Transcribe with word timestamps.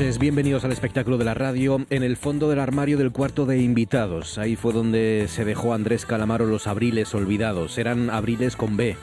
Noches, 0.00 0.18
bienvenidos 0.18 0.64
al 0.64 0.72
espectáculo 0.72 1.18
de 1.18 1.26
la 1.26 1.34
radio. 1.34 1.84
En 1.90 2.02
el 2.02 2.16
fondo 2.16 2.48
del 2.48 2.60
armario 2.60 2.96
del 2.96 3.12
cuarto 3.12 3.44
de 3.44 3.58
invitados, 3.58 4.38
ahí 4.38 4.56
fue 4.56 4.72
donde 4.72 5.26
se 5.28 5.44
dejó 5.44 5.74
Andrés 5.74 6.06
Calamaro 6.06 6.46
los 6.46 6.66
abriles 6.66 7.14
olvidados. 7.14 7.76
Eran 7.76 8.08
abriles 8.08 8.56
con 8.56 8.78
B. 8.78 8.96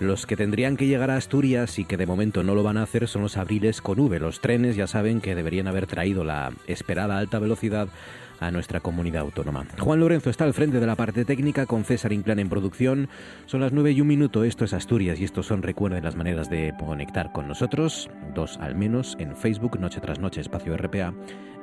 Los 0.00 0.24
que 0.24 0.36
tendrían 0.36 0.78
que 0.78 0.86
llegar 0.86 1.10
a 1.10 1.16
Asturias 1.16 1.78
y 1.78 1.84
que 1.84 1.98
de 1.98 2.06
momento 2.06 2.44
no 2.44 2.54
lo 2.54 2.62
van 2.62 2.78
a 2.78 2.84
hacer 2.84 3.08
son 3.08 3.20
los 3.20 3.36
abriles 3.36 3.82
con 3.82 4.00
V. 4.00 4.20
Los 4.20 4.40
trenes 4.40 4.74
ya 4.74 4.86
saben 4.86 5.20
que 5.20 5.34
deberían 5.34 5.66
haber 5.66 5.86
traído 5.86 6.24
la 6.24 6.50
esperada 6.66 7.18
alta 7.18 7.38
velocidad 7.38 7.88
a 8.40 8.50
nuestra 8.50 8.80
comunidad 8.80 9.22
autónoma. 9.22 9.66
Juan 9.78 10.00
Lorenzo 10.00 10.30
está 10.30 10.44
al 10.44 10.54
frente 10.54 10.80
de 10.80 10.86
la 10.86 10.96
parte 10.96 11.24
técnica 11.24 11.66
con 11.66 11.84
César 11.84 12.12
Inclán 12.12 12.38
en 12.38 12.48
producción. 12.48 13.08
Son 13.46 13.60
las 13.60 13.72
9 13.72 13.92
y 13.92 14.00
un 14.00 14.08
minuto, 14.08 14.44
esto 14.44 14.64
es 14.64 14.72
Asturias 14.72 15.20
y 15.20 15.24
estos 15.24 15.46
son, 15.46 15.62
recuerden, 15.62 16.04
las 16.04 16.16
maneras 16.16 16.48
de 16.50 16.74
conectar 16.78 17.32
con 17.32 17.48
nosotros, 17.48 18.10
dos 18.34 18.58
al 18.58 18.74
menos, 18.74 19.16
en 19.18 19.36
Facebook, 19.36 19.78
Noche 19.78 20.00
tras 20.00 20.20
Noche, 20.20 20.40
Espacio 20.40 20.76
RPA, 20.76 21.14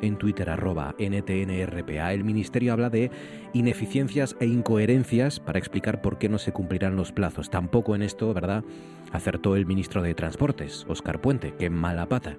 en 0.02 0.18
Twitter, 0.18 0.50
arroba 0.50 0.96
NTNRPA. 1.00 2.14
El 2.14 2.23
Ministerio 2.23 2.73
habla 2.73 2.90
de 2.90 3.12
ineficiencias 3.53 4.36
e 4.40 4.46
incoherencias 4.46 5.40
para 5.40 5.59
explicar 5.59 6.02
por 6.02 6.18
qué 6.18 6.30
no 6.30 6.38
se 6.38 6.52
cumplirán 6.52 6.96
los 6.96 7.12
plazos. 7.12 7.50
Tampoco 7.50 7.96
en 7.96 8.02
esto, 8.02 8.34
¿verdad?, 8.34 8.64
acertó 9.12 9.56
el 9.56 9.66
ministro 9.66 10.02
de 10.02 10.14
Transportes, 10.14 10.86
Óscar 10.88 11.22
Puente, 11.22 11.53
que 11.58 11.70
mala 11.70 12.08
pata. 12.08 12.38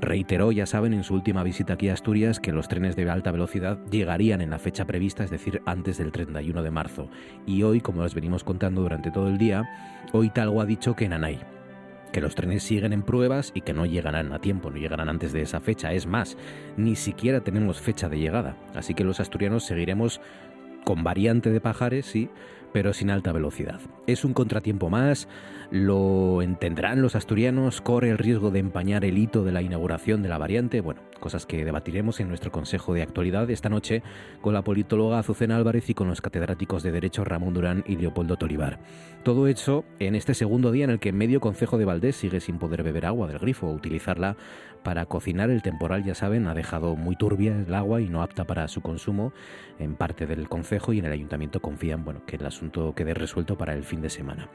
Reiteró, 0.00 0.52
ya 0.52 0.66
saben, 0.66 0.92
en 0.92 1.04
su 1.04 1.14
última 1.14 1.42
visita 1.42 1.74
aquí 1.74 1.88
a 1.88 1.94
Asturias 1.94 2.38
que 2.38 2.52
los 2.52 2.68
trenes 2.68 2.96
de 2.96 3.08
alta 3.08 3.30
velocidad 3.32 3.78
llegarían 3.90 4.42
en 4.42 4.50
la 4.50 4.58
fecha 4.58 4.84
prevista, 4.84 5.24
es 5.24 5.30
decir, 5.30 5.62
antes 5.64 5.96
del 5.96 6.12
31 6.12 6.62
de 6.62 6.70
marzo. 6.70 7.08
Y 7.46 7.62
hoy, 7.62 7.80
como 7.80 8.02
les 8.02 8.14
venimos 8.14 8.44
contando 8.44 8.82
durante 8.82 9.10
todo 9.10 9.28
el 9.28 9.38
día, 9.38 9.64
hoy 10.12 10.28
Talgo 10.28 10.60
ha 10.60 10.66
dicho 10.66 10.94
que 10.94 11.06
en 11.06 11.14
Anay, 11.14 11.40
que 12.12 12.20
los 12.20 12.34
trenes 12.34 12.62
siguen 12.62 12.92
en 12.92 13.02
pruebas 13.02 13.52
y 13.54 13.62
que 13.62 13.72
no 13.72 13.86
llegarán 13.86 14.32
a 14.32 14.38
tiempo, 14.38 14.70
no 14.70 14.76
llegarán 14.76 15.08
antes 15.08 15.32
de 15.32 15.42
esa 15.42 15.60
fecha. 15.60 15.92
Es 15.92 16.06
más, 16.06 16.36
ni 16.76 16.94
siquiera 16.94 17.40
tenemos 17.40 17.80
fecha 17.80 18.08
de 18.10 18.18
llegada. 18.18 18.56
Así 18.74 18.92
que 18.92 19.04
los 19.04 19.18
asturianos 19.20 19.64
seguiremos 19.64 20.20
con 20.84 21.04
variante 21.04 21.50
de 21.50 21.60
pajares, 21.60 22.06
sí, 22.06 22.28
pero 22.72 22.92
sin 22.92 23.10
alta 23.10 23.32
velocidad. 23.32 23.80
Es 24.06 24.24
un 24.24 24.34
contratiempo 24.34 24.90
más, 24.90 25.26
lo 25.70 26.42
entenderán 26.42 27.02
los 27.02 27.16
asturianos, 27.16 27.80
corre 27.80 28.10
el 28.10 28.18
riesgo 28.18 28.50
de 28.50 28.60
empañar 28.60 29.04
el 29.04 29.18
hito 29.18 29.44
de 29.44 29.52
la 29.52 29.62
inauguración 29.62 30.22
de 30.22 30.28
la 30.28 30.38
variante, 30.38 30.80
bueno, 30.80 31.00
cosas 31.20 31.46
que 31.46 31.64
debatiremos 31.64 32.20
en 32.20 32.28
nuestro 32.28 32.52
Consejo 32.52 32.94
de 32.94 33.02
Actualidad 33.02 33.50
esta 33.50 33.68
noche 33.68 34.02
con 34.40 34.54
la 34.54 34.62
politóloga 34.62 35.18
Azucena 35.18 35.56
Álvarez 35.56 35.90
y 35.90 35.94
con 35.94 36.08
los 36.08 36.20
catedráticos 36.20 36.82
de 36.82 36.92
Derecho 36.92 37.24
Ramón 37.24 37.54
Durán 37.54 37.84
y 37.86 37.96
Leopoldo 37.96 38.36
Tolivar. 38.36 38.78
Todo 39.22 39.48
hecho 39.48 39.84
en 39.98 40.14
este 40.14 40.34
segundo 40.34 40.70
día 40.70 40.84
en 40.84 40.90
el 40.90 41.00
que 41.00 41.12
medio 41.12 41.40
Concejo 41.40 41.78
de 41.78 41.84
Valdés 41.84 42.16
sigue 42.16 42.40
sin 42.40 42.58
poder 42.58 42.82
beber 42.82 43.06
agua 43.06 43.26
del 43.26 43.38
grifo 43.38 43.66
o 43.66 43.72
utilizarla 43.72 44.36
para 44.84 45.06
cocinar. 45.06 45.50
El 45.50 45.62
temporal, 45.62 46.04
ya 46.04 46.14
saben, 46.14 46.46
ha 46.46 46.54
dejado 46.54 46.94
muy 46.94 47.16
turbia 47.16 47.56
el 47.66 47.74
agua 47.74 48.00
y 48.00 48.08
no 48.08 48.22
apta 48.22 48.44
para 48.44 48.68
su 48.68 48.82
consumo 48.82 49.32
en 49.80 49.96
parte 49.96 50.26
del 50.26 50.48
Concejo 50.48 50.92
y 50.92 51.00
en 51.00 51.06
el 51.06 51.12
Ayuntamiento 51.12 51.60
confían 51.60 52.04
bueno, 52.04 52.24
que 52.24 52.36
el 52.36 52.46
asunto 52.46 52.94
quede 52.94 53.14
resuelto 53.14 53.58
para 53.58 53.74
el 53.74 53.82
fin 53.82 54.00
de 54.00 54.10
semana. 54.10 54.48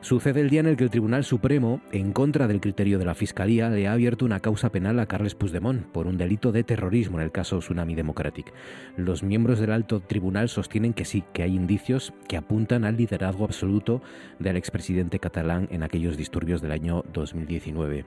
Sucede 0.00 0.40
el 0.40 0.48
día 0.48 0.60
en 0.60 0.66
el 0.66 0.76
que 0.76 0.84
el 0.84 0.90
Tribunal 0.90 1.24
Supremo, 1.24 1.80
en 1.90 2.12
contra 2.12 2.46
del 2.46 2.60
criterio 2.60 3.00
de 3.00 3.04
la 3.04 3.16
Fiscalía, 3.16 3.68
le 3.68 3.88
ha 3.88 3.92
abierto 3.92 4.24
una 4.24 4.38
causa 4.38 4.70
penal 4.70 5.00
a 5.00 5.06
Carles 5.06 5.34
Puigdemont 5.34 5.84
por 5.86 6.06
un 6.06 6.16
delito 6.16 6.52
de 6.52 6.62
terrorismo 6.62 7.18
en 7.18 7.24
el 7.24 7.32
caso 7.32 7.58
Tsunami 7.58 7.96
Democratic. 7.96 8.52
Los 8.96 9.24
miembros 9.24 9.58
del 9.58 9.72
alto 9.72 9.98
tribunal 9.98 10.48
sostienen 10.48 10.94
que 10.94 11.04
sí, 11.04 11.24
que 11.32 11.42
hay 11.42 11.56
indicios 11.56 12.14
que 12.28 12.36
apuntan 12.36 12.84
al 12.84 12.96
liderazgo 12.96 13.44
absoluto 13.44 14.00
del 14.38 14.56
expresidente 14.56 15.18
catalán 15.18 15.66
en 15.72 15.82
aquellos 15.82 16.16
disturbios 16.16 16.62
del 16.62 16.72
año 16.72 17.04
2019. 17.12 18.04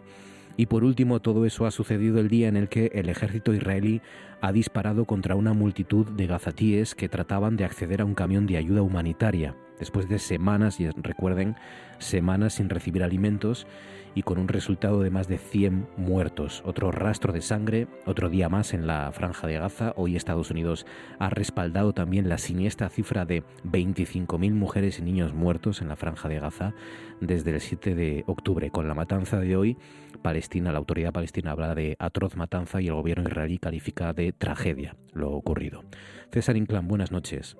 Y 0.56 0.68
por 0.68 0.85
último, 0.85 1.19
todo 1.19 1.46
eso 1.46 1.66
ha 1.66 1.72
sucedido 1.72 2.19
el 2.19 2.29
día 2.29 2.47
en 2.47 2.56
el 2.56 2.69
que 2.69 2.91
el 2.94 3.09
ejército 3.09 3.53
israelí 3.53 4.02
ha 4.40 4.53
disparado 4.53 5.06
contra 5.06 5.35
una 5.35 5.53
multitud 5.53 6.06
de 6.08 6.28
gazatíes 6.28 6.96
que 6.96 7.09
trataban 7.09 7.58
de 7.58 7.66
acceder 7.66 8.02
a 8.02 8.06
un 8.06 8.16
camión 8.16 8.47
de 8.47 8.58
ayuda 8.58 8.81
humanitaria, 8.81 9.56
después 9.81 10.08
de 10.08 10.19
semanas, 10.19 10.80
y 10.80 10.88
recuerden, 10.92 11.56
semanas 11.97 12.53
sin 12.53 12.69
recibir 12.69 13.03
alimentos 13.03 13.66
y 14.14 14.22
con 14.22 14.38
un 14.38 14.47
resultado 14.47 15.02
de 15.02 15.09
más 15.09 15.28
de 15.28 15.40
100 15.40 15.88
muertos. 15.97 16.62
Otro 16.68 16.92
rastro 16.92 17.34
de 17.34 17.42
sangre, 17.42 17.88
otro 18.06 18.30
día 18.30 18.47
más 18.47 18.75
en 18.75 18.86
la 18.86 19.12
franja 19.12 19.47
de 19.47 19.58
Gaza. 19.58 19.94
Hoy 19.96 20.16
Estados 20.16 20.52
Unidos 20.52 20.86
ha 21.18 21.31
respaldado 21.31 21.94
también 21.94 22.30
la 22.30 22.38
siniestra 22.38 22.90
cifra 22.90 23.25
de 23.25 23.44
25.000 23.64 24.53
mujeres 24.53 25.00
y 25.00 25.02
niños 25.02 25.34
muertos 25.34 25.81
en 25.81 25.88
la 25.88 25.96
franja 25.96 26.30
de 26.30 26.40
Gaza 26.40 26.75
desde 27.20 27.50
el 27.50 27.59
7 27.59 27.96
de 27.96 28.24
octubre. 28.28 28.70
Con 28.70 28.88
la 28.88 28.94
matanza 28.94 29.40
de 29.40 29.56
hoy, 29.56 29.78
Palestina, 30.22 30.72
la 30.72 30.78
autoridad 30.78 31.12
palestina 31.12 31.53
habla 31.53 31.74
de 31.74 31.96
atroz 31.97 32.36
matanza 32.36 32.81
y 32.81 32.88
el 32.90 32.94
gobierno 32.94 33.28
israelí 33.28 33.58
califica 33.58 34.14
de 34.14 34.31
tragedia 34.31 34.96
lo 35.14 35.31
ocurrido. 35.31 35.84
César 36.31 36.56
Inclán, 36.56 36.88
buenas 36.88 37.12
noches. 37.12 37.58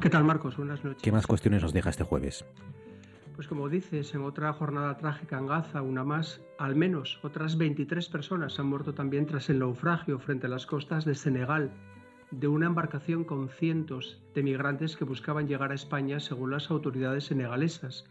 ¿Qué 0.00 0.10
tal, 0.10 0.24
Marcos? 0.24 0.56
Buenas 0.56 0.84
noches. 0.84 1.02
¿Qué 1.02 1.12
más 1.12 1.26
cuestiones 1.26 1.62
nos 1.62 1.72
deja 1.72 1.90
este 1.90 2.04
jueves? 2.04 2.44
Pues 3.34 3.48
como 3.48 3.68
dices, 3.68 4.14
en 4.14 4.22
otra 4.22 4.52
jornada 4.52 4.96
trágica 4.96 5.38
en 5.38 5.46
Gaza, 5.46 5.82
una 5.82 6.04
más, 6.04 6.40
al 6.58 6.74
menos 6.74 7.18
otras 7.22 7.56
23 7.58 8.08
personas 8.08 8.58
han 8.58 8.66
muerto 8.66 8.94
también 8.94 9.26
tras 9.26 9.50
el 9.50 9.58
naufragio 9.58 10.18
frente 10.18 10.46
a 10.46 10.50
las 10.50 10.66
costas 10.66 11.04
de 11.04 11.14
Senegal 11.14 11.70
de 12.30 12.48
una 12.48 12.66
embarcación 12.66 13.24
con 13.24 13.48
cientos 13.48 14.20
de 14.34 14.42
migrantes 14.42 14.96
que 14.96 15.04
buscaban 15.04 15.46
llegar 15.46 15.70
a 15.70 15.76
España 15.76 16.18
según 16.18 16.50
las 16.50 16.70
autoridades 16.70 17.24
senegalesas. 17.24 18.04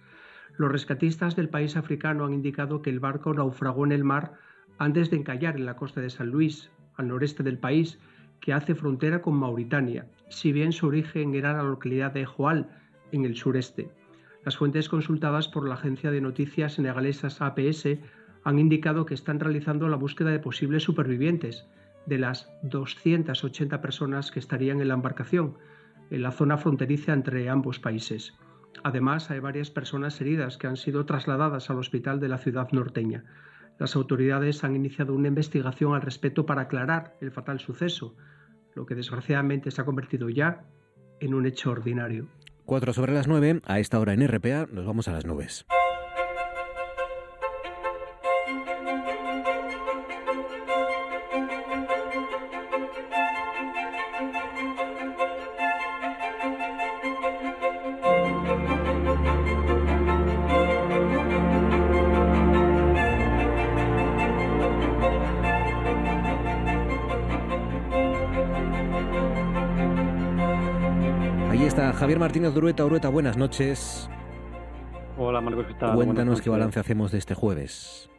Los 0.58 0.72
rescatistas 0.72 1.36
del 1.36 1.50
país 1.50 1.76
africano 1.76 2.26
han 2.26 2.34
indicado 2.34 2.82
que 2.82 2.90
el 2.90 3.00
barco 3.00 3.34
naufragó 3.34 3.86
en 3.86 3.92
el 3.92 4.04
mar 4.04 4.34
antes 4.78 5.10
de 5.10 5.18
encallar 5.18 5.58
en 5.58 5.66
la 5.66 5.76
costa 5.76 6.02
de 6.02 6.10
San 6.10 6.30
Luis, 6.30 6.70
al 6.96 7.10
noreste 7.10 7.44
del 7.44 7.58
país, 7.58 8.00
que 8.40 8.54
hace 8.54 8.76
frontera 8.76 9.22
con 9.22 9.36
Mauritania, 9.36 10.08
si 10.30 10.52
bien 10.52 10.72
su 10.72 10.88
origen 10.88 11.36
era 11.36 11.54
la 11.54 11.64
localidad 11.64 12.12
de 12.12 12.26
Joal, 12.26 12.70
en 13.12 13.26
el 13.26 13.36
sureste. 13.36 13.90
Las 14.44 14.58
fuentes 14.58 14.90
consultadas 14.90 15.48
por 15.48 15.68
la 15.68 15.76
agencia 15.76 16.12
de 16.12 16.22
noticias 16.22 16.74
senegalesas 16.74 17.42
APS 17.42 17.88
han 18.44 18.60
indicado 18.60 19.06
que 19.06 19.16
están 19.16 19.40
realizando 19.40 19.88
la 19.88 19.98
búsqueda 19.98 20.30
de 20.30 20.40
posibles 20.40 20.84
supervivientes 20.84 21.66
de 22.06 22.20
las 22.20 22.52
280 22.64 23.82
personas 23.82 24.32
que 24.32 24.40
estarían 24.40 24.82
en 24.82 24.90
la 24.90 24.94
embarcación, 24.94 25.58
en 26.12 26.22
la 26.22 26.32
zona 26.32 26.58
fronteriza 26.58 27.14
entre 27.14 27.50
ambos 27.50 27.80
países. 27.80 28.36
Además, 28.84 29.32
hay 29.32 29.40
varias 29.40 29.72
personas 29.72 30.20
heridas 30.22 30.58
que 30.58 30.68
han 30.68 30.78
sido 30.78 31.06
trasladadas 31.06 31.70
al 31.70 31.80
hospital 31.80 32.20
de 32.20 32.30
la 32.30 32.38
ciudad 32.38 32.70
norteña. 32.72 33.24
Las 33.80 33.96
autoridades 33.96 34.64
han 34.64 34.76
iniciado 34.76 35.14
una 35.14 35.28
investigación 35.28 35.94
al 35.94 36.02
respecto 36.02 36.46
para 36.46 36.64
aclarar 36.64 37.16
el 37.22 37.32
fatal 37.32 37.60
suceso, 37.60 38.16
lo 38.74 38.86
que 38.86 38.96
desgraciadamente 38.96 39.72
se 39.72 39.82
ha 39.82 39.86
convertido 39.86 40.30
ya 40.30 40.66
en 41.20 41.34
un 41.34 41.46
hecho 41.46 41.72
ordinario. 41.72 42.28
4 42.66 42.94
sobre 42.94 43.14
las 43.14 43.28
9, 43.28 43.62
a 43.66 43.80
esta 43.80 44.00
hora 44.00 44.14
en 44.14 44.28
RPA 44.28 44.68
nos 44.72 44.86
vamos 44.86 45.08
a 45.08 45.12
las 45.12 45.26
nubes. 45.26 45.66
Javier 72.16 72.30
Martínez 72.30 72.54
Durueta. 72.54 72.86
Urueta, 72.86 73.10
buenas 73.10 73.36
noches. 73.36 74.10
Hola 75.18 75.42
Marcos, 75.42 75.66
¿qué 75.68 75.74
tal? 75.74 75.96
Cuéntanos 75.96 76.42
qué 76.42 76.50
balance 76.50 76.80
hacemos 76.80 77.12
de 77.12 77.18
este 77.18 77.36
jueves. 77.36 78.10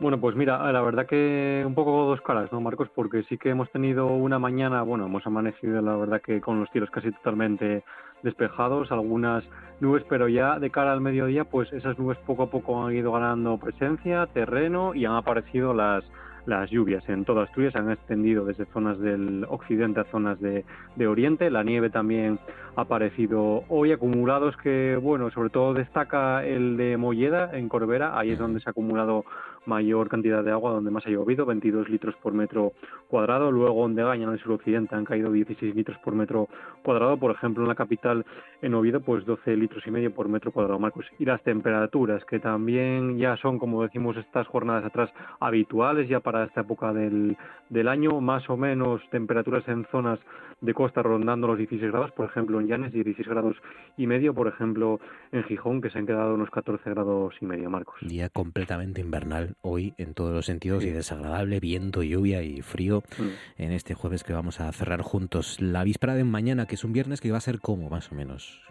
Bueno, 0.00 0.18
pues 0.18 0.34
mira, 0.36 0.72
la 0.72 0.80
verdad 0.80 1.04
que 1.06 1.64
un 1.66 1.74
poco 1.74 2.06
dos 2.06 2.22
caras, 2.22 2.50
¿no, 2.50 2.62
Marcos? 2.62 2.88
Porque 2.94 3.24
sí 3.24 3.36
que 3.36 3.50
hemos 3.50 3.70
tenido 3.72 4.06
una 4.06 4.38
mañana, 4.38 4.80
bueno, 4.80 5.04
hemos 5.04 5.26
amanecido, 5.26 5.82
la 5.82 5.96
verdad 5.96 6.22
que 6.22 6.40
con 6.40 6.60
los 6.60 6.70
cielos 6.70 6.88
casi 6.90 7.12
totalmente 7.12 7.84
despejados, 8.22 8.90
algunas 8.90 9.44
nubes, 9.80 10.04
pero 10.08 10.28
ya 10.28 10.58
de 10.58 10.70
cara 10.70 10.94
al 10.94 11.02
mediodía, 11.02 11.44
pues 11.44 11.70
esas 11.74 11.98
nubes 11.98 12.16
poco 12.26 12.44
a 12.44 12.50
poco 12.50 12.86
han 12.86 12.94
ido 12.94 13.12
ganando 13.12 13.58
presencia, 13.58 14.26
terreno 14.32 14.94
y 14.94 15.04
han 15.04 15.16
aparecido 15.16 15.74
las 15.74 16.04
las 16.46 16.70
lluvias 16.70 17.08
en 17.08 17.24
toda 17.24 17.44
Asturias 17.44 17.72
se 17.72 17.78
han 17.78 17.90
extendido 17.90 18.44
desde 18.44 18.66
zonas 18.66 18.98
del 18.98 19.46
occidente 19.48 20.00
a 20.00 20.04
zonas 20.04 20.40
de, 20.40 20.64
de, 20.96 21.06
oriente. 21.06 21.50
La 21.50 21.62
nieve 21.62 21.90
también 21.90 22.38
aparecido 22.76 23.64
hoy, 23.68 23.92
acumulados 23.92 24.56
que, 24.58 24.98
bueno, 25.00 25.30
sobre 25.30 25.50
todo 25.50 25.74
destaca 25.74 26.44
el 26.44 26.76
de 26.76 26.96
Molleda 26.96 27.50
en 27.52 27.68
Corbera, 27.68 28.18
ahí 28.18 28.30
es 28.30 28.38
donde 28.38 28.60
se 28.60 28.68
ha 28.68 28.72
acumulado 28.72 29.24
mayor 29.66 30.08
cantidad 30.08 30.42
de 30.42 30.50
agua, 30.50 30.72
donde 30.72 30.90
más 30.90 31.06
ha 31.06 31.10
llovido, 31.10 31.46
22 31.46 31.88
litros 31.88 32.14
por 32.16 32.32
metro 32.32 32.72
cuadrado. 33.08 33.50
Luego 33.50 33.86
en 33.86 33.94
Degaña, 33.94 34.24
en 34.24 34.32
el 34.32 34.40
suroccidente, 34.40 34.94
han 34.94 35.04
caído 35.04 35.30
16 35.30 35.74
litros 35.74 35.98
por 35.98 36.14
metro 36.14 36.48
cuadrado. 36.82 37.16
Por 37.16 37.30
ejemplo, 37.30 37.62
en 37.62 37.68
la 37.68 37.74
capital, 37.74 38.24
en 38.60 38.74
Oviedo, 38.74 39.00
pues 39.00 39.24
12 39.24 39.56
litros 39.56 39.86
y 39.86 39.90
medio 39.90 40.12
por 40.12 40.28
metro 40.28 40.52
cuadrado, 40.52 40.78
Marcos. 40.78 41.06
Y 41.18 41.24
las 41.24 41.42
temperaturas, 41.42 42.24
que 42.24 42.40
también 42.40 43.18
ya 43.18 43.36
son, 43.36 43.58
como 43.58 43.82
decimos 43.82 44.16
estas 44.16 44.46
jornadas 44.46 44.84
atrás, 44.84 45.10
habituales 45.40 46.08
ya 46.08 46.20
para 46.20 46.44
esta 46.44 46.62
época 46.62 46.92
del, 46.92 47.36
del 47.68 47.88
año, 47.88 48.20
más 48.20 48.48
o 48.50 48.56
menos 48.56 49.00
temperaturas 49.10 49.66
en 49.68 49.84
zonas 49.90 50.18
de 50.60 50.74
costa 50.74 51.02
rondando 51.02 51.48
los 51.48 51.58
16 51.58 51.90
grados, 51.90 52.12
por 52.12 52.26
ejemplo 52.26 52.61
en 52.62 52.68
Llanes 52.68 52.92
16 52.92 53.28
grados 53.28 53.56
y 53.96 54.06
medio, 54.06 54.34
por 54.34 54.48
ejemplo 54.48 55.00
en 55.32 55.44
Gijón 55.44 55.80
que 55.80 55.90
se 55.90 55.98
han 55.98 56.06
quedado 56.06 56.34
unos 56.34 56.50
14 56.50 56.88
grados 56.90 57.34
y 57.40 57.46
medio, 57.46 57.70
Marcos. 57.70 57.96
Día 58.00 58.28
completamente 58.28 59.00
invernal 59.00 59.56
hoy 59.60 59.94
en 59.98 60.14
todos 60.14 60.32
los 60.32 60.46
sentidos 60.46 60.84
y 60.84 60.90
desagradable, 60.90 61.60
viento, 61.60 62.02
lluvia 62.02 62.42
y 62.42 62.62
frío 62.62 63.02
mm. 63.18 63.62
en 63.62 63.72
este 63.72 63.94
jueves 63.94 64.24
que 64.24 64.32
vamos 64.32 64.60
a 64.60 64.72
cerrar 64.72 65.02
juntos. 65.02 65.60
La 65.60 65.84
víspera 65.84 66.14
de 66.14 66.24
mañana, 66.24 66.66
que 66.66 66.76
es 66.76 66.84
un 66.84 66.92
viernes 66.92 67.20
que 67.20 67.30
va 67.30 67.38
a 67.38 67.42
ser 67.42 67.60
como 67.60 67.90
más 67.90 68.10
o 68.12 68.14
menos. 68.14 68.62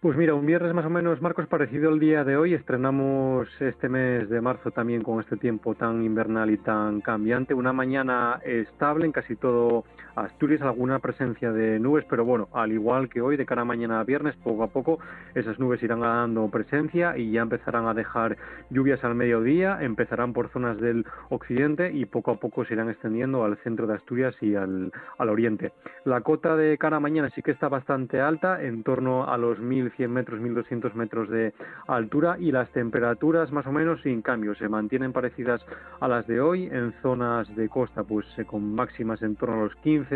Pues 0.00 0.16
mira, 0.16 0.32
un 0.32 0.46
viernes 0.46 0.72
más 0.74 0.86
o 0.86 0.90
menos, 0.90 1.20
Marcos, 1.20 1.48
parecido 1.48 1.88
al 1.88 1.98
día 1.98 2.22
de 2.22 2.36
hoy. 2.36 2.54
Estrenamos 2.54 3.48
este 3.60 3.88
mes 3.88 4.28
de 4.28 4.40
marzo 4.40 4.70
también 4.70 5.02
con 5.02 5.18
este 5.18 5.36
tiempo 5.36 5.74
tan 5.74 6.04
invernal 6.04 6.50
y 6.50 6.58
tan 6.58 7.00
cambiante. 7.00 7.52
Una 7.52 7.72
mañana 7.72 8.40
estable 8.44 9.06
en 9.06 9.12
casi 9.12 9.34
todo 9.34 9.82
Asturias, 10.20 10.62
alguna 10.62 10.98
presencia 10.98 11.52
de 11.52 11.78
nubes, 11.78 12.04
pero 12.08 12.24
bueno, 12.24 12.48
al 12.52 12.72
igual 12.72 13.08
que 13.08 13.20
hoy, 13.20 13.36
de 13.36 13.46
cara 13.46 13.62
a 13.62 13.64
mañana 13.64 14.00
a 14.00 14.04
viernes, 14.04 14.36
poco 14.36 14.62
a 14.62 14.68
poco 14.68 14.98
esas 15.34 15.58
nubes 15.58 15.82
irán 15.82 16.00
ganando 16.00 16.48
presencia 16.48 17.16
y 17.16 17.32
ya 17.32 17.42
empezarán 17.42 17.86
a 17.86 17.94
dejar 17.94 18.36
lluvias 18.70 19.02
al 19.04 19.14
mediodía, 19.14 19.78
empezarán 19.80 20.32
por 20.32 20.50
zonas 20.50 20.78
del 20.80 21.06
occidente 21.30 21.92
y 21.92 22.04
poco 22.06 22.30
a 22.32 22.36
poco 22.36 22.64
se 22.64 22.74
irán 22.74 22.90
extendiendo 22.90 23.44
al 23.44 23.56
centro 23.58 23.86
de 23.86 23.94
Asturias 23.94 24.34
y 24.40 24.54
al, 24.54 24.92
al 25.18 25.28
oriente. 25.28 25.72
La 26.04 26.20
cota 26.20 26.56
de 26.56 26.78
cara 26.78 26.96
a 26.96 27.00
mañana 27.00 27.30
sí 27.30 27.42
que 27.42 27.50
está 27.50 27.68
bastante 27.68 28.20
alta, 28.20 28.62
en 28.62 28.82
torno 28.82 29.28
a 29.28 29.36
los 29.38 29.58
1.100 29.58 30.08
metros, 30.08 30.40
1.200 30.40 30.94
metros 30.94 31.28
de 31.28 31.52
altura 31.86 32.36
y 32.38 32.52
las 32.52 32.70
temperaturas 32.72 33.52
más 33.52 33.66
o 33.66 33.72
menos 33.72 34.00
sin 34.02 34.22
cambio, 34.22 34.54
se 34.54 34.68
mantienen 34.68 35.12
parecidas 35.12 35.64
a 36.00 36.08
las 36.08 36.26
de 36.26 36.40
hoy 36.40 36.66
en 36.66 36.92
zonas 37.02 37.54
de 37.56 37.68
costa, 37.68 38.04
pues 38.04 38.26
eh, 38.38 38.44
con 38.44 38.74
máximas 38.74 39.22
en 39.22 39.36
torno 39.36 39.60
a 39.60 39.64
los 39.64 39.74
15, 39.76 40.07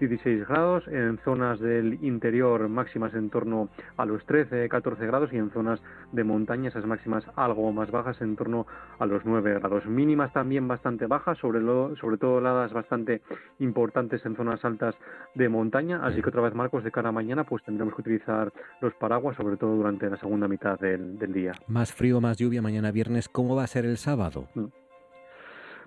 16 0.00 0.48
grados, 0.48 0.86
en 0.88 1.18
zonas 1.18 1.60
del 1.60 2.02
interior 2.02 2.68
máximas 2.68 3.14
en 3.14 3.30
torno 3.30 3.68
a 3.96 4.04
los 4.04 4.24
13, 4.26 4.68
14 4.68 5.06
grados 5.06 5.32
y 5.32 5.36
en 5.36 5.50
zonas 5.50 5.80
de 6.10 6.24
montaña 6.24 6.70
esas 6.70 6.84
máximas 6.86 7.24
algo 7.36 7.70
más 7.72 7.90
bajas 7.90 8.20
en 8.20 8.34
torno 8.34 8.66
a 8.98 9.06
los 9.06 9.24
9 9.24 9.60
grados. 9.60 9.86
Mínimas 9.86 10.32
también 10.32 10.66
bastante 10.66 11.06
bajas, 11.06 11.38
sobre, 11.38 11.60
lo, 11.60 11.94
sobre 11.96 12.16
todo 12.16 12.38
heladas 12.38 12.72
bastante 12.72 13.22
importantes 13.60 14.24
en 14.26 14.34
zonas 14.34 14.64
altas 14.64 14.96
de 15.34 15.48
montaña, 15.48 16.00
así 16.02 16.20
que 16.20 16.28
otra 16.28 16.42
vez 16.42 16.54
Marcos 16.54 16.82
de 16.82 16.90
cara 16.90 17.10
a 17.10 17.12
mañana 17.12 17.44
pues 17.44 17.62
tendremos 17.62 17.94
que 17.94 18.00
utilizar 18.00 18.52
los 18.80 18.94
paraguas 18.94 19.36
sobre 19.36 19.56
todo 19.56 19.76
durante 19.76 20.10
la 20.10 20.16
segunda 20.16 20.48
mitad 20.48 20.78
del, 20.80 21.18
del 21.18 21.32
día. 21.32 21.52
Más 21.68 21.92
frío, 21.92 22.20
más 22.20 22.36
lluvia 22.36 22.60
mañana 22.60 22.90
viernes, 22.90 23.28
¿cómo 23.28 23.54
va 23.54 23.64
a 23.64 23.68
ser 23.68 23.84
el 23.84 23.96
sábado? 23.98 24.48
Mm. 24.54 24.81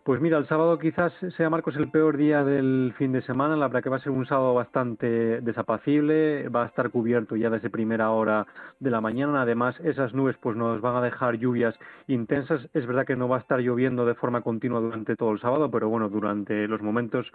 Pues 0.06 0.22
mira, 0.22 0.38
el 0.38 0.46
sábado 0.46 0.78
quizás 0.78 1.12
sea 1.36 1.50
Marcos 1.50 1.75
el 1.78 1.90
peor 1.90 2.16
día 2.16 2.44
del 2.44 2.94
fin 2.96 3.12
de 3.12 3.24
semana. 3.24 3.56
La 3.56 3.68
verdad 3.68 3.81
que 3.81 3.90
va 3.90 3.96
a 3.96 4.02
ser 4.02 4.12
un 4.12 4.28
sábado 4.28 4.54
bastante 4.54 5.42
desapacible, 5.42 6.48
va 6.50 6.62
a 6.62 6.68
estar 6.68 6.92
cubierto 6.92 7.36
ya 7.36 7.50
desde 7.50 7.72
primera 7.72 8.12
hora 8.12 8.46
de 8.80 8.92
la 8.92 9.02
mañana. 9.02 9.42
Además, 9.42 9.75
esas 9.80 10.13
nubes 10.13 10.38
pues 10.40 10.56
nos 10.56 10.80
van 10.80 10.96
a 10.96 11.02
dejar 11.02 11.40
lluvias 11.40 11.74
intensas. 12.06 12.69
Es 12.75 12.86
verdad 12.86 13.07
que 13.07 13.16
no 13.16 13.28
va 13.28 13.38
a 13.38 13.40
estar 13.40 13.62
lloviendo 13.62 14.06
de 14.06 14.13
forma 14.13 14.42
continua 14.42 14.80
durante 14.80 15.16
todo 15.16 15.31
el 15.31 15.40
sábado, 15.40 15.72
pero 15.72 15.90
bueno, 15.90 16.08
durante 16.08 16.68
los 16.68 16.84
momentos 16.84 17.25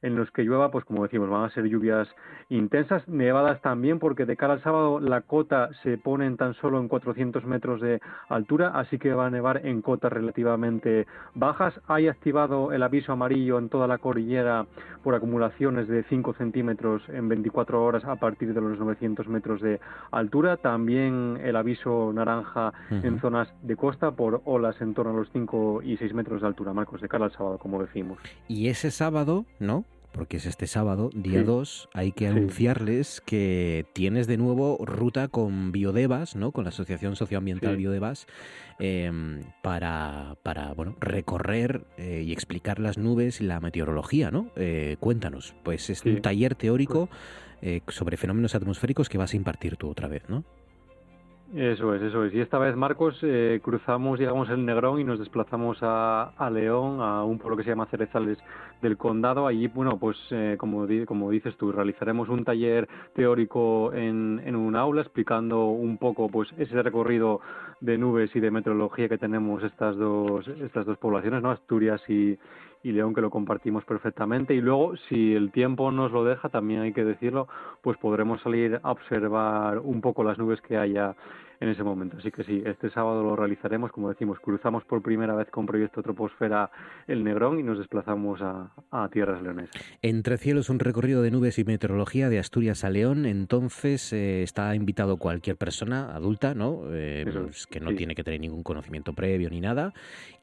en 0.00 0.14
los 0.14 0.30
que 0.30 0.44
llueva, 0.44 0.70
pues 0.70 0.84
como 0.84 1.02
decimos, 1.02 1.28
van 1.28 1.42
a 1.42 1.50
ser 1.50 1.64
lluvias 1.64 2.08
intensas, 2.48 3.08
nevadas 3.08 3.60
también, 3.60 3.98
porque 3.98 4.24
de 4.24 4.36
cara 4.36 4.52
al 4.52 4.62
sábado 4.62 5.00
la 5.00 5.22
cota 5.22 5.70
se 5.82 5.98
pone 5.98 6.26
en 6.26 6.36
tan 6.36 6.54
solo 6.54 6.78
en 6.78 6.86
400 6.86 7.44
metros 7.44 7.80
de 7.80 8.00
altura, 8.28 8.70
así 8.76 9.00
que 9.00 9.14
va 9.14 9.26
a 9.26 9.30
nevar 9.30 9.66
en 9.66 9.82
cotas 9.82 10.12
relativamente 10.12 11.08
bajas. 11.34 11.74
Hay 11.88 12.06
activado 12.20 12.70
el 12.70 12.82
aviso 12.82 13.12
amarillo 13.12 13.58
en 13.58 13.70
toda 13.70 13.86
la 13.86 13.96
cordillera 13.96 14.66
por 15.02 15.14
acumulaciones 15.14 15.88
de 15.88 16.02
5 16.02 16.34
centímetros 16.34 17.02
en 17.08 17.30
24 17.30 17.82
horas 17.82 18.04
a 18.04 18.16
partir 18.16 18.52
de 18.52 18.60
los 18.60 18.78
900 18.78 19.26
metros 19.26 19.62
de 19.62 19.80
altura. 20.10 20.58
También 20.58 21.38
el 21.42 21.56
aviso 21.56 22.12
naranja 22.12 22.74
en 22.90 23.18
zonas 23.22 23.48
de 23.62 23.74
costa 23.74 24.10
por 24.10 24.42
olas 24.44 24.78
en 24.82 24.92
torno 24.92 25.12
a 25.12 25.16
los 25.16 25.30
5 25.32 25.80
y 25.82 25.96
6 25.96 26.12
metros 26.12 26.42
de 26.42 26.48
altura, 26.48 26.74
Marcos, 26.74 27.00
de 27.00 27.08
cara 27.08 27.24
al 27.24 27.32
sábado, 27.32 27.56
como 27.56 27.80
decimos. 27.80 28.18
Y 28.48 28.68
ese 28.68 28.90
sábado, 28.90 29.46
¿no? 29.58 29.86
Porque 30.12 30.38
es 30.38 30.46
este 30.46 30.66
sábado, 30.66 31.10
día 31.14 31.42
2, 31.42 31.88
hay 31.94 32.12
que 32.12 32.26
anunciarles 32.26 33.20
que 33.20 33.86
tienes 33.92 34.26
de 34.26 34.36
nuevo 34.36 34.78
ruta 34.84 35.28
con 35.28 35.72
Biodevas, 35.72 36.36
¿no? 36.36 36.52
con 36.52 36.64
la 36.64 36.70
Asociación 36.70 37.16
Socioambiental 37.16 37.76
Biodevas, 37.76 38.26
em, 38.78 39.42
para, 39.62 40.36
para 40.42 40.72
bueno, 40.74 40.96
recorrer 41.00 41.84
eh, 41.96 42.24
y 42.26 42.32
explicar 42.32 42.78
las 42.78 42.98
nubes 42.98 43.40
y 43.40 43.44
la 43.44 43.60
meteorología. 43.60 44.30
¿no? 44.30 44.50
Eh, 44.56 44.96
cuéntanos, 45.00 45.54
pues 45.62 45.90
es 45.90 46.04
un 46.04 46.20
taller 46.22 46.54
teórico 46.54 47.08
pues 47.60 47.70
eh, 47.70 47.82
sobre 47.88 48.16
fenómenos 48.16 48.54
atmosféricos 48.54 49.08
que 49.08 49.18
vas 49.18 49.34
a 49.34 49.36
impartir 49.36 49.76
tú 49.76 49.90
otra 49.90 50.08
vez, 50.08 50.22
¿no? 50.28 50.44
Eso 51.52 51.92
es, 51.96 52.02
eso 52.02 52.24
es. 52.24 52.32
Y 52.32 52.40
esta 52.40 52.58
vez, 52.58 52.76
Marcos, 52.76 53.18
eh, 53.22 53.58
cruzamos, 53.60 54.20
llegamos 54.20 54.48
el 54.50 54.64
Negrón 54.64 55.00
y 55.00 55.04
nos 55.04 55.18
desplazamos 55.18 55.78
a, 55.82 56.48
León, 56.52 57.00
a 57.00 57.24
un 57.24 57.38
pueblo 57.38 57.56
que 57.56 57.64
se 57.64 57.70
llama 57.70 57.86
Cerezales 57.86 58.38
del 58.80 58.96
Condado. 58.96 59.48
Allí, 59.48 59.66
bueno, 59.66 59.98
pues 59.98 60.16
eh, 60.30 60.54
como, 60.56 60.86
como 61.06 61.30
dices 61.30 61.56
tú, 61.56 61.72
realizaremos 61.72 62.28
un 62.28 62.44
taller 62.44 62.88
teórico 63.16 63.92
en, 63.92 64.40
en 64.44 64.54
un 64.54 64.76
aula 64.76 65.02
explicando 65.02 65.66
un 65.66 65.98
poco 65.98 66.28
pues 66.28 66.48
ese 66.56 66.80
recorrido 66.82 67.40
de 67.80 67.98
nubes 67.98 68.30
y 68.36 68.40
de 68.40 68.52
meteorología 68.52 69.08
que 69.08 69.18
tenemos 69.18 69.64
estas 69.64 69.96
dos, 69.96 70.46
estas 70.46 70.86
dos 70.86 70.98
poblaciones, 70.98 71.42
¿no? 71.42 71.50
Asturias 71.50 72.00
y, 72.08 72.38
y 72.82 72.92
León 72.92 73.14
que 73.14 73.20
lo 73.20 73.30
compartimos 73.30 73.84
perfectamente. 73.84 74.54
Y 74.54 74.60
luego 74.60 74.96
si 75.08 75.34
el 75.34 75.50
tiempo 75.50 75.90
nos 75.90 76.12
lo 76.12 76.24
deja 76.24 76.48
también 76.48 76.80
hay 76.82 76.92
que 76.92 77.04
decirlo 77.04 77.48
pues 77.82 77.98
podremos 77.98 78.40
salir 78.42 78.80
a 78.82 78.90
observar 78.90 79.78
un 79.78 80.00
poco 80.00 80.24
las 80.24 80.38
nubes 80.38 80.60
que 80.60 80.76
haya 80.76 81.14
en 81.60 81.68
ese 81.68 81.82
momento. 81.82 82.16
Así 82.16 82.30
que 82.30 82.42
sí, 82.42 82.62
este 82.64 82.90
sábado 82.90 83.22
lo 83.22 83.36
realizaremos, 83.36 83.92
como 83.92 84.08
decimos, 84.08 84.40
cruzamos 84.40 84.82
por 84.84 85.02
primera 85.02 85.34
vez 85.34 85.48
con 85.50 85.66
Proyecto 85.66 86.02
Troposfera 86.02 86.70
el 87.06 87.22
Negrón 87.22 87.60
y 87.60 87.62
nos 87.62 87.78
desplazamos 87.78 88.40
a, 88.42 89.08
tierras 89.12 89.42
leonesas. 89.42 89.70
Entre 90.00 90.38
cielos, 90.38 90.70
un 90.70 90.78
recorrido 90.78 91.20
de 91.22 91.30
nubes 91.30 91.58
y 91.58 91.64
meteorología 91.64 92.30
de 92.30 92.38
Asturias 92.38 92.82
a 92.84 92.90
León. 92.90 93.26
Entonces 93.26 94.12
eh, 94.12 94.42
está 94.42 94.74
invitado 94.74 95.18
cualquier 95.18 95.56
persona 95.56 96.14
adulta, 96.14 96.54
¿no? 96.54 96.82
Eh, 96.90 97.26
pues, 97.30 97.66
que 97.66 97.80
no 97.80 97.94
tiene 97.94 98.14
que 98.14 98.24
tener 98.24 98.40
ningún 98.40 98.62
conocimiento 98.62 99.12
previo 99.12 99.50
ni 99.50 99.60
nada. 99.60 99.92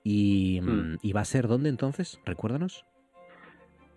Y, 0.03 0.61
mm. 0.61 0.97
¿Y 1.01 1.13
va 1.13 1.21
a 1.21 1.25
ser 1.25 1.47
dónde 1.47 1.69
entonces? 1.69 2.19
Recuérdanos. 2.25 2.85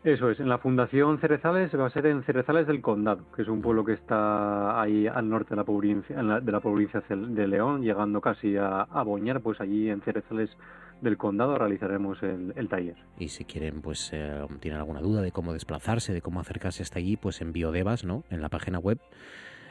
Eso 0.03 0.31
es, 0.31 0.41
en 0.41 0.49
la 0.49 0.57
Fundación 0.57 1.19
Cerezales 1.19 1.79
va 1.79 1.87
a 1.87 1.91
ser 1.91 2.07
en 2.07 2.23
Cerezales 2.23 2.67
del 2.67 2.81
Condado, 2.81 3.21
que 3.37 3.43
es 3.43 3.49
un 3.49 3.61
pueblo 3.61 3.85
que 3.85 3.93
está 3.93 4.81
ahí 4.81 5.07
al 5.07 5.29
norte 5.29 5.51
de 5.51 5.57
la 5.57 5.65
provincia, 5.65 6.17
de 6.17 6.53
la 6.53 6.61
provincia 6.61 7.03
de 7.11 7.47
León, 7.47 7.83
llegando 7.83 8.23
casi 8.23 8.57
a, 8.57 8.87
Boñar, 9.05 9.43
pues 9.43 9.61
allí 9.61 9.91
en 9.91 10.01
Cerezales 10.01 10.57
del 11.03 11.19
condado 11.19 11.59
realizaremos 11.59 12.19
el, 12.23 12.69
taller. 12.69 12.97
Y 13.19 13.29
si 13.29 13.45
quieren, 13.45 13.83
pues 13.83 14.11
eh, 14.15 14.47
tienen 14.61 14.81
alguna 14.81 15.01
duda 15.01 15.21
de 15.21 15.33
cómo 15.33 15.53
desplazarse, 15.53 16.15
de 16.15 16.23
cómo 16.23 16.41
acercarse 16.41 16.83
hasta 16.83 16.99
allí, 16.99 17.19
pues 17.19 17.43
en 17.43 17.53
Biodevas, 17.53 18.05
¿no? 18.05 18.25
En 18.31 18.41
la 18.41 18.49
página 18.49 18.79
web 18.79 18.99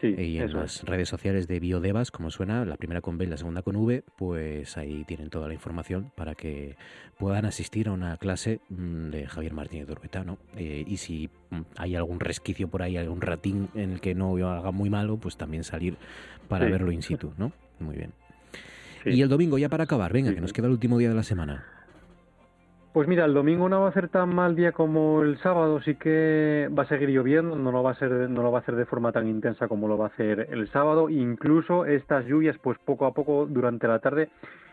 y 0.02 0.38
en 0.38 0.54
las 0.54 0.84
redes 0.84 1.10
sociales 1.10 1.48
de 1.48 1.60
Biodevas, 1.60 2.12
como 2.12 2.32
suena, 2.32 2.66
la 2.66 2.78
primera 2.78 3.02
con 3.02 3.18
B 3.18 3.26
y 3.26 3.28
la 3.28 3.38
segunda 3.38 3.62
con 3.62 3.76
V, 3.76 4.04
pues 4.18 4.78
ahí 4.78 5.04
tienen 5.06 5.30
toda 5.30 5.48
la 5.48 5.54
información 5.54 6.12
para 6.16 6.36
que 6.36 6.76
puedan 7.18 7.46
asistir 7.46 7.90
a 7.90 7.92
una 7.92 8.18
clase 8.18 8.62
mm, 8.70 9.10
de 9.10 9.28
Javier 9.28 9.54
Martínez 9.54 9.88
de 9.88 9.94
Urbeta, 9.94 10.24
¿no? 10.24 10.38
Eh, 10.56 10.84
y 10.88 10.98
si 10.98 11.30
mm, 11.50 11.62
hay 11.78 11.96
algún 11.96 12.20
resquicio 12.20 12.68
por 12.68 12.82
ahí, 12.82 12.98
algún 12.98 13.22
ratín 13.22 13.70
en 13.76 13.92
el 13.92 14.02
que 14.02 14.16
no 14.16 14.36
haga 14.48 14.72
muy 14.72 14.90
malo, 14.90 15.18
pues 15.18 15.38
también 15.38 15.64
salir 15.64 15.98
para 16.48 16.66
verlo 16.66 16.92
in 16.92 17.02
situ, 17.02 17.34
¿no? 17.38 17.52
Muy 17.80 17.96
bien. 17.96 18.12
Y 19.06 19.22
el 19.22 19.30
domingo, 19.30 19.58
ya 19.58 19.70
para 19.70 19.86
acabar, 19.86 20.12
venga, 20.12 20.34
que 20.34 20.42
nos 20.42 20.54
queda 20.54 20.68
el 20.68 20.74
último 20.74 20.98
día 20.98 21.10
de 21.10 21.16
la 21.16 21.24
semana. 21.24 21.66
Pues 22.92 23.08
mira, 23.08 23.26
el 23.26 23.36
domingo 23.36 23.70
no 23.70 23.82
va 23.82 23.90
a 23.90 23.94
ser 23.94 24.10
tan 24.10 24.34
mal 24.34 24.56
día 24.56 24.72
como 24.72 25.22
el 25.22 25.38
sábado, 25.38 25.80
sí 25.80 25.94
que 25.94 26.68
va 26.76 26.84
a 26.84 26.88
seguir 26.88 27.10
lloviendo, 27.10 27.56
no 27.56 27.72
lo 27.72 27.84
va 27.84 27.92
a 27.92 27.96
ser, 27.96 28.10
no 28.12 28.42
lo 28.42 28.52
va 28.52 28.60
a 28.60 28.62
hacer 28.62 28.76
de 28.76 28.88
forma 28.88 29.12
tan 29.12 29.28
intensa 29.28 29.68
como 29.68 29.88
lo 29.88 29.96
va 29.96 30.06
a 30.06 30.10
hacer 30.10 30.48
el 30.50 30.68
sábado. 30.70 31.08
Incluso 31.08 31.86
estas 31.86 32.26
lluvias, 32.26 32.58
pues 32.58 32.80
poco 32.80 33.06
a 33.06 33.14
poco 33.14 33.46
durante 33.46 33.88
la 33.88 34.00
tarde 34.00 34.30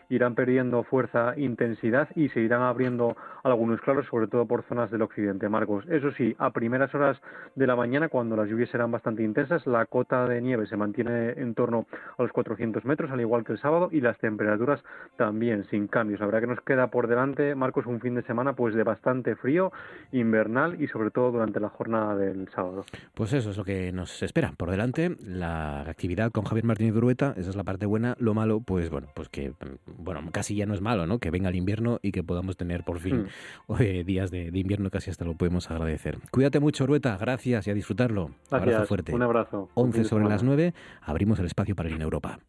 irán 0.09 0.35
perdiendo 0.35 0.83
fuerza, 0.83 1.33
intensidad 1.37 2.09
y 2.15 2.29
se 2.29 2.41
irán 2.41 2.61
abriendo 2.61 3.15
algunos 3.43 3.81
claros, 3.81 4.05
sobre 4.07 4.27
todo 4.27 4.45
por 4.45 4.63
zonas 4.63 4.91
del 4.91 5.01
occidente, 5.01 5.49
Marcos. 5.49 5.85
Eso 5.89 6.11
sí, 6.11 6.35
a 6.37 6.51
primeras 6.51 6.93
horas 6.93 7.17
de 7.55 7.67
la 7.67 7.75
mañana, 7.75 8.09
cuando 8.09 8.35
las 8.35 8.49
lluvias 8.49 8.69
serán 8.69 8.91
bastante 8.91 9.23
intensas, 9.23 9.65
la 9.67 9.85
cota 9.85 10.27
de 10.27 10.41
nieve 10.41 10.67
se 10.67 10.77
mantiene 10.77 11.31
en 11.31 11.53
torno 11.53 11.85
a 12.17 12.23
los 12.23 12.31
400 12.31 12.85
metros, 12.85 13.11
al 13.11 13.21
igual 13.21 13.43
que 13.43 13.53
el 13.53 13.59
sábado, 13.59 13.89
y 13.91 14.01
las 14.01 14.17
temperaturas 14.19 14.83
también 15.17 15.65
sin 15.69 15.87
cambios. 15.87 16.21
Habrá 16.21 16.41
que 16.41 16.47
nos 16.47 16.61
queda 16.61 16.87
por 16.87 17.07
delante, 17.07 17.55
Marcos, 17.55 17.85
un 17.85 17.99
fin 17.99 18.15
de 18.15 18.23
semana 18.23 18.53
pues 18.53 18.75
de 18.75 18.83
bastante 18.83 19.35
frío, 19.35 19.71
invernal 20.11 20.81
y 20.81 20.87
sobre 20.87 21.11
todo 21.11 21.31
durante 21.31 21.59
la 21.59 21.69
jornada 21.69 22.15
del 22.15 22.49
sábado. 22.49 22.85
Pues 23.13 23.33
eso 23.33 23.51
es 23.51 23.57
lo 23.57 23.63
que 23.63 23.91
nos 23.91 24.21
espera 24.23 24.53
por 24.57 24.71
delante, 24.71 25.15
la 25.21 25.81
actividad 25.81 26.31
con 26.31 26.43
Javier 26.43 26.65
Martínez 26.65 26.95
Urueta, 26.95 27.33
esa 27.37 27.49
es 27.49 27.55
la 27.55 27.63
parte 27.63 27.85
buena, 27.85 28.15
lo 28.19 28.33
malo, 28.33 28.61
pues 28.61 28.89
bueno, 28.89 29.07
pues 29.15 29.29
que 29.29 29.53
bueno, 29.97 30.21
casi 30.31 30.55
ya 30.55 30.65
no 30.65 30.73
es 30.73 30.81
malo, 30.81 31.07
¿no? 31.07 31.19
Que 31.19 31.31
venga 31.31 31.49
el 31.49 31.55
invierno 31.55 31.99
y 32.01 32.11
que 32.11 32.23
podamos 32.23 32.55
tener 32.55 32.83
por 32.83 32.99
fin 32.99 33.27
mm. 33.67 33.73
días 34.05 34.31
de, 34.31 34.51
invierno, 34.53 34.89
casi 34.89 35.09
hasta 35.09 35.25
lo 35.25 35.33
podemos 35.33 35.69
agradecer. 35.69 36.19
Cuídate 36.31 36.59
mucho, 36.59 36.85
Rueta, 36.85 37.17
gracias 37.17 37.67
y 37.67 37.71
a 37.71 37.73
disfrutarlo. 37.73 38.31
Gracias, 38.49 38.73
abrazo 38.73 38.87
fuerte. 38.87 39.15
Un 39.15 39.23
abrazo. 39.23 39.69
11 39.73 40.03
sobre 40.05 40.25
las 40.25 40.43
9, 40.43 40.73
abrimos 41.01 41.39
el 41.39 41.45
espacio 41.45 41.75
para 41.75 41.89
ir 41.89 41.95
en 41.95 42.01
Europa. 42.01 42.39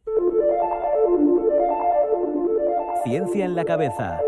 Ciencia 3.05 3.45
en 3.45 3.55
la 3.55 3.65
cabeza. 3.65 4.21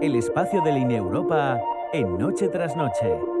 El 0.00 0.14
espacio 0.16 0.62
de 0.62 0.72
la 0.72 0.78
Europa 0.78 1.60
en 1.92 2.16
Noche 2.16 2.48
tras 2.48 2.74
Noche. 2.74 3.39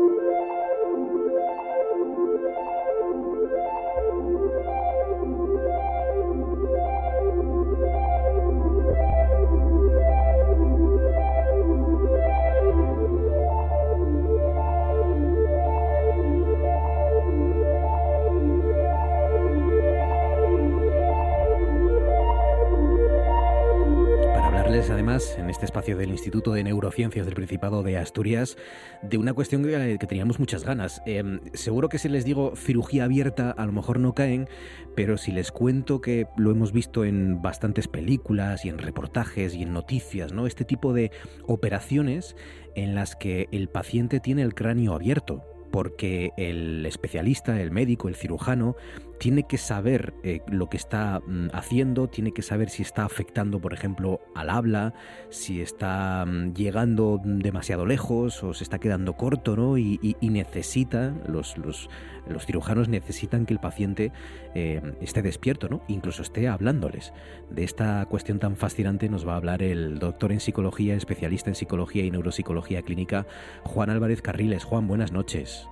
Este 25.60 25.66
espacio 25.66 25.98
del 25.98 26.08
Instituto 26.08 26.52
de 26.52 26.64
Neurociencias 26.64 27.26
del 27.26 27.34
Principado 27.34 27.82
de 27.82 27.98
Asturias 27.98 28.56
de 29.02 29.18
una 29.18 29.34
cuestión 29.34 29.62
que, 29.62 30.06
teníamos 30.08 30.38
muchas 30.38 30.64
ganas. 30.64 31.02
Em, 31.04 31.38
seguro 31.52 31.90
que 31.90 31.98
si 31.98 32.08
les 32.08 32.24
digo 32.24 32.54
cirugía 32.56 33.04
abierta 33.04 33.50
a 33.50 33.66
lo 33.66 33.72
mejor 33.72 34.00
no 34.00 34.14
caen, 34.14 34.48
pero 34.96 35.18
si 35.18 35.32
les 35.32 35.52
cuento 35.52 36.00
que 36.00 36.26
lo 36.38 36.50
hemos 36.50 36.72
visto 36.72 37.04
en 37.04 37.42
bastantes 37.42 37.88
películas 37.88 38.64
y 38.64 38.70
en 38.70 38.78
reportajes 38.78 39.54
y 39.54 39.64
en 39.64 39.74
noticias, 39.74 40.32
¿no? 40.32 40.46
Este 40.46 40.64
tipo 40.64 40.94
de 40.94 41.10
operaciones 41.46 42.36
en 42.74 42.94
las 42.94 43.14
que 43.14 43.46
el 43.52 43.68
paciente 43.68 44.18
tiene 44.18 44.40
el 44.40 44.54
cráneo 44.54 44.94
abierto 44.94 45.44
porque 45.70 46.32
el 46.38 46.86
especialista, 46.86 47.60
el 47.60 47.70
médico, 47.70 48.08
el 48.08 48.16
cirujano, 48.16 48.76
tiene 49.20 49.42
que 49.42 49.58
saber 49.58 50.14
eh, 50.22 50.40
lo 50.48 50.70
que 50.70 50.78
está 50.78 51.20
mm, 51.20 51.48
haciendo, 51.52 52.08
tiene 52.08 52.32
que 52.32 52.40
saber 52.40 52.70
si 52.70 52.82
está 52.82 53.04
afectando, 53.04 53.60
por 53.60 53.74
ejemplo, 53.74 54.22
al 54.34 54.48
habla, 54.48 54.94
si 55.28 55.60
está 55.60 56.24
mm, 56.26 56.54
llegando 56.54 57.20
demasiado 57.22 57.84
lejos 57.84 58.42
o 58.42 58.54
se 58.54 58.64
está 58.64 58.78
quedando 58.78 59.18
corto, 59.18 59.56
¿no? 59.56 59.76
Y, 59.76 60.16
necesita, 60.22 61.14
los, 61.28 61.58
los, 61.58 61.90
cirujanos 62.46 62.88
necesitan 62.88 63.44
que 63.44 63.52
el 63.52 63.60
paciente 63.60 64.10
eh, 64.54 64.80
esté 65.02 65.20
despierto, 65.20 65.68
¿no? 65.68 65.82
Incluso 65.86 66.22
esté 66.22 66.48
hablándoles. 66.48 67.12
De 67.50 67.62
esta 67.64 68.06
cuestión 68.06 68.38
tan 68.38 68.56
fascinante 68.56 69.10
nos 69.10 69.28
va 69.28 69.34
a 69.34 69.36
hablar 69.36 69.62
el 69.62 69.98
doctor 69.98 70.32
en 70.32 70.40
psicología, 70.40 70.94
especialista 70.94 71.50
en 71.50 71.56
psicología 71.56 72.04
y 72.04 72.10
neuropsicología 72.10 72.80
clínica, 72.80 73.26
Juan 73.64 73.90
Álvarez 73.90 74.22
Carriles. 74.22 74.64
Juan, 74.64 74.88
buenas 74.88 75.12
noches. 75.12 75.68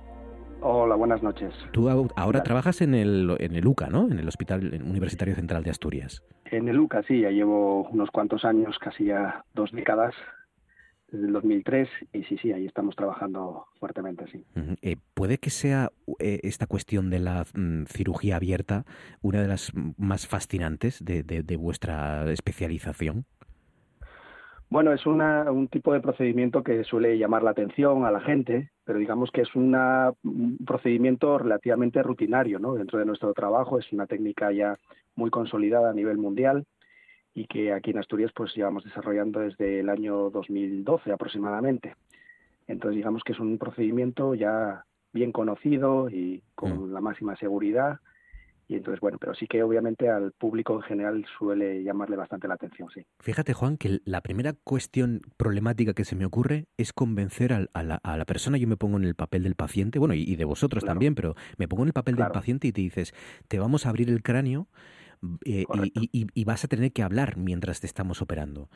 Hola, 0.61 0.95
buenas 0.95 1.23
noches. 1.23 1.53
Tú 1.71 1.89
ahora 1.89 2.43
trabajas 2.43 2.81
en 2.81 2.93
el, 2.93 3.35
en 3.39 3.55
el 3.55 3.65
UCA, 3.65 3.87
¿no? 3.87 4.09
En 4.11 4.19
el 4.19 4.27
Hospital 4.27 4.81
Universitario 4.83 5.35
Central 5.35 5.63
de 5.63 5.69
Asturias. 5.69 6.23
En 6.45 6.67
el 6.67 6.79
UCA, 6.79 7.03
sí, 7.03 7.21
ya 7.21 7.29
llevo 7.29 7.83
unos 7.89 8.09
cuantos 8.11 8.43
años, 8.43 8.77
casi 8.79 9.05
ya 9.05 9.45
dos 9.53 9.71
décadas, 9.71 10.13
desde 11.11 11.27
el 11.27 11.33
2003, 11.33 11.87
y 12.13 12.23
sí, 12.23 12.37
sí, 12.41 12.51
ahí 12.51 12.65
estamos 12.65 12.95
trabajando 12.95 13.67
fuertemente, 13.79 14.25
sí. 14.31 14.43
Eh, 14.81 14.97
¿Puede 15.13 15.37
que 15.37 15.49
sea 15.49 15.91
eh, 16.19 16.41
esta 16.43 16.67
cuestión 16.67 17.09
de 17.09 17.19
la 17.19 17.45
mm, 17.53 17.85
cirugía 17.85 18.35
abierta 18.35 18.85
una 19.21 19.41
de 19.41 19.47
las 19.47 19.71
más 19.97 20.27
fascinantes 20.27 21.03
de, 21.03 21.23
de 21.23 21.57
vuestra 21.57 22.29
especialización? 22.31 23.25
Bueno, 24.71 24.93
es 24.93 25.07
una, 25.07 25.51
un 25.51 25.67
tipo 25.67 25.93
de 25.93 25.99
procedimiento 25.99 26.61
que 26.61 26.83
suele 26.83 27.17
llamar 27.17 27.41
la 27.41 27.49
atención 27.51 28.05
a 28.05 28.11
la 28.11 28.21
gente, 28.21 28.69
pero 28.83 28.99
digamos 28.99 29.31
que 29.31 29.41
es 29.41 29.55
un 29.55 29.75
procedimiento 30.63 31.39
relativamente 31.39 32.03
rutinario 32.03 32.59
¿no? 32.59 32.75
dentro 32.75 32.99
de 32.99 33.05
nuestro 33.05 33.33
trabajo. 33.33 33.79
Es 33.79 33.91
una 33.91 34.05
técnica 34.05 34.51
ya 34.51 34.77
muy 35.15 35.31
consolidada 35.31 35.89
a 35.89 35.93
nivel 35.93 36.19
mundial 36.19 36.65
y 37.33 37.47
que 37.47 37.73
aquí 37.73 37.91
en 37.91 37.97
Asturias 37.97 38.31
pues 38.35 38.53
llevamos 38.55 38.83
desarrollando 38.83 39.39
desde 39.39 39.79
el 39.79 39.89
año 39.89 40.29
2012 40.29 41.11
aproximadamente. 41.11 41.95
Entonces 42.67 42.97
digamos 42.97 43.23
que 43.23 43.33
es 43.33 43.39
un 43.39 43.57
procedimiento 43.57 44.35
ya 44.35 44.85
bien 45.11 45.31
conocido 45.31 46.11
y 46.11 46.43
con 46.53 46.89
mm. 46.89 46.93
la 46.93 47.01
máxima 47.01 47.35
seguridad 47.37 47.99
y 48.69 48.75
entonces, 48.75 49.01
bueno, 49.01 49.17
pero 49.19 49.33
sí 49.33 49.47
que 49.47 49.63
obviamente 49.63 50.09
al 50.09 50.31
público 50.31 50.75
en 50.75 50.83
general 50.83 51.25
suele 51.39 51.83
llamarle 51.83 52.15
bastante 52.15 52.47
la 52.47 52.53
atención, 52.53 52.87
sí. 52.93 53.03
Fíjate, 53.19 53.53
Juan, 53.53 53.77
que 53.77 53.99
la 54.05 54.21
primera 54.21 54.53
cuestión 54.53 55.21
problemática 55.37 55.95
que 55.95 56.05
se 56.05 56.15
me 56.15 56.23
ocurre 56.23 56.67
es 56.77 56.93
convencer 56.93 57.51
a, 57.51 57.83
la, 57.83 58.25
persona, 58.25 58.59
yo 58.59 58.67
me 58.67 58.77
pongo 58.77 58.97
en 58.97 59.05
el 59.05 59.15
papel 59.15 59.41
del 59.41 59.55
paciente, 59.55 59.97
bueno, 59.97 60.13
y, 60.13 60.35
de 60.35 60.45
vosotros 60.45 60.85
también, 60.85 61.15
pero 61.15 61.33
me 61.57 61.67
pongo 61.67 61.81
en 61.81 61.87
el 61.87 61.93
papel 61.93 62.15
del 62.15 62.27
paciente 62.27 62.67
y 62.67 62.71
te 62.71 62.81
dices, 62.81 63.15
te 63.47 63.57
vamos 63.57 63.87
a 63.87 63.89
abrir 63.89 64.07
el 64.11 64.21
cráneo 64.21 64.67
eh, 65.45 65.65
y, 65.73 66.43
vas 66.45 66.63
a 66.63 66.67
tener 66.67 66.91
que 66.93 67.01
hablar 67.01 67.37
mientras 67.37 67.79
te 67.79 67.87
estamos 67.87 68.21
operando. 68.21 68.69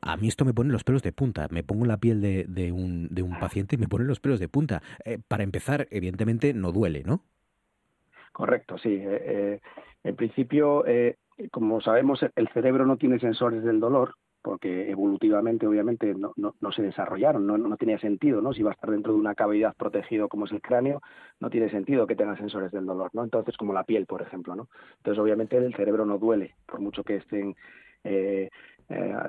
A 0.00 0.16
mí 0.16 0.28
esto 0.28 0.44
me 0.44 0.54
pone 0.54 0.70
los 0.70 0.84
pelos 0.84 1.02
de 1.02 1.12
punta. 1.12 1.48
Me 1.50 1.64
pongo 1.64 1.82
en 1.82 1.88
la 1.88 1.96
piel 1.96 2.20
de, 2.20 2.72
un, 2.72 3.08
de 3.10 3.22
un 3.22 3.36
paciente 3.40 3.74
y 3.74 3.78
me 3.78 3.88
pone 3.88 4.04
los 4.04 4.20
pelos 4.20 4.38
de 4.38 4.48
punta. 4.48 4.80
Eh, 5.04 5.18
para 5.26 5.42
empezar, 5.42 5.88
evidentemente 5.90 6.54
no 6.54 6.70
duele, 6.70 7.02
¿no? 7.02 7.24
Correcto, 8.34 8.78
sí. 8.78 8.88
Eh, 8.92 9.22
eh, 9.24 9.60
en 10.02 10.16
principio, 10.16 10.84
eh, 10.86 11.18
como 11.52 11.80
sabemos, 11.80 12.18
el 12.34 12.48
cerebro 12.48 12.84
no 12.84 12.96
tiene 12.96 13.20
sensores 13.20 13.62
del 13.62 13.78
dolor, 13.78 14.16
porque 14.42 14.90
evolutivamente, 14.90 15.68
obviamente, 15.68 16.12
no, 16.16 16.34
no, 16.36 16.72
se 16.72 16.82
desarrollaron, 16.82 17.46
no, 17.46 17.56
no, 17.56 17.76
tenía 17.76 17.96
sentido, 18.00 18.42
¿no? 18.42 18.52
Si 18.52 18.64
va 18.64 18.70
a 18.70 18.74
estar 18.74 18.90
dentro 18.90 19.12
de 19.12 19.20
una 19.20 19.36
cavidad 19.36 19.72
protegido 19.76 20.28
como 20.28 20.46
es 20.46 20.52
el 20.52 20.60
cráneo, 20.60 21.00
no 21.38 21.48
tiene 21.48 21.70
sentido 21.70 22.08
que 22.08 22.16
tenga 22.16 22.36
sensores 22.36 22.72
del 22.72 22.86
dolor, 22.86 23.08
¿no? 23.12 23.22
Entonces, 23.22 23.56
como 23.56 23.72
la 23.72 23.84
piel, 23.84 24.04
por 24.04 24.20
ejemplo, 24.20 24.56
¿no? 24.56 24.68
Entonces, 24.96 25.22
obviamente, 25.22 25.56
el 25.56 25.72
cerebro 25.76 26.04
no 26.04 26.18
duele, 26.18 26.56
por 26.66 26.80
mucho 26.80 27.04
que 27.04 27.18
estén 27.18 27.54
eh, 28.02 28.50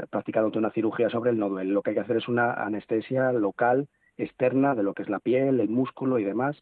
practicando 0.09 0.57
una 0.57 0.71
cirugía 0.71 1.12
sobre 1.12 1.29
él, 1.29 1.38
no 1.38 1.50
duele. 1.50 1.71
Lo 1.71 1.83
que 1.83 1.91
hay 1.91 1.95
que 1.95 2.01
hacer 2.01 2.17
es 2.17 2.27
una 2.27 2.53
anestesia 2.53 3.31
local, 3.33 3.88
externa, 4.17 4.74
de 4.74 4.81
lo 4.81 4.95
que 4.95 5.03
es 5.03 5.09
la 5.09 5.19
piel, 5.19 5.59
el 5.59 5.69
músculo 5.69 6.17
y 6.17 6.24
demás, 6.24 6.57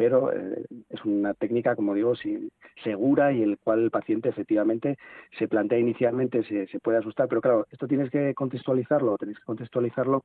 pero 0.00 0.32
eh, 0.32 0.64
es 0.88 1.04
una 1.04 1.34
técnica, 1.34 1.76
como 1.76 1.92
digo, 1.92 2.14
segura 2.82 3.32
y 3.32 3.42
el 3.42 3.58
cual 3.58 3.80
el 3.80 3.90
paciente 3.90 4.30
efectivamente 4.30 4.96
se 5.38 5.46
plantea 5.46 5.78
inicialmente, 5.78 6.42
se, 6.44 6.68
se, 6.68 6.80
puede 6.80 6.96
asustar, 6.96 7.28
pero 7.28 7.42
claro, 7.42 7.66
esto 7.70 7.86
tienes 7.86 8.10
que 8.10 8.32
contextualizarlo, 8.32 9.18
tenéis 9.18 9.38
que 9.38 9.44
contextualizarlo 9.44 10.24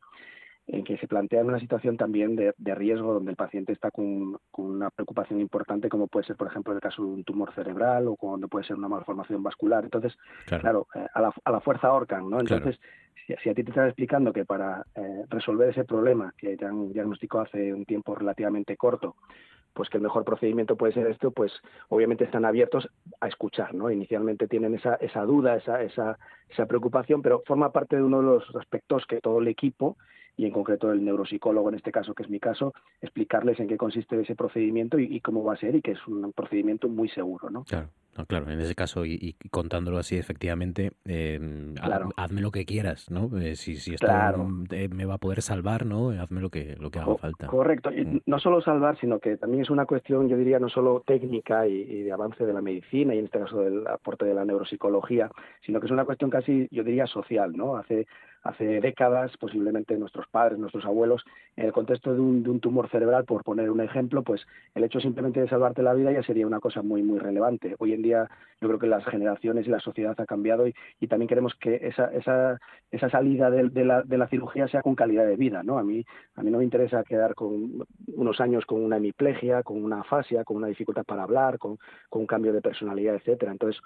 en 0.67 0.86
que 0.86 0.98
se 0.98 1.10
plantea 1.10 1.44
una 1.44 1.60
situación 1.60 1.98
también 1.98 2.38
de, 2.38 2.53
riesgo 2.58 3.13
donde 3.13 3.32
el 3.32 3.36
paciente 3.36 3.74
está 3.74 3.91
con, 3.91 4.39
una 4.53 4.89
preocupación 4.91 5.41
importante 5.41 5.89
como 5.89 6.08
puede 6.08 6.25
ser 6.25 6.38
por 6.38 6.48
ejemplo 6.48 6.74
el 6.74 6.79
caso 6.79 7.03
de 7.03 7.10
un 7.10 7.24
tumor 7.25 7.53
cerebral 7.53 8.08
o 8.08 8.15
cuando 8.15 8.48
puede 8.48 8.65
ser 8.65 8.77
una 8.77 8.88
malformación 8.88 9.44
vascular. 9.44 9.84
Entonces 9.84 10.17
claro, 10.46 10.88
eh, 10.96 11.05
a, 11.13 11.22
la, 11.22 11.34
a, 11.44 11.51
la, 11.51 11.60
fuerza 11.60 11.88
ahorcan 11.89 12.29
no 12.29 12.39
entonces 12.39 12.79
si, 13.27 13.50
a 13.50 13.53
ti 13.53 13.63
te 13.63 13.70
están 13.70 13.88
explicando 13.88 14.34
que 14.34 14.46
para 14.46 14.86
eh, 14.96 15.25
resolver 15.29 15.70
ese 15.70 15.84
problema 15.84 16.34
que 16.38 16.58
te 16.58 16.65
han 16.65 16.91
diagnosticado 16.94 17.44
hace 17.44 17.74
un 17.74 17.86
tiempo 17.86 18.15
relativamente 18.15 18.77
corto 18.77 19.15
pues 19.75 19.89
que 19.89 19.98
el 19.98 20.03
mejor 20.03 20.24
procedimiento 20.24 20.77
puede 20.77 20.94
ser 20.94 21.05
esto, 21.08 21.32
pues 21.32 21.51
obviamente 21.89 22.24
están 22.24 22.46
abiertos 22.46 22.89
a 23.20 23.27
escuchar, 23.27 23.75
¿no? 23.75 23.91
Inicialmente 23.91 24.48
tienen 24.48 24.74
esa, 24.74 24.96
esa 24.96 25.24
duda, 25.24 25.58
esa, 25.58 25.84
esa, 25.84 26.17
esa 26.50 26.65
preocupación, 26.65 27.22
pero 27.22 27.44
forma 27.46 27.72
parte 27.74 27.98
de 27.98 28.03
uno 28.03 28.20
de 28.20 28.24
los 28.24 28.55
aspectos 28.55 29.05
que 29.05 29.20
todo 29.20 29.39
el 29.39 29.50
equipo 29.50 29.98
y 30.38 30.46
en 30.46 30.51
concreto 30.51 30.91
el 30.91 31.03
neuropsicólogo 31.03 31.70
en 31.70 31.75
este 31.75 31.91
caso, 31.91 32.13
que 32.13 32.24
es 32.24 32.29
mi 32.29 32.39
caso, 32.39 32.74
explicarles 33.01 33.60
en 33.60 33.67
qué 33.67 33.77
consiste 33.77 34.20
ese 34.20 34.36
procedimiento 34.36 34.98
y, 34.98 35.20
cómo 35.20 35.44
va 35.44 35.53
a 35.53 35.58
ser 35.58 35.75
y 35.75 35.82
que 35.82 35.91
es 35.91 36.08
un 36.08 36.32
procedimiento 36.32 36.88
muy 36.88 37.10
seguro, 37.10 37.50
¿no? 37.50 37.65
Claro. 37.65 37.89
Claro, 38.24 38.50
en 38.50 38.60
ese 38.62 38.75
caso, 38.75 39.05
y, 39.05 39.36
contándolo 39.51 39.98
así, 39.98 40.17
efectivamente, 40.17 40.93
eh, 41.05 41.39
hazme 42.15 42.41
lo 42.41 42.51
que 42.51 42.65
quieras, 42.65 43.12
¿no? 43.12 43.29
Eh, 43.39 43.55
si, 43.55 43.75
si 43.75 43.95
esto 43.95 44.07
eh, 44.72 44.88
me 44.88 45.05
va 45.05 45.15
a 45.15 45.17
poder 45.17 45.41
salvar, 45.41 45.86
¿no? 45.86 46.12
Hazme 46.12 46.39
lo 46.39 46.50
que, 46.50 46.77
lo 46.79 46.89
que 46.89 47.00
haga 47.00 47.15
falta. 47.17 47.48
Correcto, 47.48 47.91
y 47.91 48.05
mm. 48.05 48.22
no 48.25 48.39
solo 48.39 48.62
salvar, 48.62 48.98
sino 49.00 49.19
que 49.19 49.36
también 49.36 49.63
es 49.63 49.69
una 49.69 49.86
cuestión, 49.86 50.29
yo 50.29 50.38
diría, 50.38 50.60
no 50.60 50.69
solo 50.69 51.03
técnica 51.05 51.67
y, 51.67 51.74
y, 51.74 52.03
de 52.03 52.12
avance 52.13 52.45
de 52.45 52.53
la 52.53 52.62
medicina, 52.62 53.13
y 53.13 53.19
en 53.19 53.25
este 53.25 53.39
caso 53.39 53.62
del 53.62 53.86
aporte 53.88 54.25
de 54.25 54.34
la 54.34 54.45
neuropsicología, 54.45 55.29
sino 55.65 55.81
que 55.81 55.88
es 55.88 55.91
una 55.91 56.05
cuestión 56.05 56.29
casi, 56.29 56.69
yo 56.72 56.84
diría, 56.84 57.07
social, 57.07 57.51
¿no? 57.55 57.75
Hace 57.75 58.07
hace 58.45 58.79
décadas, 58.79 59.36
posiblemente 59.38 59.98
nuestros 59.98 60.27
padres, 60.27 60.60
nuestros 60.60 60.86
abuelos, 60.86 61.24
en 61.57 61.65
el 61.65 61.74
contexto 61.74 62.13
de 62.13 62.19
un, 62.19 62.43
de 62.43 62.51
un, 62.51 62.60
tumor 62.60 62.89
cerebral, 62.89 63.25
por 63.25 63.43
poner 63.43 63.72
un 63.72 63.81
ejemplo, 63.81 64.22
pues 64.22 64.45
el 64.75 64.84
hecho 64.84 65.00
simplemente 65.00 65.41
de 65.41 65.50
salvarte 65.50 65.81
la 65.81 65.95
vida 65.95 66.12
ya 66.12 66.22
sería 66.22 66.45
una 66.45 66.60
cosa 66.60 66.84
muy, 66.84 67.01
muy 67.01 67.17
relevante. 67.17 67.75
Hoy 67.79 67.93
en 67.93 68.03
día 68.05 68.29
yo 68.62 68.69
creo 68.69 68.79
que 68.79 68.88
las 68.88 69.05
generaciones 69.05 69.67
y 69.67 69.69
la 69.69 69.79
sociedad 69.79 70.15
ha 70.17 70.25
cambiado 70.25 70.67
y, 70.67 70.74
y 71.00 71.07
también 71.07 71.27
queremos 71.27 71.53
que 71.55 71.75
esa, 71.83 72.05
esa, 72.07 72.59
esa 72.91 73.09
salida 73.09 73.50
de, 73.50 73.69
de, 73.69 73.85
la, 73.85 74.01
de 74.01 74.17
la 74.17 74.27
cirugía 74.27 74.67
sea 74.67 74.81
con 74.81 74.95
calidad 74.95 75.25
de 75.27 75.35
vida. 75.35 75.62
¿no? 75.63 75.77
A, 75.77 75.83
mí, 75.83 76.05
a 76.35 76.43
mí 76.43 76.51
no 76.51 76.59
me 76.59 76.63
interesa 76.63 77.03
quedar 77.03 77.35
con 77.35 77.85
unos 78.07 78.39
años 78.39 78.65
con 78.65 78.83
una 78.83 78.97
hemiplegia, 78.97 79.63
con 79.63 79.83
una 79.83 80.01
afasia, 80.01 80.43
con 80.43 80.57
una 80.57 80.67
dificultad 80.67 81.03
para 81.03 81.24
hablar, 81.24 81.59
con, 81.59 81.77
con 82.09 82.21
un 82.21 82.27
cambio 82.27 82.53
de 82.53 82.62
personalidad, 82.62 83.15
etcétera. 83.15 83.51
Entonces, 83.51 83.81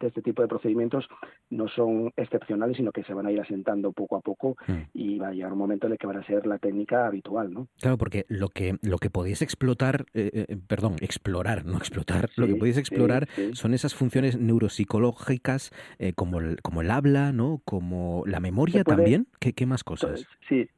este 0.00 0.22
tipo 0.22 0.42
de 0.42 0.48
procedimientos 0.48 1.06
no 1.50 1.68
son 1.68 2.12
excepcionales, 2.16 2.76
sino 2.76 2.92
que 2.92 3.04
se 3.04 3.14
van 3.14 3.26
a 3.26 3.32
ir 3.32 3.40
asentando 3.40 3.92
poco 3.92 4.16
a 4.16 4.20
poco 4.20 4.56
mm. 4.66 4.72
y 4.94 5.18
va 5.18 5.28
a 5.28 5.32
llegar 5.32 5.52
un 5.52 5.58
momento 5.58 5.86
en 5.86 5.92
el 5.92 5.98
que 5.98 6.06
van 6.06 6.18
a 6.18 6.26
ser 6.26 6.46
la 6.46 6.58
técnica 6.58 7.06
habitual, 7.06 7.52
¿no? 7.52 7.68
Claro, 7.80 7.98
porque 7.98 8.24
lo 8.28 8.48
que 8.48 8.76
lo 8.82 8.98
que 8.98 9.10
podéis 9.10 9.42
explotar, 9.42 10.06
eh, 10.14 10.46
eh, 10.48 10.56
perdón, 10.66 10.96
explorar, 11.00 11.64
no 11.64 11.78
explotar, 11.78 12.30
lo 12.36 12.46
que 12.46 12.56
podéis 12.56 12.78
explorar 12.78 13.28
son 13.52 13.74
esas 13.74 13.94
funciones 13.94 14.38
neuropsicológicas 14.38 15.72
eh, 15.98 16.12
como 16.14 16.40
el, 16.40 16.60
como 16.62 16.82
el 16.82 16.90
habla, 16.90 17.32
¿no? 17.32 17.60
Como 17.64 18.24
la 18.26 18.40
memoria 18.40 18.84
también. 18.84 19.26
¿Qué, 19.40 19.52
¿Qué, 19.52 19.66
más 19.66 19.84
cosas? 19.84 20.26
Sí, 20.48 20.68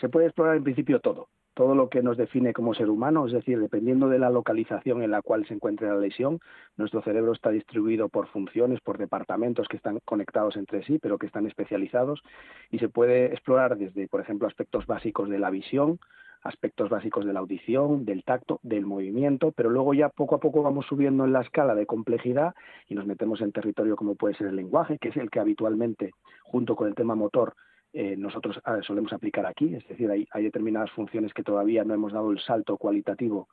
se 0.00 0.08
puede 0.08 0.26
explorar 0.26 0.56
en 0.56 0.64
principio 0.64 1.00
todo 1.00 1.28
todo 1.54 1.74
lo 1.74 1.88
que 1.88 2.02
nos 2.02 2.16
define 2.16 2.52
como 2.52 2.74
ser 2.74 2.90
humano, 2.90 3.26
es 3.26 3.32
decir, 3.32 3.60
dependiendo 3.60 4.08
de 4.08 4.18
la 4.18 4.28
localización 4.28 5.02
en 5.02 5.12
la 5.12 5.22
cual 5.22 5.46
se 5.46 5.54
encuentre 5.54 5.88
la 5.88 5.96
lesión, 5.96 6.40
nuestro 6.76 7.00
cerebro 7.02 7.32
está 7.32 7.50
distribuido 7.50 8.08
por 8.08 8.26
funciones, 8.28 8.80
por 8.80 8.98
departamentos 8.98 9.68
que 9.68 9.76
están 9.76 10.00
conectados 10.04 10.56
entre 10.56 10.84
sí, 10.84 10.98
pero 10.98 11.16
que 11.16 11.26
están 11.26 11.46
especializados, 11.46 12.22
y 12.70 12.80
se 12.80 12.88
puede 12.88 13.26
explorar 13.26 13.78
desde, 13.78 14.08
por 14.08 14.20
ejemplo, 14.20 14.48
aspectos 14.48 14.86
básicos 14.86 15.30
de 15.30 15.38
la 15.38 15.50
visión, 15.50 16.00
aspectos 16.44 16.90
básicos 16.90 17.24
de 17.24 17.32
la 17.32 17.40
audición, 17.40 18.04
del 18.04 18.22
tacto, 18.22 18.60
del 18.62 18.86
movimiento, 18.86 19.52
pero 19.52 19.70
luego 19.70 19.94
ya 19.94 20.10
poco 20.10 20.34
a 20.34 20.40
poco 20.40 20.62
vamos 20.62 20.86
subiendo 20.86 21.24
en 21.24 21.32
la 21.32 21.40
escala 21.40 21.74
de 21.74 21.86
complejidad 21.86 22.54
y 22.86 22.94
nos 22.94 23.06
metemos 23.06 23.40
en 23.40 23.50
territorio 23.50 23.96
como 23.96 24.14
puede 24.14 24.34
ser 24.34 24.48
el 24.48 24.56
lenguaje, 24.56 24.98
que 24.98 25.08
es 25.08 25.16
el 25.16 25.30
que 25.30 25.40
habitualmente, 25.40 26.12
junto 26.42 26.76
con 26.76 26.86
el 26.86 26.94
tema 26.94 27.14
motor, 27.14 27.54
eh, 27.94 28.16
nosotros 28.16 28.60
ah, 28.64 28.80
solemos 28.82 29.12
aplicar 29.12 29.46
aquí, 29.46 29.74
es 29.74 29.86
decir, 29.88 30.10
hay, 30.10 30.26
hay 30.32 30.44
determinadas 30.44 30.90
funciones 30.90 31.32
que 31.32 31.42
todavía 31.42 31.84
no 31.84 31.94
hemos 31.94 32.12
dado 32.12 32.30
el 32.30 32.40
salto 32.40 32.76
cualitativo 32.76 33.48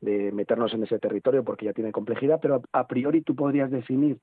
de 0.00 0.32
meternos 0.32 0.74
en 0.74 0.82
ese 0.82 0.98
territorio 0.98 1.44
porque 1.44 1.64
ya 1.64 1.72
tiene 1.72 1.92
complejidad, 1.92 2.40
pero 2.42 2.62
a 2.72 2.86
priori 2.86 3.22
tú 3.22 3.34
podrías 3.34 3.70
definir 3.70 4.18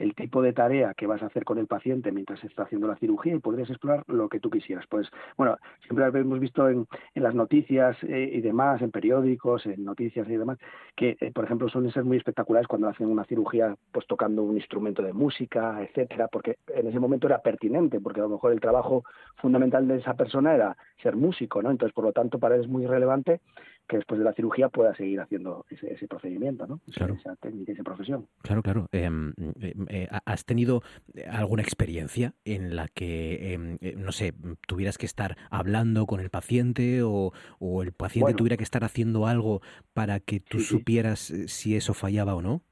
el 0.00 0.14
tipo 0.14 0.40
de 0.42 0.52
tarea 0.52 0.94
que 0.94 1.06
vas 1.06 1.22
a 1.22 1.26
hacer 1.26 1.44
con 1.44 1.58
el 1.58 1.66
paciente 1.66 2.10
mientras 2.10 2.42
está 2.42 2.62
haciendo 2.62 2.88
la 2.88 2.96
cirugía 2.96 3.34
y 3.34 3.38
podrías 3.38 3.68
explorar 3.68 4.02
lo 4.08 4.28
que 4.28 4.40
tú 4.40 4.50
quisieras. 4.50 4.86
Pues 4.88 5.08
bueno, 5.36 5.58
siempre 5.82 6.06
hemos 6.20 6.40
visto 6.40 6.68
en, 6.68 6.86
en 7.14 7.22
las 7.22 7.34
noticias 7.34 7.96
eh, 8.04 8.30
y 8.32 8.40
demás, 8.40 8.80
en 8.80 8.90
periódicos, 8.90 9.66
en 9.66 9.84
noticias 9.84 10.26
y 10.28 10.36
demás, 10.36 10.58
que 10.96 11.16
eh, 11.20 11.30
por 11.32 11.44
ejemplo 11.44 11.68
suelen 11.68 11.92
ser 11.92 12.04
muy 12.04 12.16
espectaculares 12.16 12.66
cuando 12.66 12.88
hacen 12.88 13.08
una 13.08 13.24
cirugía 13.24 13.76
pues 13.92 14.06
tocando 14.06 14.42
un 14.42 14.56
instrumento 14.56 15.02
de 15.02 15.12
música, 15.12 15.82
etcétera, 15.82 16.28
porque 16.28 16.56
en 16.68 16.86
ese 16.86 16.98
momento 16.98 17.26
era 17.26 17.42
pertinente, 17.42 18.00
porque 18.00 18.20
a 18.20 18.24
lo 18.24 18.30
mejor 18.30 18.52
el 18.52 18.60
trabajo 18.60 19.04
fundamental 19.36 19.86
de 19.86 19.98
esa 19.98 20.14
persona 20.14 20.54
era 20.54 20.76
ser 21.02 21.14
músico, 21.14 21.62
¿no? 21.62 21.70
Entonces, 21.70 21.94
por 21.94 22.04
lo 22.04 22.12
tanto, 22.12 22.38
para 22.38 22.54
él 22.54 22.62
es 22.62 22.68
muy 22.68 22.86
relevante 22.86 23.40
que 23.90 23.96
después 23.96 24.20
de 24.20 24.24
la 24.24 24.32
cirugía 24.32 24.68
pueda 24.68 24.94
seguir 24.94 25.20
haciendo 25.20 25.66
ese, 25.68 25.92
ese 25.92 26.06
procedimiento, 26.06 26.64
¿no? 26.64 26.80
Claro. 26.94 27.14
Esa 27.14 27.34
técnica, 27.36 27.72
esa 27.72 27.82
profesión. 27.82 28.28
Claro, 28.42 28.62
claro. 28.62 28.88
Em, 28.92 29.32
em, 29.60 29.86
eh, 29.88 30.08
¿Has 30.24 30.44
tenido 30.44 30.82
alguna 31.28 31.62
experiencia 31.62 32.34
en 32.44 32.76
la 32.76 32.86
que, 32.86 33.52
em, 33.52 33.78
eh, 33.80 33.96
no 33.96 34.12
sé, 34.12 34.32
tuvieras 34.68 34.96
que 34.96 35.06
estar 35.06 35.36
hablando 35.50 36.06
con 36.06 36.20
el 36.20 36.30
paciente 36.30 37.02
o, 37.02 37.32
o 37.58 37.82
el 37.82 37.92
paciente 37.92 38.34
tuviera 38.34 38.56
que 38.56 38.62
estar 38.62 38.84
haciendo 38.84 39.26
algo 39.26 39.60
para 39.92 40.20
que 40.20 40.38
tú 40.38 40.60
supieras 40.60 41.32
eh, 41.32 41.48
si 41.48 41.74
eso 41.74 41.92
fallaba 41.92 42.36
o 42.36 42.42
no? 42.42 42.62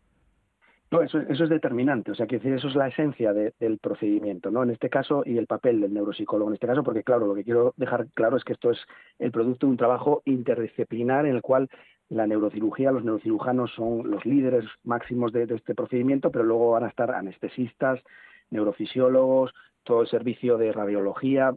No, 0.91 1.03
eso, 1.03 1.19
eso 1.19 1.45
es 1.45 1.51
determinante, 1.51 2.13
o 2.13 2.15
sea, 2.15 2.27
que 2.27 2.37
eso 2.37 2.69
es 2.69 2.75
la 2.75 2.89
esencia 2.89 3.35
del 3.35 3.79
procedimiento, 3.79 4.51
¿no? 4.51 4.63
En 4.63 4.71
este 4.71 4.89
caso, 4.89 5.23
y 5.27 5.37
el 5.37 5.47
papel 5.47 5.83
del 5.83 5.93
neuropsicólogo 5.93 6.51
en 6.51 6.55
este 6.55 6.67
caso, 6.67 6.83
porque 6.83 7.03
claro, 7.03 7.27
lo 7.27 7.35
que 7.35 7.45
quiero 7.45 7.75
dejar 7.77 8.07
claro 8.15 8.39
es 8.39 8.45
que 8.45 8.55
esto 8.55 8.71
es 8.71 8.79
el 9.19 9.31
producto 9.31 9.67
de 9.67 9.73
un 9.73 9.77
trabajo 9.77 10.23
interdisciplinar 10.25 11.27
en 11.27 11.35
el 11.35 11.43
cual 11.43 11.69
la 12.09 12.27
neurocirugía, 12.27 12.91
los 12.91 13.05
neurocirujanos 13.05 13.71
son 13.75 14.11
los 14.11 14.25
líderes 14.25 14.65
máximos 14.83 15.31
de, 15.33 15.45
de 15.45 15.57
este 15.57 15.75
procedimiento, 15.75 16.31
pero 16.31 16.45
luego 16.45 16.71
van 16.71 16.85
a 16.85 16.89
estar 16.89 17.11
anestesistas, 17.11 18.01
neurofisiólogos, 18.49 19.53
todo 19.85 20.01
el 20.01 20.09
servicio 20.09 20.57
de 20.57 20.73
radiología, 20.73 21.53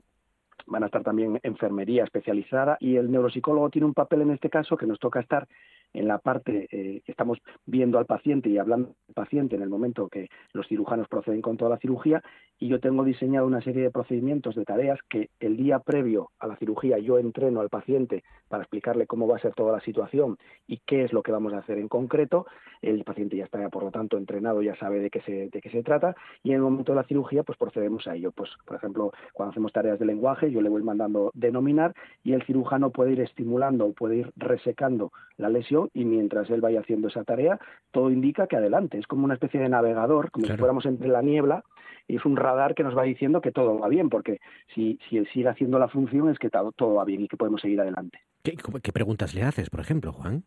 van 0.67 0.83
a 0.83 0.87
estar 0.87 1.03
también 1.03 1.39
enfermería 1.43 2.03
especializada 2.03 2.77
y 2.79 2.97
el 2.97 3.09
neuropsicólogo 3.09 3.69
tiene 3.69 3.85
un 3.85 3.93
papel 3.93 4.21
en 4.21 4.31
este 4.31 4.49
caso 4.49 4.75
que 4.75 4.85
nos 4.85 4.99
toca 4.99 5.21
estar 5.21 5.47
en 5.93 6.07
la 6.07 6.19
parte 6.19 6.67
eh, 6.71 7.01
estamos 7.05 7.39
viendo 7.65 7.99
al 7.99 8.05
paciente 8.05 8.49
y 8.49 8.57
hablando 8.57 8.95
al 9.07 9.13
paciente 9.13 9.55
en 9.55 9.61
el 9.61 9.69
momento 9.69 10.07
que 10.07 10.29
los 10.53 10.67
cirujanos 10.67 11.07
proceden 11.07 11.41
con 11.41 11.57
toda 11.57 11.71
la 11.71 11.77
cirugía 11.77 12.21
y 12.59 12.67
yo 12.67 12.79
tengo 12.79 13.03
diseñado 13.03 13.47
una 13.47 13.61
serie 13.61 13.81
de 13.81 13.89
procedimientos, 13.89 14.55
de 14.55 14.65
tareas 14.65 14.99
que 15.09 15.29
el 15.39 15.57
día 15.57 15.79
previo 15.79 16.29
a 16.39 16.47
la 16.47 16.57
cirugía 16.57 16.99
yo 16.99 17.17
entreno 17.17 17.59
al 17.59 17.69
paciente 17.69 18.23
para 18.47 18.63
explicarle 18.63 19.07
cómo 19.07 19.27
va 19.27 19.37
a 19.37 19.41
ser 19.41 19.53
toda 19.55 19.71
la 19.71 19.81
situación 19.81 20.37
y 20.67 20.79
qué 20.85 21.03
es 21.03 21.11
lo 21.11 21.23
que 21.23 21.31
vamos 21.31 21.53
a 21.53 21.57
hacer 21.57 21.79
en 21.79 21.87
concreto. 21.87 22.45
El 22.81 23.03
paciente 23.03 23.35
ya 23.35 23.45
está, 23.45 23.67
por 23.69 23.83
lo 23.83 23.91
tanto, 23.91 24.17
entrenado, 24.17 24.61
ya 24.61 24.75
sabe 24.75 24.99
de 24.99 25.09
qué 25.09 25.21
se, 25.21 25.49
de 25.49 25.61
qué 25.61 25.71
se 25.71 25.81
trata 25.81 26.15
y 26.43 26.49
en 26.49 26.57
el 26.57 26.61
momento 26.61 26.91
de 26.91 26.97
la 26.97 27.07
cirugía 27.07 27.43
pues 27.43 27.57
procedemos 27.57 28.05
a 28.07 28.15
ello. 28.15 28.31
Pues, 28.31 28.51
por 28.65 28.77
ejemplo, 28.77 29.11
cuando 29.33 29.51
hacemos 29.51 29.73
tareas 29.73 29.97
de 29.97 30.05
lenguaje, 30.05 30.51
yo 30.51 30.61
le 30.61 30.69
voy 30.69 30.83
mandando 30.83 31.31
denominar 31.33 31.95
y 32.23 32.33
el 32.33 32.43
cirujano 32.43 32.91
puede 32.91 33.13
ir 33.13 33.21
estimulando 33.21 33.85
o 33.85 33.93
puede 33.93 34.17
ir 34.17 34.31
resecando 34.35 35.11
la 35.37 35.49
lesión 35.49 35.80
y 35.93 36.05
mientras 36.05 36.49
él 36.49 36.61
vaya 36.61 36.81
haciendo 36.81 37.07
esa 37.07 37.23
tarea, 37.23 37.59
todo 37.91 38.11
indica 38.11 38.47
que 38.47 38.57
adelante. 38.57 38.97
Es 38.97 39.07
como 39.07 39.25
una 39.25 39.33
especie 39.33 39.59
de 39.59 39.69
navegador, 39.69 40.31
como 40.31 40.47
si 40.47 40.57
fuéramos 40.57 40.85
entre 40.85 41.07
la 41.07 41.21
niebla, 41.21 41.63
y 42.07 42.17
es 42.17 42.25
un 42.25 42.35
radar 42.35 42.75
que 42.75 42.83
nos 42.83 42.97
va 42.97 43.03
diciendo 43.03 43.41
que 43.41 43.51
todo 43.51 43.79
va 43.79 43.87
bien, 43.87 44.09
porque 44.09 44.39
si, 44.73 44.99
si 45.09 45.17
él 45.17 45.27
sigue 45.33 45.49
haciendo 45.49 45.79
la 45.79 45.87
función 45.87 46.29
es 46.29 46.39
que 46.39 46.49
todo, 46.49 46.71
todo 46.71 46.95
va 46.95 47.05
bien 47.05 47.21
y 47.21 47.27
que 47.27 47.37
podemos 47.37 47.61
seguir 47.61 47.79
adelante. 47.81 48.19
¿Qué, 48.43 48.55
¿Qué 48.81 48.91
preguntas 48.91 49.33
le 49.33 49.43
haces, 49.43 49.69
por 49.69 49.79
ejemplo, 49.79 50.11
Juan? 50.11 50.43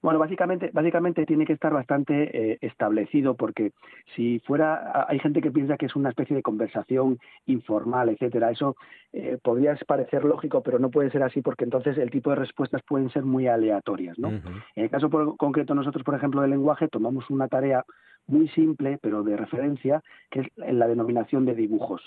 Bueno, 0.00 0.20
básicamente, 0.20 0.70
básicamente 0.72 1.26
tiene 1.26 1.44
que 1.44 1.54
estar 1.54 1.72
bastante 1.72 2.52
eh, 2.52 2.58
establecido 2.60 3.34
porque 3.34 3.72
si 4.14 4.38
fuera, 4.40 5.06
hay 5.08 5.18
gente 5.18 5.40
que 5.40 5.50
piensa 5.50 5.76
que 5.76 5.86
es 5.86 5.96
una 5.96 6.10
especie 6.10 6.36
de 6.36 6.42
conversación 6.42 7.18
informal, 7.46 8.08
etcétera. 8.08 8.50
Eso 8.52 8.76
eh, 9.12 9.38
podría 9.42 9.76
parecer 9.86 10.24
lógico, 10.24 10.62
pero 10.62 10.78
no 10.78 10.90
puede 10.90 11.10
ser 11.10 11.24
así 11.24 11.42
porque 11.42 11.64
entonces 11.64 11.98
el 11.98 12.10
tipo 12.10 12.30
de 12.30 12.36
respuestas 12.36 12.82
pueden 12.82 13.10
ser 13.10 13.24
muy 13.24 13.48
aleatorias, 13.48 14.18
¿no? 14.18 14.28
En 14.28 14.84
el 14.84 14.90
caso 14.90 15.10
concreto 15.36 15.74
nosotros, 15.74 16.04
por 16.04 16.14
ejemplo, 16.14 16.42
del 16.42 16.50
lenguaje, 16.50 16.88
tomamos 16.88 17.28
una 17.30 17.48
tarea 17.48 17.84
muy 18.28 18.48
simple, 18.50 18.98
pero 19.02 19.24
de 19.24 19.36
referencia, 19.36 20.02
que 20.30 20.40
es 20.40 20.46
la 20.56 20.86
denominación 20.86 21.44
de 21.44 21.54
dibujos 21.54 22.02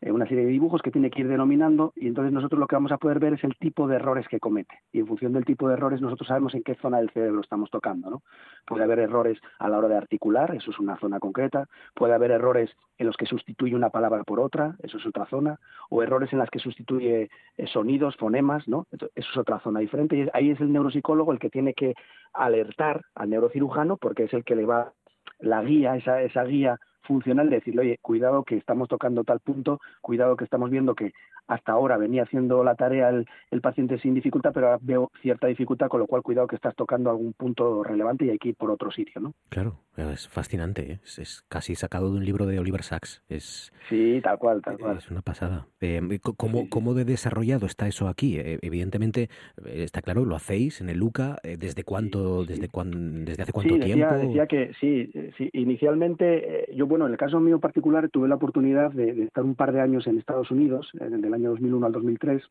eh, 0.00 0.12
una 0.12 0.26
serie 0.26 0.44
de 0.44 0.50
dibujos 0.50 0.80
que 0.80 0.90
tiene 0.90 1.10
que 1.10 1.22
ir 1.22 1.28
denominando 1.28 1.92
y 1.96 2.06
entonces 2.06 2.32
nosotros 2.32 2.60
lo 2.60 2.66
que 2.66 2.76
vamos 2.76 2.92
a 2.92 2.98
poder 2.98 3.18
ver 3.18 3.34
es 3.34 3.42
el 3.42 3.56
tipo 3.56 3.88
de 3.88 3.96
errores 3.96 4.28
que 4.28 4.38
comete 4.38 4.82
y 4.92 5.00
en 5.00 5.06
función 5.06 5.32
del 5.32 5.44
tipo 5.44 5.68
de 5.68 5.74
errores 5.74 6.00
nosotros 6.00 6.28
sabemos 6.28 6.54
en 6.54 6.62
qué 6.62 6.76
zona 6.76 6.98
del 6.98 7.10
cerebro 7.10 7.40
estamos 7.40 7.70
tocando, 7.70 8.08
¿no? 8.08 8.22
Puede 8.66 8.84
haber 8.84 9.00
errores 9.00 9.38
a 9.58 9.68
la 9.68 9.78
hora 9.78 9.88
de 9.88 9.96
articular, 9.96 10.54
eso 10.54 10.70
es 10.70 10.78
una 10.78 10.98
zona 10.98 11.18
concreta, 11.18 11.66
puede 11.94 12.14
haber 12.14 12.30
errores 12.30 12.70
en 12.98 13.06
los 13.06 13.16
que 13.16 13.26
sustituye 13.26 13.74
una 13.74 13.90
palabra 13.90 14.24
por 14.24 14.40
otra, 14.40 14.76
eso 14.82 14.98
es 14.98 15.06
otra 15.06 15.26
zona, 15.26 15.58
o 15.88 16.02
errores 16.02 16.32
en 16.32 16.38
las 16.38 16.50
que 16.50 16.58
sustituye 16.58 17.28
eh, 17.56 17.66
sonidos, 17.66 18.16
fonemas, 18.16 18.68
¿no? 18.68 18.86
Eso 18.92 19.08
es 19.14 19.36
otra 19.36 19.60
zona 19.60 19.80
diferente 19.80 20.16
y 20.16 20.28
ahí 20.32 20.50
es 20.50 20.60
el 20.60 20.72
neuropsicólogo 20.72 21.32
el 21.32 21.38
que 21.38 21.50
tiene 21.50 21.74
que 21.74 21.94
alertar 22.32 23.02
al 23.14 23.30
neurocirujano 23.30 23.96
porque 23.96 24.24
es 24.24 24.34
el 24.34 24.44
que 24.44 24.56
le 24.56 24.64
va 24.64 24.92
la 25.40 25.62
guía, 25.62 25.96
esa, 25.96 26.22
esa 26.22 26.44
guía 26.44 26.78
funcional 27.08 27.48
de 27.48 27.56
decirle, 27.56 27.80
oye, 27.80 27.98
cuidado 28.00 28.44
que 28.44 28.56
estamos 28.56 28.88
tocando 28.88 29.24
tal 29.24 29.40
punto, 29.40 29.80
cuidado 30.02 30.36
que 30.36 30.44
estamos 30.44 30.70
viendo 30.70 30.94
que 30.94 31.12
hasta 31.48 31.72
ahora 31.72 31.96
venía 31.96 32.24
haciendo 32.24 32.62
la 32.62 32.74
tarea 32.74 33.08
el, 33.08 33.26
el, 33.50 33.60
paciente 33.62 33.98
sin 33.98 34.14
dificultad, 34.14 34.52
pero 34.52 34.66
ahora 34.66 34.78
veo 34.82 35.10
cierta 35.22 35.46
dificultad, 35.46 35.88
con 35.88 36.00
lo 36.00 36.06
cual 36.06 36.22
cuidado 36.22 36.46
que 36.46 36.56
estás 36.56 36.76
tocando 36.76 37.08
algún 37.10 37.32
punto 37.32 37.82
relevante 37.82 38.26
y 38.26 38.30
hay 38.30 38.38
que 38.38 38.50
ir 38.50 38.54
por 38.54 38.70
otro 38.70 38.90
sitio, 38.90 39.20
¿no? 39.20 39.32
Claro, 39.48 39.78
es 39.96 40.28
fascinante, 40.28 40.92
¿eh? 40.92 41.00
es, 41.02 41.18
es, 41.18 41.44
casi 41.48 41.74
sacado 41.74 42.12
de 42.12 42.18
un 42.18 42.24
libro 42.24 42.46
de 42.46 42.58
Oliver 42.58 42.82
Sacks. 42.82 43.22
Es, 43.28 43.72
sí, 43.88 44.20
tal 44.22 44.38
cual, 44.38 44.60
tal 44.62 44.78
cual. 44.78 44.98
Es 44.98 45.10
una 45.10 45.22
pasada. 45.22 45.66
Eh, 45.80 46.20
¿cómo, 46.36 46.60
sí. 46.60 46.68
¿Cómo 46.68 46.92
de 46.92 47.06
desarrollado 47.06 47.64
está 47.64 47.88
eso 47.88 48.08
aquí? 48.08 48.38
Eh, 48.38 48.58
evidentemente, 48.60 49.30
está 49.64 50.02
claro, 50.02 50.26
lo 50.26 50.36
hacéis 50.36 50.82
en 50.82 50.90
el 50.90 50.98
LUCA. 50.98 51.38
¿Desde 51.42 51.82
cuánto, 51.82 52.42
sí. 52.42 52.52
desde, 52.52 52.68
cuán, 52.68 53.24
desde 53.24 53.42
hace 53.42 53.52
cuánto 53.52 53.78
tiempo? 53.78 54.04
Decía, 54.04 54.26
decía 54.28 54.46
que 54.46 54.72
sí, 54.78 55.10
sí, 55.38 55.48
inicialmente, 55.54 56.66
yo, 56.74 56.86
bueno, 56.98 57.06
en 57.06 57.12
el 57.12 57.18
caso 57.18 57.38
mío 57.38 57.60
particular, 57.60 58.08
tuve 58.08 58.26
la 58.26 58.34
oportunidad 58.34 58.90
de, 58.90 59.22
estar 59.22 59.44
un 59.44 59.54
par 59.54 59.70
de 59.70 59.80
años 59.80 60.08
en 60.08 60.18
Estados 60.18 60.50
Unidos, 60.50 60.90
en 60.98 61.24
el 61.24 61.32
año 61.32 61.50
2001 61.50 61.86
al 61.86 61.92
2003, 61.92 62.42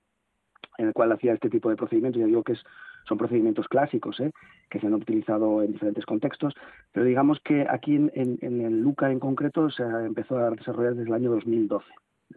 en 0.78 0.88
el 0.88 0.94
cual 0.94 1.12
hacía 1.12 1.34
este 1.34 1.50
tipo 1.50 1.70
de 1.70 1.76
procedimientos. 1.76 2.22
Ya 2.22 2.28
digo 2.28 2.44
que 2.44 2.54
es, 2.54 2.64
son 3.10 3.18
procedimientos 3.18 3.68
clásicos, 3.68 4.22
¿eh? 4.22 4.32
que 4.70 4.80
se 4.80 4.88
han 4.88 4.94
utilizado 4.94 5.64
en 5.64 5.74
diferentes 5.74 6.06
contextos, 6.06 6.54
pero 6.94 7.06
digamos 7.06 7.42
que 7.42 7.68
aquí 7.70 7.96
en, 7.96 8.10
en 8.14 8.62
el 8.62 8.80
LUCA 8.80 9.12
en 9.12 9.20
concreto 9.20 9.70
se 9.70 9.84
empezó 9.84 10.38
a 10.38 10.50
desarrollar 10.52 10.96
desde 10.96 11.10
el 11.10 11.14
año 11.14 11.32
2012. 11.32 11.86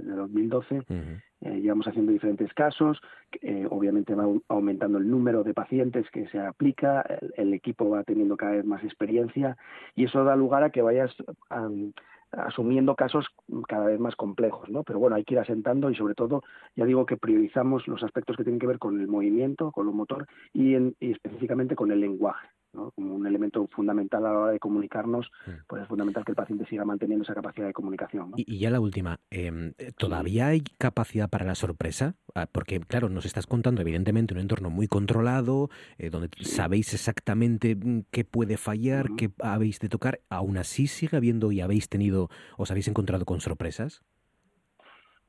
Desde 0.01 0.17
2012 0.17 0.75
uh 0.75 0.79
-huh. 0.79 1.23
eh, 1.43 1.61
llevamos 1.61 1.87
haciendo 1.87 2.13
diferentes 2.13 2.53
casos, 2.55 3.01
eh, 3.43 3.67
obviamente 3.71 4.15
va 4.15 4.25
aumentando 4.49 4.99
el 4.99 5.11
número 5.11 5.45
de 5.45 5.55
pacientes 5.55 6.11
que 6.11 6.27
se 6.29 6.39
aplica, 6.39 7.03
el, 7.03 7.33
el, 7.37 7.55
equipo 7.55 7.89
va 7.91 8.05
teniendo 8.05 8.37
cada 8.37 8.53
vez 8.53 8.65
más 8.65 8.83
experiencia 8.85 9.57
y 9.95 10.05
eso 10.05 10.25
da 10.25 10.37
lugar 10.37 10.65
a 10.65 10.71
que 10.71 10.83
vayas 10.83 11.15
um, 11.51 11.93
asumiendo 12.33 12.95
casos 12.95 13.27
cada 13.67 13.87
vez 13.87 13.99
más 13.99 14.15
complejos, 14.17 14.69
¿no? 14.69 14.85
Pero 14.85 14.99
bueno, 14.99 15.17
hay 15.17 15.25
que 15.25 15.35
ir 15.35 15.41
asentando 15.41 15.91
y 15.91 15.97
sobre 15.97 16.15
todo, 16.15 16.43
ya 16.77 16.85
digo 16.85 17.07
que 17.07 17.17
priorizamos 17.17 17.89
los 17.89 18.03
aspectos 18.03 18.37
que 18.37 18.45
tienen 18.45 18.61
que 18.61 18.67
ver 18.67 18.79
con 18.79 19.01
el 19.01 19.09
movimiento, 19.09 19.73
con 19.73 19.87
lo 19.87 19.93
motor 19.93 20.27
y, 20.53 20.75
en, 20.75 20.95
y 21.01 21.13
específicamente 21.13 21.75
con 21.75 21.91
el 21.91 22.01
lenguaje. 22.01 22.49
¿No? 22.73 22.91
como 22.93 23.15
un 23.15 23.27
elemento 23.27 23.67
fundamental 23.69 24.25
a 24.27 24.33
la 24.33 24.39
hora 24.39 24.53
de 24.53 24.59
comunicarnos, 24.59 25.31
pues 25.67 25.83
es 25.83 25.89
fundamental 25.89 26.25
que 26.25 26.33
el 26.33 26.37
paciente 26.37 26.67
siga 26.67 26.85
manteniendo 26.85 27.25
esa 27.25 27.35
capacidad 27.35 27.67
de 27.67 27.73
comunicación. 27.73 28.31
¿no? 28.31 28.37
Y, 28.37 28.55
y, 28.55 28.59
ya 28.59 28.71
la 28.71 28.81
última, 28.81 29.21
eh, 29.31 29.73
¿todavía 29.97 30.49
hay 30.49 30.63
capacidad 30.79 31.29
para 31.29 31.45
la 31.45 31.55
sorpresa? 31.55 32.15
Ah, 32.35 32.47
porque, 32.51 32.81
claro, 32.81 33.09
nos 33.09 33.27
estás 33.27 33.47
contando 33.47 33.81
evidentemente 33.83 34.35
un 34.35 34.41
entorno 34.41 34.71
muy 34.71 34.87
controlado, 34.87 35.71
eh, 35.99 36.11
donde 36.11 36.31
sí. 36.39 36.45
sabéis 36.45 36.95
exactamente 36.95 37.75
mm, 37.77 38.05
qué 38.11 38.25
puede 38.25 38.57
fallar, 38.57 39.11
uh 39.11 39.15
-huh. 39.15 39.17
qué 39.17 39.31
habéis 39.41 39.81
de 39.81 39.89
tocar, 39.89 40.21
aún 40.29 40.57
así 40.59 40.87
sigue 40.87 41.17
habiendo 41.17 41.53
y 41.53 41.61
habéis 41.61 41.89
tenido, 41.89 42.29
os 42.57 42.71
habéis 42.71 42.89
encontrado 42.89 43.25
con 43.25 43.41
sorpresas. 43.41 44.03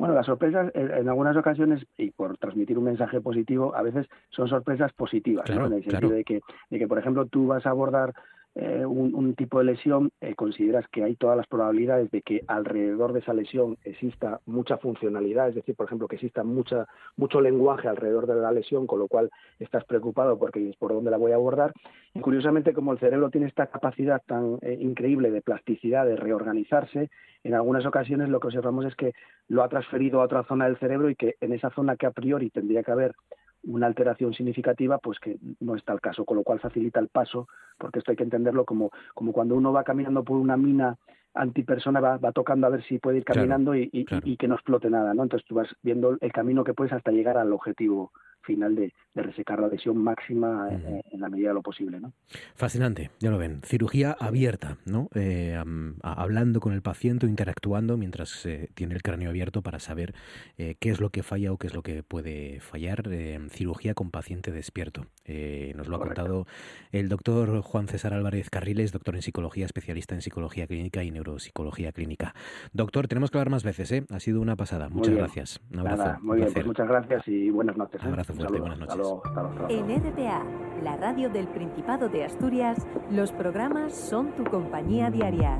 Bueno, 0.01 0.15
las 0.15 0.25
sorpresas 0.25 0.71
en 0.73 1.07
algunas 1.07 1.37
ocasiones, 1.37 1.85
y 1.95 2.09
por 2.09 2.35
transmitir 2.39 2.75
un 2.75 2.85
mensaje 2.85 3.21
positivo, 3.21 3.75
a 3.75 3.83
veces 3.83 4.07
son 4.31 4.47
sorpresas 4.47 4.91
positivas, 4.93 5.45
claro, 5.45 5.61
¿no? 5.61 5.67
en 5.67 5.73
el 5.73 5.81
sentido 5.83 5.99
claro. 5.99 6.15
de, 6.15 6.23
que, 6.23 6.41
de 6.71 6.79
que, 6.79 6.87
por 6.87 6.97
ejemplo, 6.97 7.27
tú 7.27 7.45
vas 7.45 7.63
a 7.67 7.69
abordar 7.69 8.11
eh, 8.55 8.85
un, 8.85 9.33
tipo 9.35 9.59
de 9.59 9.65
lesión, 9.65 10.11
eh, 10.19 10.35
consideras 10.35 10.85
que 10.89 11.03
hay 11.03 11.15
todas 11.15 11.37
las 11.37 11.47
probabilidades 11.47 12.11
de 12.11 12.21
que 12.21 12.43
alrededor 12.47 13.13
de 13.13 13.19
esa 13.19 13.33
lesión 13.33 13.77
exista 13.85 14.41
mucha 14.45 14.77
funcionalidad, 14.77 15.47
es 15.47 15.55
decir, 15.55 15.73
por 15.73 15.85
ejemplo, 15.85 16.09
que 16.09 16.17
exista 16.17 16.43
mucha, 16.43 16.85
mucho 17.15 17.39
lenguaje 17.39 17.87
alrededor 17.87 18.27
de 18.27 18.35
la 18.35 18.51
lesión, 18.51 18.87
con 18.87 18.99
lo 18.99 19.07
cual 19.07 19.29
estás 19.59 19.85
preocupado 19.85 20.37
porque 20.37 20.69
es 20.69 20.75
por 20.75 20.91
dónde 20.91 21.11
la 21.11 21.17
voy 21.17 21.31
a 21.31 21.35
abordar. 21.35 21.73
Y 22.13 22.19
curiosamente, 22.19 22.73
como 22.73 22.91
el 22.91 22.99
cerebro 22.99 23.29
tiene 23.29 23.47
esta 23.47 23.67
capacidad 23.67 24.21
tan 24.25 24.57
eh, 24.61 24.77
increíble 24.81 25.31
de 25.31 25.41
plasticidad, 25.41 26.05
de 26.05 26.17
reorganizarse, 26.17 27.09
en 27.43 27.53
algunas 27.53 27.85
ocasiones 27.85 28.27
lo 28.27 28.39
que 28.41 28.47
observamos 28.47 28.85
es 28.85 28.95
que 28.95 29.13
lo 29.47 29.63
ha 29.63 29.69
transferido 29.69 30.21
a 30.21 30.25
otra 30.25 30.43
zona 30.43 30.65
del 30.65 30.77
cerebro 30.77 31.09
y 31.09 31.15
que 31.15 31.35
en 31.39 31.53
esa 31.53 31.69
zona 31.71 31.95
que 31.95 32.05
a 32.05 32.11
priori 32.11 32.49
tendría 32.49 32.83
que 32.83 32.91
haber 32.91 33.15
una 33.63 33.87
alteración 33.87 34.33
significativa, 34.33 34.97
pues 34.97 35.19
que 35.19 35.37
no 35.59 35.75
está 35.75 35.93
el 35.93 36.01
caso, 36.01 36.25
con 36.25 36.37
lo 36.37 36.43
cual 36.43 36.59
facilita 36.59 36.99
el 36.99 37.07
paso, 37.07 37.47
porque 37.77 37.99
esto 37.99 38.11
hay 38.11 38.17
que 38.17 38.23
entenderlo 38.23 38.65
como, 38.65 38.91
como 39.13 39.31
cuando 39.31 39.55
uno 39.55 39.71
va 39.71 39.83
caminando 39.83 40.23
por 40.23 40.37
una 40.37 40.57
mina 40.57 40.97
antipersona, 41.33 41.99
va, 41.99 42.17
va 42.17 42.31
tocando 42.31 42.67
a 42.67 42.71
ver 42.71 42.83
si 42.83 42.99
puede 42.99 43.19
ir 43.19 43.23
caminando 43.23 43.71
claro, 43.71 43.83
y, 43.83 43.89
y, 43.93 44.05
claro. 44.05 44.23
y, 44.25 44.37
que 44.37 44.47
no 44.47 44.55
explote 44.55 44.89
nada, 44.89 45.13
¿no? 45.13 45.23
Entonces 45.23 45.47
tú 45.47 45.55
vas 45.55 45.69
viendo 45.81 46.17
el 46.19 46.31
camino 46.31 46.63
que 46.63 46.73
puedes 46.73 46.93
hasta 46.93 47.11
llegar 47.11 47.37
al 47.37 47.53
objetivo 47.53 48.11
final 48.41 48.75
de, 48.75 48.93
de 49.13 49.23
resecar 49.23 49.59
la 49.59 49.67
lesión 49.67 49.97
máxima 49.97 50.67
uh 50.67 50.71
-huh. 50.71 51.01
en 51.11 51.19
la 51.21 51.29
medida 51.29 51.49
de 51.49 51.53
lo 51.55 51.61
posible, 51.61 51.99
¿no? 51.99 52.13
Fascinante, 52.55 53.11
ya 53.19 53.29
lo 53.31 53.37
ven. 53.37 53.61
Cirugía 53.63 54.15
abierta, 54.19 54.77
¿no? 54.85 55.09
Eh, 55.15 55.57
hablando 56.03 56.59
con 56.59 56.73
el 56.73 56.81
paciente, 56.81 57.25
interactuando 57.27 57.97
mientras 57.97 58.45
eh, 58.45 58.69
tiene 58.73 58.95
el 58.95 59.01
cráneo 59.01 59.29
abierto 59.29 59.61
para 59.61 59.79
saber 59.79 60.13
eh, 60.57 60.75
qué 60.79 60.89
es 60.89 60.99
lo 60.99 61.09
que 61.09 61.23
falla 61.23 61.51
o 61.51 61.57
qué 61.57 61.67
es 61.67 61.73
lo 61.73 61.81
que 61.83 62.03
puede 62.03 62.59
fallar. 62.61 63.03
Eh, 63.11 63.39
cirugía 63.49 63.93
con 63.93 64.11
paciente 64.11 64.51
despierto. 64.51 65.05
Eh, 65.25 65.73
nos 65.75 65.87
lo 65.87 65.97
Correcto. 65.97 66.21
ha 66.21 66.25
contado 66.25 66.47
el 66.91 67.09
doctor 67.09 67.61
Juan 67.61 67.87
César 67.87 68.13
Álvarez 68.13 68.49
Carriles, 68.49 68.91
doctor 68.91 69.15
en 69.15 69.21
psicología, 69.21 69.65
especialista 69.65 70.15
en 70.15 70.21
psicología 70.21 70.67
clínica 70.67 71.03
y 71.03 71.11
neuropsicología 71.11 71.91
clínica. 71.91 72.33
Doctor, 72.73 73.07
tenemos 73.07 73.29
que 73.31 73.37
hablar 73.37 73.49
más 73.51 73.63
veces, 73.63 73.91
¿eh? 73.91 74.05
Ha 74.09 74.19
sido 74.19 74.41
una 74.41 74.55
pasada. 74.55 74.89
Muchas 74.89 75.15
gracias. 75.15 75.61
Un 75.71 75.79
abrazo. 75.79 76.03
Nada, 76.03 76.19
muy 76.21 76.37
bien, 76.37 76.53
pues 76.53 76.65
muchas 76.65 76.87
gracias 76.87 77.27
y 77.27 77.49
buenas 77.49 77.77
noches. 77.77 78.01
¿eh? 78.03 78.09
Abrazo 78.31 78.47
fuerte, 78.47 78.59
buenas 78.59 78.79
noches. 78.79 78.91
Hasta 78.91 79.01
luego, 79.01 79.21
hasta 79.25 79.41
luego, 79.41 79.69
en 79.69 80.11
RPA, 80.11 80.43
la 80.83 80.97
radio 80.97 81.29
del 81.29 81.47
Principado 81.47 82.09
de 82.09 82.23
Asturias, 82.23 82.77
los 83.09 83.31
programas 83.31 83.93
son 83.93 84.31
tu 84.31 84.43
compañía 84.43 85.09
diaria. 85.09 85.57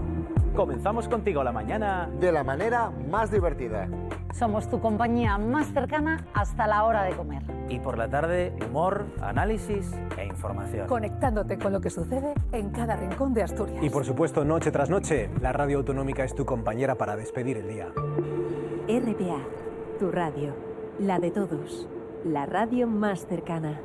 Comenzamos 0.56 1.08
contigo 1.08 1.44
la 1.44 1.52
mañana 1.52 2.10
de 2.20 2.32
la 2.32 2.44
manera 2.44 2.92
más 3.10 3.32
divertida. 3.32 3.88
Somos 4.34 4.70
tu 4.70 4.80
compañía 4.80 5.38
más 5.38 5.68
cercana 5.74 6.26
hasta 6.34 6.68
la 6.68 6.84
hora 6.86 7.04
de 7.04 7.12
comer. 7.16 7.44
Y 7.70 7.80
por 7.80 7.98
la 7.98 8.10
tarde, 8.10 8.54
humor, 8.68 9.06
análisis 9.22 9.92
e 10.18 10.26
información. 10.26 10.88
Conectándote 10.88 11.58
con 11.58 11.74
lo 11.74 11.82
que 11.82 11.90
sucede 11.90 12.34
en 12.52 12.70
cada 12.72 12.96
rincón 12.96 13.34
de 13.34 13.44
Asturias. 13.44 13.84
Y 13.84 13.90
por 13.90 14.06
supuesto, 14.06 14.44
noche 14.44 14.72
tras 14.72 14.90
noche, 14.90 15.30
la 15.42 15.54
radio 15.54 15.78
autonómica 15.78 16.24
es 16.24 16.36
tu 16.36 16.46
compañera 16.46 16.96
para 16.96 17.16
despedir 17.16 17.58
el 17.58 17.68
día. 17.68 17.88
RPA, 18.88 19.40
tu 20.00 20.12
radio, 20.12 20.54
la 21.00 21.20
de 21.20 21.32
todos, 21.32 21.88
la 22.24 22.46
radio 22.46 22.88
más 22.88 23.26
cercana. 23.26 23.82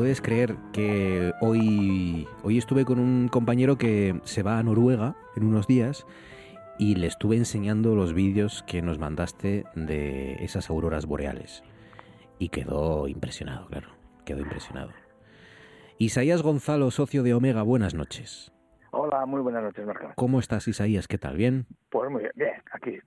Puedes 0.00 0.22
creer 0.22 0.56
que 0.72 1.34
hoy, 1.42 2.26
hoy 2.42 2.56
estuve 2.56 2.86
con 2.86 2.98
un 2.98 3.28
compañero 3.28 3.76
que 3.76 4.18
se 4.24 4.42
va 4.42 4.58
a 4.58 4.62
Noruega 4.62 5.14
en 5.36 5.44
unos 5.44 5.66
días 5.66 6.06
y 6.78 6.94
le 6.94 7.06
estuve 7.06 7.36
enseñando 7.36 7.94
los 7.94 8.14
vídeos 8.14 8.64
que 8.66 8.80
nos 8.80 8.98
mandaste 8.98 9.64
de 9.74 10.42
esas 10.42 10.70
auroras 10.70 11.04
boreales? 11.04 11.62
Y 12.38 12.48
quedó 12.48 13.08
impresionado, 13.08 13.66
claro, 13.66 13.88
quedó 14.24 14.40
impresionado. 14.40 14.90
Isaías 15.98 16.40
Gonzalo, 16.40 16.90
socio 16.90 17.22
de 17.22 17.34
Omega, 17.34 17.60
buenas 17.60 17.92
noches. 17.92 18.54
Hola, 18.92 19.26
muy 19.26 19.42
buenas 19.42 19.62
noches, 19.62 19.84
Marco. 19.84 20.12
¿Cómo 20.16 20.40
estás, 20.40 20.66
Isaías? 20.66 21.08
¿Qué 21.08 21.18
tal? 21.18 21.36
¿Bien? 21.36 21.66
Pues 21.90 22.10
muy 22.10 22.22
bien, 22.22 22.32
bien, 22.36 22.54
aquí 22.72 22.98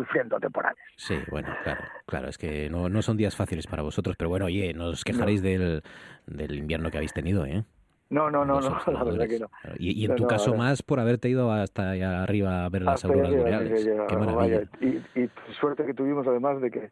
sufriendo 0.00 0.38
temporales. 0.38 0.82
Sí, 0.96 1.16
bueno, 1.30 1.48
claro, 1.62 1.82
claro, 2.06 2.28
es 2.28 2.38
que 2.38 2.70
no, 2.70 2.88
no 2.88 3.02
son 3.02 3.16
días 3.16 3.36
fáciles 3.36 3.66
para 3.66 3.82
vosotros, 3.82 4.16
pero 4.16 4.30
bueno, 4.30 4.46
oye, 4.46 4.72
no 4.74 4.86
os 4.86 5.04
quejaréis 5.04 5.42
no. 5.42 5.48
del, 5.48 5.82
del 6.26 6.54
invierno 6.56 6.90
que 6.90 6.96
habéis 6.98 7.12
tenido, 7.12 7.44
¿eh? 7.44 7.64
No, 8.08 8.28
no, 8.28 8.44
no, 8.44 8.60
no, 8.60 8.80
la 8.92 9.04
verdad 9.04 9.28
que 9.28 9.38
no. 9.38 9.50
Y, 9.78 10.04
en 10.04 10.16
tu 10.16 10.26
caso 10.26 10.54
más 10.54 10.82
por 10.82 10.98
haberte 10.98 11.28
ido 11.28 11.52
hasta 11.52 11.90
allá 11.90 12.22
arriba 12.22 12.64
a 12.64 12.68
ver 12.68 12.82
las 12.82 13.04
auroras 13.04 13.34
boreales. 13.34 13.88
Qué 14.08 14.16
maravilla. 14.16 14.62
Y, 14.80 15.20
y, 15.20 15.30
suerte 15.60 15.86
que 15.86 15.94
tuvimos 15.94 16.26
además 16.26 16.60
de 16.60 16.70
que 16.70 16.90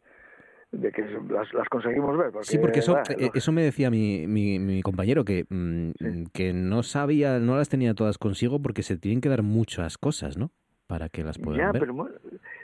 de 0.71 0.91
que 0.91 1.01
las, 1.01 1.51
las 1.51 1.67
conseguimos 1.67 2.15
ver. 2.15 2.31
sí, 2.41 2.59
porque 2.59 2.79
eso, 2.79 2.99
eh, 3.17 3.31
eso 3.33 3.51
me 3.51 3.63
decía 3.63 3.89
mi, 3.89 4.27
mi, 4.27 4.59
mi 4.59 4.83
compañero, 4.83 5.25
que, 5.25 5.45
mm, 5.49 6.25
que 6.31 6.53
no 6.53 6.83
sabía, 6.83 7.39
no 7.39 7.57
las 7.57 7.69
tenía 7.69 7.95
todas 7.95 8.19
consigo 8.19 8.61
porque 8.61 8.83
se 8.83 8.95
tienen 8.95 9.19
que 9.19 9.29
dar 9.29 9.41
muchas 9.41 9.97
cosas, 9.97 10.37
¿no? 10.37 10.51
Para 10.89 11.07
que 11.07 11.23
las 11.23 11.37
puedan 11.37 11.59
ya, 11.59 11.71
ver. 11.71 11.81
Pero, 11.83 12.09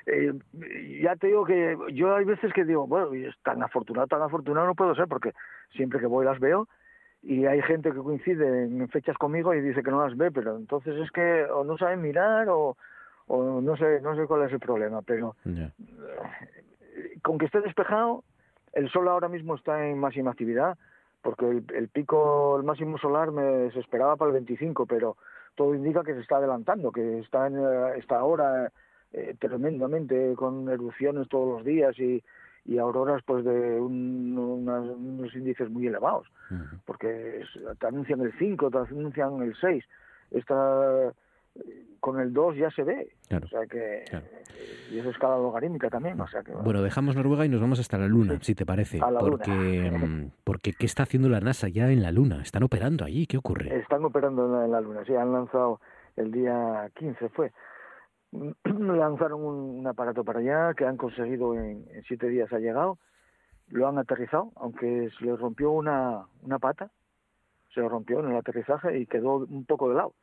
eh, 0.08 0.34
ya 1.00 1.16
te 1.16 1.28
digo 1.28 1.46
que 1.46 1.78
yo 1.94 2.16
hay 2.16 2.26
veces 2.26 2.52
que 2.54 2.66
digo, 2.66 2.88
bueno, 2.88 3.12
tan 3.44 3.62
afortunado, 3.62 4.08
tan 4.08 4.24
afortunado 4.24 4.66
no 4.66 4.74
puedo 4.74 4.96
ser 4.96 5.08
porque 5.08 5.32
siempre 5.76 6.00
que 6.00 6.08
voy 6.08 6.26
las 6.26 6.40
veo 6.40 6.68
y 7.22 7.46
hay 7.46 7.62
gente 7.62 7.92
que 7.92 8.00
coincide 8.00 8.64
en 8.64 8.90
fechas 8.90 9.16
conmigo 9.20 9.54
y 9.54 9.62
dice 9.62 9.84
que 9.84 9.92
no 9.92 10.04
las 10.04 10.18
ve, 10.18 10.32
pero 10.32 10.58
entonces 10.58 10.96
es 10.96 11.12
que 11.12 11.44
o 11.44 11.64
no 11.64 11.78
saben 11.78 12.02
mirar 12.02 12.50
o, 12.50 12.76
o 13.28 13.62
no 13.62 13.78
sé 13.78 14.02
no 14.02 14.16
sé 14.16 14.26
cuál 14.26 14.48
es 14.48 14.54
el 14.54 14.60
problema, 14.60 15.04
pero 15.04 15.36
con 17.22 17.38
que 17.38 17.46
esté 17.46 17.62
despejado, 17.62 18.24
el 18.74 18.90
sol 18.90 19.08
ahora 19.08 19.30
mismo 19.30 19.54
está 19.54 19.88
en 19.88 20.00
máxima 20.00 20.32
actividad, 20.32 20.80
porque 21.22 21.46
el, 21.76 21.90
pico, 21.90 22.58
el 22.58 22.64
máximo 22.64 22.98
solar 22.98 23.32
me 23.32 23.70
se 23.70 23.82
esperaba 23.82 24.16
para 24.16 24.30
el 24.30 24.34
25, 24.34 24.88
pero 24.88 25.16
todo 25.56 25.76
indica 25.76 26.04
que 26.04 26.14
se 26.14 26.22
está 26.22 26.38
adelantando, 26.38 26.92
que 26.92 27.20
está 27.20 27.48
en 27.48 27.58
eh, 27.58 27.98
esta 27.98 28.24
hora 28.24 28.72
eh, 29.14 29.36
tremendamente 29.40 30.34
con 30.36 30.70
erupciones 30.70 31.28
todos 31.30 31.58
los 31.58 31.66
días 31.66 31.98
y, 32.00 32.24
y 32.66 32.78
auroras 32.78 33.22
pues 33.26 33.46
de 33.46 33.80
unos 33.80 35.36
índices 35.36 35.70
muy 35.70 35.88
elevados, 35.88 36.28
porque 36.86 37.44
te 37.80 37.88
anuncian 37.88 38.22
el 38.22 38.34
5, 38.38 38.72
te 38.72 38.78
anuncian 38.78 39.42
el 39.42 39.56
6, 39.56 39.84
esta 40.32 41.14
con 42.06 42.20
el 42.20 42.34
2 42.34 42.58
ya 42.58 42.70
se 42.70 42.84
ve. 42.84 43.16
O 43.32 43.48
sea 43.48 43.66
que. 43.66 44.04
Y 44.92 45.00
es 45.00 45.06
escala 45.08 45.38
logarítmica 45.38 45.90
también. 45.90 46.22
O 46.22 46.28
sea 46.28 46.44
que, 46.44 46.52
bueno. 46.52 46.84
dejamos 46.84 47.16
Noruega 47.16 47.48
y 47.48 47.50
nos 47.50 47.60
vamos 47.60 47.80
hasta 47.80 47.98
la 47.98 48.08
Luna, 48.08 48.38
si 48.42 48.54
te 48.54 48.64
parece. 48.64 49.00
porque, 49.00 49.90
luna. 49.92 50.30
porque, 50.44 50.74
¿qué 50.74 50.86
está 50.86 51.02
haciendo 51.02 51.30
la 51.30 51.40
NASA 51.40 51.68
ya 51.68 51.90
en 51.90 52.04
la 52.04 52.12
Luna? 52.12 52.44
¿Están 52.44 52.62
operando 52.62 53.06
allí? 53.06 53.26
¿Qué 53.26 53.38
ocurre? 53.38 53.76
Están 53.80 54.06
operando 54.06 54.64
en 54.64 54.72
la, 54.72 54.82
Luna, 54.82 55.04
sí. 55.04 55.16
Han 55.16 55.34
lanzado 55.34 55.82
el 56.16 56.32
día 56.32 56.92
15, 56.96 57.30
fue. 57.30 57.52
Lanzaron 58.64 59.44
un, 59.44 59.88
aparato 59.88 60.24
para 60.24 60.40
allá 60.42 60.76
que 60.76 60.86
han 60.86 60.98
conseguido 60.98 61.56
en, 61.56 61.88
en 61.92 62.04
siete 62.04 62.30
días 62.30 62.54
ha 62.54 62.60
llegado. 62.60 63.00
Lo 63.70 63.88
han 63.88 63.98
aterrizado, 63.98 64.52
aunque 64.58 65.10
se 65.18 65.26
le 65.26 65.36
rompió 65.36 65.72
una, 65.72 66.28
una 66.44 66.60
pata. 66.60 66.92
Se 67.74 67.82
le 67.82 67.90
rompió 67.90 68.20
en 68.20 68.30
el 68.30 68.38
aterrizaje 68.38 69.00
y 69.00 69.08
quedó 69.08 69.38
un 69.38 69.66
poco 69.66 69.90
de 69.90 69.96
lado 69.96 70.14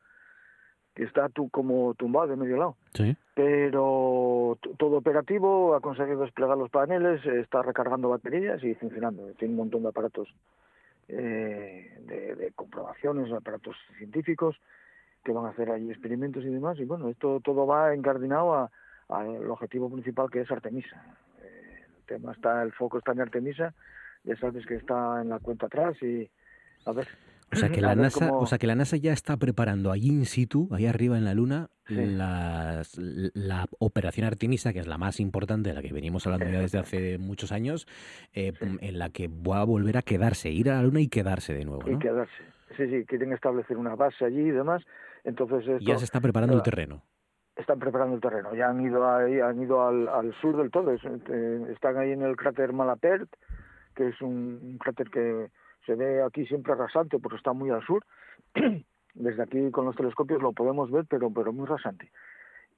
que 0.95 1.05
está 1.05 1.29
tú 1.29 1.49
como 1.49 1.95
tumbado 1.95 2.29
de 2.29 2.37
medio 2.37 2.57
lado. 2.57 2.77
Sí. 2.95 3.17
Pero 3.35 4.59
todo 4.79 4.97
operativo, 4.97 5.75
ha 5.75 5.81
conseguido 5.81 6.21
desplegar 6.21 6.57
los 6.59 6.71
paneles, 6.71 7.25
está 7.25 7.63
recargando 7.63 8.11
baterías 8.11 8.63
y 8.63 8.75
funcionando. 8.75 9.27
Tiene 9.39 9.53
un 9.53 9.59
montón 9.59 9.83
de 9.83 9.89
aparatos 9.89 10.29
eh, 11.09 11.99
de, 12.07 12.35
de, 12.35 12.53
comprobaciones, 12.53 13.33
aparatos 13.33 13.77
científicos 13.99 14.57
que 15.25 15.33
van 15.33 15.47
a 15.47 15.51
hacer 15.51 15.71
allí 15.71 15.91
experimentos 15.91 16.45
y 16.45 16.49
demás. 16.49 16.79
Y 16.79 16.85
bueno, 16.85 17.09
esto 17.09 17.41
todo 17.41 17.67
va 17.67 17.95
encardinado 17.95 18.71
al 19.09 19.51
objetivo 19.51 19.91
principal 19.91 20.31
que 20.31 20.41
es 20.41 20.51
Artemisa. 20.51 21.03
Eh, 21.43 21.85
el 21.99 22.05
tema 22.07 22.33
está, 22.33 22.63
el 22.63 22.73
foco 22.73 22.99
está 22.99 23.13
en 23.13 23.21
Artemisa, 23.21 23.75
ya 24.25 24.37
sabes 24.37 24.67
que 24.67 24.75
está 24.75 25.23
en 25.23 25.31
la 25.31 25.39
cuenta 25.39 25.67
atrás 25.67 26.01
y 26.03 26.29
a 26.85 26.93
ver 26.93 27.09
o 27.53 27.57
sea, 27.57 27.71
que 27.71 27.81
la 27.81 27.95
NASA, 27.95 28.33
o 28.33 28.47
sea 28.47 28.59
que 28.59 28.67
la 28.67 28.75
NASA 28.75 28.97
ya 28.97 29.13
está 29.13 29.37
preparando 29.37 29.91
allí 29.91 30.09
in 30.09 30.25
situ, 30.27 30.69
ahí 30.73 30.87
arriba 30.87 31.17
en 31.17 31.25
la 31.25 31.35
Luna, 31.35 31.69
la 31.89 33.67
operación 33.79 34.27
Artemisa, 34.27 34.73
que 34.73 34.79
es 34.79 34.87
la 34.87 34.99
más 34.99 35.21
importante, 35.21 35.71
de 35.71 35.75
la 35.75 35.83
que 35.83 35.93
venimos 35.93 36.27
hablando 36.27 36.49
ya 36.51 36.61
desde 36.61 36.79
hace 36.79 37.19
muchos 37.19 37.53
años, 37.53 37.87
eh, 38.33 38.53
en 38.61 38.99
la 38.99 39.11
que 39.11 39.29
va 39.29 39.61
a 39.61 39.65
volver 39.65 39.97
a 39.97 40.03
quedarse, 40.03 40.51
ir 40.51 40.71
a 40.71 40.77
la 40.77 40.83
Luna 40.83 41.01
y 41.01 41.09
quedarse 41.09 41.55
de 41.55 41.65
nuevo. 41.65 41.83
¿no? 41.85 41.97
Y 41.97 41.99
quedarse. 41.99 42.33
Sí, 42.77 42.89
sí, 42.89 43.05
quieren 43.05 43.33
establecer 43.33 43.77
una 43.77 43.95
base 43.95 44.25
allí 44.25 44.41
y 44.41 44.51
demás. 44.51 44.83
Entonces 45.25 45.81
ya 45.81 45.99
se 45.99 46.05
está 46.05 46.21
preparando 46.21 46.57
el 46.57 46.63
terreno. 46.63 47.03
Están 47.55 47.79
preparando 47.79 48.15
el 48.15 48.21
terreno. 48.21 48.55
Ya 48.55 48.71
han 48.71 48.81
ido 48.81 49.09
ahí, 49.09 49.39
han 49.41 49.63
ido 49.63 49.87
al, 49.87 50.35
sur 50.41 50.57
del 50.57 50.71
todo. 50.71 50.93
Eh, 50.93 51.67
están 51.71 51.99
ahí 51.99 52.13
en 52.13 52.23
el 52.23 52.35
cráter 52.35 52.73
Malapert, 52.73 53.29
que 53.95 54.09
es 54.09 54.21
un 54.23 54.79
cráter 54.81 55.11
que 55.11 55.51
se 55.87 55.95
ve 55.95 56.23
aquí 56.23 56.47
siempre 56.47 56.75
rasante 56.75 57.19
porque 57.19 57.37
está 57.37 57.53
muy 57.53 57.71
al 57.71 57.85
sur. 57.85 58.05
Desde 59.15 59.43
aquí 59.43 59.71
con 59.71 59.85
los 59.85 59.97
telescopios 59.97 60.41
lo 60.41 60.53
podemos 60.53 60.91
ver, 60.91 61.05
pero, 61.09 61.31
pero 61.31 61.53
muy 61.53 61.67
rasante. 61.67 62.11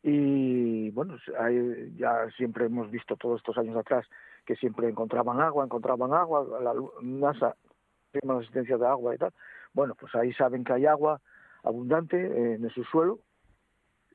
Y 0.02 0.90
bueno, 0.90 1.16
hay, 1.38 1.94
ya 1.96 2.28
siempre 2.36 2.66
hemos 2.66 2.90
visto 2.90 3.16
todos 3.16 3.40
estos 3.40 3.56
años 3.56 3.76
atrás 3.76 4.06
que 4.44 4.56
siempre 4.56 4.88
encontraban 4.88 5.40
agua, 5.40 5.64
encontraban 5.64 6.12
agua, 6.12 6.46
la 6.60 6.74
NASA 7.00 7.56
tiene 8.12 8.34
la 8.34 8.40
existencia 8.40 8.76
de 8.76 8.86
agua 8.86 9.14
y 9.14 9.18
tal. 9.18 9.32
Bueno, 9.72 9.94
pues 9.94 10.14
ahí 10.14 10.32
saben 10.34 10.64
que 10.64 10.74
hay 10.74 10.86
agua 10.86 11.20
abundante 11.62 12.54
en 12.54 12.68
su 12.70 12.84
suelo, 12.84 13.20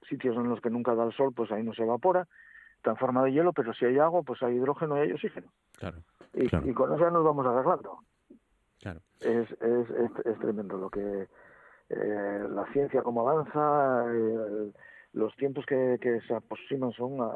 sitios 0.07 0.35
en 0.35 0.49
los 0.49 0.61
que 0.61 0.69
nunca 0.69 0.93
da 0.93 1.05
el 1.05 1.13
sol, 1.13 1.33
pues 1.35 1.51
ahí 1.51 1.63
no 1.63 1.73
se 1.73 1.83
evapora, 1.83 2.27
está 2.77 2.91
en 2.91 2.97
forma 2.97 3.23
de 3.23 3.31
hielo, 3.31 3.53
pero 3.53 3.73
si 3.73 3.85
hay 3.85 3.97
agua, 3.97 4.21
pues 4.21 4.43
hay 4.43 4.55
hidrógeno 4.55 4.97
y 4.97 5.01
hay 5.01 5.11
oxígeno. 5.11 5.47
Claro, 5.77 5.97
y, 6.33 6.47
claro. 6.47 6.69
y 6.69 6.73
con 6.73 6.93
eso 6.93 7.03
ya 7.03 7.09
nos 7.09 7.23
vamos 7.23 7.45
arreglando. 7.47 7.99
Claro. 8.79 9.01
Es, 9.19 9.51
es, 9.51 9.89
es, 9.89 10.25
es, 10.25 10.39
tremendo 10.39 10.77
lo 10.77 10.89
que 10.89 11.27
eh, 11.89 12.47
la 12.49 12.65
ciencia 12.71 13.01
como 13.01 13.27
avanza, 13.27 14.05
eh, 14.13 14.71
los 15.13 15.35
tiempos 15.35 15.65
que, 15.65 15.97
que, 16.01 16.21
se 16.21 16.33
aproximan 16.33 16.91
son 16.93 17.19
uh, 17.19 17.31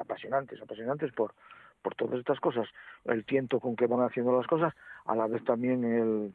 apasionantes, 0.00 0.60
apasionantes 0.60 1.12
por, 1.12 1.34
por 1.82 1.94
todas 1.94 2.18
estas 2.18 2.40
cosas, 2.40 2.66
el 3.04 3.24
tiento 3.24 3.60
con 3.60 3.76
que 3.76 3.86
van 3.86 4.00
haciendo 4.00 4.36
las 4.36 4.46
cosas, 4.46 4.74
a 5.04 5.14
la 5.14 5.28
vez 5.28 5.44
también 5.44 5.84
el, 5.84 6.32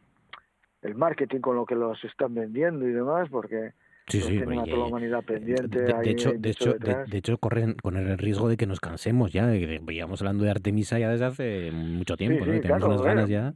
el 0.81 0.95
marketing 0.95 1.41
con 1.41 1.55
lo 1.57 1.65
que 1.65 1.75
los 1.75 2.01
están 2.05 2.33
vendiendo 2.33 2.87
y 2.87 2.91
demás, 2.91 3.27
porque 3.29 3.73
Sí, 4.07 4.19
sí, 4.19 4.31
tienen 4.31 4.59
a 4.59 4.65
toda 4.65 4.79
la 4.79 4.85
humanidad 4.85 5.23
pendiente. 5.23 5.79
De, 5.79 5.93
de 5.93 6.11
hecho, 6.11 6.33
de 6.37 6.49
hecho, 6.49 6.73
de, 6.73 7.05
de, 7.07 7.17
hecho 7.17 7.37
corren 7.37 7.75
con 7.81 7.95
el 7.95 8.17
riesgo 8.17 8.49
de 8.49 8.57
que 8.57 8.67
nos 8.67 8.81
cansemos 8.81 9.31
ya. 9.31 9.45
Veíamos 9.45 10.21
hablando 10.21 10.43
de 10.43 10.51
Artemisa 10.51 10.99
ya 10.99 11.09
desde 11.09 11.23
hace 11.23 11.71
mucho 11.71 12.17
tiempo, 12.17 12.43
sí. 12.43 12.51
Sí, 12.51 12.59
tenemos 12.59 12.83
claro, 12.83 12.95
unas 12.95 13.01
ganas 13.01 13.29
ya 13.29 13.53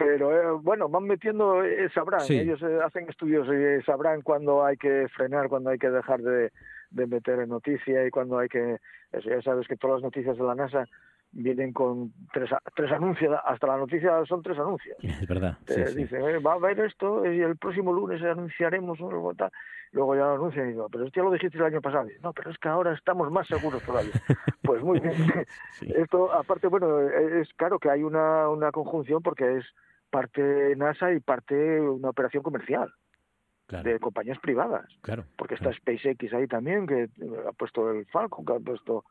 pero 0.00 0.32
eh, 0.32 0.60
bueno, 0.62 0.88
van 0.88 1.04
metiendo, 1.04 1.62
eh, 1.62 1.90
sabrán, 1.94 2.20
sí. 2.20 2.38
ellos 2.38 2.62
eh, 2.62 2.78
hacen 2.82 3.06
estudios 3.06 3.46
y 3.48 3.84
sabrán 3.84 4.22
cuándo 4.22 4.64
hay 4.64 4.78
que 4.78 5.08
frenar, 5.14 5.50
cuándo 5.50 5.68
hay 5.68 5.78
que 5.78 5.90
dejar 5.90 6.22
de, 6.22 6.52
de 6.90 7.06
meter 7.06 7.38
en 7.40 7.50
noticia 7.50 8.06
y 8.06 8.10
cuándo 8.10 8.38
hay 8.38 8.48
que, 8.48 8.78
eso, 9.12 9.28
ya 9.28 9.42
sabes 9.42 9.68
que 9.68 9.76
todas 9.76 9.96
las 9.96 10.04
noticias 10.04 10.38
de 10.38 10.42
la 10.42 10.54
NASA 10.54 10.86
vienen 11.32 11.72
con 11.72 12.12
tres, 12.32 12.50
tres 12.74 12.90
anuncios, 12.92 13.38
hasta 13.44 13.66
la 13.66 13.76
noticia 13.76 14.24
son 14.26 14.42
tres 14.42 14.58
anuncios. 14.58 14.96
Es 15.02 15.28
verdad. 15.28 15.58
Eh, 15.68 15.86
sí, 15.88 15.94
dicen, 15.94 16.22
eh, 16.22 16.38
va 16.38 16.52
a 16.52 16.56
haber 16.56 16.80
esto 16.80 17.30
y 17.30 17.40
el 17.40 17.56
próximo 17.56 17.92
lunes 17.92 18.22
anunciaremos 18.22 19.00
un 19.00 19.36
tal. 19.36 19.50
Luego 19.92 20.14
ya 20.14 20.22
lo 20.22 20.34
anuncian 20.34 20.68
y 20.68 20.72
digo, 20.72 20.88
pero 20.88 21.04
esto 21.04 21.20
ya 21.20 21.24
lo 21.24 21.32
dijiste 21.32 21.58
el 21.58 21.64
año 21.64 21.80
pasado. 21.80 22.08
Y, 22.08 22.20
no, 22.22 22.32
pero 22.32 22.50
es 22.50 22.58
que 22.58 22.68
ahora 22.68 22.92
estamos 22.92 23.30
más 23.30 23.46
seguros 23.46 23.82
todavía. 23.82 24.12
pues 24.62 24.82
muy 24.82 25.00
bien. 25.00 25.14
sí. 25.72 25.92
Esto, 25.96 26.32
aparte, 26.32 26.68
bueno, 26.68 27.00
es 27.00 27.52
claro 27.54 27.78
que 27.78 27.90
hay 27.90 28.02
una, 28.02 28.48
una 28.48 28.70
conjunción 28.70 29.22
porque 29.22 29.58
es 29.58 29.64
parte 30.10 30.74
NASA 30.76 31.12
y 31.12 31.20
parte 31.20 31.80
una 31.80 32.10
operación 32.10 32.42
comercial 32.42 32.92
claro. 33.66 33.88
de 33.88 33.98
compañías 34.00 34.38
privadas. 34.38 34.86
Claro. 35.00 35.24
Porque 35.36 35.54
está. 35.54 35.72
SpaceX 35.72 36.32
ahí 36.34 36.46
también, 36.46 36.86
que 36.86 37.08
ha 37.48 37.52
puesto 37.52 37.90
el 37.90 38.04
Falcon, 38.06 38.44
que 38.44 38.52
ha 38.52 38.58
puesto. 38.58 39.04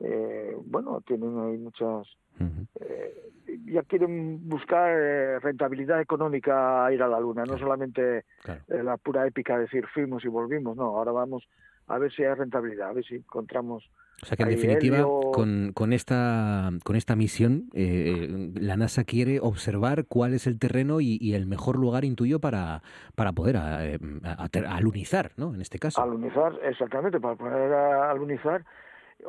Eh, 0.00 0.56
bueno, 0.64 1.00
tienen 1.06 1.38
ahí 1.38 1.58
muchas. 1.58 2.06
Uh 2.40 2.44
-huh. 2.44 2.66
eh, 2.80 3.30
ya 3.66 3.82
quieren 3.82 4.48
buscar 4.48 4.90
eh, 4.96 5.40
rentabilidad 5.40 6.00
económica 6.00 6.86
a 6.86 6.92
ir 6.92 7.02
a 7.02 7.08
la 7.08 7.18
Luna, 7.18 7.44
no 7.44 7.58
solamente 7.58 8.24
claro. 8.42 8.62
la 8.84 8.96
pura 8.96 9.26
épica 9.26 9.56
de 9.56 9.62
decir 9.62 9.86
fuimos 9.88 10.24
y 10.24 10.28
volvimos, 10.28 10.76
no, 10.76 10.84
ahora 10.96 11.10
vamos 11.10 11.48
a 11.88 11.98
ver 11.98 12.12
si 12.12 12.22
hay 12.22 12.34
rentabilidad, 12.34 12.90
a 12.90 12.92
ver 12.92 13.04
si 13.04 13.16
encontramos 13.16 13.90
o 14.22 14.26
sea 14.26 14.36
que 14.36 14.42
en 14.42 14.48
definitiva, 14.48 15.04
con, 15.32 15.72
con, 15.72 15.92
esta, 15.92 16.70
con 16.84 16.96
esta 16.96 17.14
misión, 17.14 17.70
eh, 17.72 18.50
la 18.54 18.76
NASA 18.76 19.04
quiere 19.04 19.38
observar 19.40 20.06
cuál 20.06 20.34
es 20.34 20.46
el 20.46 20.58
terreno 20.58 21.00
y, 21.00 21.18
y 21.20 21.34
el 21.34 21.46
mejor 21.46 21.78
lugar, 21.78 22.04
intuyo, 22.04 22.40
para, 22.40 22.82
para 23.14 23.32
poder 23.32 23.56
a, 23.56 23.78
a, 23.78 24.42
a, 24.42 24.76
alunizar, 24.76 25.30
¿no? 25.36 25.54
En 25.54 25.60
este 25.60 25.78
caso. 25.78 26.02
Alunizar, 26.02 26.52
exactamente, 26.64 27.20
para 27.20 27.36
poder 27.36 27.72
alunizar 27.72 28.64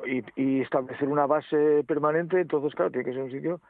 y, 0.07 0.23
y, 0.35 0.61
establecer 0.61 1.07
una 1.07 1.27
base 1.27 1.83
permanente. 1.87 2.41
Entonces, 2.41 2.73
claro, 2.73 2.91
tiene 2.91 3.05
que 3.05 3.13
ser 3.13 3.23
un 3.23 3.31
sitio. 3.31 3.61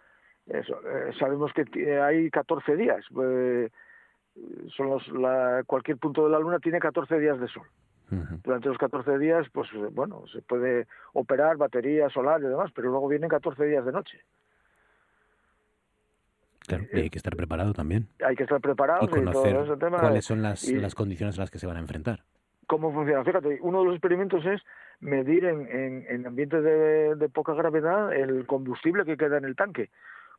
Eso, 0.47 0.79
eh, 0.87 1.11
sabemos 1.19 1.51
que 1.53 1.99
hay 1.99 2.29
14 2.29 2.75
días. 2.75 3.05
Eh, 3.21 3.69
son 4.75 4.89
los, 4.89 5.07
la, 5.09 5.63
cualquier 5.65 5.97
punto 5.97 6.23
de 6.23 6.31
la 6.31 6.39
Luna 6.39 6.59
tiene 6.59 6.79
14 6.79 7.19
días 7.19 7.39
de 7.39 7.47
sol. 7.47 7.67
Durante 8.43 8.69
los 8.69 8.77
14 8.77 9.17
días, 9.19 9.47
pues 9.51 9.69
bueno, 9.91 10.23
se 10.31 10.41
puede 10.41 10.87
operar 11.13 11.57
batería 11.57 12.09
solar 12.09 12.41
y 12.41 12.47
demás, 12.47 12.71
pero 12.73 12.89
luego 12.89 13.07
vienen 13.07 13.29
14 13.29 13.65
días 13.65 13.85
de 13.85 13.91
noche. 13.91 14.19
Claro, 16.67 16.85
y 16.93 16.99
hay 16.99 17.09
que 17.09 17.17
estar 17.17 17.35
preparado 17.35 17.73
también. 17.73 18.07
Hay 18.23 18.35
que 18.35 18.43
estar 18.43 18.61
preparado 18.61 19.05
y 19.05 19.07
conocer 19.07 19.53
todo 19.53 19.63
ese 19.63 19.77
tema. 19.77 19.99
cuáles 19.99 20.25
son 20.25 20.41
las, 20.41 20.67
y 20.67 20.75
las 20.75 20.93
condiciones 20.93 21.37
a 21.37 21.41
las 21.41 21.49
que 21.51 21.57
se 21.57 21.65
van 21.65 21.77
a 21.77 21.79
enfrentar. 21.79 22.23
cómo 22.67 22.93
funciona. 22.93 23.23
Fíjate, 23.23 23.57
uno 23.61 23.79
de 23.79 23.85
los 23.85 23.93
experimentos 23.95 24.45
es 24.45 24.61
medir 24.99 25.45
en, 25.45 25.67
en, 25.67 26.05
en 26.07 26.27
ambientes 26.27 26.63
de, 26.63 27.15
de 27.15 27.29
poca 27.29 27.53
gravedad 27.53 28.13
el 28.13 28.45
combustible 28.45 29.05
que 29.05 29.17
queda 29.17 29.37
en 29.37 29.45
el 29.45 29.55
tanque. 29.55 29.89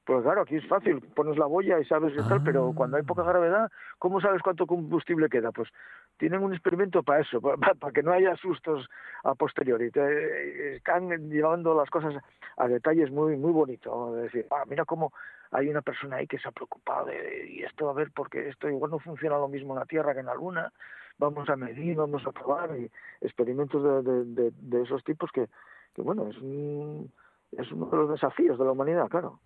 Pues 0.05 0.23
claro, 0.23 0.41
aquí 0.43 0.57
es 0.57 0.67
fácil, 0.67 0.99
pones 1.15 1.37
la 1.39 1.47
boya 1.47 1.79
y 1.79 1.85
sabes 1.85 2.13
y 2.15 2.29
tal, 2.29 2.43
pero 2.43 2.73
cuando 2.75 2.97
hay 2.97 3.03
poca 3.03 3.23
gravedad, 3.23 3.71
¿cómo 3.99 4.21
sabes 4.21 4.43
cuánto 4.43 4.67
combustible 4.67 5.29
queda? 5.29 5.53
Pues 5.53 5.69
tienen 6.17 6.43
un 6.43 6.53
experimento 6.53 7.03
para 7.03 7.21
eso, 7.21 7.41
para, 7.41 7.57
para 7.75 7.93
que 7.93 8.03
no 8.03 8.11
haya 8.13 8.35
sustos 8.37 8.89
a 9.25 9.35
posteriori. 9.35 9.91
Te- 9.91 10.77
están 10.77 11.09
llevando 11.31 11.75
las 11.75 11.91
cosas 11.91 12.15
a 12.57 12.67
detalles 12.67 13.11
muy 13.11 13.37
muy 13.37 13.53
bonitos. 13.53 14.17
Decir, 14.17 14.47
ah, 14.51 14.65
mira 14.67 14.85
cómo 14.85 15.13
hay 15.53 15.69
una 15.69 15.83
persona 15.83 16.17
ahí 16.17 16.27
que 16.27 16.39
se 16.39 16.49
ha 16.49 16.53
preocupado 16.53 17.07
de, 17.07 17.49
y 17.51 17.63
esto 17.63 17.89
a 17.89 17.93
ver 17.93 18.11
porque 18.15 18.49
esto 18.49 18.69
igual 18.69 18.91
no 18.91 18.99
funciona 18.99 19.37
lo 19.39 19.49
mismo 19.49 19.75
en 19.75 19.81
la 19.81 19.87
Tierra 19.87 20.15
que 20.15 20.21
en 20.21 20.27
la 20.27 20.35
Luna. 20.35 20.73
Vamos 21.19 21.49
a 21.51 21.57
medir, 21.57 21.97
vamos 21.97 22.27
a 22.27 22.33
probar 22.33 22.71
y 22.79 22.91
experimentos 23.21 23.83
de, 24.05 24.11
de, 24.11 24.25
de, 24.25 24.51
de 24.57 24.83
esos 24.83 25.05
tipos 25.05 25.31
que, 25.31 25.47
que 25.95 26.01
bueno, 26.03 26.27
es 26.29 26.39
un, 26.39 27.13
es 27.53 27.71
uno 27.73 27.87
de 27.87 27.97
los 27.97 28.11
desafíos 28.11 28.59
de 28.59 28.65
la 28.65 28.73
humanidad, 28.73 29.09
claro. 29.09 29.41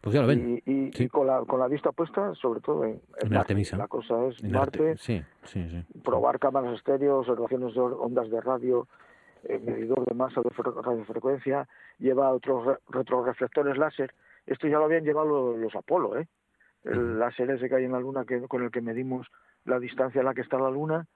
Pues 0.00 0.14
ya 0.14 0.20
lo 0.22 0.26
ven. 0.26 0.60
Y, 0.66 0.70
y- 0.72 0.90
y 1.04 1.08
con, 1.08 1.26
la, 1.28 1.44
con 1.44 1.60
la 1.60 1.68
vista 1.68 1.92
puesta, 1.92 2.34
sobre 2.34 2.60
todo 2.60 2.84
en, 2.84 2.90
en 2.90 2.96
En 3.22 3.28
Marte. 3.28 3.36
Artemisa. 3.38 3.76
La 3.76 3.86
cosa 3.88 4.26
es 4.26 4.42
En 4.42 4.50
Marte, 4.50 4.90
arte- 4.90 4.96
Sí, 4.98 5.22
sí, 5.44 5.68
sí. 5.70 6.00
probar 6.02 6.38
cámaras 6.40 6.74
estéreo, 6.74 7.18
observaciones 7.20 7.74
de 7.74 7.80
ondas 7.80 8.28
de 8.30 8.40
radio, 8.40 8.88
eh, 9.44 9.58
medidor 9.58 10.04
de 10.06 10.14
masa 10.14 10.40
de 10.42 10.50
fre- 10.50 10.82
radiofrecuencia, 10.82 11.68
lleva 11.98 12.30
otros 12.32 12.66
re- 12.66 12.78
retroreflectores 12.88 13.78
láser. 13.78 14.12
Esto 14.46 14.66
ya 14.66 14.78
lo 14.78 14.84
habían 14.86 15.04
llevado 15.04 15.52
los, 15.52 15.58
los 15.60 15.76
Apolo, 15.76 16.18
¿eh? 16.18 16.26
El 16.82 17.18
láser 17.18 17.50
ese 17.50 17.68
que 17.68 17.74
hay 17.76 17.84
en 17.84 17.92
la 17.92 18.00
Luna 18.00 18.24
que, 18.24 18.40
con 18.48 18.62
el 18.64 18.70
que 18.70 18.80
medimos 18.80 19.28
la 19.66 19.78
distancia 19.78 20.22
a 20.22 20.24
la 20.24 20.34
que 20.34 20.40
está 20.40 20.58
la 20.58 20.70
Luna 20.70 21.06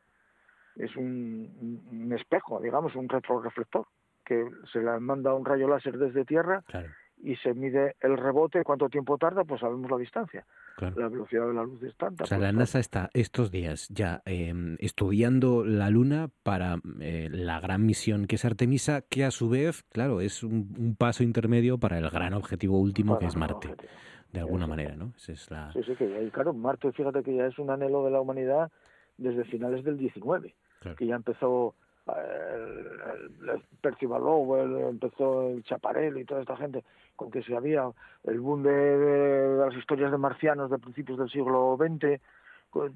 es 0.76 0.94
un, 0.96 1.82
un- 1.90 2.02
un 2.02 2.12
espejo, 2.12 2.60
digamos, 2.60 2.94
un 2.94 3.08
retroreflector 3.08 3.86
que 4.24 4.44
se 4.72 4.80
le 4.80 4.98
manda 5.00 5.34
un 5.34 5.44
rayo 5.44 5.68
láser 5.68 5.98
desde 5.98 6.24
Tierra 6.24 6.62
Claro. 6.66 6.88
y 7.22 7.36
se 7.36 7.54
mide 7.54 7.94
el 8.00 8.16
rebote, 8.16 8.64
cuánto 8.64 8.88
tiempo 8.88 9.16
tarda, 9.18 9.44
pues 9.44 9.60
sabemos 9.60 9.90
la 9.90 9.96
distancia. 9.98 10.44
Claro. 10.76 10.96
La 11.00 11.08
velocidad 11.08 11.46
de 11.46 11.54
la 11.54 11.62
luz 11.62 11.82
es 11.84 11.96
tanta. 11.96 12.24
O 12.24 12.26
sea, 12.26 12.38
pues, 12.38 12.52
la 12.52 12.58
NASA 12.58 12.80
está 12.80 13.08
estos 13.14 13.50
días 13.52 13.88
ya 13.90 14.22
eh, 14.26 14.52
estudiando 14.80 15.64
la 15.64 15.88
Luna 15.90 16.30
para 16.42 16.78
eh, 17.00 17.28
la 17.30 17.60
gran 17.60 17.86
misión 17.86 18.26
que 18.26 18.34
es 18.36 18.44
Artemisa, 18.44 19.02
que 19.02 19.24
a 19.24 19.30
su 19.30 19.48
vez, 19.48 19.84
claro, 19.92 20.20
es 20.20 20.42
un, 20.42 20.74
un 20.78 20.96
paso 20.96 21.22
intermedio 21.22 21.78
para 21.78 21.98
el 21.98 22.10
gran 22.10 22.34
objetivo 22.34 22.80
último 22.80 23.18
que 23.20 23.26
es 23.26 23.36
Marte, 23.36 23.74
de 24.32 24.40
alguna 24.40 24.66
manera, 24.66 24.96
¿no? 24.96 25.12
Esa 25.16 25.32
es 25.32 25.48
la... 25.50 25.72
Sí, 25.72 25.80
sí, 25.86 25.94
que 25.94 26.30
claro, 26.32 26.52
Marte, 26.52 26.90
fíjate 26.92 27.22
que 27.22 27.36
ya 27.36 27.46
es 27.46 27.56
un 27.60 27.70
anhelo 27.70 28.04
de 28.04 28.10
la 28.10 28.20
humanidad 28.20 28.72
desde 29.16 29.44
finales 29.44 29.84
del 29.84 29.96
19, 29.96 30.54
Claro. 30.80 30.96
que 30.96 31.06
ya 31.06 31.14
empezó 31.14 31.76
el, 32.06 33.48
el 33.50 33.62
Percival 33.80 34.22
Lowell, 34.22 34.76
empezó 34.90 35.48
el 35.48 35.62
Chaparel 35.64 36.18
y 36.18 36.24
toda 36.24 36.40
esta 36.42 36.56
gente, 36.56 36.84
con 37.16 37.30
que 37.30 37.42
se 37.42 37.56
había 37.56 37.90
el 38.24 38.40
boom 38.40 38.62
de, 38.62 38.70
de 38.72 39.56
las 39.58 39.74
historias 39.74 40.10
de 40.10 40.18
marcianos 40.18 40.70
de 40.70 40.78
principios 40.78 41.18
del 41.18 41.30
siglo 41.30 41.76
XX, 41.78 42.20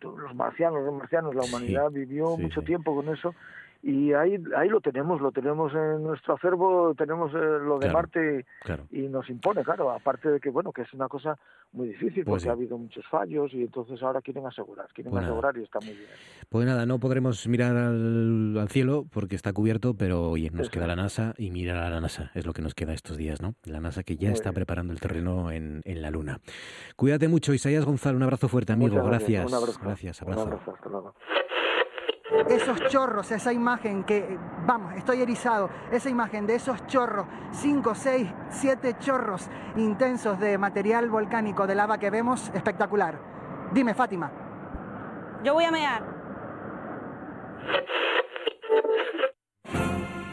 los 0.02 0.34
marcianos, 0.34 0.82
los 0.84 0.94
marcianos, 0.94 1.34
la 1.34 1.42
Sí, 1.42 1.50
humanidad 1.50 1.90
vivió 1.90 2.36
sí, 2.36 2.42
mucho 2.42 2.60
sí. 2.60 2.66
tiempo 2.66 2.94
con 2.94 3.08
eso 3.08 3.34
y 3.82 4.12
ahí 4.12 4.36
ahí 4.56 4.68
lo 4.68 4.80
tenemos, 4.80 5.20
lo 5.20 5.30
tenemos 5.30 5.72
en 5.72 6.02
nuestro 6.02 6.34
acervo, 6.34 6.94
tenemos 6.96 7.32
eh, 7.32 7.36
lo 7.38 7.74
de 7.78 7.86
Claro, 7.86 7.92
Marte 7.94 8.46
claro. 8.62 8.86
y 8.90 9.02
nos 9.02 9.28
impone, 9.30 9.62
claro, 9.62 9.90
aparte 9.92 10.30
de 10.30 10.40
que 10.40 10.50
bueno, 10.50 10.72
que 10.72 10.82
es 10.82 10.92
una 10.94 11.08
cosa 11.08 11.36
muy 11.72 11.88
difícil 11.88 12.24
Pues 12.24 12.26
porque 12.26 12.42
sí. 12.42 12.48
ha 12.48 12.52
habido 12.52 12.76
muchos 12.78 13.06
fallos 13.08 13.52
y 13.54 13.62
entonces 13.62 14.02
ahora 14.02 14.20
quieren 14.20 14.46
asegurar, 14.46 14.88
quieren 14.92 15.12
Pues 15.12 15.22
nada. 15.22 15.32
asegurar 15.32 15.56
y 15.58 15.62
está 15.62 15.78
muy 15.80 15.94
bien. 15.94 16.08
Pues 16.48 16.66
nada, 16.66 16.86
no 16.86 16.98
podremos 16.98 17.46
mirar 17.46 17.76
al, 17.76 18.56
al 18.58 18.68
cielo 18.68 19.04
porque 19.12 19.36
está 19.36 19.52
cubierto, 19.52 19.94
pero 19.94 20.30
oye, 20.30 20.50
nos 20.50 20.70
queda 20.70 20.86
la 20.86 20.96
NASA 20.96 21.34
y 21.38 21.50
mirar 21.50 21.76
a 21.78 21.90
la 21.90 22.00
NASA, 22.00 22.30
es 22.34 22.46
lo 22.46 22.52
que 22.52 22.62
nos 22.62 22.74
queda 22.74 22.94
estos 22.94 23.16
días, 23.16 23.40
¿no? 23.40 23.54
La 23.64 23.80
NASA 23.80 24.02
que 24.02 24.16
ya 24.16 24.28
Muy 24.30 24.34
está 24.34 24.50
bien. 24.50 24.54
preparando 24.56 24.92
el 24.92 25.00
terreno 25.00 25.50
en, 25.52 25.82
en 25.84 26.02
la 26.02 26.10
Luna. 26.10 26.40
Cuídate 26.96 27.28
mucho, 27.28 27.52
Isaías 27.54 27.84
Gonzalo, 27.84 28.16
un 28.16 28.22
abrazo 28.24 28.48
fuerte, 28.48 28.72
amigo, 28.72 28.94
Muchas 28.96 29.06
gracias. 29.06 29.46
Un 29.46 29.54
abrazo. 29.54 29.78
Gracias, 29.82 30.22
Un 30.22 30.28
abrazo. 30.32 30.48
abrazo, 30.48 30.74
hasta 30.74 30.88
luego. 30.88 31.14
Esos 32.48 32.86
chorros, 32.88 33.30
esa 33.30 33.52
imagen 33.52 34.04
que, 34.04 34.38
vamos, 34.66 34.94
estoy 34.94 35.22
erizado, 35.22 35.70
esa 35.90 36.08
imagen 36.08 36.46
de 36.46 36.54
esos 36.54 36.86
chorros, 36.86 37.26
5, 37.52 37.94
6, 37.94 38.28
7 38.50 38.96
chorros 38.98 39.50
intensos 39.76 40.38
de 40.38 40.58
material 40.58 41.10
volcánico 41.10 41.66
de 41.66 41.74
lava 41.74 41.98
que 41.98 42.10
vemos, 42.10 42.50
espectacular. 42.54 43.18
Dime, 43.72 43.94
Fátima. 43.94 44.30
Yo 45.42 45.54
voy 45.54 45.64
a 45.64 45.70
mear. 45.70 46.02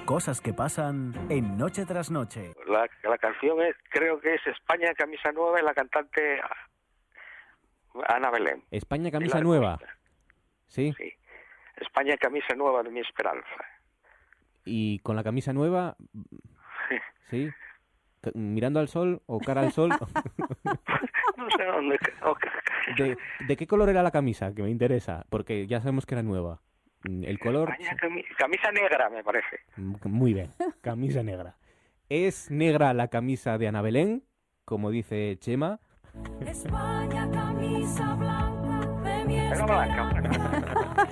Cosas 0.06 0.40
que 0.40 0.54
pasan 0.54 1.14
en 1.30 1.58
Noche 1.58 1.86
tras 1.86 2.12
Noche. 2.12 2.54
La, 2.68 2.88
la 3.04 3.18
canción 3.18 3.62
es, 3.62 3.76
creo 3.90 4.20
que 4.20 4.36
es 4.36 4.48
España 4.48 4.94
Camisa 4.96 5.32
Nueva 5.32 5.60
y 5.60 5.64
la 5.64 5.74
cantante 5.74 6.42
Ana 8.08 8.30
Belén. 8.30 8.64
España 8.72 9.12
camisa 9.12 9.40
nueva. 9.40 9.80
¿Sí? 10.68 10.94
Sí. 10.98 11.14
España 11.78 12.16
Camisa 12.18 12.56
Nueva 12.56 12.84
de 12.84 12.92
mi 12.92 13.00
esperanza. 13.00 13.48
Y 14.66 15.00
con 15.00 15.16
la 15.16 15.24
camisa 15.24 15.54
nueva, 15.54 15.96
¿sí? 17.30 17.50
¿Mirando 18.34 18.80
al 18.80 18.88
sol 18.88 19.22
o 19.28 19.40
cara 19.40 19.62
al 19.62 19.72
sol? 19.72 19.90
no 21.38 21.50
sé 21.56 21.64
dónde. 21.66 22.00
¿De, 22.98 23.18
de 23.48 23.56
qué 23.58 23.68
color 23.68 23.90
era 23.90 24.02
la 24.02 24.10
camisa? 24.10 24.54
Que 24.56 24.64
me 24.64 24.72
interesa, 24.72 25.26
porque 25.30 25.68
ya 25.68 25.80
sabemos 25.82 26.06
que 26.08 26.16
era 26.16 26.24
nueva. 26.24 26.62
Mm, 27.08 27.24
El 27.26 27.38
color... 27.38 27.70
España 27.80 27.96
Camisa 28.38 28.72
negra, 28.72 29.10
me 29.12 29.24
parece. 29.24 29.60
Mm, 29.78 29.96
Muy 30.06 30.34
bien, 30.34 30.52
camisa 30.82 31.22
negra. 31.22 31.58
¿Es 32.10 32.50
negra 32.50 32.94
la 32.94 33.10
camisa 33.10 33.60
de 33.60 33.68
Ana 33.68 33.82
Belén, 33.84 34.24
como 34.64 34.90
dice 34.90 35.38
Chema? 35.40 35.80
España, 36.42 37.30
camisa 37.32 38.16
blanca 38.16 39.10
de 39.10 39.26
mi 39.26 39.36
blanca. 39.48 40.65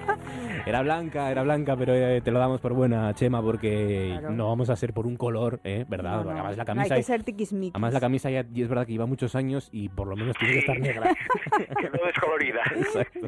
Era 0.66 0.82
blanca, 0.82 1.30
era 1.30 1.44
blanca, 1.44 1.76
pero 1.76 1.94
eh, 1.94 2.22
te 2.22 2.32
lo 2.32 2.40
damos 2.40 2.62
por 2.62 2.74
buena, 2.74 3.14
Chema, 3.14 3.42
porque 3.42 4.10
Claro. 4.18 4.32
no 4.32 4.48
vamos 4.48 4.70
a 4.70 4.76
ser 4.78 4.94
por 4.94 5.06
un 5.06 5.18
color, 5.18 5.60
¿eh? 5.66 5.84
¿Verdad? 5.90 6.18
No, 6.20 6.24
no. 6.26 6.32
Además 6.32 6.56
la 6.58 6.64
No, 6.64 6.68
camisa... 6.68 6.94
hay 6.94 7.00
que 7.02 7.04
ser 7.04 7.24
tiquismiquis. 7.24 7.76
Además 7.76 7.94
la 7.94 8.00
camisa 8.00 8.30
ya 8.30 8.46
y 8.54 8.62
es 8.62 8.70
verdad 8.70 8.86
que 8.86 8.94
lleva 8.94 9.06
muchos 9.06 9.36
años 9.36 9.68
y 9.74 9.90
por 9.90 10.08
lo 10.08 10.16
menos 10.16 10.38
tiene 10.38 10.54
que 10.54 10.60
estar 10.60 10.80
negra. 10.80 11.14
Quedó 11.82 12.06
descolorida. 12.06 12.62
Exacto. 12.78 13.28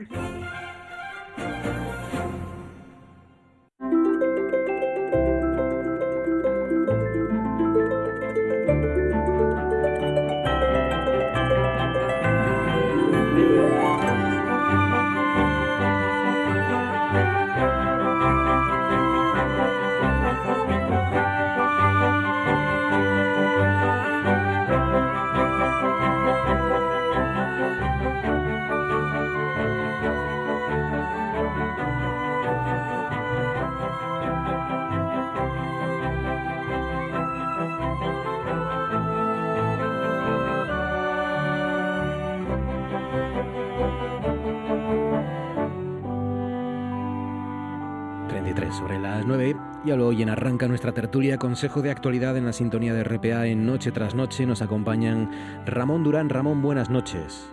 Sobre 48.76 49.00
las 49.00 49.26
9 49.26 49.56
y 49.86 49.92
a 49.92 49.96
lo 49.96 50.08
hoy 50.08 50.22
en 50.22 50.30
arranca 50.30 50.68
nuestra 50.68 50.92
tertulia 50.92 51.38
Consejo 51.38 51.82
de 51.82 51.92
Actualidad 51.92 52.36
en 52.36 52.46
la 52.46 52.52
sintonía 52.52 52.94
de 52.94 53.06
RPA 53.06 53.48
en 53.48 53.66
Noche 53.66 53.92
tras 53.92 54.16
Noche. 54.16 54.46
Nos 54.46 54.62
acompañan 54.62 55.32
Ramón 55.66 56.04
Durán. 56.04 56.30
Ramón, 56.30 56.62
buenas 56.62 56.90
noches. 56.90 57.50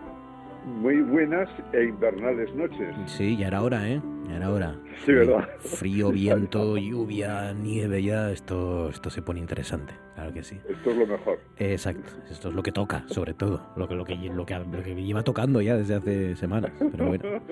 Muy 0.67 1.01
buenas 1.01 1.49
e 1.73 1.85
invernales 1.85 2.53
noches. 2.55 2.95
Sí, 3.07 3.37
ya 3.37 3.49
era 3.49 3.63
hora, 3.63 3.89
¿eh? 3.89 4.01
Ya 4.29 4.37
era 4.37 4.51
hora. 4.51 4.77
Sí, 5.05 5.13
¿verdad? 5.13 5.49
Frío, 5.61 6.11
viento, 6.13 6.77
lluvia, 6.77 7.53
nieve, 7.53 8.03
ya 8.03 8.31
esto, 8.31 8.91
esto 8.91 9.11
se 9.11 9.23
pone 9.23 9.39
interesante, 9.39 9.95
claro 10.15 10.33
que 10.33 10.43
sí. 10.43 10.61
Esto 10.69 10.91
es 10.91 10.97
lo 10.97 11.07
mejor. 11.07 11.39
Exacto, 11.59 12.13
esto 12.31 12.49
es 12.49 12.55
lo 12.55 12.63
que 12.63 12.73
toca, 12.73 13.05
sobre 13.09 13.35
todo, 13.35 13.73
lo 13.77 13.89
que, 13.89 13.95
lo 13.95 14.05
que, 14.05 14.17
lo 14.17 14.47
que, 14.47 14.59
lo 14.59 14.83
que 14.83 14.95
lleva 14.95 15.23
tocando 15.23 15.61
ya 15.61 15.77
desde 15.77 15.97
hace 15.97 16.37
semanas, 16.37 16.73
pero 16.91 17.07
bueno. 17.07 17.25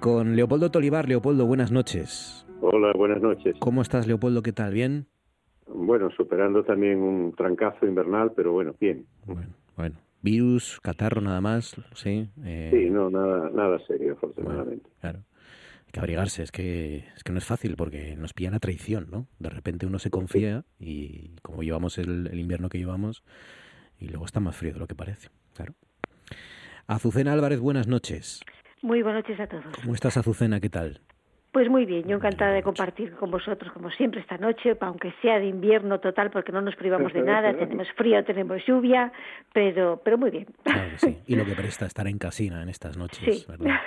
Con 0.00 0.36
Leopoldo 0.36 0.70
Tolivar. 0.70 1.08
Leopoldo, 1.08 1.46
buenas 1.46 1.72
noches. 1.72 2.45
Hola, 2.68 2.92
buenas 2.94 3.22
noches. 3.22 3.54
¿Cómo 3.60 3.80
estás, 3.80 4.08
Leopoldo? 4.08 4.42
¿Qué 4.42 4.52
tal? 4.52 4.72
¿Bien? 4.72 5.06
Bueno, 5.68 6.10
superando 6.16 6.64
también 6.64 6.98
un 6.98 7.32
trancazo 7.32 7.86
invernal, 7.86 8.32
pero 8.34 8.50
bueno, 8.52 8.74
bien. 8.80 9.06
Bueno, 9.24 9.50
bueno. 9.76 9.94
Virus, 10.22 10.80
catarro 10.82 11.20
nada 11.20 11.40
más, 11.40 11.76
sí. 11.94 12.28
Eh, 12.44 12.70
Sí, 12.72 12.90
no, 12.90 13.08
nada, 13.08 13.50
nada 13.54 13.78
serio, 13.86 14.14
afortunadamente. 14.14 14.88
claro. 15.00 15.20
Hay 15.86 15.92
que 15.92 16.00
abrigarse, 16.00 16.42
es 16.42 16.50
que, 16.50 17.04
es 17.16 17.22
que 17.22 17.30
no 17.30 17.38
es 17.38 17.44
fácil 17.44 17.76
porque 17.76 18.16
nos 18.16 18.32
pillan 18.34 18.54
a 18.54 18.58
traición, 18.58 19.06
¿no? 19.12 19.28
De 19.38 19.48
repente 19.48 19.86
uno 19.86 20.00
se 20.00 20.10
confía 20.10 20.64
y 20.80 21.36
como 21.42 21.62
llevamos 21.62 21.98
el, 21.98 22.26
el 22.26 22.40
invierno 22.40 22.68
que 22.68 22.78
llevamos 22.78 23.22
y 24.00 24.08
luego 24.08 24.24
está 24.24 24.40
más 24.40 24.56
frío 24.56 24.72
de 24.72 24.80
lo 24.80 24.88
que 24.88 24.96
parece, 24.96 25.28
claro. 25.54 25.74
Azucena 26.88 27.32
Álvarez, 27.32 27.60
buenas 27.60 27.86
noches. 27.86 28.40
Muy 28.82 29.02
buenas 29.02 29.22
noches 29.22 29.38
a 29.40 29.46
todos. 29.46 29.64
¿Cómo 29.80 29.94
estás, 29.94 30.16
Azucena? 30.16 30.58
¿Qué 30.60 30.68
tal? 30.68 31.00
Pues 31.56 31.70
muy 31.70 31.86
bien, 31.86 32.06
yo 32.06 32.16
encantada 32.16 32.52
de 32.52 32.62
compartir 32.62 33.12
con 33.12 33.30
vosotros, 33.30 33.72
como 33.72 33.90
siempre, 33.90 34.20
esta 34.20 34.36
noche, 34.36 34.76
aunque 34.78 35.14
sea 35.22 35.38
de 35.38 35.46
invierno 35.46 36.00
total, 36.00 36.30
porque 36.30 36.52
no 36.52 36.60
nos 36.60 36.76
privamos 36.76 37.14
de 37.14 37.22
nada, 37.22 37.54
tenemos 37.56 37.88
frío, 37.92 38.22
tenemos 38.26 38.60
lluvia, 38.66 39.10
pero, 39.54 39.98
pero 40.04 40.18
muy 40.18 40.30
bien. 40.30 40.46
Claro 40.64 40.90
que 40.90 40.98
sí. 40.98 41.18
Y 41.26 41.34
lo 41.34 41.46
que 41.46 41.52
presta 41.56 41.86
estar 41.86 42.06
en 42.08 42.18
casina 42.18 42.62
en 42.62 42.68
estas 42.68 42.98
noches, 42.98 43.40
Sí. 43.40 43.46
¿verdad? 43.48 43.80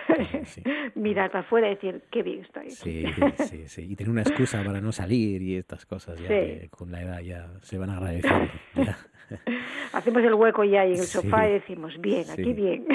Sí, 0.46 0.64
Mirar 0.96 1.30
para 1.30 1.42
afuera 1.42 1.68
y 1.68 1.76
decir, 1.76 2.02
qué 2.10 2.24
bien 2.24 2.40
estoy. 2.40 2.72
sí, 2.72 3.06
sí, 3.38 3.68
sí. 3.68 3.86
Y 3.88 3.96
tener 3.96 4.10
una 4.10 4.22
excusa 4.24 4.64
para 4.64 4.82
no 4.82 4.92
salir 4.92 5.40
y 5.44 5.58
estas 5.58 5.86
cosas 5.86 6.20
ya 6.20 6.28
que 6.28 6.70
con 6.72 6.92
la 6.92 7.04
edad 7.04 7.20
ya 7.20 7.50
se 7.62 7.78
van 7.78 7.92
agradeciendo. 7.92 8.52
ya. 8.78 8.98
Hacemos 9.94 10.24
el 10.24 10.34
hueco 10.34 10.64
ya 10.64 10.82
ahí 10.82 10.94
en 10.94 11.00
el 11.02 11.06
sofá 11.06 11.48
y 11.48 11.52
decimos, 11.54 12.02
bien, 12.02 12.26
aquí 12.32 12.52
bien. 12.52 12.88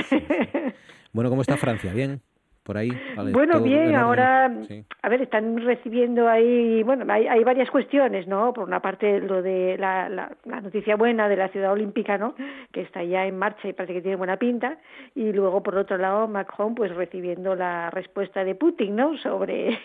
Bueno, 1.12 1.30
¿cómo 1.30 1.42
está 1.42 1.56
Francia? 1.56 1.92
¿Bien? 1.94 2.20
¿Por 2.64 2.78
ahí? 2.78 2.90
Vale, 3.14 3.32
Bueno, 3.32 3.54
¿todo 3.54 3.64
en 3.66 3.70
bien, 3.70 3.94
ahora, 3.94 4.50
Sí. 4.66 4.82
a 5.02 5.08
ver, 5.10 5.20
están 5.20 5.58
recibiendo 5.58 6.26
ahí, 6.28 6.82
bueno, 6.82 7.04
hay, 7.12 7.26
hay 7.26 7.44
varias 7.44 7.70
cuestiones, 7.70 8.26
¿no? 8.26 8.54
Por 8.54 8.64
una 8.66 8.80
parte, 8.80 9.20
lo 9.20 9.42
de 9.42 9.76
la, 9.78 10.08
la, 10.08 10.32
la 10.46 10.60
noticia 10.62 10.96
buena 10.96 11.28
de 11.28 11.36
la 11.36 11.48
ciudad 11.48 11.72
olímpica, 11.72 12.16
¿no? 12.16 12.34
Que 12.72 12.80
está 12.80 13.04
ya 13.04 13.26
en 13.26 13.36
marcha 13.38 13.68
y 13.68 13.74
parece 13.74 13.92
que 13.92 14.00
tiene 14.00 14.16
buena 14.16 14.38
pinta. 14.38 14.78
Y 15.14 15.30
luego, 15.32 15.62
por 15.62 15.76
otro 15.76 15.98
lado, 15.98 16.26
Macron, 16.26 16.74
pues 16.74 16.94
recibiendo 16.94 17.54
la 17.54 17.90
respuesta 17.90 18.44
de 18.44 18.54
Putin, 18.54 18.96
¿no? 18.96 19.14
Sobre 19.18 19.78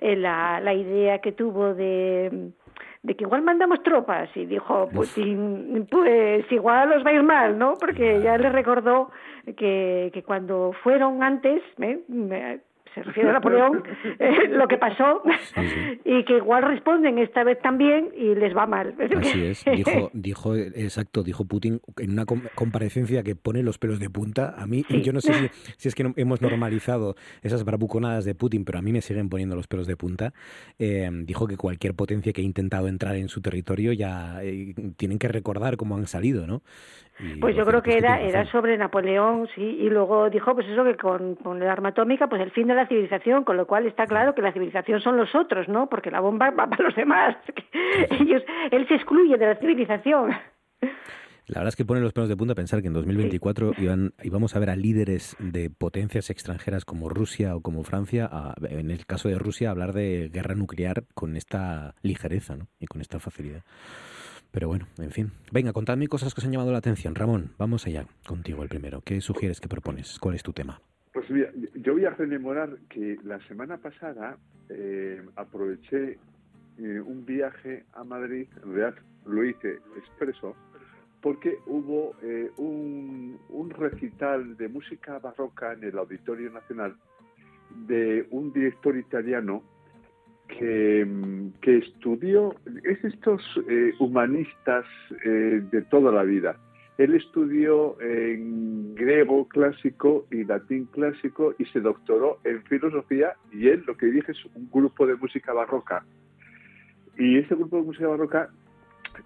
eh, 0.00 0.14
la, 0.16 0.60
la 0.60 0.72
idea 0.72 1.18
que 1.18 1.32
tuvo 1.32 1.74
de 1.74 2.52
de 3.02 3.14
que 3.14 3.24
igual 3.24 3.42
mandamos 3.42 3.82
tropas 3.82 4.28
y 4.36 4.44
dijo 4.46 4.88
Putin 4.90 5.86
pues 5.90 6.50
igual 6.52 6.92
os 6.92 7.04
va 7.04 7.10
a 7.10 7.14
ir 7.14 7.22
mal 7.22 7.58
no 7.58 7.74
porque 7.80 8.20
ya 8.22 8.36
le 8.36 8.50
recordó 8.50 9.10
que, 9.56 10.10
que 10.12 10.22
cuando 10.22 10.72
fueron 10.82 11.22
antes 11.22 11.62
¿eh? 11.78 12.60
Se 12.94 13.02
refiere 13.02 13.30
a 13.30 13.34
Napoleón 13.34 13.82
eh, 14.18 14.48
lo 14.48 14.66
que 14.66 14.76
pasó 14.78 15.22
y 16.04 16.24
que 16.24 16.36
igual 16.38 16.62
responden 16.64 17.18
esta 17.18 17.44
vez 17.44 17.60
también 17.60 18.08
y 18.16 18.34
les 18.34 18.56
va 18.56 18.66
mal 18.66 18.94
Así 19.18 19.44
es, 19.44 19.64
dijo, 19.76 20.10
dijo, 20.12 20.56
exacto, 20.56 21.22
dijo 21.22 21.44
Putin 21.44 21.80
en 21.98 22.10
una 22.12 22.26
com- 22.26 22.42
comparecencia 22.54 23.22
que 23.22 23.36
pone 23.36 23.62
los 23.62 23.78
pelos 23.78 24.00
de 24.00 24.10
punta. 24.10 24.54
A 24.58 24.66
mí, 24.66 24.84
yo 25.02 25.12
no 25.12 25.20
sé 25.20 25.32
si, 25.34 25.48
si 25.76 25.88
es 25.88 25.94
que 25.94 26.04
no- 26.04 26.14
hemos 26.16 26.40
normalizado 26.42 27.14
esas 27.42 27.64
bravuconadas 27.64 28.24
de 28.24 28.34
Putin, 28.34 28.64
pero 28.64 28.78
a 28.78 28.82
mí 28.82 28.92
me 28.92 29.00
siguen 29.02 29.28
poniendo 29.28 29.54
los 29.56 29.66
pelos 29.68 29.86
de 29.86 29.96
punta. 29.96 30.32
Eh, 30.78 31.08
dijo 31.24 31.46
que 31.46 31.56
cualquier 31.56 31.94
potencia 31.94 32.32
que 32.32 32.40
ha 32.40 32.44
intentado 32.44 32.88
entrar 32.88 33.16
en 33.16 33.28
su 33.28 33.40
territorio 33.40 33.92
ya 33.92 34.42
eh, 34.42 34.74
tienen 34.96 35.18
que 35.18 35.28
recordar 35.28 35.76
cómo 35.76 35.96
han 35.96 36.06
salido, 36.06 36.46
¿no? 36.46 36.62
Pues 37.40 37.54
yo 37.56 37.64
creo 37.66 37.82
que 37.82 37.96
era, 37.98 38.20
era 38.20 38.44
sobre 38.46 38.76
Napoleón, 38.78 39.48
sí, 39.54 39.62
y 39.62 39.90
luego 39.90 40.30
dijo 40.30 40.54
pues 40.54 40.66
eso 40.68 40.84
que 40.84 40.96
con, 40.96 41.34
con 41.36 41.62
el 41.62 41.68
arma 41.68 41.90
atómica, 41.90 42.28
pues 42.28 42.40
el 42.40 42.50
fin 42.50 42.66
de 42.68 42.74
la 42.74 42.86
civilización, 42.86 43.44
con 43.44 43.56
lo 43.56 43.66
cual 43.66 43.86
está 43.86 44.06
claro 44.06 44.34
que 44.34 44.42
la 44.42 44.52
civilización 44.52 45.00
son 45.00 45.16
los 45.16 45.34
otros, 45.34 45.68
¿no? 45.68 45.88
Porque 45.88 46.10
la 46.10 46.20
bomba 46.20 46.50
va 46.50 46.66
para 46.70 46.84
los 46.84 46.94
demás. 46.96 47.36
Ellos, 48.10 48.42
él 48.70 48.86
se 48.88 48.94
excluye 48.94 49.36
de 49.36 49.46
la 49.46 49.56
civilización. 49.56 50.30
La 51.46 51.58
verdad 51.58 51.68
es 51.70 51.76
que 51.76 51.84
pone 51.84 52.00
los 52.00 52.12
pelos 52.12 52.28
de 52.28 52.36
punta 52.36 52.54
pensar 52.54 52.80
que 52.80 52.86
en 52.86 52.92
2024 52.92 53.72
iban, 53.78 54.12
íbamos 54.22 54.54
a 54.54 54.60
ver 54.60 54.70
a 54.70 54.76
líderes 54.76 55.36
de 55.40 55.68
potencias 55.68 56.30
extranjeras 56.30 56.84
como 56.84 57.08
Rusia 57.08 57.56
o 57.56 57.60
como 57.60 57.82
Francia, 57.82 58.28
a- 58.30 58.54
en 58.68 58.92
el 58.92 59.04
caso 59.04 59.28
de 59.28 59.36
Rusia, 59.36 59.70
hablar 59.70 59.92
de 59.92 60.30
guerra 60.32 60.54
nuclear 60.54 61.02
con 61.12 61.36
esta 61.36 61.96
ligereza 62.02 62.54
¿no? 62.56 62.68
y 62.78 62.86
con 62.86 63.00
esta 63.00 63.18
facilidad. 63.18 63.62
Pero 64.50 64.68
bueno, 64.68 64.86
en 64.98 65.10
fin. 65.10 65.30
Venga, 65.52 65.72
contadme 65.72 66.08
cosas 66.08 66.34
que 66.34 66.40
os 66.40 66.44
han 66.44 66.52
llamado 66.52 66.72
la 66.72 66.78
atención. 66.78 67.14
Ramón, 67.14 67.52
vamos 67.58 67.86
allá 67.86 68.06
contigo 68.26 68.62
el 68.62 68.68
primero. 68.68 69.00
¿Qué 69.00 69.20
sugieres, 69.20 69.60
qué 69.60 69.68
propones? 69.68 70.18
¿Cuál 70.18 70.34
es 70.34 70.42
tu 70.42 70.52
tema? 70.52 70.80
Pues 71.12 71.28
mira, 71.30 71.50
yo 71.74 71.92
voy 71.92 72.04
a 72.04 72.10
rememorar 72.10 72.78
que 72.88 73.16
la 73.24 73.40
semana 73.46 73.78
pasada 73.78 74.38
eh, 74.68 75.20
aproveché 75.36 76.18
eh, 76.78 77.00
un 77.00 77.24
viaje 77.26 77.84
a 77.92 78.04
Madrid, 78.04 78.46
en 78.62 78.74
realidad 78.74 79.02
lo 79.26 79.44
hice 79.44 79.78
expreso, 79.96 80.56
porque 81.20 81.58
hubo 81.66 82.14
eh, 82.22 82.50
un, 82.56 83.38
un 83.50 83.70
recital 83.70 84.56
de 84.56 84.68
música 84.68 85.18
barroca 85.18 85.72
en 85.72 85.84
el 85.84 85.98
Auditorio 85.98 86.50
Nacional 86.50 86.96
de 87.86 88.26
un 88.30 88.52
director 88.52 88.96
italiano 88.96 89.62
que, 90.58 91.06
que 91.60 91.78
estudió, 91.78 92.54
es 92.84 93.02
estos 93.04 93.42
eh, 93.68 93.92
humanistas 93.98 94.84
eh, 95.24 95.62
de 95.70 95.82
toda 95.82 96.12
la 96.12 96.22
vida. 96.22 96.56
Él 96.98 97.14
estudió 97.14 97.98
en 98.00 98.94
griego 98.94 99.48
clásico 99.48 100.26
y 100.30 100.44
latín 100.44 100.84
clásico 100.86 101.54
y 101.58 101.64
se 101.66 101.80
doctoró 101.80 102.38
en 102.44 102.62
filosofía 102.64 103.32
y 103.52 103.68
él 103.68 103.84
lo 103.86 103.96
que 103.96 104.06
dirige 104.06 104.32
es 104.32 104.44
un 104.54 104.68
grupo 104.70 105.06
de 105.06 105.14
música 105.14 105.54
barroca. 105.54 106.04
Y 107.16 107.38
ese 107.38 107.54
grupo 107.54 107.76
de 107.76 107.82
música 107.84 108.06
barroca 108.06 108.50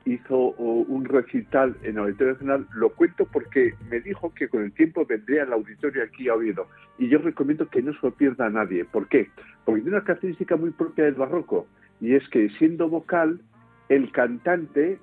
hizo 0.05 0.37
un 0.37 1.05
recital 1.05 1.77
en 1.83 1.93
el 1.93 1.99
Auditorio 1.99 2.33
Nacional. 2.35 2.67
Lo 2.75 2.91
cuento 2.91 3.27
porque 3.33 3.75
me 3.91 4.01
dijo 4.01 4.33
que 4.35 4.49
con 4.49 4.63
el 4.63 4.73
tiempo 4.73 5.05
vendría 5.07 5.43
al 5.45 5.53
auditorio 5.53 6.05
aquí 6.05 6.29
a 6.29 6.35
Oviedo. 6.35 6.69
Y 6.99 7.09
yo 7.09 7.19
recomiendo 7.19 7.69
que 7.69 7.83
no 7.83 7.93
se 7.93 7.99
lo 8.03 8.13
pierda 8.13 8.47
a 8.47 8.51
nadie. 8.51 8.85
¿Por 8.85 9.09
qué? 9.09 9.31
Porque 9.65 9.83
tiene 9.83 9.97
una 9.97 10.05
característica 10.05 10.57
muy 10.57 10.71
propia 10.71 11.05
del 11.05 11.15
barroco. 11.15 11.67
Y 12.01 12.15
es 12.15 12.29
que 12.29 12.49
siendo 12.59 12.89
vocal, 12.89 13.41
el 13.89 14.11
cantante 14.13 14.99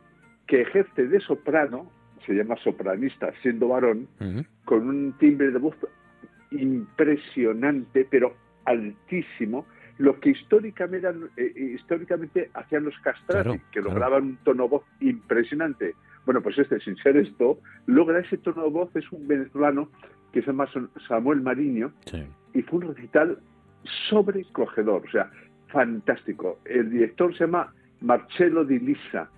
que 0.48 0.62
ejerce 0.62 1.08
de 1.08 1.20
soprano, 1.22 1.90
se 2.26 2.34
llama 2.34 2.56
sopranista 2.58 3.32
siendo 3.42 3.70
varón, 3.70 4.08
con 4.66 4.88
un 4.88 5.14
timbre 5.18 5.52
de 5.52 5.58
voz 5.60 5.76
impresionante, 6.52 8.06
pero 8.10 8.36
altísimo, 8.66 9.66
lo 10.02 10.20
que 10.20 10.32
históricamente, 10.32 11.08
eran- 11.08 11.30
eh, 11.38 11.54
eh, 11.56 11.74
históricamente 11.76 12.50
hacían 12.56 12.86
los 12.86 12.98
castrati, 13.00 13.44
Claro, 13.50 13.62
que 13.72 13.80
claro. 13.82 13.90
lograban 13.90 14.24
un 14.24 14.38
tono 14.38 14.68
voz 14.68 14.84
impresionante. 15.00 15.94
Bueno, 16.26 16.42
pues 16.42 16.58
este, 16.58 16.80
sin 16.80 16.96
ser 16.98 17.18
esto, 17.18 17.60
logra 17.86 18.20
ese 18.20 18.38
tono 18.38 18.64
de 18.64 18.70
voz, 18.70 18.96
es 18.96 19.12
un 19.12 19.28
venezolano 19.28 19.90
que 20.34 20.42
se 20.42 20.48
llama 20.48 20.68
Samuel 21.08 21.42
Mariño, 21.42 21.92
y 22.54 22.62
fue 22.64 22.80
un 22.80 22.96
recital 22.96 23.38
sobrecogedor, 24.10 25.04
o 25.08 25.12
sea, 25.12 25.30
fantástico. 25.68 26.60
El 26.66 26.90
director 26.90 27.34
se 27.38 27.46
llama 27.46 27.74
Marcello 28.02 28.64
Di 28.66 28.80
Lisa, 28.80 29.30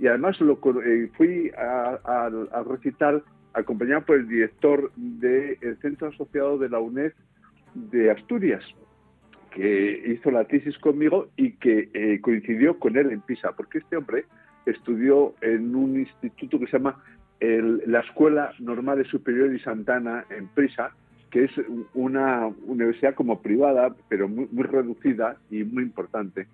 y 0.00 0.06
además 0.06 0.40
lo, 0.40 0.58
eh, 0.84 1.10
fui 1.16 1.50
a- 1.56 1.98
al 2.04 2.64
recital 2.66 3.22
acompañado 3.54 4.02
por 4.04 4.16
el 4.16 4.28
director 4.28 4.90
del 4.96 5.76
Centro 5.80 6.08
Asociado 6.08 6.58
de 6.58 6.68
la 6.68 6.78
UNED 6.80 7.12
de 7.74 8.10
Asturias, 8.10 8.64
que 9.50 10.02
hizo 10.06 10.30
la 10.30 10.44
tesis 10.44 10.76
conmigo 10.78 11.28
y 11.36 11.52
que 11.52 11.88
eh, 11.94 12.20
coincidió 12.20 12.78
con 12.78 12.96
él 12.96 13.10
en 13.12 13.20
Pisa, 13.20 13.52
porque 13.56 13.78
este 13.78 13.96
hombre 13.96 14.24
estudió 14.66 15.34
en 15.40 15.74
un 15.74 15.98
instituto 15.98 16.58
que 16.58 16.66
se 16.66 16.78
llama 16.78 17.02
el- 17.40 17.82
la 17.86 18.00
Escuela 18.00 18.52
Normal 18.58 19.04
Superior 19.06 19.50
de 19.50 19.58
Santana 19.60 20.24
en 20.30 20.48
Pisa, 20.48 20.90
que 21.30 21.44
es 21.44 21.50
una 21.94 22.48
universidad 22.66 23.14
como 23.14 23.40
privada, 23.42 23.94
pero 24.08 24.28
muy, 24.28 24.48
muy 24.50 24.64
reducida 24.64 25.36
y 25.50 25.62
muy 25.64 25.82
importante. 25.84 26.46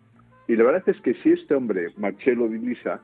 Y 0.49 0.57
la 0.57 0.65
verdad 0.65 0.83
es 0.89 1.01
que 1.01 1.15
si 1.23 1.31
este 1.31 1.55
hombre, 1.55 1.89
Marcello 1.97 2.49
Di 2.49 2.59
Lisa, 2.59 3.01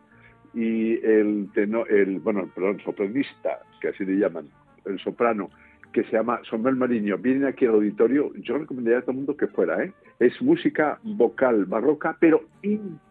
y 0.53 0.95
el, 1.05 1.49
teno- 1.55 1.87
el 1.87 2.19
bueno, 2.19 2.51
perdón, 2.55 2.81
sopranista, 2.85 3.61
que 3.81 3.89
así 3.89 4.05
le 4.05 4.19
llaman, 4.19 4.47
el 4.85 4.99
soprano, 4.99 5.49
que 5.93 6.05
se 6.05 6.13
llama 6.13 6.41
Samuel 6.49 6.77
Mariño, 6.77 7.19
vienen 7.19 7.47
aquí 7.47 7.67
al 7.67 7.75
auditorio, 7.75 8.33
yo 8.37 8.59
recomendaría 8.59 8.99
a 8.99 9.03
todo 9.03 9.11
el 9.13 9.17
mundo 9.19 9.37
que 9.37 9.47
fuera, 9.49 9.83
¿eh? 9.85 9.93
Es 10.19 10.41
música 10.43 10.99
vocal 11.03 11.65
barroca, 11.65 12.17
pero 12.21 12.43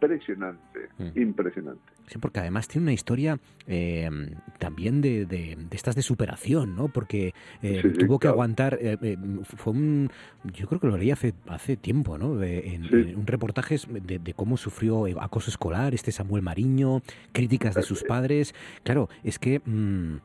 impresionante, 0.00 0.88
impresionante. 1.14 1.80
Sí, 2.06 2.18
porque 2.18 2.40
además 2.40 2.66
tiene 2.66 2.86
una 2.86 2.92
historia 2.92 3.38
eh, 3.68 4.10
también 4.58 5.00
de, 5.00 5.26
de- 5.26 5.56
de 5.56 5.76
estas 5.76 5.94
de 5.94 6.02
superación, 6.02 6.74
¿no? 6.74 6.88
Porque 6.88 7.34
eh, 7.62 7.80
Sí, 7.82 7.88
sí, 7.90 7.94
tuvo 7.98 8.18
que 8.18 8.22
claro. 8.22 8.34
aguantar, 8.34 8.78
eh, 8.80 9.16
fue 9.44 9.72
un, 9.72 10.10
yo 10.52 10.66
creo 10.66 10.80
que 10.80 10.88
lo 10.88 10.96
leí 10.96 11.10
hace, 11.12 11.34
hace 11.48 11.76
tiempo, 11.76 12.18
¿no? 12.18 12.34
De- 12.36 12.74
en, 12.74 12.84
en 12.92 13.16
un 13.16 13.26
reportaje 13.26 13.76
de, 13.88 14.18
de 14.18 14.34
cómo 14.34 14.56
sufrió 14.56 15.06
acoso 15.20 15.50
escolar 15.50 15.94
este 15.94 16.10
Samuel 16.10 16.42
Mariño, 16.42 17.02
críticas 17.32 17.74
de 17.76 17.82
sus 17.82 18.02
padres. 18.02 18.54
Claro, 18.82 19.08
es 19.22 19.38
que 19.38 19.60
mm, 19.64 20.16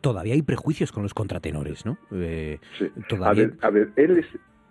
todavía 0.00 0.34
hay 0.34 0.42
prejuicios 0.42 0.92
con 0.92 1.02
los 1.02 1.14
contratenores, 1.14 1.84
¿no? 1.86 1.98
Eh, 2.12 2.58
A 2.80 3.06
todavía... 3.08 3.46
ver, 3.48 3.54
a 3.62 3.70
ver, 3.70 3.90
él 3.96 4.18
es, 4.18 4.26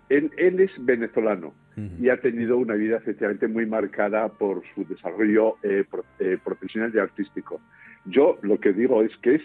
él, 0.08 0.30
él 0.36 0.60
es 0.60 0.70
venezolano 0.78 1.54
y 2.00 2.08
ha 2.08 2.20
tenido 2.20 2.56
una 2.58 2.74
vida 2.74 2.96
efectivamente 2.96 3.46
muy 3.46 3.64
marcada 3.64 4.28
por 4.28 4.62
su 4.74 4.84
desarrollo 4.84 5.56
eh, 5.62 5.84
pro- 5.88 6.04
eh, 6.18 6.36
profesional 6.42 6.90
y 6.92 6.98
artístico. 6.98 7.60
Yo 8.06 8.36
lo 8.42 8.58
que 8.58 8.72
digo 8.72 9.02
es 9.02 9.16
que 9.18 9.36
es 9.36 9.42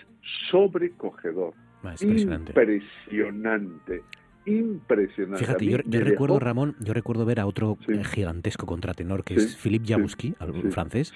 sobrecogedor. 0.49 1.53
Ah, 1.83 1.93
impresionante. 2.01 2.51
Impresionante. 2.51 4.01
Impresionante. 4.45 5.45
Fíjate, 5.45 5.65
yo, 5.65 5.77
recuerdo, 6.01 6.39
Ramón, 6.39 6.75
yo 6.79 6.93
recuerdo 6.93 7.25
ver 7.25 7.39
a 7.39 7.45
otro 7.45 7.77
eh, 7.87 8.03
gigantesco 8.03 8.65
contratenor 8.65 9.23
que 9.23 9.35
es 9.35 9.55
Philippe 9.55 9.93
Jabuski, 9.93 10.35
francés, 10.69 11.13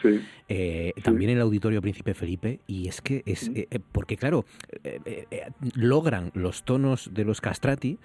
eh, 0.47 0.93
también 1.03 1.31
en 1.31 1.37
el 1.37 1.43
Auditorio 1.43 1.81
Príncipe 1.81 2.13
Felipe, 2.13 2.59
y 2.67 2.87
es 2.87 3.01
que 3.01 3.23
es, 3.25 3.51
eh, 3.53 3.67
porque 3.91 4.17
claro, 4.17 4.45
logran 5.75 6.31
los 6.33 6.63
tonos 6.63 7.13
de 7.13 7.25
los 7.25 7.41
castrati, 7.41 7.99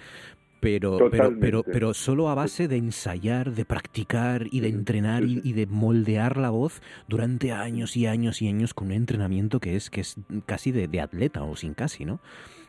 pero, 0.62 1.10
pero, 1.10 1.36
pero, 1.40 1.62
pero 1.64 1.92
solo 1.92 2.28
a 2.28 2.36
base 2.36 2.68
de 2.68 2.76
ensayar, 2.76 3.50
de 3.50 3.64
practicar 3.64 4.46
y 4.52 4.60
de 4.60 4.68
entrenar 4.68 5.24
y, 5.24 5.52
de 5.52 5.66
moldear 5.66 6.36
la 6.36 6.50
voz 6.50 6.80
durante 7.08 7.50
años 7.50 7.96
y 7.96 8.06
años 8.06 8.40
y 8.42 8.48
años 8.48 8.72
con 8.72 8.86
un 8.86 8.92
entrenamiento 8.92 9.58
que 9.58 9.74
es, 9.74 9.90
que 9.90 10.02
es 10.02 10.14
casi 10.46 10.70
de, 10.70 11.00
atleta 11.00 11.42
o 11.42 11.56
sin 11.56 11.74
casi, 11.74 12.04
¿no? 12.04 12.20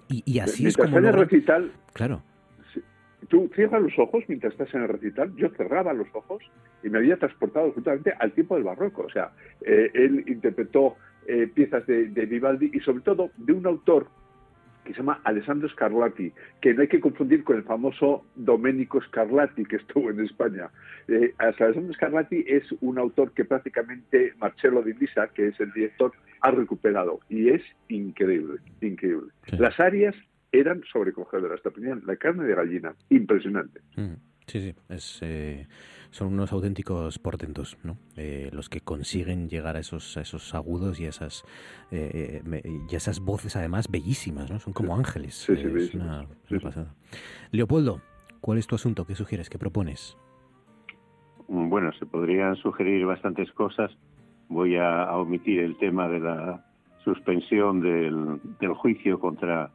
Y, 0.09 0.39
así 0.39 0.65
es 0.65 0.75
como... 0.75 0.97
el 0.97 1.13
recital, 1.13 1.71
claro. 1.93 2.23
Tú 3.29 3.49
cierras 3.55 3.81
los 3.81 3.97
ojos 3.99 4.23
mientras 4.27 4.53
estás 4.53 4.73
en 4.73 4.83
el 4.83 4.89
recital. 4.89 5.35
Yo 5.35 5.49
cerraba 5.49 5.93
los 5.93 6.07
ojos 6.13 6.43
y 6.83 6.89
me 6.89 6.99
había 6.99 7.17
transportado 7.17 7.71
justamente 7.71 8.13
al 8.19 8.31
tiempo 8.31 8.55
del 8.55 8.63
barroco. 8.63 9.03
O 9.03 9.09
sea, 9.09 9.31
eh, 9.61 9.89
él 9.93 10.23
interpretó 10.27 10.95
eh, 11.27 11.47
piezas 11.53 11.85
de 11.85 12.25
Vivaldi 12.25 12.71
y 12.73 12.79
sobre 12.79 13.01
todo 13.01 13.31
de 13.37 13.53
un 13.53 13.65
autor 13.65 14.07
que 14.83 14.91
se 14.93 14.99
llama 14.99 15.21
Alessandro 15.23 15.69
Scarlatti, 15.69 16.31
que 16.61 16.73
no 16.73 16.81
hay 16.81 16.87
que 16.87 16.99
confundir 16.99 17.43
con 17.43 17.57
el 17.57 17.63
famoso 17.63 18.25
Domenico 18.35 19.01
Scarlatti 19.01 19.63
que 19.65 19.77
estuvo 19.77 20.09
en 20.09 20.19
España. 20.21 20.69
Eh, 21.07 21.33
Alessandro 21.37 21.93
Scarlatti 21.93 22.43
es 22.47 22.63
un 22.81 22.97
autor 22.97 23.31
que 23.31 23.45
prácticamente 23.45 24.33
Marcello 24.37 24.81
Di 24.81 24.93
Lisa, 24.93 25.27
que 25.29 25.47
es 25.47 25.59
el 25.59 25.71
director, 25.73 26.11
ha 26.41 26.51
recuperado 26.51 27.19
y 27.29 27.49
es 27.49 27.61
increíble, 27.87 28.59
increíble. 28.81 29.31
Las 29.57 29.79
áreas 29.79 30.15
eran 30.53 30.83
sobrecogedoras, 30.91 31.59
la 32.05 32.15
carne 32.15 32.45
de 32.45 32.55
gallina, 32.55 32.95
impresionante. 33.09 33.81
Mm, 33.97 34.13
sí, 34.47 34.61
sí, 34.61 34.75
es... 34.87 35.19
Eh, 35.21 35.67
son 36.11 36.31
unos 36.31 36.53
auténticos 36.53 37.17
portentos, 37.17 37.75
¿no? 37.83 37.97
Eh, 38.17 38.51
los 38.53 38.69
que 38.69 38.81
consiguen 38.81 39.49
llegar 39.49 39.77
a 39.77 39.79
esos, 39.79 40.15
a 40.15 40.21
esos 40.21 40.53
agudos 40.53 40.99
y 40.99 41.07
a 41.07 41.09
esas, 41.09 41.43
eh, 41.89 42.43
y 42.87 42.95
esas 42.95 43.19
voces 43.19 43.55
además 43.55 43.89
bellísimas, 43.89 44.51
¿no? 44.51 44.59
Son 44.59 44.73
como 44.73 44.95
ángeles. 44.95 45.33
Sí, 45.33 45.55
sí, 45.55 45.67
es 45.75 45.95
una, 45.95 46.27
pasada. 46.61 46.93
Leopoldo, 47.51 48.01
¿cuál 48.41 48.59
es 48.59 48.67
tu 48.67 48.75
asunto? 48.75 49.05
¿Qué 49.05 49.15
sugieres? 49.15 49.49
¿Qué 49.49 49.57
propones? 49.57 50.15
Mm, 51.47 51.69
bueno, 51.69 51.91
se 51.93 52.05
podrían 52.05 52.55
sugerir 52.57 53.07
bastantes 53.07 53.51
cosas. 53.53 53.89
Voy 54.49 54.75
a, 54.75 55.11
omitir 55.17 55.61
el 55.61 55.75
tema 55.79 56.07
de 56.09 56.19
la 56.19 56.63
suspensión 57.03 57.81
del, 57.81 58.39
del 58.59 58.73
juicio 58.73 59.19
contra 59.19 59.71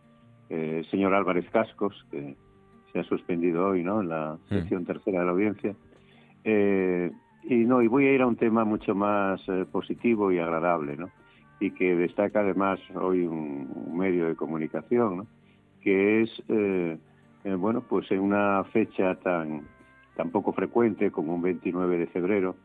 eh, 0.50 0.84
señor 0.90 1.14
Álvarez 1.14 1.48
Cascos, 1.50 2.06
que 2.10 2.36
se 2.92 2.98
ha 2.98 3.04
suspendido 3.04 3.68
hoy, 3.68 3.82
¿no? 3.82 4.00
En 4.00 4.08
la 4.08 4.38
sesión 4.48 4.84
tercera 4.84 5.20
de 5.20 5.26
la 5.26 5.32
audiencia. 5.32 5.74
Eh, 6.44 7.10
y 7.44 7.56
no, 7.56 7.82
y 7.82 7.88
voy 7.88 8.06
a 8.06 8.14
ir 8.14 8.22
a 8.22 8.26
un 8.26 8.36
tema 8.36 8.64
mucho 8.64 8.94
más 8.94 9.40
eh, 9.48 9.64
positivo 9.70 10.32
y 10.32 10.38
agradable, 10.38 10.96
¿no? 10.96 11.10
Y 11.60 11.72
que 11.72 11.96
destaca 11.96 12.40
además 12.40 12.80
hoy 12.94 13.26
un, 13.26 13.96
medio 13.96 14.26
de 14.26 14.36
comunicación, 14.36 15.18
¿no? 15.18 15.26
Que 15.80 16.22
es, 16.22 16.42
eh, 16.48 16.98
bueno, 17.58 17.82
pues 17.82 18.10
en 18.10 18.20
una 18.20 18.64
fecha 18.64 19.14
tan, 19.16 19.62
tan 20.16 20.30
poco 20.30 20.52
frecuente 20.52 21.10
como 21.10 21.34
un 21.34 21.42
29 21.42 21.98
de 21.98 22.06
febrero, 22.06 22.56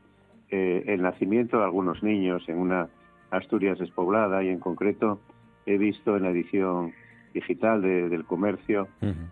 el 0.50 1.02
nacimiento 1.02 1.58
de 1.58 1.64
algunos 1.64 2.04
niños 2.04 2.48
en 2.48 2.60
una 2.60 2.88
Asturias 3.32 3.80
despoblada 3.80 4.44
y 4.44 4.50
en 4.50 4.60
concreto 4.60 5.20
he 5.66 5.80
visto 5.80 6.16
en 6.16 6.24
la 6.24 6.30
edición 6.30 6.94
digital 7.34 7.82
del 7.82 8.26
comercio, 8.26 8.88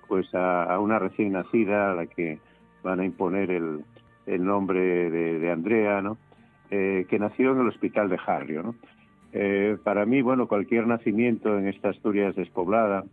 pues 0.07 0.33
a, 0.33 0.63
a, 0.63 0.79
una 0.79 0.99
recién 0.99 1.33
nacida 1.33 1.91
a 1.91 1.95
la 1.95 2.05
que 2.07 2.39
van 2.83 2.99
a 2.99 3.05
imponer 3.05 3.51
el, 3.51 3.83
el 4.25 4.43
nombre 4.43 5.09
de, 5.09 5.51
Andrea, 5.51 6.01
¿no? 6.01 6.17
Eh, 6.69 7.05
que 7.09 7.19
nació 7.19 7.51
en 7.51 7.61
el 7.61 7.67
hospital 7.67 8.09
de 8.09 8.17
Harrio. 8.25 8.63
¿no? 8.63 8.75
Eh, 9.33 9.77
para 9.83 10.05
mí, 10.05 10.21
bueno, 10.21 10.47
cualquier 10.47 10.87
nacimiento 10.87 11.57
en 11.57 11.67
esta 11.67 11.89
Asturias 11.89 12.35
despoblada, 12.35 13.03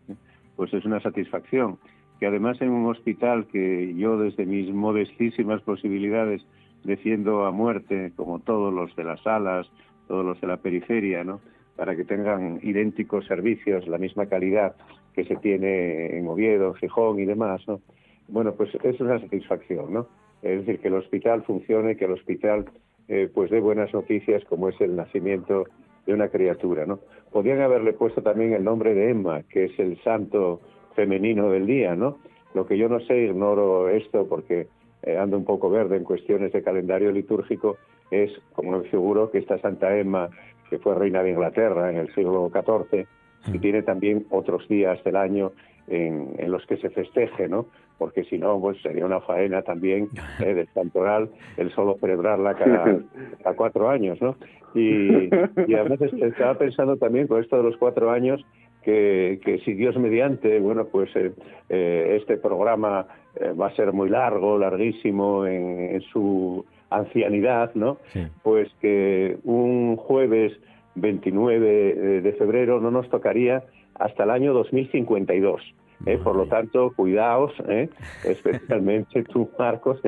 pues 0.57 0.73
es 0.75 0.85
una 0.85 1.01
satisfacción. 1.01 1.79
Que 2.21 2.27
además 2.27 2.61
en 2.61 2.71
un 2.71 2.87
hospital 2.87 3.47
que 3.47 3.95
yo 3.97 4.19
desde 4.19 4.45
mis 4.45 4.73
modestísimas 4.73 5.63
posibilidades 5.63 6.45
defiendo 6.85 7.47
a 7.47 7.53
muerte, 7.53 8.13
como 8.17 8.41
todos 8.41 8.73
los 8.73 8.95
de 8.97 9.05
las 9.05 9.21
salas, 9.23 9.71
todos 10.07 10.25
los 10.25 10.41
de 10.41 10.47
la 10.47 10.57
periferia, 10.57 11.23
¿no? 11.23 11.41
Para 11.79 11.97
que 11.97 12.05
tengan 12.05 12.61
idénticos 12.63 13.25
servicios, 13.25 13.89
la 13.89 13.97
misma 13.97 14.27
calidad 14.27 14.77
que 15.15 15.25
se 15.25 15.37
tiene 15.37 16.19
en 16.19 16.29
Oviedo, 16.29 16.75
Gijón 16.75 17.19
y 17.21 17.25
demás, 17.25 17.67
¿no? 17.67 17.81
Bueno, 18.29 18.53
pues 18.53 18.69
es 18.83 19.01
una 19.01 19.19
satisfacción, 19.19 19.95
¿no? 19.95 20.07
es 20.43 20.61
decir, 20.61 20.81
que 20.81 20.89
el 20.89 20.95
hospital 20.95 21.43
funcione, 21.43 21.97
que 21.97 22.05
el 22.05 22.13
hospital 22.13 22.67
eh, 23.09 23.29
pues 23.33 23.51
dé 23.51 23.61
buenas 23.61 23.93
noticias 23.93 24.45
como 24.45 24.69
es 24.69 24.81
el 24.81 24.95
nacimiento 24.95 25.65
de 26.07 26.15
una 26.15 26.29
criatura, 26.29 26.87
¿no? 26.87 27.01
Podrían 27.33 27.61
haberle 27.61 27.93
puesto 27.93 28.23
también 28.23 28.53
el 28.53 28.65
nombre 28.65 28.95
de 28.95 29.11
Emma, 29.11 29.43
que 29.43 29.65
es 29.67 29.79
el 29.79 30.01
santo 30.03 30.61
femenino 30.95 31.51
del 31.51 31.67
día, 31.67 31.95
¿no? 31.97 32.19
Lo 32.55 32.67
que 32.67 32.79
yo 32.79 32.89
no 32.89 33.01
sé, 33.01 33.25
ignoro 33.25 33.89
esto 33.89 34.27
porque 34.29 34.69
eh, 35.03 35.19
ando 35.19 35.37
un 35.37 35.45
poco 35.45 35.71
verde 35.71 35.97
en 35.97 36.05
cuestiones 36.05 36.53
de 36.53 36.63
calendario 36.63 37.13
litúrgico, 37.13 37.77
es, 38.11 38.31
como 38.55 38.79
me 38.79 38.89
figuro, 38.89 39.31
que 39.31 39.39
esta 39.39 39.59
Santa 39.59 39.99
Emma, 39.99 40.31
que 40.69 40.79
fue 40.79 40.95
reina 40.95 41.23
de 41.23 41.31
Inglaterra 41.31 41.91
en 41.91 41.99
el 41.99 42.15
siglo 42.15 42.51
XIV, 42.51 43.07
y 43.53 43.59
tiene 43.59 43.83
también 43.83 44.27
otros 44.31 44.67
días 44.69 45.03
del 45.05 45.17
año 45.17 45.53
en, 45.87 46.35
en 46.39 46.51
los 46.51 46.67
que 46.67 46.77
se 46.77 46.91
festeje, 46.91 47.49
¿no? 47.49 47.67
porque 47.99 48.25
si 48.25 48.39
no, 48.39 48.61
pues 48.61 48.81
sería 48.81 49.05
una 49.05 49.21
faena 49.21 49.63
también 49.63 50.09
eh, 50.41 50.55
de 50.55 50.67
santoral 50.67 51.29
el 51.57 51.71
solo 51.73 51.99
celebrarla 52.01 52.55
cada, 52.55 52.85
cada 53.43 53.57
cuatro 53.57 53.91
años, 53.91 54.21
¿no? 54.23 54.37
Y, 54.75 55.29
además 55.75 56.01
estaba 56.01 56.55
pensando 56.55 56.97
también 56.97 57.27
con 57.27 57.43
esto 57.43 57.57
de 57.57 57.63
los 57.63 57.77
cuatro 57.77 58.11
años 58.11 58.45
que, 58.83 59.41
que 59.45 59.59
si 59.61 59.73
Dios 59.75 59.97
mediante, 59.97 60.61
bueno, 60.61 60.87
pues 60.87 61.15
eh, 61.17 61.33
eh, 61.69 62.17
este 62.21 62.37
programa 62.37 63.07
eh, 63.37 63.53
va 63.53 63.69
a 63.69 63.77
ser 63.77 63.93
muy 63.93 64.09
largo, 64.09 64.59
larguísimo 64.59 65.47
en, 65.47 66.01
su 66.13 66.65
ancianidad, 66.91 67.75
¿no? 67.75 67.99
Pues 68.43 68.69
que 68.81 69.39
un 69.45 69.97
jueves 69.97 70.53
29 70.95 72.21
de 72.23 72.33
febrero 72.33 72.81
no 72.81 72.91
nos 72.91 73.09
tocaría 73.09 73.65
hasta 73.95 74.25
el 74.25 74.31
año 74.31 74.53
2052. 74.53 75.63
¿eh? 76.07 76.19
por 76.19 76.37
lo 76.37 76.47
tanto, 76.47 76.93
cuidaos, 76.95 77.53
¿eh? 77.69 77.89
especialmente 78.25 79.25
tú, 79.25 79.51
Marcos, 79.59 80.01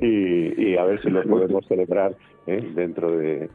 y, 0.00 0.70
y, 0.70 0.76
a 0.76 0.84
ver 0.84 1.02
si 1.02 1.10
lo 1.10 1.22
podemos 1.24 1.66
celebrar 1.66 2.14
¿eh? 2.46 2.70
dentro 2.74 3.16
de 3.16 3.50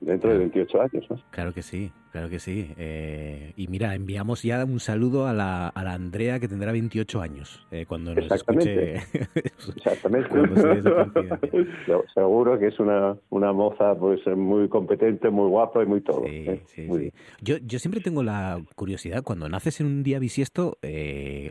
dentro 0.00 0.30
de 0.30 0.38
28 0.38 0.80
años. 0.80 1.06
¿no? 1.10 1.18
Claro 1.30 1.52
que 1.52 1.62
sí, 1.62 1.90
claro 2.10 2.28
que 2.28 2.38
sí. 2.38 2.72
Eh, 2.76 3.52
y 3.56 3.68
mira, 3.68 3.94
enviamos 3.94 4.42
ya 4.42 4.64
un 4.64 4.80
saludo 4.80 5.26
a 5.26 5.32
la, 5.32 5.68
a 5.68 5.84
la 5.84 5.94
Andrea 5.94 6.40
que 6.40 6.48
tendrá 6.48 6.72
28 6.72 7.20
años 7.20 7.66
eh, 7.70 7.86
cuando 7.86 8.14
nos 8.14 8.30
escuche. 8.30 8.94
Exactamente. 8.94 10.28
Seguro 12.14 12.58
que 12.58 12.68
es 12.68 12.80
una, 12.80 13.16
una 13.30 13.52
moza 13.52 13.94
pues 13.94 14.20
muy 14.26 14.68
competente, 14.68 15.30
muy 15.30 15.48
guapa 15.48 15.82
y 15.82 15.86
muy 15.86 16.00
todo. 16.00 16.24
Sí, 16.24 16.44
¿eh? 16.46 16.62
sí, 16.66 17.12
Yo, 17.40 17.56
yo 17.58 17.78
siempre 17.78 18.00
tengo 18.00 18.22
la 18.22 18.62
curiosidad, 18.74 19.22
cuando 19.22 19.48
naces 19.48 19.80
en 19.80 19.86
un 19.86 20.02
día 20.02 20.18
bisiesto, 20.18 20.78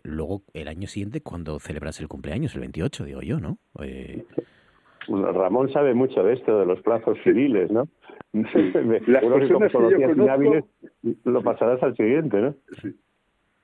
luego 0.04 0.44
el 0.54 0.68
año 0.68 0.88
siguiente, 0.88 1.22
cuando 1.22 1.60
celebras 1.60 2.00
el 2.00 2.08
cumpleaños, 2.08 2.56
el 2.56 2.62
28, 2.62 3.06
digo 3.06 3.22
yo, 3.22 3.40
¿no? 3.40 3.58
Ramón 5.08 5.72
sabe 5.72 5.94
mucho 5.94 6.24
de 6.24 6.34
esto, 6.34 6.60
de 6.60 6.66
los 6.66 6.82
plazos 6.82 7.18
civiles, 7.24 7.72
¿no? 7.72 7.88
Las 8.34 9.24
personas 9.24 9.72
que, 9.72 9.92
yo 9.92 10.08
conozco... 10.08 10.68
lo 11.24 11.42
pasarás 11.42 11.82
al 11.84 11.96
siguiente, 11.96 12.40
¿no? 12.40 12.56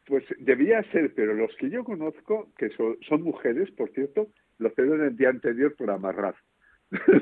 Pues 0.06 0.24
debía 0.40 0.84
ser, 0.92 1.14
pero 1.16 1.34
los 1.34 1.56
que 1.56 1.70
yo 1.70 1.84
conozco, 1.84 2.50
que 2.58 2.70
son, 2.70 3.22
mujeres, 3.22 3.72
por 3.72 3.90
cierto, 3.92 4.28
lo 4.58 4.70
celebran 4.72 5.08
el 5.08 5.18
día 5.18 5.30
anterior 5.30 5.76
por 5.78 5.90
amarrar. 5.90 6.36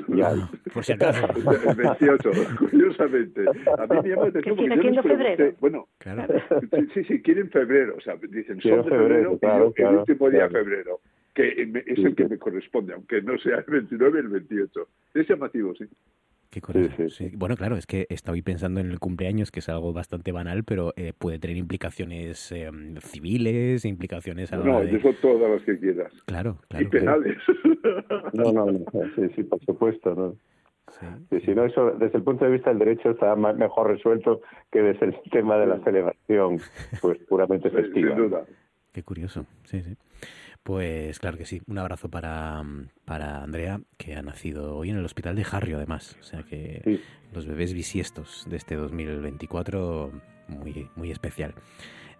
Ya, 0.08 0.32
por 0.74 0.84
si 0.84 0.92
acaso. 0.92 1.26
El 1.34 1.76
28, 1.76 2.30
curiosamente. 2.58 3.44
A 3.78 3.86
mí 3.86 4.00
me 4.02 4.08
llama 4.08 4.22
la 4.22 4.28
atención 4.28 4.56
porque 4.56 4.94
yo 4.94 5.02
febrero. 5.02 5.54
bueno, 5.60 5.88
sí, 6.94 7.04
sí, 7.04 7.22
quieren 7.22 7.50
febrero, 7.50 7.96
o 7.96 8.00
sea, 8.00 8.16
dicen 8.28 8.60
son 8.60 8.82
de 8.82 8.90
febrero, 8.90 9.38
claro, 9.38 9.72
el 9.76 9.96
último 9.96 10.30
día 10.30 10.44
de 10.44 10.50
febrero, 10.50 11.00
que 11.34 11.48
es 11.86 11.98
el 11.98 12.14
que 12.14 12.28
me 12.28 12.38
corresponde, 12.38 12.94
aunque 12.94 13.22
no 13.22 13.38
sea 13.38 13.58
el 13.58 13.64
29 13.66 14.20
el 14.20 14.28
28. 14.28 14.88
Es 15.14 15.28
llamativo, 15.28 15.74
sí. 15.74 15.84
Qué 16.52 16.60
curioso. 16.60 17.08
Sí, 17.08 17.32
Bueno, 17.34 17.56
claro, 17.56 17.78
es 17.78 17.86
que 17.86 18.06
estaba 18.10 18.36
pensando 18.44 18.78
en 18.80 18.90
el 18.90 18.98
cumpleaños, 18.98 19.50
que 19.50 19.60
es 19.60 19.70
algo 19.70 19.94
bastante 19.94 20.32
banal, 20.32 20.64
pero 20.64 20.92
eh, 20.96 21.14
puede 21.16 21.38
tener 21.38 21.56
implicaciones 21.56 22.52
eh, 22.52 22.70
civiles, 23.00 23.86
implicaciones... 23.86 24.52
A 24.52 24.58
no, 24.58 24.80
de... 24.80 24.94
eso 24.94 25.14
todas 25.22 25.50
las 25.50 25.62
que 25.62 25.78
quieras. 25.78 26.12
Claro, 26.26 26.58
claro. 26.68 26.84
Y 26.84 26.88
penales. 26.88 27.38
No, 28.32 28.52
no, 28.52 28.66
no, 28.66 28.84
sí, 29.16 29.22
sí, 29.34 29.42
por 29.42 29.60
supuesto, 29.64 30.14
¿no? 30.14 30.36
Sí, 31.30 31.40
sí, 31.44 31.54
no, 31.54 31.64
eso 31.64 31.90
desde 31.98 32.18
el 32.18 32.22
punto 32.22 32.44
de 32.44 32.52
vista 32.52 32.70
del 32.70 32.78
derecho 32.78 33.10
está 33.10 33.34
mejor 33.34 33.88
resuelto 33.88 34.40
que 34.70 34.80
desde 34.80 35.06
el 35.06 35.16
tema 35.30 35.56
de 35.56 35.66
la 35.66 35.80
celebración, 35.80 36.58
pues 37.00 37.18
puramente 37.28 37.70
festiva. 37.70 38.14
Sin 38.14 38.28
duda. 38.28 38.44
Qué 38.92 39.02
curioso, 39.02 39.46
sí, 39.64 39.82
sí. 39.82 39.96
Pues 40.62 41.18
claro 41.18 41.38
que 41.38 41.44
sí. 41.44 41.60
Un 41.66 41.78
abrazo 41.78 42.08
para, 42.08 42.62
para 43.04 43.42
Andrea, 43.42 43.80
que 43.98 44.14
ha 44.14 44.22
nacido 44.22 44.76
hoy 44.76 44.90
en 44.90 44.96
el 44.96 45.04
hospital 45.04 45.34
de 45.34 45.44
Jarrio, 45.44 45.76
además. 45.76 46.16
O 46.20 46.22
sea 46.22 46.44
que 46.44 47.00
los 47.32 47.46
bebés 47.46 47.74
bisiestos 47.74 48.46
de 48.48 48.56
este 48.56 48.76
2024, 48.76 50.12
muy, 50.48 50.88
muy 50.94 51.10
especial. 51.10 51.54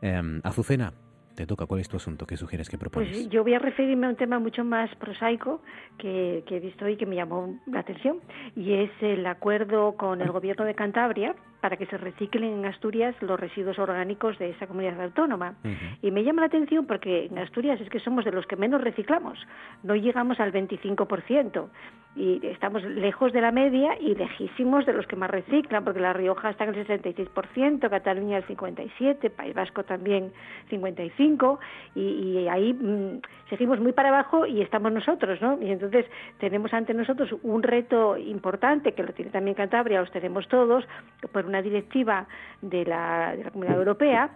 Em, 0.01 0.41
Azucena, 0.43 0.93
te 1.37 1.47
toca. 1.47 1.67
¿Cuál 1.67 1.81
es 1.81 1.89
tu 1.89 1.97
asunto? 1.97 2.27
¿Qué 2.27 2.37
sugieres 2.37 2.69
que 2.69 2.79
propones? 2.79 3.11
Pues 3.11 3.29
yo 3.29 3.45
voy 3.45 3.55
a 3.55 3.61
referirme 3.61 4.07
a 4.07 4.11
un 4.11 4.17
tema 4.17 4.41
mucho 4.41 4.65
más 4.65 4.95
prosaico 4.97 5.63
que, 5.99 6.43
que 6.47 6.57
he 6.57 6.61
visto 6.61 6.85
hoy 6.85 6.97
que 6.97 7.07
me 7.07 7.15
llamó 7.15 7.59
la 7.67 7.81
atención 7.81 8.19
y 8.57 8.75
es 8.75 8.91
el 9.01 9.25
acuerdo 9.27 9.97
con 9.97 10.21
el 10.21 10.33
gobierno 10.33 10.65
de 10.65 10.75
Cantabria 10.75 11.37
para 11.63 11.77
que 11.77 11.87
se 11.87 11.97
reciclen 11.97 12.59
en 12.59 12.67
Asturias 12.67 13.15
los 13.21 13.39
residuos 13.39 13.79
orgánicos 13.79 14.37
de 14.39 14.51
esa 14.51 14.67
comunidad 14.67 15.01
autónoma. 15.01 15.55
Y 16.03 16.11
me 16.11 16.25
llama 16.25 16.43
la 16.43 16.49
atención 16.49 16.87
porque 16.87 17.27
en 17.27 17.39
Asturias 17.39 17.81
es 17.81 17.89
que 17.89 18.01
somos 18.01 18.25
de 18.25 18.33
los 18.33 18.47
que 18.47 18.57
menos 18.57 18.83
reciclamos, 18.83 19.39
no 19.85 19.95
llegamos 19.95 20.41
al 20.41 20.53
25% 20.53 21.69
y 22.17 22.45
estamos 22.49 22.83
lejos 22.83 23.33
de 23.33 23.41
la 23.41 23.53
media 23.53 23.97
y 23.99 24.15
lejísimos 24.17 24.85
de 24.85 24.93
los 24.93 25.07
que 25.07 25.15
más 25.15 25.31
reciclan, 25.31 25.85
porque 25.85 26.01
La 26.01 26.13
Rioja 26.13 26.51
está 26.51 26.65
en 26.65 26.75
el 26.75 26.87
66%, 26.87 27.89
Cataluña 27.89 28.39
el 28.39 28.47
57%, 28.47 29.31
País 29.31 29.55
Vasco 29.55 29.85
también 29.85 30.33
55% 30.69 31.59
y, 31.95 32.01
y 32.01 32.49
ahí 32.49 32.75
mm, 32.75 33.21
seguimos 33.49 33.81
muy 33.81 33.93
para 33.93 34.09
abajo 34.09 34.47
y 34.47 34.61
estamos 34.63 34.93
nosotros, 34.93 35.41
¿no? 35.41 35.59
Y 35.63 35.71
entonces 35.71 36.07
tenemos 36.39 36.75
ante 36.75 36.93
nosotros 36.93 37.31
un 37.45 37.63
reto 37.63 38.19
importante 38.19 38.93
que 38.93 39.05
lo 39.05 39.13
tiene 39.13 39.31
también 39.31 39.55
Cantabria, 39.55 40.01
los 40.01 40.11
tenemos 40.11 40.49
todos, 40.49 40.85
por 41.33 41.52
una 41.53 41.63
directiva 41.63 42.27
de 42.63 42.85
la, 42.87 43.37
de 43.37 43.45
la 43.45 43.51
Comunidad 43.51 43.79
Europea 43.79 44.31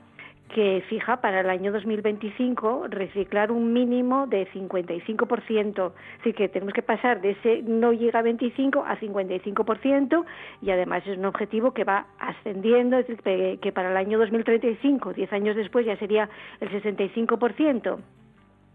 que 0.55 0.83
fija 0.89 1.21
para 1.21 1.41
el 1.41 1.51
año 1.51 1.73
2025 1.73 2.87
reciclar 2.89 3.51
un 3.51 3.73
mínimo 3.73 4.27
de 4.27 4.47
55%. 4.53 5.93
Así 6.21 6.33
que 6.33 6.49
tenemos 6.49 6.73
que 6.73 6.83
pasar 6.83 7.21
de 7.21 7.31
ese 7.31 7.63
no 7.63 7.93
llega 7.93 8.21
a 8.21 8.23
25 8.23 8.85
a 8.85 8.97
55% 8.99 10.25
y 10.63 10.71
además 10.71 11.03
es 11.07 11.19
un 11.19 11.25
objetivo 11.25 11.73
que 11.73 11.85
va 11.85 12.07
ascendiendo, 12.19 12.99
es 12.99 13.09
decir, 13.09 13.59
que 13.61 13.73
para 13.73 13.91
el 13.91 13.97
año 13.97 14.19
2035, 14.19 15.15
10 15.15 15.33
años 15.33 15.57
después, 15.57 15.85
ya 15.85 15.97
sería 15.97 16.29
el 16.61 16.71
65%. 16.71 17.99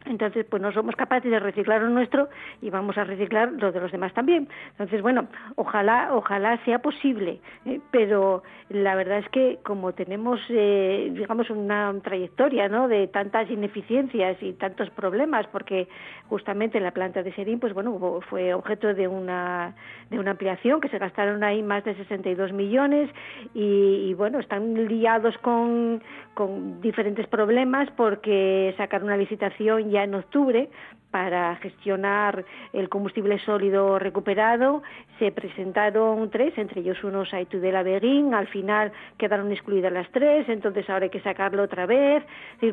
Entonces, 0.06 0.46
pues 0.50 0.62
no 0.62 0.72
somos 0.72 0.96
capaces 0.96 1.30
de 1.30 1.40
reciclar 1.40 1.82
lo 1.82 1.90
nuestro 1.90 2.30
y 2.62 2.70
vamos 2.70 2.98
a 2.98 3.04
reciclar 3.04 3.52
lo 3.52 3.72
de 3.72 3.80
los 3.80 3.92
demás 3.92 4.14
también. 4.14 4.48
Entonces, 4.72 5.02
bueno, 5.02 5.28
ojalá, 5.56 6.10
ojalá 6.14 6.58
sea 6.66 6.80
posible, 6.80 7.40
¿eh? 7.66 7.80
pero 7.92 8.44
la 8.70 8.96
verdad 8.96 9.20
es 9.20 9.30
que 9.30 9.60
como 9.64 9.94
tenemos, 9.94 10.40
eh, 10.50 11.12
digamos, 11.14 11.50
una 11.50 11.94
trayectoria, 12.04 12.68
¿no? 12.68 12.88
De 12.88 13.08
tantas 13.08 13.50
ineficiencias 13.52 14.42
y 14.42 14.54
tantos 14.54 14.90
problemas, 14.90 15.46
porque 15.48 15.88
justamente 16.30 16.78
en 16.78 16.84
la 16.84 16.92
planta 16.92 17.22
de 17.22 17.34
Serín, 17.34 17.60
pues 17.60 17.74
bueno, 17.74 18.20
fue 18.30 18.54
objeto 18.54 18.94
de 18.94 19.08
una 19.08 19.76
de 20.10 20.20
una 20.20 20.32
ampliación 20.32 20.82
que 20.82 20.90
se 20.90 20.98
gastaron 20.98 21.44
ahí 21.44 21.64
más 21.64 21.84
de 21.86 21.96
62 21.96 22.52
millones 22.52 23.10
y, 23.54 24.10
y 24.10 24.14
bueno, 24.14 24.40
están 24.40 24.88
liados 24.88 25.38
con 25.40 26.02
con 26.34 26.82
diferentes 26.82 27.28
problemas 27.28 27.90
porque 27.98 28.74
sacaron 28.78 29.08
una 29.08 29.18
licitación 29.18 29.91
ya 29.92 30.04
en 30.04 30.16
octubre 30.16 30.70
para 31.12 31.56
gestionar 31.58 32.46
el 32.74 32.90
combustible 32.90 33.38
sólido 33.40 34.00
recuperado. 34.00 34.82
Se 35.20 35.32
presentaron 35.32 36.30
tres, 36.30 36.58
entre 36.58 36.82
ellos 36.82 37.04
uno 37.04 37.24
y 37.40 37.46
Tudela 37.46 37.84
Beguín. 37.84 38.34
Al 38.34 38.48
final 38.48 38.92
quedaron 39.18 39.52
excluidas 39.52 39.92
las 39.92 40.10
tres, 40.12 40.48
entonces 40.50 40.90
ahora 40.90 41.06
hay 41.06 41.10
que 41.10 41.22
sacarlo 41.22 41.64
otra 41.64 41.86
vez. 41.86 42.24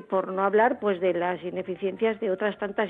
por 0.09 0.28
no 0.28 0.43
hablar 0.43 0.78
pues 0.80 1.01
de 1.01 1.12
las 1.12 1.43
ineficiencias 1.43 2.20
de 2.20 2.30
otras 2.30 2.57
tantas 2.59 2.89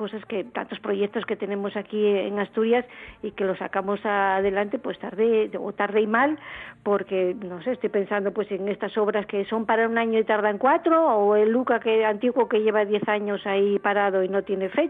cosas 0.00 0.24
que 0.24 0.44
tantos 0.44 0.80
proyectos 0.80 1.26
que 1.26 1.36
tenemos 1.36 1.76
aquí 1.76 2.06
en 2.06 2.38
Asturias 2.38 2.86
y 3.22 3.32
que 3.32 3.44
los 3.44 3.58
sacamos 3.58 4.00
adelante 4.04 4.78
pues 4.78 4.98
tarde 4.98 5.50
o 5.58 5.72
tarde 5.72 6.00
y 6.00 6.06
mal 6.06 6.38
porque 6.82 7.36
no 7.38 7.62
sé 7.62 7.72
estoy 7.72 7.90
pensando 7.90 8.32
pues 8.32 8.50
en 8.50 8.68
estas 8.68 8.96
obras 8.96 9.26
que 9.26 9.44
son 9.44 9.66
para 9.66 9.86
un 9.86 9.98
año 9.98 10.18
y 10.18 10.24
tardan 10.24 10.56
cuatro 10.58 11.06
o 11.06 11.36
el 11.36 11.50
Luca 11.50 11.80
que 11.80 12.04
antiguo 12.04 12.48
que 12.48 12.62
lleva 12.62 12.84
diez 12.84 13.06
años 13.08 13.46
ahí 13.46 13.78
parado 13.78 14.22
y 14.22 14.28
no 14.28 14.42
tiene 14.42 14.68
fecha 14.70 14.89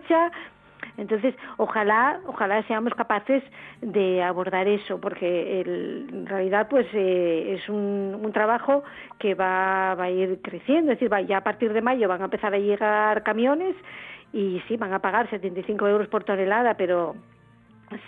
entonces, 0.97 1.35
ojalá, 1.57 2.21
ojalá 2.27 2.63
seamos 2.65 2.95
capaces 2.95 3.43
de 3.81 4.23
abordar 4.23 4.69
eso, 4.69 5.01
porque 5.01 5.61
en 5.61 6.27
realidad, 6.27 6.69
pues, 6.69 6.87
eh, 6.93 7.55
es 7.55 7.69
un, 7.69 8.21
un, 8.23 8.33
trabajo 8.33 8.83
que 9.19 9.35
va, 9.35 9.95
va, 9.95 10.05
a 10.05 10.11
ir 10.11 10.41
creciendo. 10.43 10.93
Es 10.93 10.99
decir, 10.99 11.13
va, 11.13 11.21
ya 11.21 11.39
a 11.39 11.45
partir 11.45 11.73
de 11.73 11.83
mayo 11.83 12.09
van 12.09 12.21
a 12.23 12.27
empezar 12.27 12.55
a 12.55 12.59
llegar 12.59 13.23
camiones 13.23 13.77
y 14.33 14.63
sí, 14.69 14.77
van 14.77 14.93
a 14.93 15.01
pagar 15.01 15.29
75 15.31 15.89
euros 15.89 16.09
por 16.09 16.25
tonelada, 16.25 16.75
pero 16.75 17.17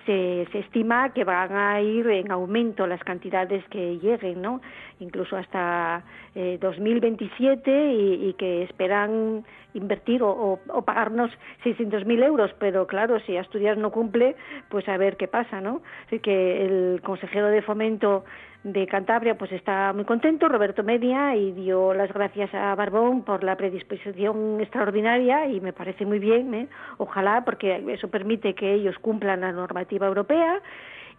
se, 0.07 0.47
se, 0.53 0.61
estima 0.61 1.13
que 1.13 1.25
van 1.25 1.57
a 1.57 1.81
ir 1.81 2.07
en 2.09 2.31
aumento 2.31 2.87
las 2.87 3.03
cantidades 3.03 3.65
que 3.69 3.99
lleguen, 3.99 4.41
¿no? 4.41 4.61
Incluso 5.01 5.37
hasta 5.37 6.05
eh, 6.35 6.59
2027 6.61 7.93
y, 7.93 8.29
y, 8.29 8.35
que 8.35 8.63
esperan 8.63 9.45
invertir 9.75 10.23
o, 10.23 10.31
o, 10.31 10.61
o 10.69 10.83
pagarnos 10.83 11.31
600.000 11.65 12.25
euros, 12.25 12.51
pero 12.59 12.87
claro, 12.87 13.21
si 13.21 13.37
Asturias 13.37 13.79
no 13.79 13.91
cumple, 13.91 14.37
pues 14.69 14.89
a 14.89 14.97
ver 14.97 15.17
qué 15.17 15.29
pasa, 15.29 15.61
¿no? 15.61 15.83
Así 16.07 16.19
que 16.21 16.65
el 16.65 17.01
consejero 17.03 17.49
de 17.49 17.63
fomento 17.63 18.25
de 18.65 18.87
Cantabria 18.87 19.37
pues 19.37 19.51
está 19.53 19.93
muy 19.93 20.05
contento, 20.05 20.49
Roberto 20.49 20.83
Media, 20.85 21.35
y 21.35 21.53
dio 21.53 21.95
las 21.95 22.13
gracias 22.13 22.55
a 22.55 22.75
Barbón 22.75 23.23
por 23.23 23.43
la 23.43 23.57
predisposición 23.57 24.61
extraordinaria 24.61 25.49
y 25.49 25.61
me 25.61 25.73
parece 25.73 26.07
muy 26.07 26.19
bien, 26.19 26.55
¿eh? 26.55 26.69
ojalá, 26.99 27.45
porque 27.45 27.83
eso 27.89 28.09
permite 28.09 28.55
que 28.55 28.73
ellos 28.73 28.97
cumplan 29.01 29.41
la 29.41 29.53
normativa 29.53 30.07
europea 30.07 30.61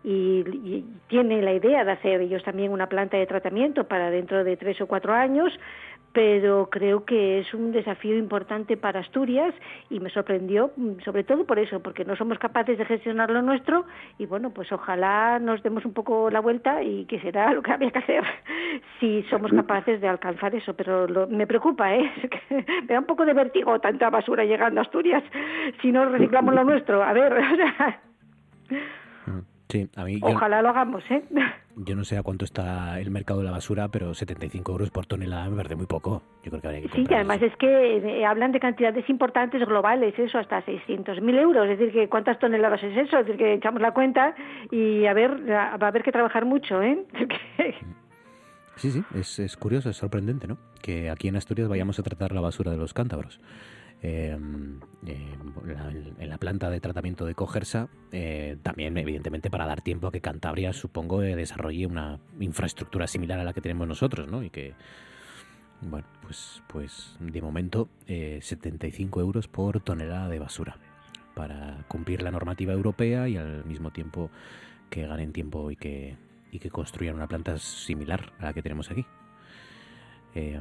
y, 0.03 0.43
y 0.63 0.85
tiene 1.07 1.41
la 1.41 1.53
idea 1.53 1.83
de 1.83 1.91
hacer 1.91 2.21
ellos 2.21 2.43
también 2.43 2.71
una 2.71 2.87
planta 2.87 3.17
de 3.17 3.25
tratamiento 3.25 3.87
para 3.87 4.09
dentro 4.09 4.43
de 4.43 4.57
tres 4.57 4.79
o 4.81 4.87
cuatro 4.87 5.13
años 5.13 5.53
pero 6.13 6.69
creo 6.69 7.05
que 7.05 7.39
es 7.39 7.53
un 7.53 7.71
desafío 7.71 8.15
importante 8.15 8.77
para 8.77 8.99
Asturias 8.99 9.53
y 9.89 9.99
me 9.99 10.09
sorprendió 10.11 10.71
mm, 10.77 10.99
sobre 11.03 11.23
todo 11.23 11.45
por 11.45 11.59
eso, 11.59 11.81
porque 11.81 12.05
no 12.05 12.15
somos 12.15 12.37
capaces 12.37 12.77
de 12.77 12.85
gestionar 12.85 13.31
lo 13.31 13.41
nuestro 13.41 13.85
y 14.19 14.27
bueno, 14.27 14.51
pues 14.51 14.71
ojalá 14.71 15.39
nos 15.39 15.63
demos 15.63 15.85
un 15.85 15.93
poco 15.93 16.29
la 16.29 16.39
vuelta 16.39 16.83
y 16.83 17.05
que 17.05 17.19
será 17.19 17.51
lo 17.53 17.61
que 17.61 17.71
había 17.71 17.91
que 17.91 17.99
hacer 17.99 18.23
si 18.99 19.23
somos 19.23 19.51
capaces 19.51 19.99
de 20.01 20.07
alcanzar 20.07 20.53
eso, 20.55 20.75
pero 20.75 21.07
lo, 21.07 21.27
me 21.27 21.47
preocupa, 21.47 21.95
¿eh? 21.95 22.11
me 22.49 22.93
da 22.93 22.99
un 22.99 23.05
poco 23.05 23.25
de 23.25 23.33
vértigo 23.33 23.79
tanta 23.79 24.09
basura 24.09 24.45
llegando 24.45 24.79
a 24.79 24.83
Asturias 24.83 25.23
si 25.81 25.91
no 25.91 26.05
reciclamos 26.05 26.53
lo 26.53 26.63
nuestro. 26.63 27.03
A 27.03 27.13
ver, 27.13 27.33
o 27.33 27.55
sea... 27.55 28.01
Sí, 29.73 29.89
a 29.95 30.03
mí 30.03 30.19
Ojalá 30.21 30.61
lo 30.61 30.69
hagamos, 30.69 31.03
¿eh? 31.09 31.23
Yo 31.77 31.95
no 31.95 32.03
sé 32.03 32.15
a 32.15 32.21
cuánto 32.21 32.45
está 32.45 32.99
el 32.99 33.09
mercado 33.09 33.39
de 33.39 33.45
la 33.45 33.51
basura, 33.51 33.87
pero 33.87 34.13
75 34.13 34.71
euros 34.71 34.91
por 34.91 35.07
tonelada 35.07 35.49
me 35.49 35.55
parece 35.55 35.75
muy 35.75 35.87
poco. 35.87 36.21
Yo 36.43 36.51
creo 36.51 36.61
que 36.61 36.67
habría 36.67 36.81
que 36.83 36.89
Sí, 36.89 37.07
y 37.09 37.13
además 37.15 37.41
es 37.41 37.55
que 37.55 37.97
eh, 37.97 38.23
hablan 38.23 38.51
de 38.51 38.59
cantidades 38.59 39.09
importantes 39.09 39.65
globales, 39.65 40.13
eso, 40.19 40.37
hasta 40.37 40.63
600.000 40.63 41.39
euros. 41.39 41.67
Es 41.67 41.79
decir, 41.79 41.91
que 41.91 42.07
¿cuántas 42.07 42.37
toneladas 42.37 42.83
es 42.83 42.95
eso? 42.95 43.17
Es 43.17 43.25
decir, 43.25 43.39
que 43.39 43.53
echamos 43.55 43.81
la 43.81 43.95
cuenta 43.95 44.35
y 44.69 45.07
a 45.07 45.13
ver, 45.13 45.49
va 45.49 45.71
a 45.71 45.87
haber 45.87 46.03
que 46.03 46.11
trabajar 46.11 46.45
mucho, 46.45 46.79
¿eh? 46.83 47.03
Sí, 48.75 48.89
sí, 48.91 49.03
es, 49.15 49.37
es 49.37 49.55
curioso, 49.55 49.91
es 49.91 49.97
sorprendente, 49.97 50.47
¿no? 50.47 50.57
Que 50.81 51.11
aquí 51.11 51.27
en 51.27 51.35
Asturias 51.35 51.69
vayamos 51.69 51.99
a 51.99 52.03
tratar 52.03 52.31
la 52.31 52.41
basura 52.41 52.71
de 52.71 52.77
los 52.77 52.91
cántabros. 52.91 53.39
Eh, 54.05 54.37
eh, 55.05 55.37
la, 55.65 55.89
en 55.89 56.29
la 56.29 56.37
planta 56.37 56.69
de 56.69 56.81
tratamiento 56.81 57.25
de 57.25 57.35
Cogersa, 57.35 57.87
eh, 58.11 58.57
también 58.61 58.97
evidentemente 58.97 59.49
para 59.49 59.65
dar 59.65 59.81
tiempo 59.81 60.07
a 60.07 60.11
que 60.11 60.19
Cantabria, 60.19 60.73
supongo, 60.73 61.21
desarrolle 61.21 61.87
una 61.87 62.19
infraestructura 62.37 63.07
similar 63.07 63.39
a 63.39 63.45
la 63.45 63.53
que 63.53 63.61
tenemos 63.61 63.87
nosotros, 63.87 64.29
¿no? 64.29 64.43
Y 64.43 64.49
que, 64.49 64.73
bueno, 65.79 66.05
pues, 66.21 66.61
pues 66.67 67.15
de 67.21 67.41
momento 67.41 67.87
75 68.05 69.21
euros 69.21 69.47
por 69.47 69.79
tonelada 69.79 70.27
de 70.27 70.39
basura 70.39 70.77
para 71.33 71.85
cumplir 71.87 72.21
la 72.21 72.31
normativa 72.31 72.73
europea 72.73 73.29
y 73.29 73.37
al 73.37 73.63
mismo 73.63 73.91
tiempo 73.91 74.29
que 74.89 75.07
ganen 75.07 75.31
tiempo 75.31 75.71
y 75.71 75.77
que, 75.77 76.17
y 76.51 76.59
que 76.59 76.69
construyan 76.69 77.15
una 77.15 77.27
planta 77.27 77.57
similar 77.57 78.33
a 78.39 78.45
la 78.45 78.53
que 78.53 78.61
tenemos 78.61 78.91
aquí. 78.91 79.05
Eh, 80.35 80.59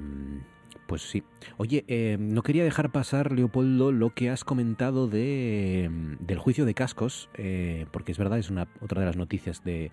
pues 0.86 1.02
sí. 1.02 1.22
Oye, 1.56 1.84
eh, 1.88 2.16
no 2.18 2.42
quería 2.42 2.64
dejar 2.64 2.90
pasar, 2.90 3.32
Leopoldo, 3.32 3.92
lo 3.92 4.10
que 4.10 4.30
has 4.30 4.44
comentado 4.44 5.08
de, 5.08 5.90
del 6.20 6.38
juicio 6.38 6.64
de 6.64 6.74
cascos, 6.74 7.28
eh, 7.34 7.86
porque 7.90 8.12
es 8.12 8.18
verdad, 8.18 8.38
es 8.38 8.50
una 8.50 8.68
otra 8.80 9.00
de 9.00 9.06
las 9.06 9.16
noticias 9.16 9.64
de, 9.64 9.90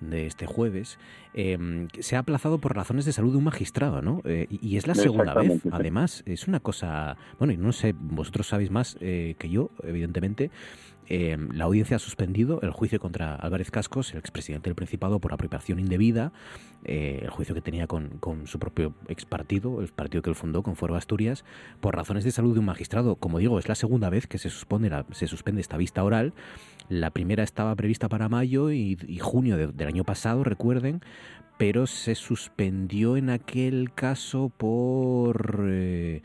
de 0.00 0.26
este 0.26 0.46
jueves. 0.46 0.98
Eh, 1.34 1.88
se 2.00 2.16
ha 2.16 2.20
aplazado 2.20 2.58
por 2.58 2.74
razones 2.74 3.04
de 3.04 3.12
salud 3.12 3.32
de 3.32 3.38
un 3.38 3.44
magistrado, 3.44 4.02
¿no? 4.02 4.22
Eh, 4.24 4.46
y, 4.50 4.76
es 4.76 4.86
la 4.86 4.94
segunda 4.94 5.34
vez, 5.34 5.62
además. 5.70 6.22
Es 6.26 6.48
una 6.48 6.60
cosa. 6.60 7.16
Bueno, 7.38 7.52
y 7.52 7.56
no 7.56 7.72
sé, 7.72 7.94
vosotros 7.98 8.48
sabéis 8.48 8.70
más 8.70 8.96
que 8.98 9.48
yo, 9.50 9.70
evidentemente. 9.82 10.50
Em, 11.10 11.48
la 11.52 11.64
audiencia 11.64 11.96
ha 11.96 11.98
suspendido 11.98 12.60
el 12.60 12.70
juicio 12.70 13.00
contra 13.00 13.34
Álvarez 13.34 13.70
Cascos, 13.70 14.12
el 14.12 14.18
expresidente 14.18 14.68
del 14.68 14.74
Principado, 14.74 15.20
por 15.20 15.32
apropiación 15.32 15.78
indebida, 15.78 16.32
eh, 16.84 17.20
el 17.22 17.30
juicio 17.30 17.54
que 17.54 17.62
tenía 17.62 17.86
con, 17.86 18.20
su 18.46 18.58
propio 18.58 18.94
ex 19.08 19.24
partido, 19.24 19.80
el 19.80 19.88
partido 19.88 20.22
que 20.22 20.30
él 20.30 20.36
fundó, 20.36 20.62
con 20.62 20.76
Foro 20.76 20.96
Asturias, 20.96 21.44
por 21.80 21.96
razones 21.96 22.24
de 22.24 22.30
salud 22.30 22.52
de 22.52 22.60
un 22.60 22.66
magistrado. 22.66 23.16
Como 23.16 23.38
digo, 23.38 23.58
es 23.58 23.68
la 23.68 23.74
segunda 23.74 24.10
vez 24.10 24.26
que 24.26 24.38
se 24.38 24.50
suspende, 24.50 24.90
se 25.12 25.26
suspende 25.26 25.62
esta 25.62 25.78
vista 25.78 26.04
oral. 26.04 26.34
La 26.90 27.10
primera 27.10 27.42
estaba 27.42 27.74
prevista 27.74 28.08
para 28.08 28.28
mayo 28.28 28.70
y, 28.70 28.96
junio 29.20 29.56
del 29.56 29.88
año 29.88 30.04
pasado, 30.04 30.44
recuerden, 30.44 31.00
pero 31.56 31.86
se 31.86 32.14
suspendió 32.14 33.16
en 33.16 33.30
aquel 33.30 33.92
caso 33.94 34.50
por... 34.56 35.64
Eh, 35.68 36.22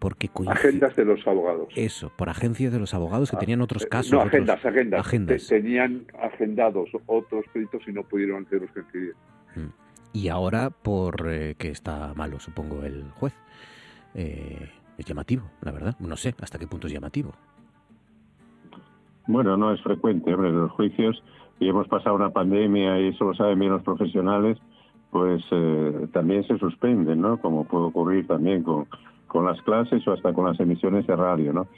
porque 0.00 0.30
agendas 0.46 0.96
de 0.96 1.04
los 1.04 1.24
abogados. 1.26 1.68
Eso, 1.76 2.10
por 2.16 2.30
agencias 2.30 2.72
de 2.72 2.80
los 2.80 2.94
abogados 2.94 3.30
que 3.30 3.36
ah, 3.36 3.38
tenían 3.38 3.60
otros 3.60 3.84
eh, 3.84 3.88
casos. 3.88 4.12
No, 4.12 4.22
agendas, 4.22 4.64
agendas. 4.64 5.46
Tenían 5.46 6.06
agendados 6.20 6.88
otros 7.06 7.44
pedidos 7.52 7.82
y 7.86 7.92
no 7.92 8.02
pudieron 8.02 8.44
hacer 8.44 8.62
los 8.62 8.70
que 8.70 8.82
querían. 8.90 9.14
Mm. 9.54 9.72
Y 10.14 10.28
ahora 10.28 10.70
por 10.70 11.28
eh, 11.28 11.54
que 11.56 11.68
está 11.68 12.14
malo, 12.14 12.40
supongo, 12.40 12.82
el 12.82 13.04
juez. 13.10 13.34
Eh, 14.14 14.70
es 14.96 15.04
llamativo, 15.04 15.44
la 15.60 15.70
verdad. 15.70 15.94
No 16.00 16.16
sé 16.16 16.34
hasta 16.40 16.58
qué 16.58 16.66
punto 16.66 16.86
es 16.86 16.94
llamativo. 16.94 17.32
Bueno, 19.26 19.56
no 19.58 19.72
es 19.72 19.82
frecuente, 19.82 20.32
hombre, 20.32 20.50
los 20.50 20.72
juicios, 20.72 21.22
y 21.60 21.68
hemos 21.68 21.86
pasado 21.88 22.16
una 22.16 22.30
pandemia 22.30 22.98
y 23.00 23.08
eso 23.08 23.24
lo 23.26 23.34
saben 23.34 23.58
bien 23.58 23.72
los 23.72 23.82
profesionales, 23.82 24.58
pues 25.10 25.44
también 26.12 26.44
se 26.46 26.58
suspenden, 26.58 27.20
¿no? 27.20 27.38
Como 27.40 27.64
puede 27.64 27.84
ocurrir 27.84 28.26
también 28.26 28.62
con 28.62 28.86
con 29.30 29.46
las 29.46 29.62
clases 29.62 30.06
o 30.08 30.12
hasta 30.12 30.32
con 30.32 30.44
las 30.46 30.58
emisiones 30.58 31.06
de 31.06 31.14
radio, 31.14 31.52
¿no? 31.52 31.68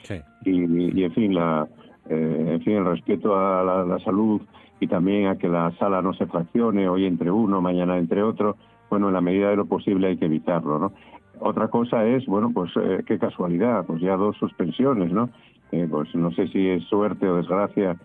Y, 0.43 1.03
en 1.03 1.13
fin, 1.13 1.35
la, 1.35 1.67
eh, 2.09 2.45
en 2.53 2.61
fin, 2.61 2.77
el 2.77 2.85
respeto 2.85 3.37
a 3.37 3.85
la, 3.85 3.99
salud 3.99 4.41
y 4.79 4.87
también 4.87 5.27
a 5.27 5.37
que 5.37 5.47
la 5.47 5.71
sala 5.77 6.01
no 6.01 6.13
se 6.15 6.25
fraccione 6.25 6.89
hoy 6.89 7.05
entre 7.05 7.29
uno, 7.29 7.61
mañana 7.61 7.99
entre 7.99 8.23
otro, 8.23 8.57
bueno, 8.89 9.09
en 9.09 9.13
la 9.13 9.21
medida 9.21 9.51
de 9.51 9.55
lo 9.55 9.65
posible 9.65 10.07
hay 10.07 10.17
que 10.17 10.25
evitarlo, 10.25 10.79
¿no? 10.79 10.93
Otra 11.39 11.67
cosa 11.67 12.03
es, 12.05 12.25
bueno, 12.25 12.51
pues 12.51 12.71
eh, 12.75 13.03
qué 13.05 13.19
casualidad, 13.19 13.85
pues 13.85 14.01
ya 14.01 14.17
dos 14.17 14.35
suspensiones, 14.37 15.11
¿no? 15.11 15.29
Eh, 15.71 15.87
pues 15.89 16.13
no 16.15 16.31
sé 16.31 16.47
si 16.47 16.69
es 16.69 16.83
suerte 16.85 17.27
o 17.27 17.37
desgracia 17.37 17.97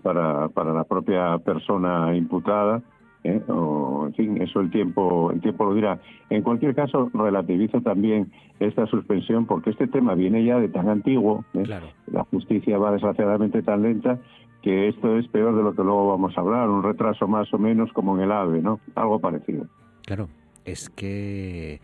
para, 0.00 0.48
para 0.48 0.72
la 0.72 0.84
propia 0.84 1.38
persona 1.38 2.14
imputada, 2.14 2.82
¿eh? 3.24 3.40
o 3.48 4.06
en 4.06 4.14
fin 4.14 4.42
eso 4.42 4.60
el 4.60 4.70
tiempo 4.70 5.30
el 5.32 5.40
tiempo 5.40 5.64
lo 5.64 5.74
dirá 5.74 6.00
en 6.30 6.42
cualquier 6.42 6.74
caso 6.74 7.10
relativizo 7.14 7.80
también 7.80 8.32
esta 8.60 8.86
suspensión 8.86 9.46
porque 9.46 9.70
este 9.70 9.86
tema 9.86 10.14
viene 10.14 10.44
ya 10.44 10.58
de 10.58 10.68
tan 10.68 10.88
antiguo 10.88 11.44
¿eh? 11.54 11.64
la 12.06 12.24
justicia 12.24 12.78
va 12.78 12.92
desgraciadamente 12.92 13.62
tan 13.62 13.82
lenta 13.82 14.18
que 14.62 14.88
esto 14.88 15.18
es 15.18 15.26
peor 15.28 15.56
de 15.56 15.62
lo 15.62 15.74
que 15.74 15.82
luego 15.82 16.08
vamos 16.08 16.36
a 16.36 16.40
hablar 16.40 16.68
un 16.68 16.82
retraso 16.82 17.26
más 17.26 17.52
o 17.52 17.58
menos 17.58 17.92
como 17.92 18.16
en 18.16 18.24
el 18.24 18.32
AVE 18.32 18.60
no 18.60 18.80
algo 18.94 19.18
parecido 19.18 19.66
claro 20.04 20.28
es 20.64 20.90
que 20.90 21.80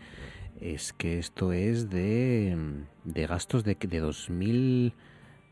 es 0.59 0.91
que 0.91 1.19
esto 1.19 1.53
es 1.53 1.89
de, 1.89 2.57
de 3.05 3.27
gastos 3.27 3.63
de, 3.63 3.75
de 3.75 3.99
2000 3.99 4.93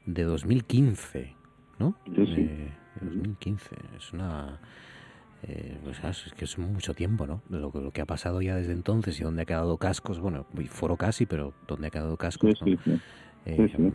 de 0.05 0.23
2015 0.23 1.37
¿no? 1.79 1.95
Sí, 2.05 2.25
sí. 2.35 2.43
De 2.43 2.71
2015 3.01 3.75
es 3.97 4.13
una 4.13 4.59
eh, 5.43 5.77
pues, 5.83 6.25
es 6.25 6.33
que 6.33 6.45
es 6.45 6.57
mucho 6.57 6.93
tiempo, 6.93 7.27
¿no? 7.27 7.41
Lo, 7.49 7.71
lo, 7.73 7.91
que 7.91 8.01
ha 8.01 8.05
pasado 8.05 8.41
ya 8.41 8.55
desde 8.55 8.73
entonces 8.73 9.19
y 9.19 9.23
dónde 9.23 9.43
ha 9.43 9.45
quedado 9.45 9.77
cascos, 9.77 10.19
bueno, 10.19 10.45
foro 10.69 10.97
casi, 10.97 11.25
pero 11.25 11.53
dónde 11.67 11.87
ha 11.87 11.89
quedado 11.91 12.17
cascos, 12.17 12.57
sí, 12.63 12.71
¿no? 12.85 12.97
Sí, 13.45 13.67
sí. 13.75 13.91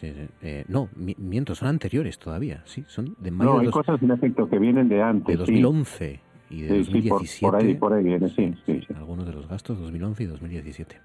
Eh, 0.00 0.28
eh, 0.40 0.64
no, 0.68 0.88
miento, 0.96 1.54
son 1.54 1.68
anteriores 1.68 2.18
todavía, 2.18 2.62
sí, 2.64 2.84
son 2.86 3.14
de 3.18 3.30
mayo 3.30 3.54
No, 3.54 3.58
hay 3.60 3.68
cosas 3.68 4.02
en 4.02 4.10
efecto 4.10 4.48
que 4.48 4.58
vienen 4.58 4.88
de 4.88 5.02
antes. 5.02 5.26
De 5.26 5.36
2011 5.36 6.20
y 6.50 6.62
de 6.62 6.78
2017. 6.78 7.40
Por, 7.46 7.56
ahí, 7.56 7.74
por 7.74 7.92
ahí 7.92 8.04
viene, 8.04 8.28
sí, 8.30 8.54
sí, 8.64 8.80
Algunos 8.94 9.26
de 9.26 9.32
los 9.32 9.46
gastos, 9.48 9.78
2011 9.80 10.22
y 10.22 10.26
2017. 10.26 11.00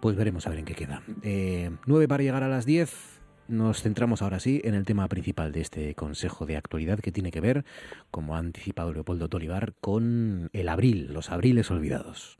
Pues 0.00 0.16
veremos 0.16 0.46
a 0.46 0.50
ver 0.50 0.60
en 0.60 0.64
qué 0.64 0.74
queda. 0.74 1.02
Eh, 1.22 1.70
9 1.86 2.08
para 2.08 2.22
llegar 2.22 2.42
a 2.42 2.48
las 2.48 2.66
10. 2.66 3.21
Nos 3.52 3.82
centramos 3.82 4.22
ahora 4.22 4.40
sí 4.40 4.62
en 4.64 4.74
el 4.74 4.86
tema 4.86 5.06
principal 5.08 5.52
de 5.52 5.60
este 5.60 5.94
Consejo 5.94 6.46
de 6.46 6.56
Actualidad 6.56 7.00
que 7.00 7.12
tiene 7.12 7.30
que 7.30 7.42
ver, 7.42 7.66
como 8.10 8.34
ha 8.34 8.38
anticipado 8.38 8.94
Leopoldo 8.94 9.28
Tolivar, 9.28 9.74
con 9.78 10.48
el 10.54 10.70
abril, 10.70 11.12
los 11.12 11.28
abriles 11.28 11.70
olvidados. 11.70 12.38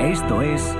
Esto 0.00 0.40
es 0.40 0.74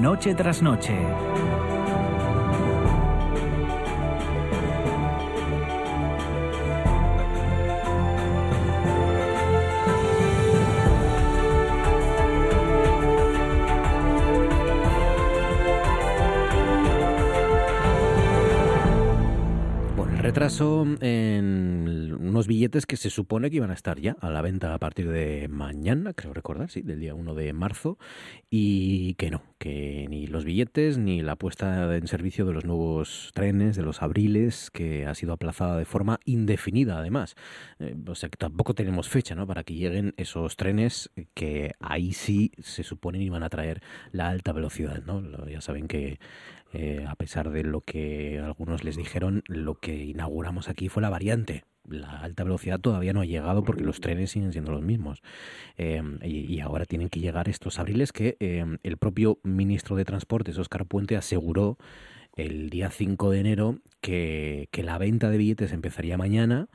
noche 0.00 0.34
tras 0.34 0.62
noche. 0.62 0.96
retraso 20.30 20.86
en 21.00 21.99
unos 22.30 22.46
billetes 22.46 22.86
que 22.86 22.96
se 22.96 23.10
supone 23.10 23.50
que 23.50 23.56
iban 23.56 23.70
a 23.70 23.74
estar 23.74 24.00
ya 24.00 24.16
a 24.20 24.30
la 24.30 24.40
venta 24.40 24.72
a 24.72 24.78
partir 24.78 25.10
de 25.10 25.48
mañana, 25.48 26.14
creo 26.14 26.32
recordar, 26.32 26.70
sí, 26.70 26.80
del 26.82 27.00
día 27.00 27.14
1 27.14 27.34
de 27.34 27.52
marzo, 27.52 27.98
y 28.48 29.14
que 29.14 29.30
no, 29.30 29.42
que 29.58 30.06
ni 30.08 30.26
los 30.26 30.44
billetes 30.44 30.96
ni 30.96 31.22
la 31.22 31.36
puesta 31.36 31.94
en 31.96 32.06
servicio 32.06 32.46
de 32.46 32.52
los 32.52 32.64
nuevos 32.64 33.32
trenes, 33.34 33.76
de 33.76 33.82
los 33.82 34.00
abriles, 34.02 34.70
que 34.70 35.06
ha 35.06 35.14
sido 35.14 35.32
aplazada 35.32 35.76
de 35.76 35.84
forma 35.84 36.20
indefinida 36.24 36.98
además. 36.98 37.34
Eh, 37.78 37.96
o 38.06 38.14
sea 38.14 38.28
que 38.28 38.36
tampoco 38.36 38.74
tenemos 38.74 39.08
fecha 39.08 39.34
¿no? 39.34 39.46
para 39.46 39.64
que 39.64 39.74
lleguen 39.74 40.14
esos 40.16 40.56
trenes 40.56 41.10
que 41.34 41.72
ahí 41.80 42.12
sí 42.12 42.52
se 42.58 42.84
supone 42.84 43.22
iban 43.22 43.42
a 43.42 43.50
traer 43.50 43.82
la 44.12 44.28
alta 44.28 44.52
velocidad. 44.52 45.02
¿no? 45.04 45.20
Ya 45.48 45.60
saben 45.60 45.88
que 45.88 46.18
eh, 46.72 47.04
a 47.08 47.16
pesar 47.16 47.50
de 47.50 47.64
lo 47.64 47.80
que 47.80 48.38
algunos 48.38 48.84
les 48.84 48.96
dijeron, 48.96 49.42
lo 49.46 49.74
que 49.74 50.04
inauguramos 50.04 50.68
aquí 50.68 50.88
fue 50.88 51.02
la 51.02 51.10
variante. 51.10 51.64
La 51.88 52.20
alta 52.20 52.44
velocidad 52.44 52.78
todavía 52.78 53.12
no 53.12 53.20
ha 53.20 53.24
llegado 53.24 53.64
porque 53.64 53.84
los 53.84 54.00
trenes 54.00 54.30
siguen 54.30 54.52
siendo 54.52 54.70
los 54.70 54.82
mismos. 54.82 55.22
Em, 55.76 56.18
y, 56.22 56.60
ahora 56.60 56.84
tienen 56.84 57.08
que 57.08 57.20
llegar 57.20 57.48
estos 57.48 57.78
abriles 57.78 58.12
que 58.12 58.36
em, 58.40 58.78
el 58.82 58.96
propio 58.96 59.38
ministro 59.42 59.96
de 59.96 60.04
Transportes, 60.04 60.58
Óscar 60.58 60.86
Puente, 60.86 61.16
aseguró 61.16 61.78
el 62.36 62.70
día 62.70 62.90
5 62.90 63.30
de 63.30 63.40
enero 63.40 63.78
que, 64.00 64.68
que 64.70 64.82
la 64.82 64.98
venta 64.98 65.30
de 65.30 65.38
billetes 65.38 65.72
empezaría 65.72 66.16
mañana 66.16 66.68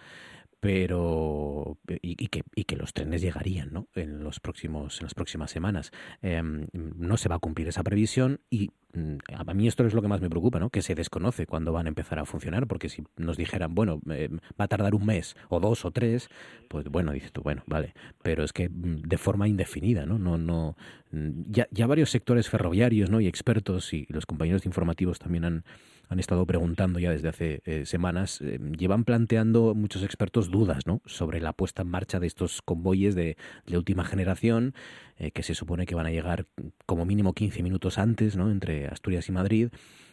pero 0.66 1.78
y, 2.02 2.28
que, 2.30 2.42
y, 2.56 2.64
que, 2.64 2.76
los 2.76 2.92
trenes 2.92 3.22
llegarían 3.22 3.72
¿no? 3.72 3.88
en 3.94 4.24
los 4.24 4.40
próximos 4.40 5.00
en 5.00 5.06
las 5.06 5.14
próximas 5.14 5.52
semanas 5.52 5.92
em, 6.24 6.66
no 6.74 7.18
se 7.18 7.30
va 7.30 7.36
a 7.36 7.40
cumplir 7.40 7.68
esa 7.68 7.84
previsión 7.84 8.40
y 8.50 8.72
mm, 8.94 9.18
a 9.32 9.54
mí 9.54 9.68
esto 9.68 9.86
es 9.86 9.94
lo 9.94 10.02
que 10.02 10.08
más 10.08 10.22
me 10.22 10.30
preocupa 10.32 10.60
¿no? 10.60 10.72
que 10.72 10.82
se 10.82 10.96
desconoce 10.96 11.46
cuándo 11.46 11.72
van 11.72 11.86
a 11.86 11.90
empezar 11.90 12.18
a 12.18 12.26
funcionar 12.26 12.66
porque 12.66 12.90
si 12.90 13.04
nos 13.16 13.38
dijeran 13.38 13.76
bueno 13.76 14.02
eh, 14.10 14.28
va 14.60 14.66
a 14.66 14.68
tardar 14.68 14.96
un 14.96 15.06
mes 15.06 15.36
o 15.50 15.60
dos 15.60 15.86
o 15.86 15.92
tres 15.92 16.30
pues 16.68 16.86
bueno 16.90 17.12
dices 17.12 17.32
tú 17.32 17.44
bueno 17.44 17.62
vale 17.68 17.94
pero 18.24 18.44
es 18.44 18.52
que 18.52 18.68
mm, 18.68 19.04
de 19.04 19.18
forma 19.20 19.48
indefinida 19.48 20.08
no 20.08 20.18
no 20.18 20.40
no 20.40 20.76
mm, 21.12 21.44
ya, 21.52 21.68
ya 21.70 21.86
varios 21.86 22.10
sectores 22.10 22.50
ferroviarios 22.50 23.12
no 23.12 23.22
y 23.22 23.28
expertos 23.28 23.94
y 23.94 24.08
los 24.10 24.26
compañeros 24.26 24.66
informativos 24.66 25.20
también 25.20 25.46
han 25.46 25.64
han 26.10 26.20
estado 26.20 26.46
preguntando 26.46 27.00
ya 27.00 27.12
desde 27.12 27.30
hace 27.30 27.62
eh, 27.66 27.86
semanas, 27.86 28.42
eh, 28.42 28.60
llevan 28.78 29.04
planteando 29.04 29.74
muchos 29.74 30.04
expertos 30.04 30.52
dudas 30.52 30.86
¿no? 30.86 31.02
sobre 31.06 31.42
la 31.42 31.54
puesta 31.54 31.82
en 31.82 31.90
marcha 31.90 32.20
de 32.20 32.28
estos 32.28 32.62
convoyes 32.62 33.16
de, 33.16 33.38
última 33.72 34.06
generación, 34.06 34.74
eh, 35.18 35.32
que 35.32 35.44
se 35.44 35.56
supone 35.56 35.86
que 35.86 35.96
van 35.96 36.06
a 36.06 36.12
llegar 36.12 36.48
como 36.86 37.06
mínimo 37.06 37.34
15 37.34 37.64
minutos 37.64 37.98
antes, 37.98 38.36
¿no? 38.36 38.52
entre 38.52 38.88
Asturias 38.88 39.28
y 39.30 39.32
Madrid, 39.32 39.70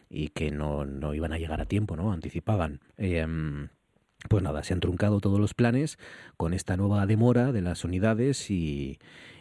y 0.08 0.28
que 0.28 0.50
no, 0.50 0.84
no 0.84 1.14
iban 1.14 1.32
a 1.32 1.38
llegar 1.38 1.60
a 1.60 1.66
tiempo, 1.66 1.96
¿no? 1.96 2.12
anticipaban. 2.12 2.80
Em, 2.96 3.68
pues 4.28 4.42
nada, 4.42 4.62
se 4.62 4.72
han 4.72 4.80
truncado 4.80 5.20
todos 5.20 5.40
los 5.40 5.54
planes 5.54 5.98
con 6.36 6.54
esta 6.54 6.76
nueva 6.76 7.06
demora 7.06 7.50
de 7.50 7.60
las 7.60 7.84
unidades 7.84 8.50
y, 8.50 8.98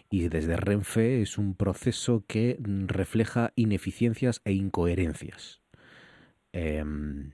y 0.10 0.28
desde 0.28 0.58
Renfe 0.58 1.22
es 1.22 1.38
un 1.38 1.56
proceso 1.56 2.26
que 2.28 2.60
refleja 2.88 3.54
ineficiencias 3.56 4.42
e 4.44 4.54
incoherencias. 4.54 5.61
Em, 6.54 7.34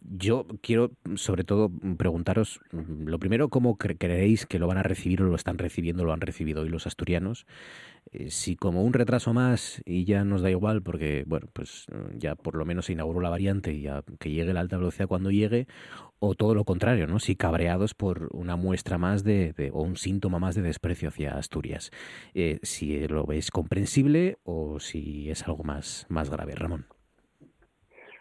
Yo 0.00 0.46
quiero, 0.62 0.92
sobre 1.16 1.44
todo, 1.44 1.70
preguntaros, 1.98 2.60
lo 2.72 3.18
primero, 3.18 3.48
¿cómo 3.50 3.76
creéis 3.78 4.46
que 4.46 4.58
lo 4.60 4.66
van 4.68 4.78
a 4.78 4.82
recibir 4.84 5.22
o 5.22 5.26
lo 5.26 5.34
están 5.36 5.58
recibiendo, 5.58 6.04
lo 6.04 6.12
han 6.12 6.20
recibido 6.20 6.62
hoy 6.62 6.68
los 6.68 6.86
asturianos? 6.86 7.46
Eh, 8.12 8.30
si 8.30 8.56
como 8.56 8.84
un 8.84 8.92
retraso 8.94 9.34
más 9.34 9.82
y 9.84 10.04
ya 10.04 10.24
nos 10.24 10.42
da 10.42 10.50
igual 10.50 10.82
porque, 10.82 11.24
bueno, 11.26 11.48
pues 11.52 11.86
ya 12.16 12.36
por 12.36 12.56
lo 12.56 12.64
menos 12.64 12.86
se 12.86 12.92
inauguró 12.94 13.20
la 13.20 13.30
variante 13.30 13.72
y 13.74 13.82
ya 13.82 14.02
que 14.20 14.30
llegue 14.30 14.54
la 14.54 14.60
alta 14.60 14.78
velocidad 14.78 15.08
cuando 15.08 15.30
llegue, 15.30 15.66
o 16.20 16.34
todo 16.34 16.54
lo 16.54 16.64
contrario, 16.64 17.06
¿no? 17.06 17.18
Si 17.20 17.36
cabreados 17.36 17.94
por 17.94 18.28
una 18.32 18.56
muestra 18.56 18.98
más 18.98 19.24
de, 19.24 19.54
o 19.74 19.82
un 19.82 19.96
síntoma 19.96 20.38
más 20.38 20.54
de 20.54 20.62
desprecio 20.62 21.08
hacia 21.10 21.36
Asturias. 21.36 21.90
Eh, 22.34 22.60
si 22.62 23.06
lo 23.08 23.26
veis 23.26 23.50
comprensible 23.50 24.38
o 24.44 24.80
si 24.80 25.30
es 25.30 25.44
algo 25.46 25.64
más, 25.64 26.06
más 26.08 26.30
grave, 26.30 26.54
Ramón. 26.54 26.97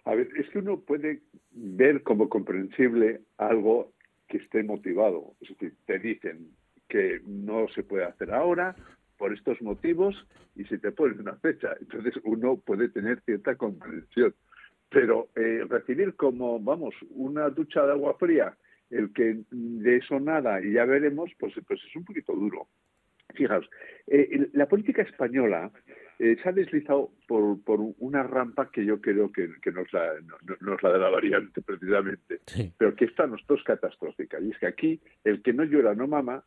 A 0.07 0.15
ver, 0.15 0.29
es 0.37 0.49
que 0.49 0.59
uno 0.59 0.79
puede 0.79 1.19
ver 1.51 2.01
como 2.01 2.29
comprensible 2.29 3.19
algo 3.37 3.91
que 4.29 4.37
esté 4.37 4.63
motivado. 4.63 5.33
Es 5.41 5.49
decir, 5.49 5.73
te 5.85 5.99
dicen 5.99 6.47
que 6.87 7.19
no 7.25 7.67
se 7.75 7.83
puede 7.83 8.05
hacer 8.05 8.33
ahora 8.33 8.73
por 9.17 9.33
estos 9.33 9.61
motivos 9.61 10.15
y 10.55 10.63
se 10.63 10.77
te 10.77 10.93
pone 10.93 11.19
una 11.19 11.35
fecha. 11.35 11.75
Entonces 11.81 12.13
uno 12.23 12.55
puede 12.55 12.87
tener 12.87 13.19
cierta 13.25 13.55
comprensión. 13.55 14.33
Pero 14.89 15.27
eh, 15.35 15.65
recibir 15.67 16.15
como, 16.15 16.57
vamos, 16.57 16.95
una 17.09 17.49
ducha 17.49 17.85
de 17.85 17.91
agua 17.91 18.15
fría, 18.17 18.55
el 18.89 19.11
que 19.11 19.41
de 19.51 19.97
eso 19.97 20.21
nada 20.21 20.61
y 20.63 20.71
ya 20.71 20.85
veremos, 20.85 21.31
pues, 21.37 21.53
pues 21.67 21.81
es 21.85 21.95
un 21.97 22.05
poquito 22.05 22.31
duro. 22.31 22.69
Fijaos, 23.35 23.69
eh, 24.07 24.47
la 24.53 24.69
política 24.69 25.01
española 25.01 25.69
eh, 26.19 26.35
se 26.41 26.49
ha 26.49 26.51
deslizado 26.51 27.11
por, 27.27 27.63
por, 27.63 27.79
una 27.99 28.23
rampa 28.23 28.71
que 28.71 28.83
yo 28.83 28.99
creo 28.99 29.31
que, 29.31 29.49
que 29.61 29.71
no, 29.71 29.81
es 29.81 29.93
la, 29.93 30.13
no, 30.61 30.73
es 30.73 30.81
la 30.83 30.91
de 30.91 30.97
la 30.97 31.09
variante 31.09 31.61
precisamente, 31.61 32.39
pero 32.77 32.95
que 32.95 33.05
esta 33.05 33.27
nosotros 33.27 33.59
es 33.59 33.65
catastrófica. 33.65 34.39
Y 34.39 34.49
es 34.49 34.57
que 34.57 34.65
aquí 34.65 34.99
el 35.23 35.43
que 35.43 35.53
no 35.53 35.63
llora 35.63 35.93
no 35.93 36.07
mama 36.07 36.43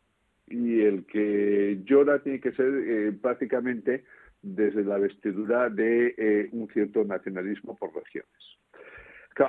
y 0.49 0.81
el 0.81 1.07
que 1.07 1.81
llora 1.85 2.21
tiene 2.21 2.41
que 2.41 2.51
ser 2.51 2.67
eh, 2.67 3.13
prácticamente 3.13 4.05
desde 4.43 4.83
la 4.83 4.99
vestidura 4.99 5.69
de 5.71 6.15
eh, 6.19 6.49
un 6.51 6.67
cierto 6.69 7.05
nacionalismo 7.05 7.77
por 7.77 7.95
regiones. 7.95 8.59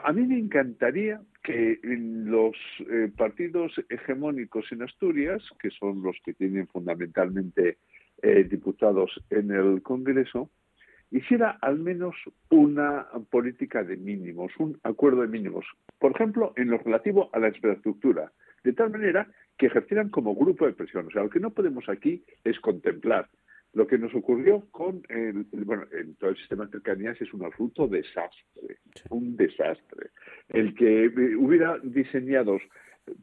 a 0.03 0.13
mí 0.13 0.27
me 0.27 0.37
encantaría 0.37 1.19
que 1.41 1.79
los 1.83 2.55
partidos 3.17 3.73
hegemónicos 3.89 4.71
en 4.71 4.83
Asturias, 4.83 5.41
que 5.59 5.71
son 5.71 6.03
los 6.03 6.15
que 6.23 6.33
tienen 6.33 6.67
fundamentalmente 6.67 7.77
eh, 8.21 8.43
diputados 8.43 9.11
en 9.29 9.51
el 9.51 9.81
Congreso, 9.81 10.49
hiciera 11.11 11.57
al 11.61 11.79
menos 11.79 12.15
una 12.49 13.07
política 13.29 13.83
de 13.83 13.97
mínimos, 13.97 14.51
un 14.57 14.79
acuerdo 14.83 15.21
de 15.21 15.27
mínimos, 15.27 15.65
por 15.99 16.11
ejemplo, 16.11 16.53
en 16.55 16.69
lo 16.69 16.77
relativo 16.77 17.29
a 17.33 17.39
la 17.39 17.49
infraestructura, 17.49 18.31
de 18.63 18.73
tal 18.73 18.91
manera 18.91 19.27
que 19.57 19.67
ejercieran 19.67 20.09
como 20.09 20.35
grupo 20.35 20.65
de 20.65 20.73
presión. 20.73 21.07
O 21.07 21.11
sea, 21.11 21.23
lo 21.23 21.29
que 21.29 21.39
no 21.39 21.51
podemos 21.51 21.87
aquí 21.89 22.23
es 22.43 22.59
contemplar. 22.59 23.29
Lo 23.73 23.87
que 23.87 23.97
nos 23.97 24.13
ocurrió 24.13 24.67
con 24.71 25.01
el, 25.07 25.45
bueno, 25.51 25.85
en 25.91 26.15
todo 26.15 26.31
el 26.31 26.37
sistema 26.37 26.65
de 26.65 26.71
cercanías 26.71 27.21
es 27.21 27.33
un 27.33 27.45
absoluto 27.45 27.87
desastre, 27.87 28.79
un 29.09 29.37
desastre. 29.37 30.09
El 30.49 30.75
que 30.75 31.07
hubiera 31.37 31.77
diseñado 31.83 32.59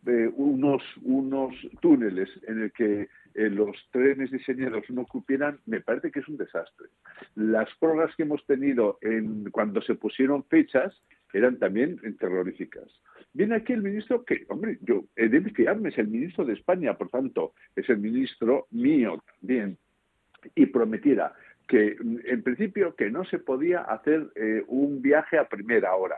eh, 0.07 0.31
unos, 0.37 0.83
unos 1.03 1.55
túneles 1.81 2.29
en 2.47 2.63
el 2.63 2.73
que 2.73 3.09
eh, 3.35 3.51
los 3.51 3.77
trenes 3.91 4.31
diseñados 4.31 4.85
no 4.91 5.07
cupieran, 5.07 5.59
me 5.67 5.81
parece 5.81 6.11
que 6.11 6.21
es 6.21 6.29
un 6.29 6.37
desastre. 6.37 6.89
Las 7.35 7.69
pruebas 7.79 8.15
que 8.17 8.25
hemos 8.25 8.45
tenido 8.47 8.99
en, 9.01 9.51
cuando 9.51 9.81
se 9.83 9.95
pusieron 9.95 10.45
fechas 10.45 10.95
eran 11.33 11.59
también 11.59 12.01
terroríficas. 12.19 12.89
Viene 13.35 13.57
aquí 13.57 13.73
el 13.75 13.83
ministro 13.83 14.25
que, 14.25 14.47
hombre, 14.49 14.79
yo 14.81 15.05
he 15.15 15.29
de 15.29 15.41
fiarme, 15.51 15.91
es 15.91 15.99
el 15.99 16.09
ministro 16.09 16.45
de 16.45 16.55
España, 16.55 16.97
por 16.97 17.11
tanto, 17.11 17.53
es 17.77 17.89
el 17.91 17.99
ministro 17.99 18.67
mío 18.71 19.23
también, 19.41 19.77
y 20.55 20.67
prometiera 20.67 21.35
que, 21.67 21.97
en 22.25 22.43
principio, 22.43 22.95
que 22.97 23.11
no 23.11 23.25
se 23.27 23.39
podía 23.39 23.83
hacer 23.83 24.31
eh, 24.35 24.65
un 24.69 25.03
viaje 25.03 25.39
a 25.39 25.49
primera 25.49 25.95
hora 25.95 26.17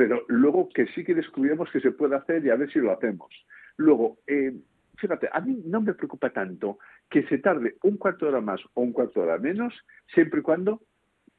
pero 0.00 0.24
luego 0.28 0.70
que 0.70 0.86
sí 0.94 1.04
que 1.04 1.14
descubrimos 1.14 1.70
que 1.70 1.78
se 1.78 1.90
puede 1.90 2.16
hacer 2.16 2.42
y 2.42 2.48
a 2.48 2.56
ver 2.56 2.72
si 2.72 2.78
lo 2.78 2.90
hacemos. 2.90 3.28
Luego, 3.76 4.16
eh, 4.26 4.50
fíjate, 4.96 5.28
a 5.30 5.42
mí 5.42 5.60
no 5.66 5.82
me 5.82 5.92
preocupa 5.92 6.30
tanto 6.30 6.78
que 7.10 7.24
se 7.24 7.36
tarde 7.36 7.76
un 7.82 7.98
cuarto 7.98 8.24
de 8.24 8.32
hora 8.32 8.40
más 8.40 8.62
o 8.72 8.80
un 8.80 8.94
cuarto 8.94 9.20
de 9.20 9.26
hora 9.26 9.36
menos, 9.36 9.74
siempre 10.14 10.40
y 10.40 10.42
cuando 10.42 10.80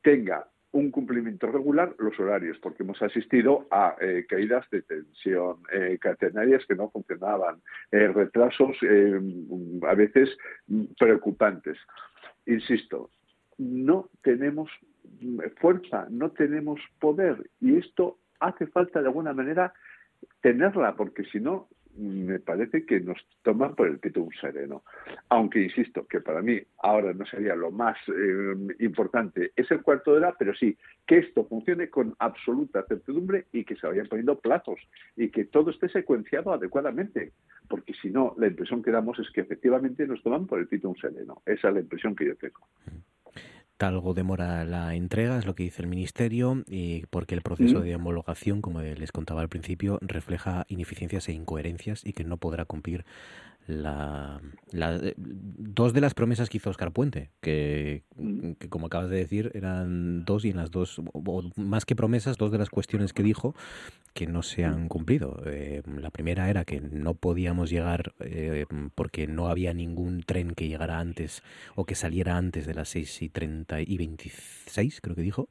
tenga 0.04 0.48
un 0.74 0.92
cumplimiento 0.92 1.48
regular 1.48 1.96
los 1.98 2.20
horarios, 2.20 2.60
porque 2.60 2.84
hemos 2.84 3.02
asistido 3.02 3.66
a 3.72 3.96
eh, 4.00 4.28
caídas 4.30 4.70
de 4.70 4.84
tensión 4.84 5.64
eh, 5.74 5.98
catenarias 6.00 6.64
que 6.68 6.76
no 6.76 6.92
funcionaban, 6.92 7.64
retrasos 7.90 8.78
a 9.90 9.96
veces 9.96 10.38
preocupantes. 11.00 11.80
Insisto, 12.46 13.10
no 13.58 14.08
tenemos 14.22 14.70
fuerza, 15.60 16.06
no 16.12 16.30
tenemos 16.30 16.80
poder 17.00 17.50
y 17.60 17.78
esto 17.78 18.20
hace 18.42 18.68
falta 18.68 19.02
de 19.02 19.08
alguna 19.08 19.34
manera 19.34 19.74
tenerla, 20.42 20.96
porque 20.96 21.24
si 21.26 21.40
no, 21.40 21.68
me 21.98 22.40
parece 22.40 22.86
que 22.86 23.00
nos 23.00 23.18
toman 23.44 23.76
por 23.76 23.88
el 23.88 24.00
pito 24.00 24.22
un 24.22 24.34
sereno. 24.40 24.84
Aunque 25.30 25.62
insisto 25.62 26.06
que 26.08 26.22
para 26.22 26.42
mí 26.42 26.60
ahora 26.80 27.14
no 27.14 27.26
sería 27.26 27.56
lo 27.56 27.72
más 27.72 27.98
eh, 28.08 28.56
importante, 28.80 29.52
es 29.56 29.70
el 29.72 29.82
cuarto 29.82 30.12
de 30.12 30.18
hora, 30.18 30.36
pero 30.38 30.54
sí 30.54 30.78
que 31.06 31.20
esto 31.20 31.46
funcione 31.46 31.90
con 31.90 32.16
absoluta 32.20 32.84
certidumbre 32.88 33.46
y 33.52 33.66
que 33.66 33.76
se 33.76 33.88
vayan 33.88 34.08
poniendo 34.08 34.40
plazos 34.40 34.80
y 35.16 35.30
que 35.30 35.46
todo 35.46 35.72
esté 35.72 35.90
secuenciado 35.90 36.54
adecuadamente. 36.54 37.34
Porque 37.68 37.94
si 38.02 38.10
no, 38.10 38.36
la 38.38 38.48
impresión 38.48 38.82
que 38.82 38.92
damos 38.92 39.20
es 39.20 39.30
que 39.32 39.42
efectivamente 39.42 40.08
nos 40.08 40.22
toman 40.24 40.48
por 40.48 40.60
el 40.60 40.68
pito 40.68 40.90
un 40.90 40.98
sereno. 40.98 41.42
Esa 41.46 41.70
es 41.70 41.74
la 41.74 41.80
impresión 41.82 42.16
que 42.16 42.26
yo 42.26 42.36
tengo 42.36 42.62
algo 43.84 44.14
demora 44.14 44.64
la 44.66 44.96
entrega, 44.96 45.38
es 45.38 45.46
lo 45.46 45.56
que 45.56 45.64
dice 45.64 45.82
el 45.82 45.88
Ministerio, 45.88 46.64
y 46.68 47.06
porque 47.10 47.36
el 47.36 47.42
proceso 47.42 47.82
de 47.82 47.96
homologación, 47.96 48.62
como 48.62 48.82
les 48.82 49.12
contaba 49.12 49.42
al 49.42 49.50
principio, 49.50 50.00
refleja 50.02 50.66
ineficiencias 50.70 51.28
e 51.30 51.34
incoherencias 51.34 52.06
y 52.06 52.14
que 52.14 52.24
no 52.24 52.38
podrá 52.38 52.66
cumplir 52.66 53.06
la, 53.72 54.42
eh, 54.74 55.14
dos 55.18 55.94
de 55.94 56.02
las 56.02 56.14
promesas 56.14 56.50
que 56.50 56.58
hizo 56.58 56.70
Oscar 56.70 56.92
Puente, 56.92 57.32
que, 57.42 58.04
como 58.70 58.88
acabas 58.88 59.10
de 59.10 59.18
decir 59.18 59.52
eran 59.54 60.26
dos 60.26 60.46
y 60.46 60.50
en 60.50 60.58
las 60.58 60.72
dos, 60.72 61.02
más 61.56 61.86
que 61.86 61.96
promesas, 61.96 62.38
dos 62.38 62.52
de 62.52 62.58
las 62.58 62.70
cuestiones 62.70 63.14
que 63.14 63.24
dijo 63.24 63.56
que 64.14 64.28
no 64.28 64.44
se 64.44 64.66
han 64.66 64.88
cumplido. 64.88 65.42
Eh, 65.46 65.82
la 65.86 66.10
primera 66.12 66.50
era 66.50 66.66
que 66.66 66.82
no 66.82 67.14
podíamos 67.14 67.70
llegar 67.70 68.14
eh, 68.20 68.66
porque 68.96 69.28
no 69.28 69.48
había 69.48 69.74
ningún 69.74 70.24
tren 70.24 70.52
que 70.52 70.68
llegara 70.68 71.00
antes 71.00 71.44
o 71.76 71.86
que 71.86 71.96
saliera 71.96 72.38
antes 72.38 72.66
de 72.66 72.74
las 72.74 72.90
6 72.90 73.22
y 73.22 73.30
30 73.30 73.82
y 73.82 73.98
26, 73.98 75.02
creo 75.02 75.16
que 75.16 75.22
dijo. 75.22 75.50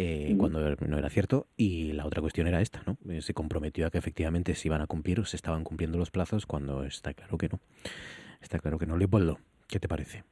Eh, 0.00 0.36
cuando 0.38 0.60
no 0.60 0.96
era 0.96 1.10
cierto. 1.10 1.46
Y 1.56 1.90
la 1.90 2.06
otra 2.06 2.20
cuestión 2.20 2.46
era 2.46 2.60
esta, 2.60 2.82
¿no? 2.86 2.96
Eh, 3.12 3.20
se 3.20 3.34
comprometió 3.34 3.84
a 3.84 3.90
que 3.90 3.98
efectivamente 3.98 4.54
se 4.54 4.68
iban 4.68 4.80
a 4.80 4.86
cumplir 4.86 5.18
o 5.18 5.24
se 5.24 5.34
estaban 5.34 5.64
cumpliendo 5.64 5.98
los 5.98 6.12
plazos 6.12 6.46
cuando 6.46 6.84
está 6.84 7.14
claro 7.14 7.36
que 7.36 7.48
no. 7.48 7.58
Está 8.40 8.60
claro 8.60 8.78
que 8.78 8.86
no. 8.86 8.96
Leopoldo, 8.96 9.38
¿qué 9.66 9.80
te 9.80 9.88
parece? 9.88 10.22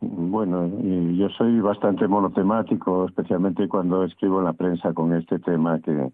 Bueno, 0.00 0.70
yo 1.12 1.28
soy 1.36 1.60
bastante 1.60 2.08
monotemático, 2.08 3.04
especialmente 3.04 3.68
cuando 3.68 4.04
escribo 4.04 4.38
en 4.38 4.46
la 4.46 4.54
prensa 4.54 4.94
con 4.94 5.12
este 5.12 5.38
tema 5.38 5.78
que 5.80 6.10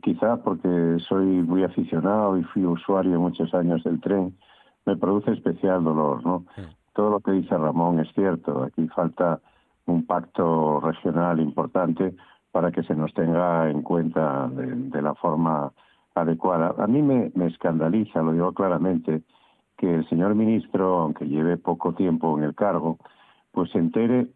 quizá 0.00 0.36
porque 0.36 0.98
soy 1.08 1.26
muy 1.26 1.64
aficionado 1.64 2.38
y 2.38 2.44
fui 2.44 2.64
usuario 2.66 3.18
muchos 3.18 3.52
años 3.52 3.82
del 3.82 4.00
tren, 4.00 4.36
me 4.84 4.96
produce 4.96 5.32
especial 5.32 5.82
dolor, 5.82 6.24
¿no? 6.24 6.44
Todo 6.92 7.10
lo 7.10 7.20
que 7.20 7.32
dice 7.32 7.56
Ramón 7.56 7.98
es 7.98 8.12
cierto, 8.14 8.62
aquí 8.62 8.86
falta 8.88 9.40
un 9.86 10.04
pacto 10.06 10.80
regional 10.80 11.40
importante 11.40 12.14
para 12.50 12.72
que 12.72 12.82
se 12.82 12.94
nos 12.94 13.12
tenga 13.14 13.70
en 13.70 13.82
cuenta 13.82 14.48
de, 14.48 15.02
la 15.02 15.14
forma 15.14 15.72
adecuada. 16.14 16.74
A 16.78 16.86
mí 16.86 17.02
me, 17.02 17.30
escandaliza, 17.46 18.22
lo 18.22 18.32
digo 18.32 18.52
claramente, 18.52 19.22
que 19.76 19.96
el 19.96 20.08
señor 20.08 20.34
ministro, 20.34 21.00
aunque 21.00 21.26
lleve 21.26 21.58
poco 21.58 21.92
tiempo 21.92 22.36
en 22.38 22.44
el 22.44 22.54
cargo, 22.54 22.98
pues 23.52 23.70
se 23.70 23.78
entere 23.78 24.28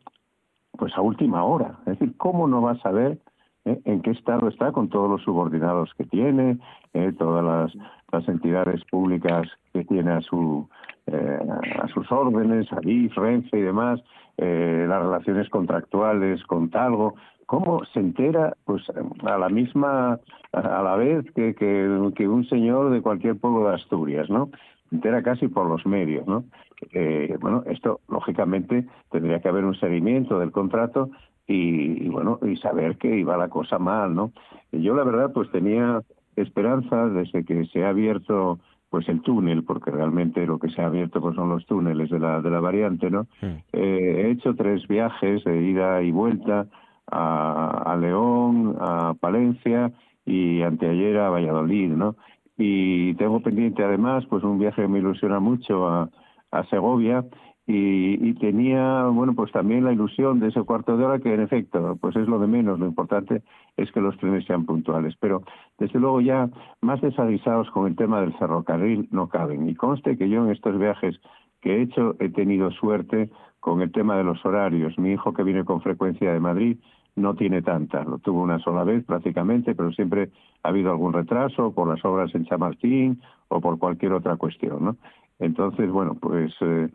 pues 0.77 0.95
a 0.97 1.01
última 1.01 1.45
hora. 1.45 1.79
Es 1.87 1.99
decir, 1.99 2.17
¿cómo 2.17 2.47
no 2.47 2.63
va 2.63 2.73
a 2.73 2.81
saber 2.81 3.19
eh, 3.65 3.81
en 3.85 4.03
qué 4.03 4.11
estado 4.11 4.49
está 4.49 4.73
con 4.73 4.89
todos 4.89 5.11
los 5.11 5.23
subordinados 5.23 5.93
que 5.95 6.05
tiene, 6.05 6.59
eh, 6.93 7.13
todas 7.19 7.45
las, 7.45 7.87
las, 8.13 8.29
entidades 8.29 8.83
públicas 8.91 9.49
que 9.73 9.85
tiene 9.85 10.13
a 10.13 10.21
su 10.21 10.69
eh, 11.07 11.41
a 11.83 11.89
sus 11.89 12.11
órdenes, 12.13 12.73
Adif, 12.73 13.17
Renfe 13.17 13.59
y 13.59 13.63
demás, 13.63 14.01
eh, 14.43 14.87
las 14.89 15.03
relaciones 15.03 15.51
contractuales 15.51 16.43
con 16.45 16.71
Talgo, 16.71 17.15
cómo 17.45 17.85
se 17.93 18.01
entera 18.01 18.57
pues 18.65 18.83
a 19.25 19.37
la 19.37 19.51
misma 19.51 20.19
a 20.53 20.83
la 20.83 20.97
vez 20.97 21.27
que, 21.35 21.55
que, 21.55 22.29
un 22.29 22.45
señor 22.49 22.91
de 22.91 23.03
cualquier 23.03 23.37
pueblo 23.37 23.69
de 23.69 23.75
Asturias 23.75 24.31
no 24.31 24.49
se 24.89 24.97
entera 24.97 25.23
casi 25.23 25.49
por 25.49 25.69
los 25.69 25.85
medios 25.85 26.27
no 26.27 26.45
eh, 26.93 27.37
bueno 27.41 27.65
esto 27.67 28.01
lógicamente 28.09 28.87
tendría 29.11 29.41
que 29.41 29.49
haber 29.49 29.65
un 29.65 29.75
seguimiento 29.75 30.39
del 30.39 30.53
contrato 30.53 31.11
y, 31.47 32.09
bueno 32.09 32.39
y 32.41 32.57
saber 32.57 32.97
que 32.97 33.19
iba 33.19 33.37
la 33.37 33.49
cosa 33.49 33.79
mal 33.79 34.15
no 34.15 34.33
Yo 34.73 34.95
la 34.95 35.05
verdad 35.05 35.33
pues 35.35 35.51
tenía 35.51 36.01
esperanza 36.37 37.09
desde 37.09 37.45
que 37.45 37.67
se 37.67 37.85
ha 37.85 37.91
abierto 37.91 38.61
pues 38.91 39.09
el 39.09 39.23
túnel, 39.23 39.63
porque 39.63 39.93
realmente 39.93 40.45
lo 40.45 40.59
que 40.59 40.69
se 40.69 40.83
ha 40.83 40.87
abierto 40.87 41.21
pues 41.21 41.37
son 41.37 41.49
los 41.49 41.65
túneles 41.65 42.11
de 42.11 42.19
la, 42.19 42.43
de 42.43 42.51
la 42.51 42.61
variante, 42.61 43.09
¿no? 43.09 43.29
Eh, 43.41 43.63
he 43.73 44.31
hecho 44.33 44.55
tres 44.57 44.87
viajes 44.89 45.45
de 45.45 45.63
ida 45.63 46.03
y 46.03 46.11
vuelta 46.11 46.67
a, 47.07 47.85
a 47.87 47.97
León, 47.97 48.77
a 48.81 49.15
Palencia 49.15 49.93
y 50.27 50.63
anteayer 50.63 51.19
a 51.19 51.31
Valladolid, 51.31 51.91
¿no? 51.91 52.17
Y 52.59 53.15
tengo 53.15 53.41
pendiente 53.41 53.85
además 53.85 54.27
pues 54.29 54.43
un 54.43 54.59
viaje 54.59 54.83
que 54.83 54.89
me 54.89 54.99
ilusiona 54.99 55.39
mucho 55.39 55.89
a, 55.89 56.11
a 56.51 56.65
Segovia 56.65 57.25
y, 57.73 58.35
tenía, 58.35 59.05
bueno, 59.05 59.35
pues 59.35 59.53
también 59.53 59.85
la 59.85 59.93
ilusión 59.93 60.41
de 60.41 60.49
ese 60.49 60.63
cuarto 60.63 60.97
de 60.97 61.05
hora 61.05 61.21
que 61.21 61.33
en 61.33 61.41
efecto, 61.41 61.97
pues 62.01 62.17
es 62.17 62.27
lo 62.27 62.41
de 62.41 62.49
menos, 62.49 62.81
lo 62.81 62.87
importante 62.87 63.43
es 63.77 63.93
que 63.93 64.01
los 64.01 64.17
trenes 64.19 64.45
sean 64.47 64.67
puntuales. 64.67 65.15
Pero 65.21 65.43
desde 65.79 66.01
luego 66.01 66.21
ya 66.21 66.49
más 66.81 67.01
desavisados 67.01 67.71
con 67.71 67.87
el 67.87 67.95
tema 67.95 68.21
del 68.21 68.33
ferrocarril 68.35 69.09
no 69.13 69.29
caben. 69.29 69.69
Y 69.69 69.77
conste 69.77 70.19
que 70.19 70.29
yo 70.29 70.45
en 70.45 70.51
estos 70.51 70.79
viajes 70.79 71.21
que 71.61 71.77
he 71.77 71.83
hecho 71.83 72.17
he 72.19 72.31
tenido 72.31 72.73
suerte 72.73 73.31
con 73.61 73.83
el 73.83 73.93
tema 73.93 74.17
de 74.17 74.25
los 74.25 74.45
horarios. 74.45 74.99
Mi 74.99 75.13
hijo 75.13 75.33
que 75.33 75.45
viene 75.45 75.65
con 75.65 75.81
frecuencia 75.81 76.33
de 76.33 76.41
Madrid 76.41 76.79
no 77.15 77.35
tiene 77.35 77.63
tanta, 77.63 78.03
lo 78.05 78.19
tuvo 78.19 78.43
una 78.43 78.59
sola 78.59 78.85
vez 78.85 79.05
prácticamente, 79.05 79.75
pero 79.75 79.93
siempre 79.93 80.31
ha 80.63 80.69
habido 80.69 80.91
algún 80.91 81.13
retraso 81.13 81.73
por 81.73 81.89
las 81.89 82.05
obras 82.05 82.35
en 82.35 82.47
Chamartín 82.47 83.21
o 83.49 83.61
por 83.61 83.79
cualquier 83.79 84.13
otra 84.13 84.37
cuestión, 84.37 84.85
¿no? 84.85 84.97
Entonces, 85.41 85.91
bueno, 85.91 86.17
pues 86.21 86.55
eh, 86.61 86.89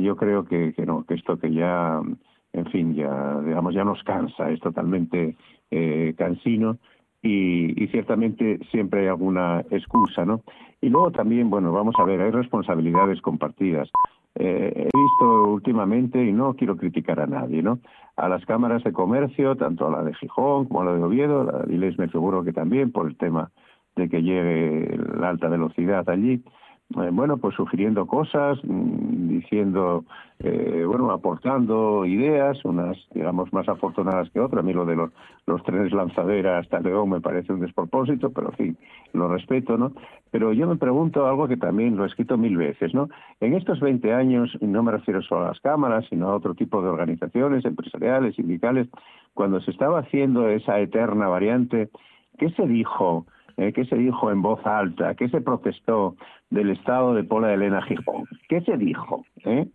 yo 0.00 0.16
creo 0.16 0.44
que, 0.44 0.74
no, 0.86 1.04
que 1.04 1.14
esto 1.14 1.38
que 1.38 1.52
ya, 1.52 2.00
en 2.52 2.66
fin, 2.66 2.94
ya, 2.94 3.40
digamos, 3.40 3.74
ya 3.74 3.84
nos 3.84 4.02
cansa, 4.04 4.50
es 4.50 4.60
totalmente 4.60 5.36
eh, 5.70 6.14
cansino 6.16 6.78
y, 7.22 7.82
y, 7.82 7.88
ciertamente 7.88 8.58
siempre 8.70 9.02
hay 9.02 9.06
alguna 9.08 9.64
excusa, 9.70 10.24
¿no? 10.24 10.42
Y 10.80 10.88
luego 10.88 11.12
también, 11.12 11.50
bueno, 11.50 11.72
vamos 11.72 11.94
a 11.98 12.04
ver, 12.04 12.20
hay 12.20 12.30
responsabilidades 12.30 13.20
compartidas. 13.20 13.88
Eh, 14.34 14.72
he 14.76 14.98
visto 14.98 15.52
últimamente, 15.52 16.24
y 16.24 16.32
no 16.32 16.54
quiero 16.54 16.76
criticar 16.76 17.20
a 17.20 17.26
nadie, 17.26 17.62
¿no? 17.62 17.80
A 18.16 18.28
las 18.28 18.44
cámaras 18.46 18.82
de 18.82 18.92
comercio, 18.92 19.56
tanto 19.56 19.86
a 19.86 19.90
la 19.90 20.02
de 20.02 20.14
Gijón 20.14 20.66
como 20.66 20.82
a 20.82 20.84
la 20.86 20.94
de 20.94 21.02
Oviedo, 21.02 21.44
la 21.44 21.58
de 21.60 21.94
me 21.98 22.08
seguro 22.08 22.42
que 22.42 22.52
también, 22.52 22.92
por 22.92 23.06
el 23.06 23.16
tema 23.16 23.50
de 23.94 24.08
que 24.08 24.22
llegue 24.22 24.98
la 25.18 25.28
alta 25.28 25.48
velocidad 25.48 26.08
allí, 26.08 26.42
bueno, 27.12 27.36
pues 27.38 27.54
sugiriendo 27.54 28.06
cosas, 28.06 28.58
mm, 28.64 29.28
diciendo, 29.28 30.04
eh, 30.38 30.84
bueno, 30.86 31.10
aportando 31.10 32.04
ideas, 32.04 32.64
unas, 32.64 32.96
digamos, 33.14 33.52
más 33.52 33.68
afortunadas 33.68 34.30
que 34.30 34.40
otras. 34.40 34.62
A 34.62 34.66
mí 34.66 34.72
lo 34.72 34.84
de 34.84 34.96
los, 34.96 35.10
los 35.46 35.62
trenes 35.62 35.92
lanzadera 35.92 36.58
hasta 36.58 36.80
León 36.80 37.10
me 37.10 37.20
parece 37.20 37.52
un 37.52 37.60
despropósito, 37.60 38.30
pero 38.30 38.50
en 38.50 38.56
fin, 38.56 38.76
lo 39.12 39.28
respeto, 39.28 39.76
¿no? 39.76 39.92
Pero 40.30 40.52
yo 40.52 40.66
me 40.66 40.76
pregunto 40.76 41.26
algo 41.26 41.48
que 41.48 41.56
también 41.56 41.96
lo 41.96 42.04
he 42.04 42.08
escrito 42.08 42.36
mil 42.36 42.56
veces, 42.56 42.94
¿no? 42.94 43.08
En 43.40 43.54
estos 43.54 43.80
20 43.80 44.12
años, 44.12 44.56
no 44.60 44.82
me 44.82 44.92
refiero 44.92 45.22
solo 45.22 45.44
a 45.44 45.48
las 45.48 45.60
cámaras, 45.60 46.06
sino 46.08 46.28
a 46.28 46.36
otro 46.36 46.54
tipo 46.54 46.82
de 46.82 46.88
organizaciones 46.88 47.64
empresariales, 47.64 48.36
sindicales, 48.36 48.88
cuando 49.34 49.60
se 49.60 49.70
estaba 49.70 50.00
haciendo 50.00 50.48
esa 50.48 50.78
eterna 50.80 51.28
variante, 51.28 51.90
¿qué 52.38 52.50
se 52.50 52.66
dijo? 52.66 53.26
Eh, 53.56 53.72
¿Qué 53.72 53.84
se 53.84 53.96
dijo 53.96 54.30
en 54.30 54.42
voz 54.42 54.64
alta? 54.66 55.14
¿Qué 55.14 55.28
se 55.28 55.40
protestó 55.40 56.16
del 56.50 56.70
estado 56.70 57.14
de 57.14 57.24
Pola 57.24 57.48
de 57.48 57.54
Elena 57.54 57.82
Gijón? 57.82 58.24
¿Qué 58.48 58.60
se 58.62 58.76
dijo? 58.76 59.24
Eh? 59.44 59.66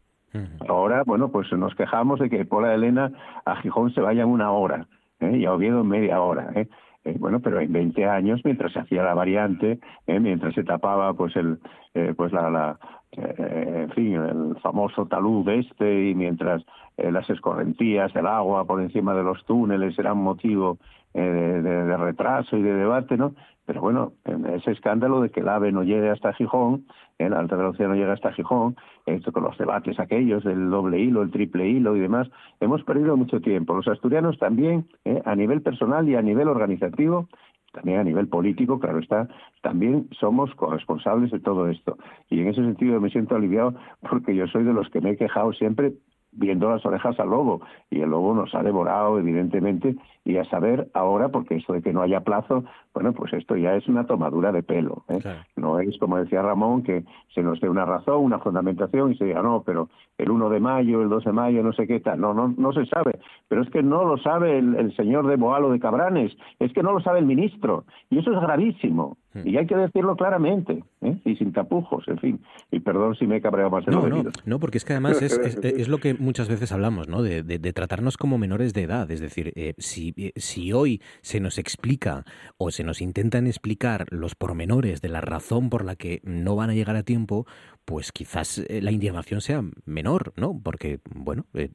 Ahora, 0.68 1.04
bueno, 1.06 1.30
pues 1.30 1.52
nos 1.54 1.74
quejamos 1.76 2.20
de 2.20 2.30
que 2.30 2.46
Pola 2.46 2.70
de 2.70 2.76
Elena 2.76 3.12
a 3.46 3.56
Gijón 3.58 3.94
se 3.94 4.02
vaya 4.02 4.24
en 4.24 4.30
una 4.30 4.52
hora 4.52 4.88
¿eh? 5.20 5.38
y 5.38 5.46
a 5.46 5.54
Oviedo 5.54 5.82
en 5.82 5.88
media 5.88 6.22
hora. 6.22 6.52
¿eh? 6.56 6.68
Eh, 7.08 7.16
bueno, 7.20 7.40
pero 7.40 7.62
en 7.62 7.72
20 7.72 8.06
años, 8.06 8.42
mientras 8.44 8.74
se 8.74 8.80
hacía 8.80 9.02
la 9.02 9.14
variante, 9.14 9.80
¿eh? 10.08 10.20
mientras 10.20 10.54
se 10.54 10.64
tapaba 10.64 11.14
pues 11.14 11.36
el, 11.38 11.60
eh, 11.94 12.14
pues 12.16 12.34
la, 12.34 12.50
la 12.50 12.80
en 13.14 13.90
fin, 13.92 14.16
el 14.16 14.58
famoso 14.62 15.06
talud 15.06 15.48
este 15.48 16.10
y 16.10 16.14
mientras 16.14 16.64
las 16.98 17.28
escorrentías 17.30 18.14
del 18.14 18.28
agua 18.28 18.66
por 18.66 18.82
encima 18.82 19.16
de 19.16 19.24
los 19.24 19.44
túneles 19.46 19.98
eran 19.98 20.18
motivo 20.18 20.78
de, 21.14 21.62
de, 21.62 21.98
retraso 21.98 22.58
y 22.58 22.62
de 22.62 22.74
debate, 22.74 23.16
¿no? 23.16 23.34
Pero 23.68 23.82
bueno, 23.82 24.14
ese 24.56 24.72
escándalo 24.72 25.20
de 25.20 25.30
que 25.30 25.42
el 25.42 25.50
AVE 25.50 25.74
no 25.74 25.84
llegue 25.84 26.10
hasta 26.10 26.32
Gijón, 26.32 26.86
el 27.18 27.34
alta 27.34 27.58
velocidad 27.58 27.90
no 27.90 27.96
llega 27.96 28.14
hasta 28.14 28.32
Gijón, 28.32 28.78
esto 29.06 29.34
con 29.34 29.44
los 29.44 29.58
debates 29.58 30.00
aquellos 30.00 30.46
del 30.46 30.70
doble 30.70 31.00
hilo, 31.00 31.22
el 31.22 31.32
triple 31.32 31.68
hilo 31.68 31.94
y 31.98 32.00
demás, 32.00 32.30
hemos 32.62 32.82
perdido 32.86 33.18
mucho 33.18 33.42
tiempo. 33.42 33.76
Los 33.76 33.90
asturianos 33.90 34.40
también, 34.40 34.88
a 35.26 35.36
nivel 35.36 35.62
personal 35.62 36.08
y 36.08 36.16
a 36.16 36.22
nivel 36.22 36.48
organizativo, 36.48 37.28
también 37.74 38.00
a 38.00 38.06
nivel 38.06 38.30
político, 38.30 38.80
claro 38.80 39.00
está, 39.00 39.28
también 39.62 40.08
somos 40.18 40.56
corresponsables 40.56 41.30
de 41.32 41.42
todo 41.42 41.68
esto. 41.68 41.98
Y 42.30 42.40
en 42.40 42.48
ese 42.48 42.64
sentido 42.64 43.02
me 43.02 43.10
siento 43.10 43.36
aliviado 43.36 43.76
porque 44.10 44.34
yo 44.34 44.48
soy 44.48 44.64
de 44.64 44.72
los 44.72 44.90
que 44.92 45.02
me 45.02 45.12
he 45.12 45.18
quejado 45.18 45.52
siempre 45.52 45.92
viendo 46.38 46.70
las 46.70 46.86
orejas 46.86 47.20
al 47.20 47.30
lobo 47.30 47.62
y 47.90 48.02
el 48.02 48.10
lobo 48.10 48.34
nos 48.34 48.54
ha 48.56 48.64
devorado 48.64 49.20
evidentemente 49.20 49.96
y 50.24 50.38
a 50.38 50.46
saber 50.46 50.90
ahora 50.94 51.30
porque 51.30 51.56
eso 51.56 51.74
de 51.74 51.82
que 51.82 51.94
no 51.94 52.02
haya 52.02 52.22
plazo 52.22 52.64
bueno 52.94 53.14
pues 53.14 53.34
esto 53.34 53.56
ya 53.56 53.76
es 53.76 53.88
una 53.88 54.06
tomadura 54.06 54.52
de 54.52 54.64
pelo 54.64 55.04
¿eh? 55.10 55.20
no 55.56 55.80
es 55.80 55.98
como 55.98 56.18
decía 56.18 56.42
Ramón 56.42 56.84
que 56.84 57.04
se 57.34 57.42
nos 57.42 57.60
dé 57.60 57.70
una 57.70 57.86
razón 57.86 58.24
una 58.24 58.40
fundamentación 58.40 59.12
y 59.12 59.18
se 59.18 59.26
diga 59.26 59.42
no 59.42 59.64
pero 59.66 59.90
el 60.18 60.30
1 60.30 60.50
de 60.50 60.60
mayo 60.60 61.02
el 61.02 61.10
2 61.10 61.26
de 61.26 61.32
mayo 61.32 61.64
no 61.64 61.74
sé 61.74 61.88
qué 61.88 62.00
tal 62.00 62.20
no 62.22 62.34
no 62.34 62.54
no 62.56 62.72
se 62.72 62.86
sabe 62.86 63.20
pero 63.48 63.64
es 63.64 63.70
que 63.70 63.82
no 63.82 64.06
lo 64.06 64.18
sabe 64.18 64.58
el, 64.58 64.76
el 64.76 64.96
señor 64.96 65.28
de 65.28 65.38
Boalo 65.38 65.72
de 65.72 65.80
Cabranes 65.80 66.36
es 66.60 66.72
que 66.74 66.84
no 66.84 66.92
lo 66.92 67.00
sabe 67.02 67.20
el 67.20 67.26
ministro 67.26 67.86
y 68.10 68.20
eso 68.20 68.32
es 68.32 68.40
gravísimo 68.40 69.18
y 69.44 69.58
hay 69.58 69.66
que 69.66 69.76
decirlo 69.76 70.16
claramente, 70.16 70.84
¿eh? 71.02 71.18
y 71.26 71.36
sin 71.36 71.54
tapujos, 71.54 72.08
en 72.08 72.18
fin. 72.20 72.40
Y 72.72 72.80
perdón 72.80 73.16
si 73.16 73.28
me 73.28 73.38
he 73.38 73.42
cabreado 73.42 73.72
más 73.72 73.86
de 73.86 73.92
no, 73.92 74.08
lo 74.08 74.24
no, 74.24 74.32
no, 74.46 74.60
porque 74.60 74.78
es 74.78 74.86
que 74.86 74.94
además 74.94 75.22
es, 75.22 75.38
es, 75.38 75.58
es, 75.58 75.88
lo 75.88 76.00
que 76.00 76.14
muchas 76.14 76.50
veces 76.50 76.72
hablamos, 76.72 77.08
¿no? 77.08 77.22
De, 77.22 77.44
de, 77.44 77.60
de 77.60 77.74
tratarnos 77.74 78.18
como 78.18 78.38
menores 78.38 78.74
de 78.74 78.84
edad. 78.84 79.10
Es 79.12 79.20
decir, 79.20 79.54
eh, 79.56 79.74
si, 79.78 80.14
eh, 80.18 80.32
si 80.36 80.74
hoy 80.74 81.02
se 81.22 81.40
nos 81.40 81.58
explica 81.58 82.26
o 82.58 82.72
se 82.72 82.84
nos 82.84 83.02
intentan 83.02 83.48
explicar 83.48 84.06
los 84.10 84.36
pormenores 84.36 85.02
de 85.02 85.10
la 85.10 85.22
razón 85.22 85.70
por 85.70 85.86
la 85.86 85.96
que 85.96 86.22
no 86.24 86.56
van 86.56 86.70
a 86.70 86.74
llegar 86.74 86.96
a 86.96 87.04
tiempo, 87.04 87.46
pues 87.88 88.12
quizás 88.12 88.58
eh, 88.58 88.82
la 88.82 88.92
indignación 88.92 89.40
sea 89.40 89.64
menor, 89.86 90.34
¿no? 90.36 90.60
Porque, 90.62 91.00
bueno, 91.10 91.46
eh, 91.54 91.70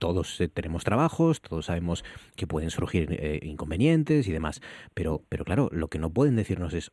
todos 0.00 0.40
eh, 0.40 0.48
tenemos 0.48 0.82
trabajos, 0.82 1.40
todos 1.40 1.66
sabemos 1.66 2.04
que 2.34 2.48
pueden 2.48 2.70
surgir 2.70 3.40
inconvenientes 3.44 4.26
y 4.26 4.32
demás, 4.32 4.60
pero, 4.92 5.22
pero 5.28 5.44
claro, 5.44 5.68
lo 5.70 5.86
que 5.86 6.00
no 6.00 6.12
pueden 6.12 6.34
decirnos 6.34 6.74
es 6.74 6.90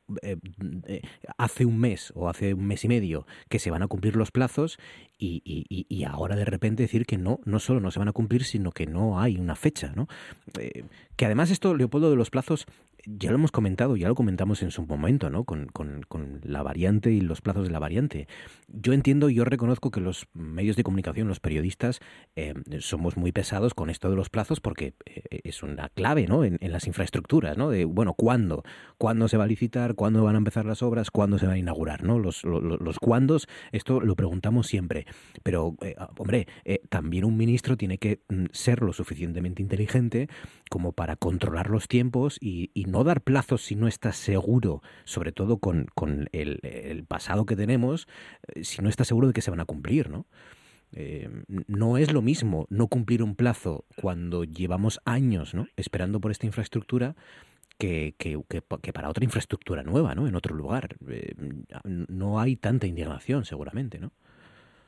hace 1.39 1.65
un 1.65 1.79
mes 1.79 2.13
o 2.15 2.29
hace 2.29 2.53
un 2.53 2.67
mes 2.67 2.85
y 2.85 2.89
medio 2.89 3.25
que 3.49 3.57
se 3.57 3.71
van 3.71 3.81
a 3.81 3.87
cumplir 3.87 4.15
los 4.15 4.29
plazos 4.29 4.77
y, 5.17 5.41
y, 5.43 5.87
y, 5.89 6.03
ahora 6.03 6.35
de 6.35 6.45
repente 6.45 6.83
decir 6.83 7.07
que 7.07 7.17
no, 7.17 7.39
no 7.45 7.59
solo 7.59 7.79
no 7.79 7.89
se 7.89 7.97
van 7.97 8.09
a 8.09 8.13
cumplir, 8.13 8.43
sino 8.43 8.71
que 8.71 8.85
no 8.85 9.19
hay 9.19 9.37
una 9.37 9.55
fecha, 9.55 9.93
¿no? 9.95 10.07
que 10.53 11.25
además 11.25 11.49
esto, 11.49 11.73
Leopoldo, 11.73 12.11
de 12.11 12.15
los 12.15 12.29
plazos 12.29 12.67
ya 13.05 13.29
lo 13.31 13.35
hemos 13.35 13.51
comentado, 13.51 13.97
ya 13.97 14.07
lo 14.07 14.15
comentamos 14.15 14.61
en 14.63 14.71
su 14.71 14.85
momento, 14.85 15.29
¿no? 15.29 15.43
Con, 15.43 15.67
con, 15.67 16.01
con, 16.07 16.39
la 16.43 16.63
variante 16.63 17.11
y 17.11 17.21
los 17.21 17.41
plazos 17.41 17.65
de 17.65 17.71
la 17.71 17.79
variante. 17.79 18.27
Yo 18.67 18.93
entiendo, 18.93 19.29
yo 19.29 19.45
reconozco 19.45 19.91
que 19.91 19.99
los 19.99 20.27
medios 20.33 20.75
de 20.75 20.83
comunicación, 20.83 21.27
los 21.27 21.39
periodistas, 21.39 21.99
eh, 22.35 22.53
somos 22.79 23.17
muy 23.17 23.31
pesados 23.31 23.73
con 23.73 23.89
esto 23.89 24.09
de 24.09 24.15
los 24.15 24.29
plazos 24.29 24.59
porque 24.59 24.93
eh, 25.05 25.41
es 25.43 25.63
una 25.63 25.89
clave, 25.89 26.27
¿no? 26.27 26.43
En, 26.43 26.57
las 26.61 26.85
infraestructuras, 26.85 27.57
¿no? 27.57 27.69
De, 27.69 27.85
bueno, 27.85 28.13
¿cuándo? 28.13 28.63
¿Cuándo 28.97 29.27
se 29.27 29.37
va 29.37 29.45
a 29.45 29.47
licitar? 29.47 29.95
¿Cuándo 29.95 30.23
van 30.23 30.35
a 30.35 30.37
empezar 30.37 30.65
las 30.65 30.83
obras? 30.83 31.09
¿Cuándo 31.09 31.39
se 31.39 31.47
va 31.47 31.53
a 31.53 31.57
inaugurar? 31.57 31.89
¿no? 32.03 32.19
Los, 32.19 32.43
los, 32.43 32.61
los 32.61 32.99
cuándos, 32.99 33.47
esto 33.71 33.99
lo 34.01 34.15
preguntamos 34.15 34.67
siempre. 34.67 35.05
Pero, 35.43 35.75
eh, 35.81 35.95
hombre, 36.17 36.47
eh, 36.65 36.81
también 36.89 37.25
un 37.25 37.37
ministro 37.37 37.77
tiene 37.77 37.97
que 37.97 38.21
mm, 38.29 38.45
ser 38.51 38.81
lo 38.81 38.93
suficientemente 38.93 39.61
inteligente 39.61 40.29
como 40.69 40.91
para 40.91 41.15
controlar 41.15 41.69
los 41.69 41.87
tiempos 41.87 42.37
y, 42.39 42.71
y 42.73 42.85
no 42.89 43.03
dar 43.03 43.21
plazos 43.21 43.61
si 43.61 43.75
no 43.75 43.87
estás 43.87 44.15
seguro, 44.15 44.81
sobre 45.03 45.31
todo 45.31 45.57
con, 45.57 45.87
con 45.95 46.27
el, 46.31 47.05
pasado 47.07 47.45
que 47.45 47.55
tenemos, 47.55 48.07
eh, 48.47 48.63
si 48.63 48.81
no 48.81 48.89
estás 48.89 49.07
seguro 49.07 49.27
de 49.27 49.33
que 49.33 49.41
se 49.41 49.51
van 49.51 49.59
a 49.59 49.65
cumplir, 49.65 50.09
¿no? 50.09 50.25
Eh, 50.91 51.29
no 51.67 51.97
es 51.97 52.11
lo 52.11 52.23
mismo 52.23 52.65
no 52.69 52.87
cumplir 52.87 53.21
un 53.21 53.35
plazo 53.35 53.85
cuando 54.01 54.43
llevamos 54.43 54.99
años 55.05 55.53
¿no? 55.53 55.67
esperando 55.77 56.19
por 56.19 56.31
esta 56.31 56.47
infraestructura 56.47 57.15
que, 57.77 58.15
que, 58.17 58.41
que, 58.49 58.63
que, 58.81 58.91
para 58.91 59.07
otra 59.07 59.23
infraestructura 59.23 59.83
nueva, 59.83 60.15
¿no? 60.15 60.27
En 60.27 60.35
otro 60.35 60.55
lugar. 60.55 60.97
Eh, 61.07 61.33
no 61.85 62.39
hay 62.39 62.57
tanta 62.57 62.87
indignación, 62.87 63.45
seguramente, 63.45 63.99
¿no? 63.99 64.11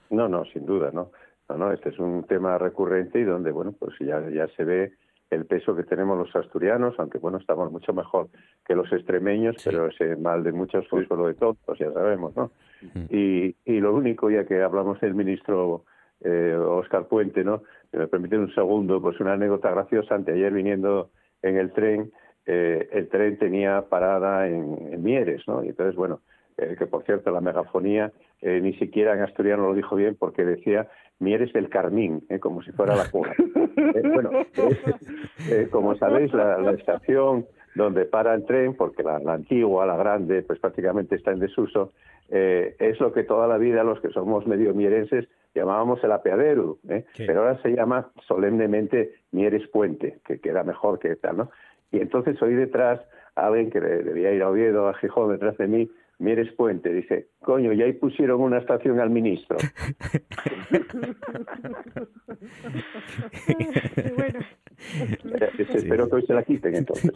No, 0.09 0.27
no, 0.27 0.43
sin 0.45 0.65
duda, 0.65 0.91
¿no? 0.91 1.11
No, 1.47 1.57
no, 1.57 1.71
este 1.71 1.89
es 1.89 1.99
un 1.99 2.25
tema 2.25 2.57
recurrente 2.57 3.19
y 3.19 3.23
donde, 3.23 3.51
bueno, 3.51 3.73
pues 3.73 3.93
ya, 3.99 4.29
ya 4.29 4.47
se 4.57 4.65
ve 4.65 4.93
el 5.31 5.45
peso 5.45 5.75
que 5.75 5.83
tenemos 5.83 6.17
los 6.17 6.35
asturianos, 6.35 6.93
aunque 6.99 7.17
bueno, 7.17 7.39
estamos 7.39 7.71
mucho 7.71 7.93
mejor 7.93 8.27
que 8.65 8.75
los 8.75 8.91
extremeños, 8.91 9.55
sí. 9.57 9.69
pero 9.69 9.87
ese 9.87 10.15
mal 10.17 10.43
de 10.43 10.51
muchos 10.51 10.87
fue 10.89 11.07
solo 11.07 11.27
de 11.27 11.33
todos, 11.33 11.57
ya 11.79 11.91
sabemos, 11.91 12.35
¿no? 12.35 12.51
Uh 12.83 12.85
-huh. 12.85 13.07
y, 13.09 13.55
y 13.65 13.79
lo 13.79 13.95
único, 13.95 14.29
ya 14.29 14.45
que 14.45 14.61
hablamos 14.61 14.99
del 14.99 15.15
ministro 15.15 15.85
eh, 16.19 16.55
Oscar 16.55 17.07
Puente, 17.07 17.43
¿no? 17.43 17.63
Si 17.89 17.97
me 17.97 18.07
permiten 18.07 18.41
un 18.41 18.53
segundo, 18.53 19.01
pues 19.01 19.19
una 19.19 19.33
anécdota 19.33 19.71
graciosa, 19.71 20.15
anteayer 20.15 20.53
viniendo 20.53 21.09
en 21.41 21.57
el 21.57 21.71
tren, 21.71 22.11
eh, 22.45 22.89
el 22.91 23.07
tren 23.09 23.37
tenía 23.37 23.83
parada 23.89 24.47
en, 24.47 25.01
Mieres, 25.01 25.47
¿no? 25.47 25.63
Y 25.63 25.69
entonces, 25.69 25.95
bueno, 25.95 26.21
eh, 26.57 26.75
que 26.77 26.85
por 26.85 27.03
cierto 27.03 27.31
la 27.31 27.41
megafonía 27.41 28.11
eh, 28.41 28.59
ni 28.61 28.73
siquiera 28.73 29.13
en 29.13 29.21
asturiano 29.21 29.67
lo 29.67 29.73
dijo 29.73 29.95
bien 29.95 30.15
porque 30.19 30.45
decía 30.45 30.87
Mieres 31.21 31.53
del 31.53 31.69
Carmín, 31.69 32.25
como 32.39 32.61
si 32.61 32.71
fuera 32.71 32.95
la 32.95 33.09
cuna. 33.09 33.33
bueno, 34.13 34.31
como 35.71 35.95
sabéis, 35.95 36.33
la, 36.33 36.71
estación 36.71 37.45
donde 37.75 38.05
para 38.05 38.33
el 38.33 38.45
tren, 38.45 38.75
porque 38.75 39.03
la, 39.03 39.17
antigua, 39.17 39.85
la 39.85 39.95
grande, 39.95 40.41
pues 40.41 40.59
prácticamente 40.59 41.15
está 41.15 41.31
en 41.31 41.39
desuso, 41.39 41.91
es 42.29 42.99
lo 42.99 43.13
que 43.13 43.23
toda 43.23 43.47
la 43.47 43.57
vida 43.57 43.83
los 43.83 43.99
que 44.01 44.09
somos 44.09 44.47
medio 44.47 44.73
mierenses 44.73 45.27
llamábamos 45.53 46.03
el 46.03 46.11
apeadero, 46.11 46.77
pero 47.17 47.41
ahora 47.41 47.61
se 47.61 47.69
llama 47.69 48.09
solemnemente 48.27 49.15
Mieres 49.31 49.67
Puente, 49.67 50.19
que 50.25 50.39
queda 50.39 50.63
mejor 50.63 50.99
que 50.99 51.15
tal, 51.15 51.37
¿no? 51.37 51.51
Y 51.91 51.99
entonces 51.99 52.41
oí 52.41 52.53
detrás 52.53 53.01
a 53.35 53.47
alguien 53.47 53.69
que 53.69 53.79
debía 53.79 54.31
ir 54.31 54.43
a 54.43 54.49
Oviedo, 54.49 54.87
a 54.87 54.93
Gijón, 54.93 55.31
detrás 55.31 55.57
de 55.57 55.67
mí, 55.67 55.89
Mieres 56.21 56.53
Puente, 56.53 56.93
dice, 56.93 57.27
coño, 57.39 57.73
ya 57.73 57.85
ahí 57.85 57.93
pusieron 57.93 58.41
una 58.41 58.59
estación 58.59 58.99
al 58.99 59.09
ministro. 59.09 59.57
bueno. 64.15 64.39
Espero 65.57 66.07
que 66.09 66.15
hoy 66.15 66.25
se 66.25 66.33
la 66.33 66.43
quiten 66.43 66.75
entonces. 66.75 67.11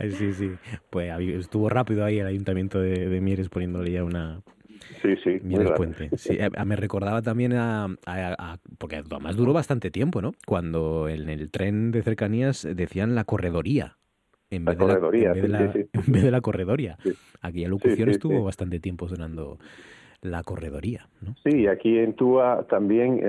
sí, 0.18 0.32
sí. 0.32 0.50
Pues 0.90 1.12
estuvo 1.20 1.68
rápido 1.68 2.04
ahí 2.04 2.18
el 2.18 2.26
ayuntamiento 2.26 2.80
de 2.80 3.20
Mieres 3.20 3.48
poniéndole 3.48 3.92
ya 3.92 4.04
una, 4.04 4.42
Sí, 5.00 5.16
sí. 5.22 5.40
Puente. 5.76 6.10
Sí, 6.16 6.38
me 6.64 6.76
recordaba 6.76 7.22
también 7.22 7.52
a, 7.54 7.88
Porque 8.78 8.96
además 8.96 9.36
duró 9.36 9.52
bastante 9.52 9.90
tiempo, 9.90 10.22
¿no? 10.22 10.32
Cuando 10.46 11.08
en 11.08 11.28
el 11.28 11.50
tren 11.50 11.90
de 11.90 12.02
cercanías 12.02 12.66
decían 12.74 13.14
la 13.14 13.24
corredoría. 13.24 13.98
En 14.52 14.66
vez, 14.66 14.76
de 14.76 14.86
la, 14.86 14.94
en, 14.94 15.82
vez 16.12 16.22
de 16.22 16.30
la, 16.30 16.42
corredoría. 16.42 16.98
Aquella 17.40 17.68
locución 17.68 18.10
estuvo 18.10 18.44
bastante 18.44 18.80
tiempo 18.80 19.08
sonando 19.08 19.58
la 20.20 20.42
corredoría, 20.42 21.08
¿no? 21.22 21.34
Sí, 21.42 21.66
aquí 21.66 21.98
en 21.98 22.12
Túa 22.12 22.66
también 22.68 23.20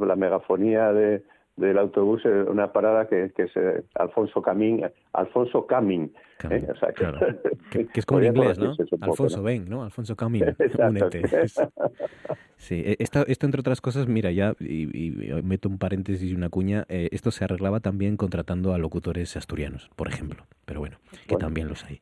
la 0.00 0.16
megafonía 0.16 0.92
de, 0.92 1.22
del 1.62 1.78
autobús 1.78 2.24
una 2.24 2.72
parada 2.72 3.08
que, 3.08 3.32
que 3.34 3.44
es 3.44 3.56
eh, 3.56 3.84
Alfonso 3.94 4.42
Camín, 4.42 4.84
Alfonso 5.12 5.66
Camín. 5.66 6.12
¿eh? 6.50 6.66
que, 7.70 7.88
es 7.94 8.04
como 8.04 8.20
en 8.20 8.36
inglés, 8.36 8.58
¿no? 8.58 8.74
Alfonso, 9.00 9.42
ven, 9.42 9.68
¿no? 9.68 9.84
Alfonso 9.84 10.16
Camín, 10.16 10.44
únete. 10.78 11.22
sí, 12.56 12.82
e, 12.84 12.96
esto, 12.98 13.24
esto, 13.26 13.46
entre 13.46 13.60
otras 13.60 13.80
cosas, 13.80 14.08
mira, 14.08 14.30
ya 14.32 14.54
y, 14.58 15.10
meto 15.42 15.68
un 15.68 15.78
paréntesis 15.78 16.30
y 16.30 16.34
una 16.34 16.48
cuña, 16.48 16.84
eh, 16.88 17.08
esto 17.12 17.30
se 17.30 17.44
arreglaba 17.44 17.80
también 17.80 18.16
contratando 18.16 18.74
a 18.74 18.78
locutores 18.78 19.36
asturianos, 19.36 19.88
por 19.96 20.08
ejemplo, 20.08 20.44
pero 20.64 20.80
bueno, 20.80 20.98
que 21.26 21.36
también 21.36 21.68
los 21.68 21.84
hay, 21.84 22.00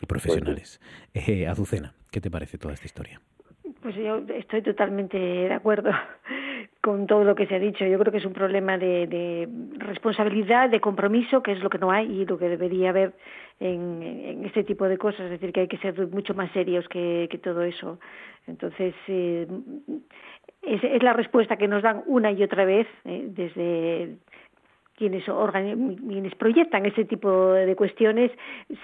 y 0.00 0.06
pues 0.06 0.22
profesionales. 0.22 0.80
Azucena, 1.48 1.94
¿qué 2.10 2.20
te 2.20 2.30
parece 2.30 2.58
toda 2.58 2.74
esta 2.74 2.86
historia? 2.86 3.20
Pues 3.82 3.94
yo 3.94 4.20
estoy 4.34 4.60
totalmente 4.60 5.16
de 5.16 5.52
acuerdo 5.54 5.90
con 6.82 7.06
todo 7.06 7.24
lo 7.24 7.34
que 7.34 7.46
se 7.46 7.54
ha 7.54 7.58
dicho. 7.58 7.86
Yo 7.86 7.98
creo 7.98 8.12
que 8.12 8.18
es 8.18 8.26
un 8.26 8.34
problema 8.34 8.76
de, 8.76 9.06
de 9.06 9.48
responsabilidad, 9.78 10.68
de 10.68 10.80
compromiso, 10.80 11.42
que 11.42 11.52
es 11.52 11.60
lo 11.60 11.70
que 11.70 11.78
no 11.78 11.90
hay 11.90 12.06
y 12.06 12.26
lo 12.26 12.38
que 12.38 12.48
debería 12.48 12.90
haber 12.90 13.14
en, 13.58 14.44
este 14.44 14.64
tipo 14.64 14.86
de 14.86 14.98
cosas. 14.98 15.22
Es 15.22 15.30
decir, 15.30 15.52
que 15.52 15.60
hay 15.60 15.68
que 15.68 15.78
ser 15.78 15.94
mucho 16.08 16.34
más 16.34 16.50
serios 16.52 16.86
que, 16.88 17.26
que 17.30 17.38
todo 17.38 17.62
eso. 17.62 17.98
Entonces, 18.46 18.94
eh, 19.08 19.46
es, 20.62 20.84
es, 20.84 21.02
la 21.02 21.14
respuesta 21.14 21.56
que 21.56 21.68
nos 21.68 21.82
dan 21.82 22.02
una 22.06 22.32
y 22.32 22.42
otra 22.42 22.66
vez 22.66 22.86
eh, 23.04 23.24
desde 23.28 24.16
quienes, 25.00 25.24
quienes 25.24 26.34
proyectan 26.34 26.84
ese 26.84 27.06
tipo 27.06 27.52
de 27.54 27.74
cuestiones 27.74 28.30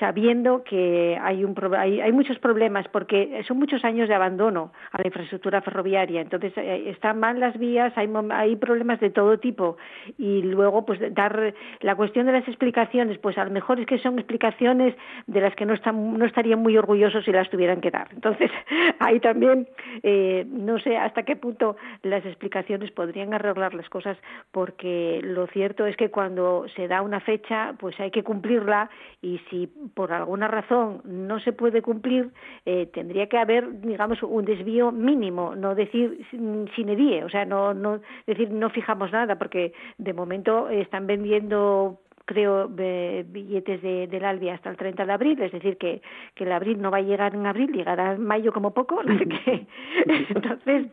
sabiendo 0.01 0.64
que 0.64 1.19
hay, 1.21 1.45
un, 1.45 1.55
hay, 1.77 2.01
hay, 2.01 2.11
muchos 2.11 2.39
problemas 2.39 2.89
porque 2.89 3.45
son 3.47 3.59
muchos 3.59 3.85
años 3.85 4.09
de 4.09 4.14
abandono 4.14 4.73
a 4.93 5.03
la 5.03 5.09
infraestructura 5.09 5.61
ferroviaria. 5.61 6.23
Entonces, 6.23 6.55
eh, 6.57 6.85
están 6.87 7.21
mal 7.21 7.39
las 7.39 7.59
vías, 7.59 7.93
hay, 7.97 8.09
hay 8.31 8.57
problemas 8.57 8.99
de 8.99 9.11
todo 9.11 9.39
tipo. 9.39 9.77
Y 10.17 10.41
luego, 10.41 10.87
pues, 10.87 10.99
dar 11.14 11.53
la 11.81 11.95
cuestión 11.97 12.25
de 12.25 12.33
las 12.33 12.49
explicaciones, 12.49 13.19
pues 13.19 13.37
a 13.37 13.45
lo 13.45 13.51
mejor 13.51 13.79
es 13.79 13.85
que 13.85 13.99
son 13.99 14.19
explicaciones 14.19 14.95
de 15.27 15.41
las 15.43 15.55
que 15.55 15.67
no, 15.67 15.75
están, 15.75 16.19
no 16.19 16.25
estarían 16.25 16.61
muy 16.61 16.79
orgullosos 16.79 17.27
si 17.27 17.33
las 17.33 17.51
tuvieran 17.51 17.83
que 17.83 17.91
dar. 17.91 18.09
Entonces, 18.14 18.51
ahí 19.01 19.21
también, 19.21 19.69
eh, 20.03 20.47
no 20.49 20.79
sé 20.79 20.97
hasta 20.97 21.25
qué 21.25 21.37
punto 21.37 21.77
las 22.03 22.25
explicaciones 22.25 22.91
podrían 22.91 23.35
arreglar 23.35 23.75
las 23.75 23.91
cosas 23.91 24.17
porque 24.51 25.21
lo 25.23 25.47
cierto 25.49 25.85
es 25.85 25.95
que 25.99 26.06
cuando 26.11 26.67
se 26.75 26.89
da 26.89 27.03
una 27.03 27.21
fecha, 27.21 27.75
pues 27.79 27.99
hay 28.01 28.11
que 28.11 28.23
cumplirla 28.23 28.91
y 29.23 29.39
si 29.51 29.67
por 29.95 30.13
alguna 30.13 30.49
razón 30.49 31.03
no 31.05 31.41
se 31.41 31.53
puede 31.53 31.83
cumplir, 31.83 32.31
eh, 32.65 32.87
tendría 32.87 33.29
que 33.29 33.39
haber, 33.39 33.81
digamos, 33.81 34.23
un 34.23 34.45
desvío 34.45 34.93
mínimo, 34.93 35.55
no 35.55 35.75
decir 35.75 36.27
sin 36.31 36.89
edie, 36.89 37.25
o 37.25 37.29
sea, 37.29 37.45
no, 37.45 37.75
no 37.75 38.01
decir 38.27 38.51
no 38.51 38.71
fijamos 38.71 39.13
nada, 39.13 39.37
porque 39.37 39.73
de 39.99 40.13
momento 40.13 40.69
están 40.69 41.07
vendiendo 41.07 42.01
creo, 42.27 42.68
billetes 42.68 43.81
de, 43.81 44.09
del 44.09 44.24
Albi 44.24 44.51
hasta 44.51 44.68
el 44.68 44.77
30 44.77 45.07
de 45.07 45.12
abril, 45.12 45.41
es 45.41 45.53
decir, 45.53 45.79
que, 45.79 46.03
que 46.35 46.45
el 46.45 46.53
abril 46.53 46.83
no 46.83 46.91
va 46.91 46.99
a 46.99 47.03
llegar 47.03 47.35
en 47.35 47.47
abril, 47.47 47.72
llegará 47.72 48.12
en 48.12 48.24
mayo 48.24 48.53
como 48.53 48.74
poco, 48.74 49.01
que, 49.45 49.66
entonces, 50.29 50.89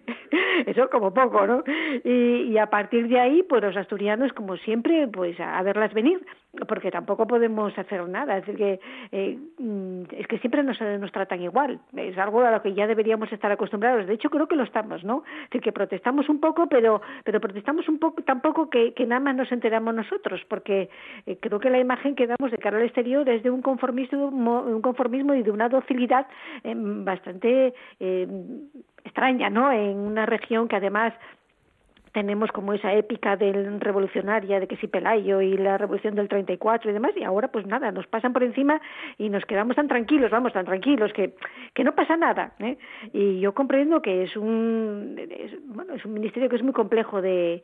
eso 0.68 0.90
como 0.90 1.14
poco, 1.14 1.46
¿no? 1.46 1.64
Y, 2.04 2.52
y, 2.52 2.58
a 2.58 2.68
partir 2.70 3.08
de 3.08 3.20
ahí, 3.20 3.44
pues 3.44 3.64
los 3.64 3.76
asturianos, 3.76 4.32
como 4.34 4.58
siempre, 4.58 5.08
pues 5.08 5.40
a, 5.40 5.62
verlas 5.64 5.94
venir, 5.94 6.24
porque 6.68 6.92
tampoco 6.92 7.26
podemos 7.26 7.78
hacer 7.78 8.08
nada, 8.08 8.38
es 8.38 8.46
decir, 8.46 8.58
que 8.58 8.80
eh, 9.12 9.40
mm, 9.58 10.04
es 10.12 10.28
que 10.28 10.38
siempre 10.40 10.64
nos, 10.64 10.80
nos 10.80 11.12
tratan 11.12 11.42
igual, 11.42 11.80
es 11.96 12.18
algo 12.18 12.42
a 12.42 12.52
lo 12.52 12.62
que 12.62 12.74
ya 12.74 12.86
deberíamos 12.86 13.32
estar 13.32 13.52
acostumbrados, 13.52 14.06
de 14.06 14.14
hecho 14.14 14.30
creo 14.30 14.48
que 14.48 14.56
lo 14.56 14.64
estamos, 14.64 15.04
¿no? 15.04 15.24
Es 15.44 15.50
decir, 15.50 15.62
que 15.62 15.72
protestamos 15.72 16.30
un 16.30 16.40
poco, 16.40 16.68
pero, 16.68 17.02
pero 17.24 17.42
protestamos 17.42 17.88
un 17.90 17.98
poco, 17.98 18.22
tampoco 18.24 18.70
que, 18.70 18.94
que 18.94 19.06
nada 19.06 19.20
más 19.20 19.36
nos 19.36 19.52
enteramos 19.52 19.96
nosotros, 19.96 20.42
porque 20.48 20.90
eh, 21.26 21.38
creo 21.40 21.60
que 21.60 21.70
la 21.70 21.80
imagen 21.80 22.16
que 22.16 22.28
damos 22.28 22.52
de 22.52 22.58
cara 22.58 22.78
al 22.78 22.84
exterior 22.84 23.28
es 23.28 23.42
de 23.42 23.50
un 23.50 23.62
conformismo, 23.62 24.28
un 24.28 24.82
conformismo 24.82 25.34
y 25.34 25.42
de 25.42 25.52
una 25.52 25.70
docilidad 25.70 26.28
eh, 26.64 26.74
bastante 26.76 27.74
eh, 28.00 28.28
extraña, 29.04 29.50
¿no? 29.50 29.72
En 29.72 29.98
una 29.98 30.26
región 30.26 30.68
que 30.68 30.76
además 30.76 31.14
tenemos 32.14 32.52
como 32.52 32.74
esa 32.74 32.94
épica 32.94 33.36
del 33.36 33.82
revolucionaria 33.82 34.60
de 34.60 34.68
que 34.68 34.78
si 34.78 34.88
Pelayo 34.88 35.42
y 35.42 35.58
la 35.58 35.78
revolución 35.78 36.16
del 36.16 36.30
34 36.30 36.90
y 36.90 36.94
demás 36.94 37.12
y 37.16 37.24
ahora 37.24 37.50
pues 37.50 37.66
nada 37.66 37.92
nos 37.92 38.08
pasan 38.08 38.34
por 38.34 38.44
encima 38.44 38.80
y 39.18 39.30
nos 39.30 39.44
quedamos 39.46 39.76
tan 39.76 39.88
tranquilos 39.88 40.32
vamos 40.32 40.54
tan 40.54 40.66
tranquilos 40.66 41.12
que 41.12 41.34
que 41.74 41.84
no 41.84 41.96
pasa 41.96 42.16
nada 42.16 42.54
¿eh? 42.60 42.78
y 43.12 43.40
yo 43.40 43.54
comprendo 43.54 44.02
que 44.02 44.24
es 44.24 44.38
un 44.38 45.20
bueno 45.66 45.96
es 45.96 46.06
un 46.06 46.14
ministerio 46.14 46.50
que 46.50 46.56
es 46.56 46.64
muy 46.64 46.74
complejo 46.74 47.22
de, 47.22 47.64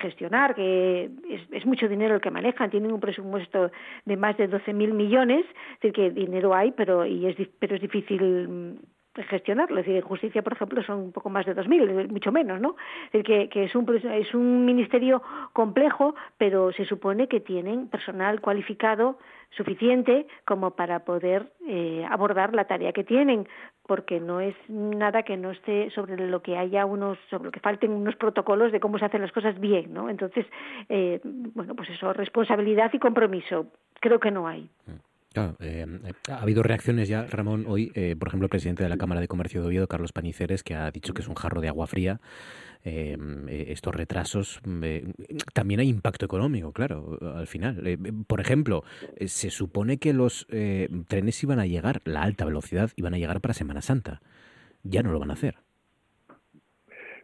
gestionar 0.00 0.54
que 0.54 1.10
es, 1.30 1.42
es, 1.52 1.64
mucho 1.64 1.88
dinero 1.88 2.16
el 2.16 2.20
que 2.20 2.30
manejan 2.30 2.70
tienen 2.70 2.90
un 2.90 3.00
presupuesto 3.00 3.70
de 4.04 4.16
más 4.16 4.36
de 4.36 4.50
12.000 4.50 4.92
millones 4.92 5.46
es 5.46 5.80
decir 5.80 5.92
que 5.92 6.10
dinero 6.10 6.52
hay 6.52 6.72
pero 6.72 7.06
y 7.06 7.26
es 7.26 7.36
pero 7.60 7.76
es 7.76 7.80
difícil 7.80 8.78
gestionarlo. 9.14 9.78
Es 9.80 9.86
decir, 9.86 9.96
en 9.96 10.08
justicia, 10.08 10.42
por 10.42 10.54
ejemplo, 10.54 10.82
son 10.82 10.98
un 10.98 11.12
poco 11.12 11.30
más 11.30 11.46
de 11.46 11.54
2.000, 11.54 12.10
mucho 12.10 12.32
menos, 12.32 12.60
¿no? 12.60 12.76
Es 13.06 13.12
decir, 13.12 13.24
que, 13.24 13.48
que 13.48 13.64
es, 13.64 13.74
un, 13.74 13.88
es 13.96 14.34
un 14.34 14.64
ministerio 14.64 15.22
complejo, 15.52 16.14
pero 16.38 16.72
se 16.72 16.84
supone 16.84 17.28
que 17.28 17.40
tienen 17.40 17.88
personal 17.88 18.40
cualificado 18.40 19.18
suficiente 19.56 20.26
como 20.44 20.72
para 20.72 21.04
poder 21.04 21.52
eh, 21.66 22.04
abordar 22.10 22.54
la 22.54 22.64
tarea 22.64 22.92
que 22.92 23.04
tienen, 23.04 23.46
porque 23.86 24.20
no 24.20 24.40
es 24.40 24.54
nada 24.68 25.22
que 25.22 25.36
no 25.36 25.50
esté 25.50 25.90
sobre 25.90 26.16
lo 26.28 26.42
que 26.42 26.56
haya 26.56 26.86
unos, 26.86 27.18
sobre 27.30 27.44
lo 27.44 27.50
que 27.52 27.60
falten 27.60 27.92
unos 27.92 28.16
protocolos 28.16 28.72
de 28.72 28.80
cómo 28.80 28.98
se 28.98 29.04
hacen 29.04 29.22
las 29.22 29.32
cosas 29.32 29.58
bien, 29.60 29.92
¿no? 29.92 30.08
Entonces, 30.08 30.46
eh, 30.88 31.20
bueno, 31.22 31.74
pues 31.74 31.90
eso, 31.90 32.12
responsabilidad 32.12 32.90
y 32.92 32.98
compromiso, 32.98 33.66
creo 34.00 34.18
que 34.18 34.30
no 34.30 34.48
hay. 34.48 34.68
Mm. 34.86 35.13
Claro, 35.34 35.56
eh, 35.58 35.84
ha 36.30 36.42
habido 36.42 36.62
reacciones 36.62 37.08
ya, 37.08 37.26
Ramón, 37.26 37.64
hoy, 37.66 37.90
eh, 37.96 38.14
por 38.16 38.28
ejemplo, 38.28 38.46
el 38.46 38.50
presidente 38.50 38.84
de 38.84 38.88
la 38.88 38.96
Cámara 38.96 39.20
de 39.20 39.26
Comercio 39.26 39.60
de 39.60 39.66
Oviedo, 39.66 39.88
Carlos 39.88 40.12
Paniceres, 40.12 40.62
que 40.62 40.76
ha 40.76 40.88
dicho 40.92 41.12
que 41.12 41.22
es 41.22 41.28
un 41.28 41.34
jarro 41.34 41.60
de 41.60 41.66
agua 41.66 41.88
fría. 41.88 42.20
Eh, 42.84 43.16
estos 43.68 43.92
retrasos, 43.96 44.60
también 45.52 45.80
hay 45.80 45.88
impacto 45.88 46.24
económico, 46.24 46.70
claro, 46.72 47.18
al 47.34 47.48
final. 47.48 47.98
por 48.28 48.40
ejemplo, 48.40 48.84
se 49.26 49.50
supone 49.50 49.96
que 49.96 50.12
los 50.12 50.46
trenes 51.08 51.42
iban 51.42 51.58
a 51.58 51.66
llegar, 51.66 52.00
la 52.04 52.22
alta 52.22 52.44
velocidad, 52.44 52.92
iban 52.94 53.14
a 53.14 53.18
llegar 53.18 53.40
para 53.40 53.54
Semana 53.54 53.82
Santa. 53.82 54.20
Ya 54.84 55.02
no 55.02 55.10
lo 55.10 55.18
van 55.18 55.30
a 55.30 55.34
hacer. 55.34 55.56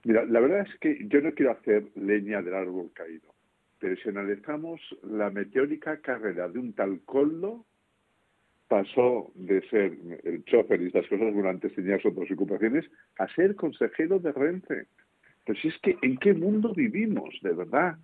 Mira, 0.03 0.25
la 0.25 0.41
verdad 0.41 0.67
es 0.67 0.81
que 0.81 1.07
yo 1.07 1.21
no 1.21 1.33
quiero 1.33 1.53
hacer 1.53 1.85
leña 1.95 2.43
del 2.43 2.55
árbol 2.55 2.91
caído, 2.93 3.33
pero 3.79 3.95
si 4.03 4.09
analizamos 4.09 4.81
la 5.05 5.31
meteórica 5.31 5.99
carrera 5.99 6.49
de 6.49 6.59
un 6.59 6.73
tal 6.73 7.03
Coldo, 7.05 7.67
pasó 8.71 9.33
de 9.35 9.61
ser 9.69 9.99
el 10.23 10.45
chofer 10.45 10.81
y 10.81 10.87
estas 10.87 11.09
cosas, 11.09 11.35
bueno, 11.35 11.49
antes 11.49 11.75
tenías 11.75 12.07
otras 12.07 12.31
ocupaciones, 12.31 12.89
a 13.19 13.27
ser 13.35 13.57
consejero 13.57 14.21
de 14.21 14.31
Renfe. 14.31 14.87
Pero 15.45 15.59
si 15.59 15.69
es 15.69 15.79
que, 15.83 15.99
¿en 16.03 16.17
qué 16.19 16.35
mundo 16.35 16.73
vivimos, 16.73 17.35
de 17.43 17.53
verdad? 17.53 17.99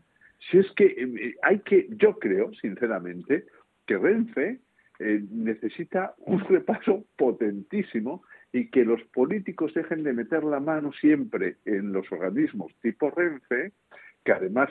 Si 0.51 0.59
es 0.59 0.67
que 0.73 0.87
eh, 0.87 1.37
hay 1.43 1.61
que, 1.61 1.87
yo 1.91 2.19
creo, 2.19 2.53
sinceramente, 2.55 3.47
que 3.87 3.97
Renfe 3.97 4.59
eh, 4.99 5.23
necesita 5.31 6.17
un 6.19 6.41
repaso 6.41 7.05
potentísimo 7.17 8.25
y 8.53 8.69
que 8.69 8.85
los 8.85 9.01
políticos 9.15 9.73
dejen 9.73 10.03
de 10.03 10.15
meter 10.15 10.43
la 10.43 10.59
mano 10.59 10.93
siempre 10.95 11.59
en 11.65 11.93
los 11.93 12.11
organismos 12.11 12.75
tipo 12.83 13.13
Renfe, 13.13 13.71
que 14.25 14.33
además 14.33 14.71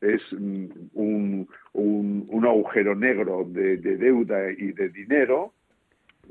es 0.00 0.32
un, 0.32 0.90
un, 1.72 2.44
agujero 2.44 2.94
negro 2.94 3.44
de, 3.48 3.76
deuda 3.78 4.50
y 4.50 4.72
de 4.72 4.88
dinero, 4.90 5.52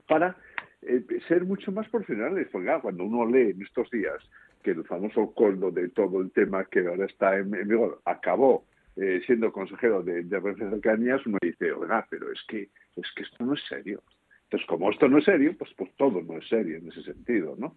para 0.07 0.35
eh, 0.81 1.03
ser 1.27 1.45
mucho 1.45 1.71
más 1.71 1.87
profesionales. 1.89 2.47
Porque 2.51 2.71
cuando 2.81 3.03
uno 3.03 3.25
lee 3.25 3.51
en 3.51 3.61
estos 3.61 3.89
días 3.89 4.21
que 4.61 4.71
el 4.71 4.83
famoso 4.85 5.33
coldo 5.33 5.71
de 5.71 5.89
todo 5.89 6.21
el 6.21 6.31
tema 6.31 6.65
que 6.65 6.87
ahora 6.87 7.05
está 7.05 7.37
en, 7.37 7.51
vigor 7.51 8.01
acabó 8.05 8.65
eh, 8.95 9.21
siendo 9.25 9.51
consejero 9.51 10.03
de, 10.03 10.23
de 10.23 10.39
Renfe 10.39 10.69
Cercanías, 10.69 11.25
uno 11.25 11.37
dice, 11.41 11.71
oiga, 11.71 12.05
pero 12.09 12.31
es 12.31 12.39
que, 12.47 12.69
es 12.95 13.07
que 13.15 13.23
esto 13.23 13.43
no 13.45 13.53
es 13.55 13.61
serio. 13.67 14.03
Entonces, 14.43 14.67
como 14.67 14.91
esto 14.91 15.07
no 15.07 15.17
es 15.17 15.25
serio, 15.25 15.55
pues, 15.57 15.71
pues 15.75 15.91
todo 15.97 16.21
no 16.21 16.37
es 16.37 16.47
serio 16.47 16.77
en 16.77 16.87
ese 16.87 17.01
sentido, 17.01 17.55
¿no? 17.57 17.75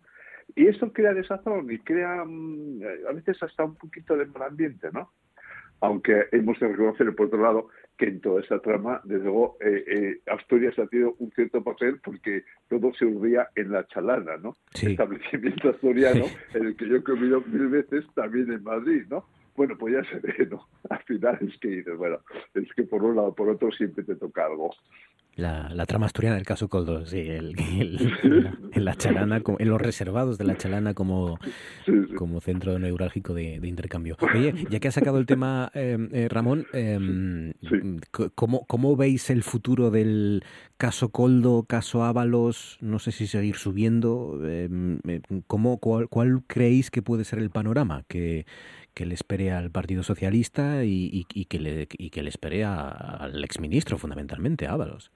Y 0.54 0.66
esto 0.66 0.92
crea 0.92 1.14
desazón 1.14 1.70
y 1.72 1.78
crea 1.78 2.24
mm, 2.24 2.80
a 3.08 3.12
veces 3.12 3.42
hasta 3.42 3.64
un 3.64 3.76
poquito 3.76 4.16
de 4.16 4.26
mal 4.26 4.42
ambiente, 4.42 4.88
¿no? 4.92 5.10
Aunque 5.80 6.26
hemos 6.32 6.58
de 6.58 6.68
reconocer, 6.68 7.14
por 7.14 7.26
otro 7.26 7.42
lado, 7.42 7.68
que 7.96 8.06
en 8.06 8.20
toda 8.20 8.40
esta 8.40 8.58
trama, 8.60 9.00
desde 9.04 9.24
luego, 9.24 9.56
eh, 9.60 9.84
eh, 9.86 10.20
Asturias 10.30 10.78
ha 10.78 10.86
tenido 10.86 11.14
un 11.18 11.30
cierto 11.32 11.62
papel 11.62 11.98
porque 12.02 12.44
todo 12.68 12.92
se 12.94 13.06
urdía 13.06 13.48
en 13.54 13.72
la 13.72 13.86
chalana, 13.86 14.36
¿no? 14.36 14.56
Establecimiento 14.74 15.70
asturiano, 15.70 16.24
en 16.54 16.66
el 16.66 16.76
que 16.76 16.88
yo 16.88 16.96
he 16.96 17.02
comido 17.02 17.42
mil 17.46 17.68
veces 17.68 18.04
también 18.14 18.52
en 18.52 18.62
Madrid, 18.62 19.04
¿no? 19.08 19.24
Bueno, 19.56 19.76
pues 19.78 19.94
ya 19.94 20.10
se 20.10 20.18
ve, 20.20 20.46
¿no? 20.50 20.66
Al 20.90 21.02
final 21.04 21.38
es 21.40 21.58
que 21.58 21.68
dices, 21.68 21.96
bueno, 21.96 22.18
es 22.54 22.72
que 22.74 22.82
por 22.84 23.02
un 23.02 23.16
lado 23.16 23.28
o 23.28 23.34
por 23.34 23.48
otro 23.48 23.70
siempre 23.72 24.04
te 24.04 24.16
toca 24.16 24.44
algo. 24.46 24.70
La, 25.36 25.68
la, 25.68 25.84
trama 25.84 26.06
asturiana 26.06 26.36
del 26.36 26.46
caso 26.46 26.68
Coldo, 26.68 27.04
sí, 27.04 27.18
el, 27.18 27.54
en 28.72 28.84
la 28.86 28.94
chalana, 28.94 29.42
en 29.58 29.68
los 29.68 29.80
reservados 29.82 30.38
de 30.38 30.44
la 30.44 30.56
chalana 30.56 30.94
como, 30.94 31.38
como 32.16 32.40
centro 32.40 32.78
neurálgico 32.78 33.34
de, 33.34 33.56
intercambio. 33.62 34.16
Oye, 34.34 34.54
ya 34.70 34.80
que 34.80 34.88
ha 34.88 34.92
sacado 34.92 35.18
el 35.18 35.26
tema, 35.26 35.70
em, 35.74 36.08
eh, 36.12 36.28
Ramón, 36.30 36.66
eh, 36.72 37.52
¿cómo, 38.34 38.64
¿cómo 38.66 38.96
veis 38.96 39.28
el 39.28 39.42
futuro 39.42 39.90
del 39.90 40.42
caso 40.78 41.10
Coldo, 41.10 41.66
caso 41.68 42.02
Ábalos? 42.02 42.78
No 42.80 42.98
sé 42.98 43.12
si 43.12 43.26
seguir 43.26 43.56
subiendo. 43.56 44.40
Em, 44.42 45.00
eh, 45.06 45.20
¿cómo, 45.46 45.76
cuál, 45.80 46.08
¿Cuál 46.08 46.44
creéis 46.46 46.90
que 46.90 47.02
puede 47.02 47.24
ser 47.24 47.40
el 47.40 47.50
panorama 47.50 48.04
que, 48.08 48.46
que 48.96 49.04
le 49.04 49.14
espere 49.14 49.52
al 49.52 49.70
Partido 49.70 50.02
Socialista 50.02 50.82
y, 50.82 51.26
que, 51.50 51.60
le, 51.60 51.86
y 51.98 52.08
que 52.08 52.22
le 52.22 52.30
espere 52.30 52.64
al 52.64 53.44
exministro, 53.44 53.98
fundamentalmente, 53.98 54.66
a 54.66 54.72
Ábalos. 54.72 55.12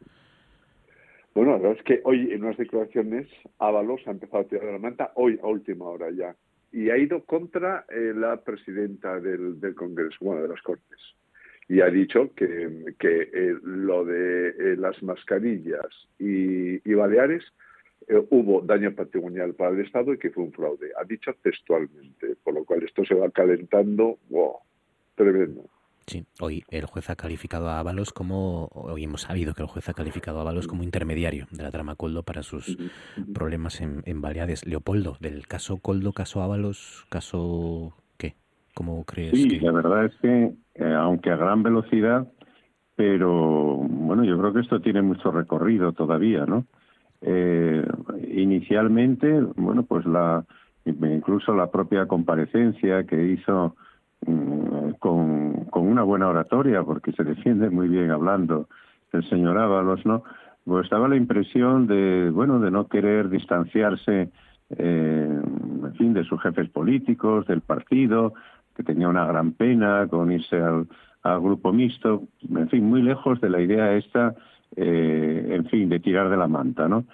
Bueno, 1.34 1.52
la 1.52 1.58
verdad 1.58 1.78
es 1.78 1.84
que 1.84 2.00
hoy 2.04 2.30
en 2.30 2.44
unas 2.44 2.58
declaraciones 2.58 3.26
Ábalos 3.58 4.02
ha 4.06 4.10
empezado 4.10 4.42
a 4.42 4.48
tirar 4.48 4.66
la 4.66 4.78
manta, 4.78 5.12
hoy 5.14 5.40
a 5.42 5.46
última 5.46 5.86
hora 5.86 6.10
ya, 6.10 6.36
y 6.72 6.90
ha 6.90 6.98
ido 6.98 7.24
contra 7.24 7.86
eh, 7.88 8.12
la 8.14 8.36
presidenta 8.42 9.18
del, 9.18 9.58
Congreso, 9.74 10.18
bueno, 10.20 10.42
de 10.42 10.48
las 10.48 10.60
Cortes, 10.60 11.00
y 11.66 11.80
ha 11.80 11.86
dicho 11.86 12.34
que, 12.34 12.94
que 12.98 13.30
eh, 13.32 13.54
lo 13.62 14.04
de 14.04 14.48
eh, 14.48 14.76
las 14.76 15.02
mascarillas 15.02 15.88
y 16.18 16.92
Baleares 16.92 17.44
eh, 18.08 18.26
hubo 18.30 18.60
daño 18.62 18.94
patrimonial 18.94 19.54
para 19.54 19.70
el 19.72 19.80
Estado 19.80 20.12
y 20.12 20.18
que 20.18 20.30
fue 20.30 20.44
un 20.44 20.52
fraude. 20.52 20.90
Ha 21.00 21.04
dicho 21.04 21.32
textualmente, 21.42 22.36
por 22.42 22.54
lo 22.54 22.64
cual 22.64 22.82
esto 22.82 23.04
se 23.04 23.14
va 23.14 23.30
calentando, 23.30 24.18
wow, 24.30 24.56
tremendo. 25.14 25.64
Sí, 26.06 26.24
hoy 26.40 26.64
el 26.70 26.86
juez 26.86 27.08
ha 27.08 27.14
calificado 27.14 27.68
a 27.68 27.78
Ábalos 27.78 28.12
como, 28.12 28.66
hoy 28.72 29.04
hemos 29.04 29.22
sabido 29.22 29.54
que 29.54 29.62
el 29.62 29.68
juez 29.68 29.88
ha 29.88 29.94
calificado 29.94 30.38
a 30.38 30.40
Ábalos 30.42 30.66
como 30.66 30.82
intermediario 30.82 31.46
de 31.52 31.62
la 31.62 31.70
trama 31.70 31.94
Coldo 31.94 32.24
para 32.24 32.42
sus 32.42 32.76
problemas 33.32 33.80
en, 33.80 34.02
en 34.06 34.20
Baleares. 34.20 34.66
Leopoldo, 34.66 35.16
del 35.20 35.46
caso 35.46 35.76
Coldo, 35.76 36.12
caso 36.12 36.42
Ábalos, 36.42 37.06
caso 37.10 37.94
¿qué? 38.16 38.34
¿Cómo 38.74 39.04
crees? 39.04 39.40
Sí, 39.40 39.60
la 39.60 39.70
verdad 39.70 40.06
es 40.06 40.14
que, 40.20 40.52
eh, 40.74 40.94
aunque 40.94 41.30
a 41.30 41.36
gran 41.36 41.62
velocidad, 41.62 42.26
pero 42.96 43.76
bueno, 43.76 44.24
yo 44.24 44.36
creo 44.36 44.52
que 44.52 44.60
esto 44.62 44.80
tiene 44.80 45.02
mucho 45.02 45.30
recorrido 45.30 45.92
todavía, 45.92 46.44
¿no? 46.44 46.66
Eh, 47.22 47.86
inicialmente, 48.28 49.40
bueno, 49.56 49.82
pues 49.82 50.06
la 50.06 50.44
incluso 50.86 51.54
la 51.54 51.70
propia 51.70 52.06
comparecencia 52.06 53.04
que 53.04 53.22
hizo 53.32 53.76
mm, 54.26 54.92
con, 54.98 55.66
con 55.66 55.86
una 55.86 56.02
buena 56.02 56.28
oratoria, 56.28 56.82
porque 56.82 57.12
se 57.12 57.24
defiende 57.24 57.70
muy 57.70 57.88
bien 57.88 58.10
hablando 58.10 58.68
el 59.12 59.28
señor 59.28 59.58
Ábalos, 59.58 60.04
¿no? 60.06 60.22
Pues 60.64 60.88
daba 60.90 61.08
la 61.08 61.16
impresión 61.16 61.86
de, 61.86 62.30
bueno, 62.30 62.60
de 62.60 62.70
no 62.70 62.86
querer 62.88 63.28
distanciarse, 63.28 64.30
eh, 64.70 65.40
en 65.82 65.94
fin, 65.94 66.14
de 66.14 66.24
sus 66.24 66.40
jefes 66.42 66.68
políticos, 66.68 67.46
del 67.46 67.60
partido, 67.60 68.34
que 68.76 68.84
tenía 68.84 69.08
una 69.08 69.26
gran 69.26 69.52
pena 69.52 70.06
con 70.08 70.30
irse 70.30 70.56
al, 70.56 70.86
al 71.22 71.40
grupo 71.40 71.72
mixto, 71.72 72.22
en 72.48 72.68
fin, 72.68 72.84
muy 72.84 73.02
lejos 73.02 73.40
de 73.40 73.50
la 73.50 73.60
idea 73.60 73.94
esta 73.94 74.34
eh, 74.76 75.46
en 75.50 75.66
fin, 75.66 75.88
de 75.88 76.00
tirar 76.00 76.30
de 76.30 76.36
la 76.36 76.48
manta, 76.48 76.88
¿no? 76.88 77.04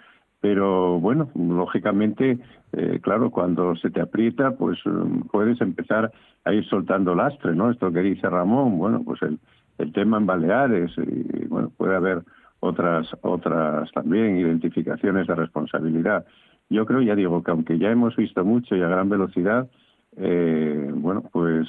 Pero 0.40 1.00
bueno, 1.00 1.30
lógicamente, 1.34 2.38
eh, 2.72 3.00
claro, 3.02 3.30
cuando 3.30 3.74
se 3.76 3.90
te 3.90 4.00
aprieta, 4.00 4.52
pues 4.52 4.84
um, 4.86 5.22
puedes 5.22 5.60
empezar 5.60 6.12
a 6.44 6.52
ir 6.52 6.64
soltando 6.66 7.14
lastre, 7.14 7.54
¿no? 7.54 7.70
Esto 7.70 7.90
que 7.92 8.00
dice 8.00 8.28
Ramón, 8.28 8.78
bueno, 8.78 9.02
pues 9.04 9.22
el, 9.22 9.38
el 9.78 9.92
tema 9.92 10.18
en 10.18 10.26
Baleares, 10.26 10.92
y 10.98 11.46
bueno, 11.46 11.72
puede 11.76 11.96
haber 11.96 12.22
otras, 12.60 13.08
otras 13.22 13.90
también 13.92 14.38
identificaciones 14.38 15.26
de 15.26 15.34
responsabilidad. 15.34 16.26
Yo 16.68 16.84
creo, 16.84 17.00
ya 17.00 17.14
digo, 17.14 17.42
que 17.42 17.50
aunque 17.50 17.78
ya 17.78 17.90
hemos 17.90 18.16
visto 18.16 18.44
mucho 18.44 18.76
y 18.76 18.82
a 18.82 18.88
gran 18.88 19.08
velocidad, 19.08 19.68
eh, 20.16 20.90
bueno, 20.94 21.22
pues 21.32 21.68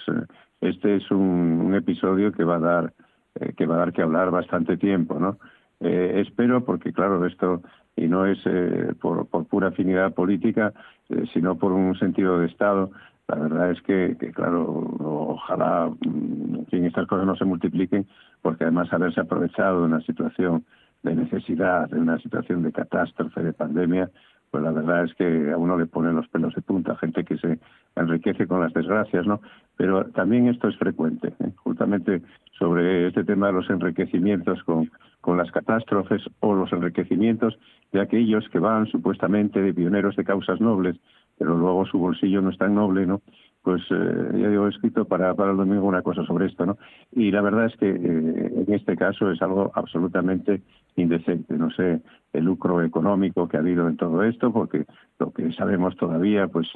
este 0.61 0.95
es 0.95 1.11
un, 1.11 1.61
un, 1.65 1.75
episodio 1.75 2.31
que 2.31 2.43
va 2.43 2.55
a 2.55 2.59
dar 2.59 2.93
eh, 3.39 3.53
que 3.55 3.65
va 3.65 3.75
a 3.75 3.79
dar 3.79 3.93
que 3.93 4.01
hablar 4.01 4.31
bastante 4.31 4.77
tiempo, 4.77 5.19
¿no? 5.19 5.37
Eh, 5.79 6.23
espero, 6.25 6.63
porque 6.65 6.91
claro, 6.91 7.25
esto, 7.25 7.61
y 7.95 8.07
no 8.07 8.25
es 8.25 8.39
eh, 8.45 8.93
por, 8.99 9.27
por, 9.27 9.45
pura 9.45 9.67
afinidad 9.67 10.13
política, 10.13 10.73
eh, 11.09 11.25
sino 11.33 11.57
por 11.57 11.71
un 11.71 11.97
sentido 11.97 12.39
de 12.39 12.47
Estado, 12.47 12.91
la 13.27 13.35
verdad 13.35 13.71
es 13.71 13.81
que, 13.81 14.15
que, 14.19 14.31
claro, 14.31 14.65
ojalá 14.99 15.89
mm, 15.89 16.55
en 16.55 16.65
fin, 16.67 16.85
estas 16.85 17.07
cosas 17.07 17.27
no 17.27 17.35
se 17.35 17.45
multipliquen, 17.45 18.07
porque 18.41 18.63
además 18.63 18.91
haberse 18.91 19.21
aprovechado 19.21 19.81
de 19.81 19.85
una 19.85 20.01
situación 20.01 20.65
de 21.03 21.15
necesidad, 21.15 21.89
de 21.89 21.99
una 21.99 22.17
situación 22.19 22.63
de 22.63 22.71
catástrofe, 22.71 23.43
de 23.43 23.53
pandemia, 23.53 24.09
pues 24.51 24.63
la 24.63 24.71
verdad 24.71 25.03
es 25.03 25.13
que 25.15 25.51
a 25.51 25.57
uno 25.57 25.77
le 25.77 25.85
pone 25.85 26.13
los 26.13 26.27
pelos 26.29 26.53
de 26.55 26.61
punta, 26.61 26.95
gente 26.95 27.23
que 27.23 27.37
se 27.37 27.59
enriquece 27.95 28.47
con 28.47 28.61
las 28.61 28.73
desgracias, 28.73 29.25
¿no? 29.25 29.41
Pero 29.75 30.05
también 30.05 30.47
esto 30.47 30.67
es 30.67 30.77
frecuente, 30.77 31.33
¿eh? 31.39 31.51
justamente 31.57 32.21
sobre 32.57 33.07
este 33.07 33.23
tema 33.23 33.47
de 33.47 33.53
los 33.53 33.69
enriquecimientos 33.69 34.63
con, 34.63 34.89
con 35.21 35.37
las 35.37 35.51
catástrofes 35.51 36.23
o 36.39 36.55
los 36.55 36.71
enriquecimientos 36.71 37.57
de 37.91 38.01
aquellos 38.01 38.47
que 38.49 38.59
van 38.59 38.87
supuestamente 38.87 39.61
de 39.61 39.73
pioneros 39.73 40.15
de 40.15 40.23
causas 40.23 40.61
nobles, 40.61 40.97
pero 41.37 41.55
luego 41.55 41.85
su 41.85 41.99
bolsillo 41.99 42.41
no 42.41 42.49
es 42.49 42.57
tan 42.57 42.75
noble, 42.75 43.05
¿no? 43.05 43.21
Pues 43.67 43.83
eh, 43.91 44.29
ya 44.39 44.47
digo, 44.47 44.65
he 44.65 44.69
escrito 44.69 45.03
para, 45.03 45.35
para 45.35 45.51
el 45.51 45.57
domingo 45.57 45.85
una 45.85 46.01
cosa 46.01 46.25
sobre 46.25 46.45
esto, 46.45 46.65
¿no? 46.65 46.77
Y 47.11 47.31
la 47.31 47.41
verdad 47.41 47.65
es 47.65 47.75
que 47.75 47.89
eh, 47.89 48.63
en 48.65 48.73
este 48.73 48.95
caso 48.95 49.29
es 49.29 49.41
algo 49.41 49.73
absolutamente 49.75 50.61
indecente. 50.95 51.53
No 51.57 51.69
sé 51.71 51.99
el 52.31 52.45
lucro 52.45 52.81
económico 52.81 53.49
que 53.49 53.57
ha 53.57 53.59
habido 53.59 53.89
en 53.89 53.97
todo 53.97 54.23
esto, 54.23 54.53
porque 54.53 54.85
lo 55.19 55.33
que 55.33 55.51
sabemos 55.51 55.97
todavía, 55.97 56.47
pues 56.47 56.69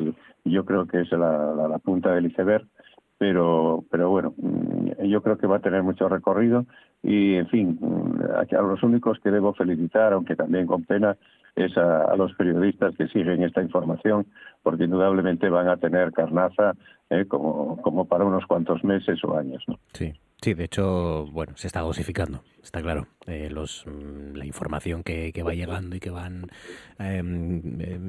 yo 0.44 0.66
creo 0.66 0.86
que 0.86 1.00
es 1.00 1.12
la, 1.14 1.54
la 1.56 1.80
punta 1.80 2.14
del 2.14 2.26
iceberg, 2.26 2.68
pero, 3.22 3.84
pero 3.92 4.10
bueno, 4.10 4.34
mm, 4.36 5.04
yo 5.04 5.22
creo 5.22 5.38
que 5.38 5.46
va 5.46 5.58
a 5.58 5.62
tener 5.62 5.84
mucho 5.84 6.10
recorrido 6.10 6.66
y, 7.04 7.36
en 7.36 7.48
fin, 7.50 7.78
mm, 7.80 8.56
a 8.56 8.62
los 8.64 8.82
únicos 8.82 9.20
que 9.20 9.30
debo 9.30 9.54
felicitar, 9.54 10.14
aunque 10.14 10.36
también 10.36 10.66
con 10.66 10.86
pena, 10.86 11.16
es 11.56 11.78
a, 11.78 12.16
los 12.16 12.34
periodistas 12.34 12.96
que 12.96 13.08
siguen 13.10 13.44
esta 13.44 13.62
información, 13.62 14.26
porque 14.64 14.86
indudablemente 14.86 15.50
van 15.50 15.68
a 15.68 15.78
tener 15.78 16.12
carnaza 16.14 16.74
eh, 17.12 17.26
como, 17.28 17.80
como 17.82 18.06
para 18.06 18.26
unos 18.26 18.46
cuantos 18.46 18.84
meses 18.84 19.24
o 19.24 19.38
años. 19.38 19.64
¿no? 19.68 19.78
Sí. 19.94 20.14
Sí, 20.44 20.56
de 20.56 20.64
hecho, 20.64 21.28
bueno, 21.32 21.54
se 21.56 21.68
está 21.68 21.82
dosificando, 21.82 22.42
está 22.64 22.82
claro. 22.82 23.06
Eh, 23.28 23.50
los, 23.52 23.86
mm, 23.86 24.36
la 24.36 24.44
información 24.44 25.04
que, 25.04 25.32
que, 25.34 25.44
va 25.44 25.54
llegando 25.54 25.96
y 25.96 26.00
que 26.00 26.10
van 26.10 26.48
eh, 26.98 28.00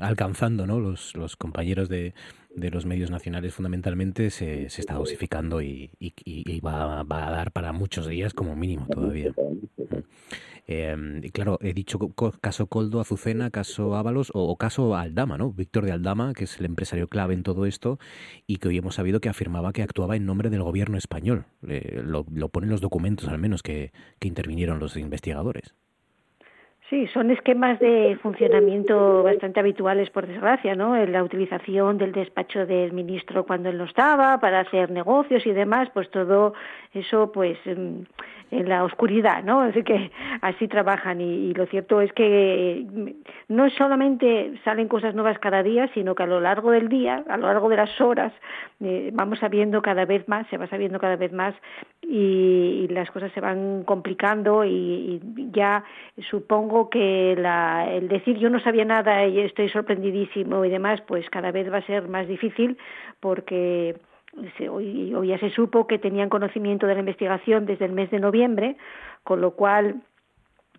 alcanzando 0.00 0.66
¿no? 0.66 0.80
los, 0.80 1.14
los 1.14 1.36
compañeros 1.36 1.90
de, 1.90 2.14
de, 2.56 2.70
los 2.70 2.86
medios 2.86 3.10
nacionales 3.10 3.52
fundamentalmente 3.52 4.30
se, 4.30 4.70
se 4.70 4.80
está 4.80 4.94
dosificando 4.94 5.60
y, 5.60 5.90
y, 6.00 6.14
y 6.24 6.60
va, 6.60 7.02
va, 7.02 7.28
a 7.28 7.30
dar 7.30 7.52
para 7.52 7.72
muchos 7.72 8.08
días 8.08 8.32
como 8.32 8.56
mínimo 8.56 8.86
todavía. 8.86 9.34
Eh, 10.66 10.96
claro, 11.32 11.58
he 11.60 11.74
dicho 11.74 11.98
caso 12.40 12.66
Coldo, 12.66 13.00
Azucena, 13.00 13.50
caso 13.50 13.96
Ábalos 13.96 14.30
o, 14.34 14.56
caso 14.56 14.94
Aldama, 14.96 15.36
¿no? 15.38 15.52
Víctor 15.52 15.84
de 15.84 15.92
Aldama, 15.92 16.32
que 16.34 16.44
es 16.44 16.58
el 16.60 16.66
empresario 16.66 17.08
clave 17.08 17.34
en 17.34 17.42
todo 17.42 17.66
esto 17.66 17.98
y 18.46 18.56
que 18.56 18.68
hoy 18.68 18.78
hemos 18.78 18.94
sabido 18.94 19.20
que 19.20 19.28
afirmaba 19.28 19.72
que 19.72 19.82
actuaba 19.82 20.16
en 20.16 20.26
nombre 20.26 20.50
del 20.50 20.62
gobierno 20.62 20.96
español. 20.96 21.46
lo, 21.60 22.26
lo 22.32 22.48
ponen 22.48 22.70
los 22.70 22.80
documentos, 22.80 23.28
al 23.28 23.38
menos, 23.38 23.62
que 23.62 23.92
intervinieron 24.20 24.78
los 24.78 24.96
investigadores. 24.96 25.74
Sí, 26.92 27.06
son 27.06 27.30
esquemas 27.30 27.80
de 27.80 28.18
funcionamiento 28.20 29.22
bastante 29.22 29.60
habituales, 29.60 30.10
por 30.10 30.26
desgracia, 30.26 30.74
¿no? 30.74 30.94
La 31.06 31.24
utilización 31.24 31.96
del 31.96 32.12
despacho 32.12 32.66
del 32.66 32.92
ministro 32.92 33.46
cuando 33.46 33.70
él 33.70 33.78
no 33.78 33.84
estaba 33.84 34.38
para 34.40 34.60
hacer 34.60 34.90
negocios 34.90 35.46
y 35.46 35.52
demás, 35.52 35.88
pues 35.94 36.10
todo 36.10 36.52
eso, 36.92 37.32
pues 37.32 37.56
en 38.52 38.68
la 38.68 38.84
oscuridad, 38.84 39.42
¿no? 39.42 39.60
Así 39.60 39.82
que 39.82 40.10
así 40.42 40.68
trabajan 40.68 41.20
y, 41.20 41.54
lo 41.54 41.66
cierto 41.66 42.00
es 42.02 42.12
que 42.12 42.86
no 43.48 43.70
solamente 43.70 44.52
salen 44.62 44.88
cosas 44.88 45.14
nuevas 45.14 45.38
cada 45.38 45.62
día, 45.62 45.88
sino 45.94 46.14
que 46.14 46.22
a 46.22 46.26
lo 46.26 46.38
largo 46.38 46.70
del 46.70 46.88
día, 46.88 47.24
a 47.28 47.36
lo 47.38 47.46
largo 47.46 47.70
de 47.70 47.76
las 47.76 48.00
horas, 48.00 48.32
eh, 48.80 49.10
vamos 49.14 49.38
sabiendo 49.38 49.80
cada 49.80 50.04
vez 50.04 50.28
más, 50.28 50.46
se 50.48 50.58
va 50.58 50.66
sabiendo 50.66 51.00
cada 51.00 51.16
vez 51.16 51.32
más 51.32 51.54
y, 52.02 52.86
las 52.90 53.10
cosas 53.10 53.32
se 53.32 53.40
van 53.40 53.84
complicando 53.84 54.66
y 54.66 55.20
ya 55.52 55.82
supongo 56.28 56.90
que 56.90 57.34
la, 57.38 57.86
el 57.90 58.06
decir 58.08 58.36
yo 58.36 58.50
no 58.50 58.60
sabía 58.60 58.84
nada 58.84 59.26
y 59.26 59.40
estoy 59.40 59.70
sorprendidísimo 59.70 60.62
y 60.64 60.68
demás, 60.68 61.00
pues 61.06 61.30
cada 61.30 61.52
vez 61.52 61.72
va 61.72 61.78
a 61.78 61.86
ser 61.86 62.08
más 62.08 62.28
difícil 62.28 62.76
porque 63.20 63.96
hoy, 64.68 65.14
ya 65.26 65.38
se 65.38 65.50
supo 65.50 65.86
que 65.86 65.98
tenían 65.98 66.28
conocimiento 66.28 66.86
de 66.86 66.94
la 66.94 67.00
investigación 67.00 67.66
desde 67.66 67.84
el 67.84 67.92
mes 67.92 68.10
de 68.10 68.20
noviembre, 68.20 68.76
con 69.24 69.40
lo 69.40 69.52
cual 69.52 70.02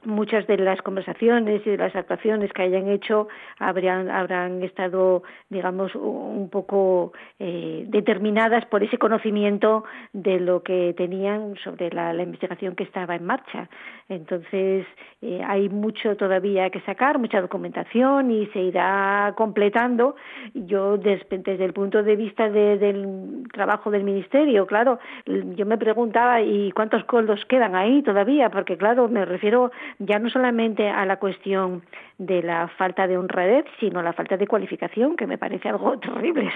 muchas 0.06 0.46
de 0.48 0.58
las 0.58 0.82
conversaciones 0.82 1.66
y 1.66 1.72
de 1.72 1.78
las 1.78 1.96
actuaciones 1.96 2.52
que 2.54 2.64
hayan 2.64 2.88
hecho 2.88 3.28
habrían, 3.60 4.10
habrán 4.10 4.64
estado, 4.64 5.24
digamos, 5.50 5.94
un 5.96 6.50
poco 6.50 7.14
eh, 7.40 7.86
determinadas 7.88 8.66
por 8.66 8.84
ese 8.84 8.98
conocimiento 8.98 9.84
de 10.14 10.40
lo 10.40 10.64
que 10.64 10.94
tenían 10.98 11.56
sobre 11.64 11.90
la, 11.92 12.14
investigación 12.14 12.76
que 12.76 12.84
estaba 12.84 13.16
en 13.16 13.26
marcha. 13.26 13.70
Entonces, 14.08 14.86
eh, 15.22 15.42
hay 15.46 15.70
mucho 15.70 16.16
todavía 16.16 16.70
que 16.70 16.80
sacar, 16.82 17.20
mucha 17.20 17.42
documentación 17.42 18.32
y 18.32 18.48
se 18.48 18.60
irá 18.60 19.34
completando. 19.36 20.16
Yo, 20.54 20.98
desde, 20.98 21.66
el 21.66 21.74
punto 21.74 22.04
de 22.04 22.16
vista 22.16 22.50
del 22.50 23.44
trabajo 23.52 23.92
del 23.92 24.04
Ministerio, 24.04 24.66
claro, 24.68 25.00
yo 25.26 25.66
me 25.66 25.78
preguntaba, 25.78 26.42
¿y 26.42 26.72
cuántos 26.72 27.04
coldos 27.06 27.44
quedan 27.46 27.76
ahí 27.76 28.02
todavía? 28.04 28.50
Porque, 28.50 28.78
claro, 28.78 29.08
me 29.10 29.26
refiero 29.26 29.72
ya 30.00 30.20
no 30.20 30.30
solamente 30.30 30.90
a 30.90 31.06
la 31.06 31.18
cuestión 31.18 31.84
de 32.18 32.44
la 32.44 32.68
falta 32.68 33.08
de 33.08 33.18
honradez, 33.18 33.66
sino 33.80 34.02
la 34.02 34.14
falta 34.14 34.38
de 34.38 34.48
cualificación, 34.48 35.16
que 35.16 35.28
me 35.28 35.38
parece 35.38 35.70
algo 35.70 35.98
terrible. 36.00 36.52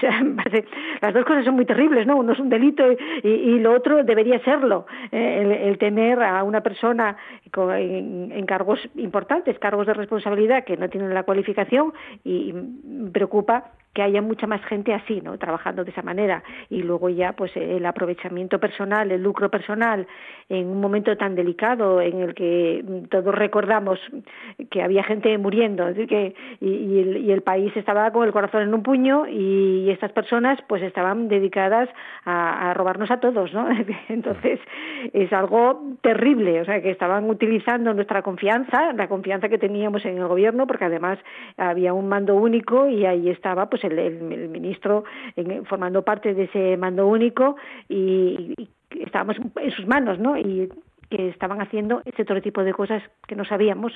las 1.00 1.14
dos 1.14 1.24
cosas 1.24 1.44
son 1.44 1.54
muy 1.54 1.66
terribles, 1.66 2.06
¿no? 2.06 2.16
Uno 2.16 2.32
es 2.32 2.38
un 2.38 2.48
delito 2.48 2.84
y, 3.22 3.58
lo 3.58 3.72
otro 3.72 4.04
debería 4.04 4.38
serlo. 4.44 4.86
Eh, 5.10 5.64
el, 5.64 5.78
tener 5.78 6.22
a 6.22 6.42
una 6.44 6.62
persona 6.62 7.16
en, 7.54 8.46
cargos 8.46 8.80
importantes, 8.96 9.58
cargos 9.58 9.86
de 9.86 9.94
responsabilidad, 9.94 10.64
que 10.64 10.76
no 10.76 10.88
tienen 10.88 11.12
la 11.12 11.24
cualificación 11.24 11.92
y 12.24 12.54
preocupa 13.12 13.72
que 13.98 14.02
haya 14.04 14.22
mucha 14.22 14.46
más 14.46 14.64
gente 14.66 14.94
así, 14.94 15.20
¿no? 15.22 15.38
Trabajando 15.38 15.82
de 15.82 15.90
esa 15.90 16.02
manera 16.02 16.44
y 16.70 16.84
luego 16.84 17.08
ya 17.08 17.32
pues 17.32 17.50
el 17.56 17.84
aprovechamiento 17.84 18.60
personal, 18.60 19.10
el 19.10 19.20
lucro 19.20 19.50
personal 19.50 20.06
en 20.48 20.68
un 20.68 20.80
momento 20.80 21.16
tan 21.16 21.34
delicado 21.34 22.00
en 22.00 22.20
el 22.20 22.32
que 22.32 22.84
todos 23.10 23.34
recordamos 23.34 23.98
que 24.70 24.82
había 24.82 25.02
gente 25.02 25.36
muriendo, 25.36 25.92
que 26.08 26.36
y, 26.60 27.30
el, 27.32 27.42
país 27.42 27.76
estaba 27.76 28.08
con 28.12 28.24
el 28.24 28.32
corazón 28.32 28.62
en 28.62 28.72
un 28.72 28.84
puño 28.84 29.26
y, 29.26 29.90
estas 29.90 30.12
personas 30.12 30.60
pues 30.68 30.82
estaban 30.82 31.28
dedicadas 31.28 31.88
a, 32.24 32.72
robarnos 32.74 33.10
a 33.10 33.18
todos, 33.18 33.52
¿no? 33.52 33.66
Entonces 34.08 34.60
es 35.12 35.32
algo 35.32 35.82
terrible, 36.02 36.60
o 36.60 36.64
sea 36.64 36.80
que 36.80 36.90
estaban 36.90 37.28
utilizando 37.28 37.94
nuestra 37.94 38.22
confianza, 38.22 38.92
la 38.92 39.08
confianza 39.08 39.48
que 39.48 39.58
teníamos 39.58 40.04
en 40.04 40.18
el 40.18 40.28
gobierno, 40.28 40.68
porque 40.68 40.84
además 40.84 41.18
había 41.56 41.94
un 41.94 42.08
mando 42.08 42.36
único 42.36 42.86
y 42.86 43.04
ahí 43.04 43.28
estaba 43.28 43.68
pues 43.68 43.87
el, 43.92 44.48
ministro 44.48 45.04
formando 45.64 46.02
parte 46.02 46.34
de 46.34 46.44
ese 46.44 46.76
mando 46.76 47.06
único 47.06 47.56
y, 47.88 48.54
estábamos 48.90 49.36
en 49.60 49.70
sus 49.70 49.86
manos, 49.86 50.18
¿no? 50.18 50.36
Y 50.36 50.68
que 51.10 51.28
estaban 51.28 51.60
haciendo 51.60 52.02
ese 52.04 52.22
otro 52.22 52.40
tipo 52.42 52.62
de 52.62 52.72
cosas 52.72 53.02
que 53.26 53.36
no 53.36 53.44
sabíamos 53.44 53.92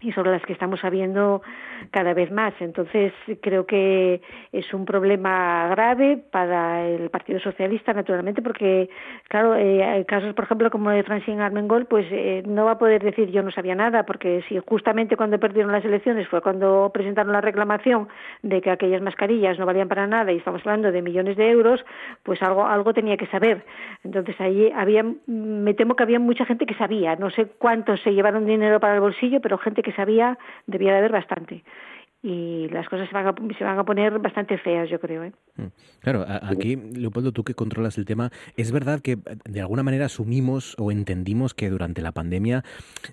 y 0.00 0.12
sobre 0.12 0.30
las 0.30 0.42
que 0.42 0.52
estamos 0.52 0.80
sabiendo 0.80 1.42
cada 1.90 2.14
vez 2.14 2.30
más. 2.30 2.54
Entonces, 2.60 3.12
creo 3.42 3.66
que 3.66 4.20
es 4.52 4.72
un 4.72 4.84
problema 4.84 5.68
grave 5.68 6.18
para 6.30 6.86
el 6.86 7.10
Partido 7.10 7.38
Socialista, 7.40 7.92
naturalmente, 7.92 8.42
porque, 8.42 8.88
claro, 9.28 9.54
eh, 9.56 10.04
casos, 10.08 10.34
por 10.34 10.44
ejemplo, 10.44 10.70
como 10.70 10.90
de 10.90 11.02
Francine 11.02 11.42
Armengol, 11.42 11.86
pues 11.86 12.06
eh, 12.10 12.42
no 12.46 12.64
va 12.64 12.72
a 12.72 12.78
poder 12.78 13.02
decir 13.02 13.30
yo 13.30 13.42
no 13.42 13.50
sabía 13.50 13.74
nada, 13.74 14.04
porque 14.04 14.42
si 14.48 14.58
justamente 14.66 15.16
cuando 15.16 15.38
perdieron 15.38 15.72
las 15.72 15.84
elecciones 15.84 16.28
fue 16.28 16.40
cuando 16.40 16.90
presentaron 16.92 17.32
la 17.32 17.40
reclamación 17.40 18.08
de 18.42 18.60
que 18.60 18.70
aquellas 18.70 19.02
mascarillas 19.02 19.58
no 19.58 19.66
valían 19.66 19.88
para 19.88 20.06
nada 20.06 20.32
y 20.32 20.38
estamos 20.38 20.62
hablando 20.62 20.92
de 20.92 21.02
millones 21.02 21.36
de 21.36 21.50
euros, 21.50 21.84
pues 22.22 22.42
algo, 22.42 22.66
algo 22.66 22.94
tenía 22.94 23.16
que 23.16 23.26
saber. 23.26 23.64
Entonces, 24.04 24.40
ahí 24.40 24.72
había, 24.74 25.04
me 25.26 25.74
temo 25.74 25.94
que 25.96 26.02
había 26.02 26.18
mucha 26.18 26.44
gente 26.44 26.66
que 26.66 26.74
sabía, 26.74 27.16
no 27.16 27.30
sé 27.30 27.46
cuántos 27.58 28.00
se 28.00 28.12
llevaron 28.12 28.46
dinero 28.46 28.80
para 28.80 28.94
el 28.94 29.00
bolsillo, 29.00 29.40
pero 29.40 29.58
gente 29.58 29.82
que 29.82 29.89
sabía, 29.92 30.38
debía 30.66 30.92
de 30.92 30.98
haber 30.98 31.12
bastante 31.12 31.64
y 32.22 32.68
las 32.68 32.86
cosas 32.88 33.08
se 33.08 33.14
van 33.14 33.26
a, 33.26 33.34
se 33.56 33.64
van 33.64 33.78
a 33.78 33.84
poner 33.84 34.18
bastante 34.18 34.58
feas, 34.58 34.90
yo 34.90 35.00
creo. 35.00 35.24
¿eh? 35.24 35.32
Mm. 35.56 35.66
Claro, 36.00 36.24
aquí, 36.28 36.76
Leopoldo, 36.76 37.32
tú 37.32 37.44
que 37.44 37.54
controlas 37.54 37.96
el 37.96 38.04
tema, 38.04 38.30
¿es 38.56 38.72
verdad 38.72 39.00
que 39.00 39.18
de 39.44 39.60
alguna 39.60 39.82
manera 39.82 40.06
asumimos 40.06 40.76
o 40.78 40.92
entendimos 40.92 41.54
que 41.54 41.70
durante 41.70 42.02
la 42.02 42.12
pandemia 42.12 42.62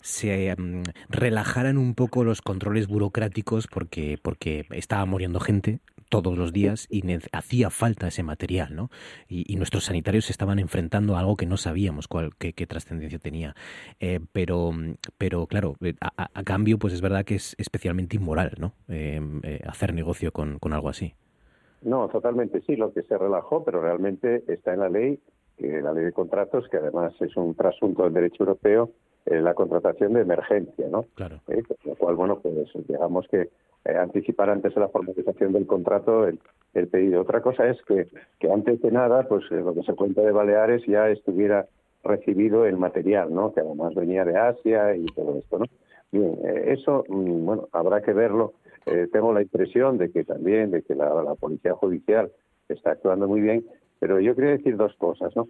se 0.01 0.53
mm, 0.57 0.83
relajaran 1.09 1.77
un 1.77 1.95
poco 1.95 2.23
los 2.23 2.41
controles 2.41 2.87
burocráticos 2.87 3.67
porque, 3.67 4.19
porque 4.21 4.65
estaba 4.71 5.05
muriendo 5.05 5.39
gente, 5.39 5.79
todos 6.09 6.37
los 6.37 6.53
días 6.53 6.87
y 6.89 7.03
hacía 7.31 7.69
falta 7.69 8.07
ese 8.07 8.23
material, 8.23 8.75
¿no? 8.75 8.89
Y, 9.27 9.55
nuestros 9.57 9.85
sanitarios 9.85 10.25
se 10.25 10.31
estaban 10.31 10.59
enfrentando 10.59 11.15
a 11.15 11.19
algo 11.19 11.35
que 11.35 11.47
no 11.47 11.57
sabíamos 11.57 12.07
cuál, 12.07 12.35
qué, 12.37 12.53
trascendencia 12.67 13.17
tenía. 13.17 13.55
Eh, 13.99 14.19
pero, 14.31 14.71
pero 15.17 15.47
claro, 15.47 15.75
eh, 15.81 15.95
a, 15.99 16.43
cambio, 16.43 16.77
pues 16.77 16.93
es 16.93 17.01
verdad 17.01 17.25
que 17.25 17.35
es 17.35 17.55
especialmente 17.57 18.17
inmoral, 18.17 18.53
¿no? 18.59 18.73
Eh, 18.87 19.19
hacer 19.67 19.93
negocio 19.93 20.31
con, 20.31 20.59
con 20.59 20.73
algo 20.73 20.89
así. 20.89 21.15
No, 21.81 22.07
totalmente 22.07 22.61
sí, 22.61 22.75
lo 22.75 22.93
que 22.93 23.03
se 23.03 23.17
relajó, 23.17 23.63
pero 23.63 23.81
realmente 23.81 24.43
está 24.47 24.73
en 24.73 24.79
la 24.79 24.89
ley, 24.89 25.19
que 25.57 25.81
la 25.81 25.93
ley 25.93 26.05
de 26.05 26.13
contratos, 26.13 26.67
que 26.69 26.77
además 26.77 27.13
es 27.19 27.35
un 27.35 27.55
trasunto 27.55 28.03
del 28.03 28.13
derecho 28.13 28.43
europeo, 28.43 28.91
la 29.29 29.53
contratación 29.53 30.13
de 30.13 30.21
emergencia, 30.21 30.87
¿no? 30.89 31.05
Claro. 31.15 31.41
lo 31.83 31.95
cual, 31.95 32.15
bueno, 32.15 32.39
pues 32.39 32.69
digamos 32.87 33.27
que 33.27 33.49
eh, 33.87 33.95
anticipar 33.95 34.49
antes 34.49 34.75
de 34.75 34.81
la 34.81 34.89
formalización 34.89 35.53
del 35.53 35.65
contrato 35.65 36.27
el, 36.27 36.39
pedido. 36.89 37.21
Otra 37.21 37.41
cosa 37.41 37.67
es 37.67 37.81
que, 37.83 38.07
que 38.37 38.51
antes 38.51 38.81
de 38.81 38.91
nada, 38.91 39.27
pues 39.27 39.45
eh, 39.49 39.55
lo 39.55 39.73
que 39.73 39.81
se 39.83 39.93
cuenta 39.93 40.21
de 40.21 40.31
Baleares 40.31 40.83
ya 40.85 41.09
estuviera 41.09 41.65
recibido 42.03 42.65
el 42.65 42.77
material, 42.77 43.33
¿no? 43.33 43.53
Que 43.53 43.61
además 43.61 43.95
venía 43.95 44.25
de 44.25 44.37
Asia 44.37 44.95
y 44.95 45.05
todo 45.05 45.39
esto, 45.39 45.59
¿no? 45.59 45.65
Bien, 46.11 46.37
eh, 46.45 46.73
eso, 46.77 47.03
mm, 47.07 47.45
bueno, 47.45 47.69
habrá 47.71 48.01
que 48.01 48.13
verlo. 48.13 48.53
tengo 49.11 49.33
la 49.33 49.41
impresión 49.41 49.97
de 49.97 50.11
que 50.11 50.23
también, 50.23 50.71
de 50.71 50.81
que 50.81 50.95
la, 50.95 51.35
policía 51.35 51.73
judicial 51.73 52.31
está 52.69 52.91
actuando 52.91 53.27
muy 53.27 53.41
bien, 53.41 53.65
pero 53.99 54.19
yo 54.19 54.35
quería 54.35 54.51
decir 54.51 54.77
dos 54.77 54.93
cosas, 54.97 55.35
¿no? 55.35 55.47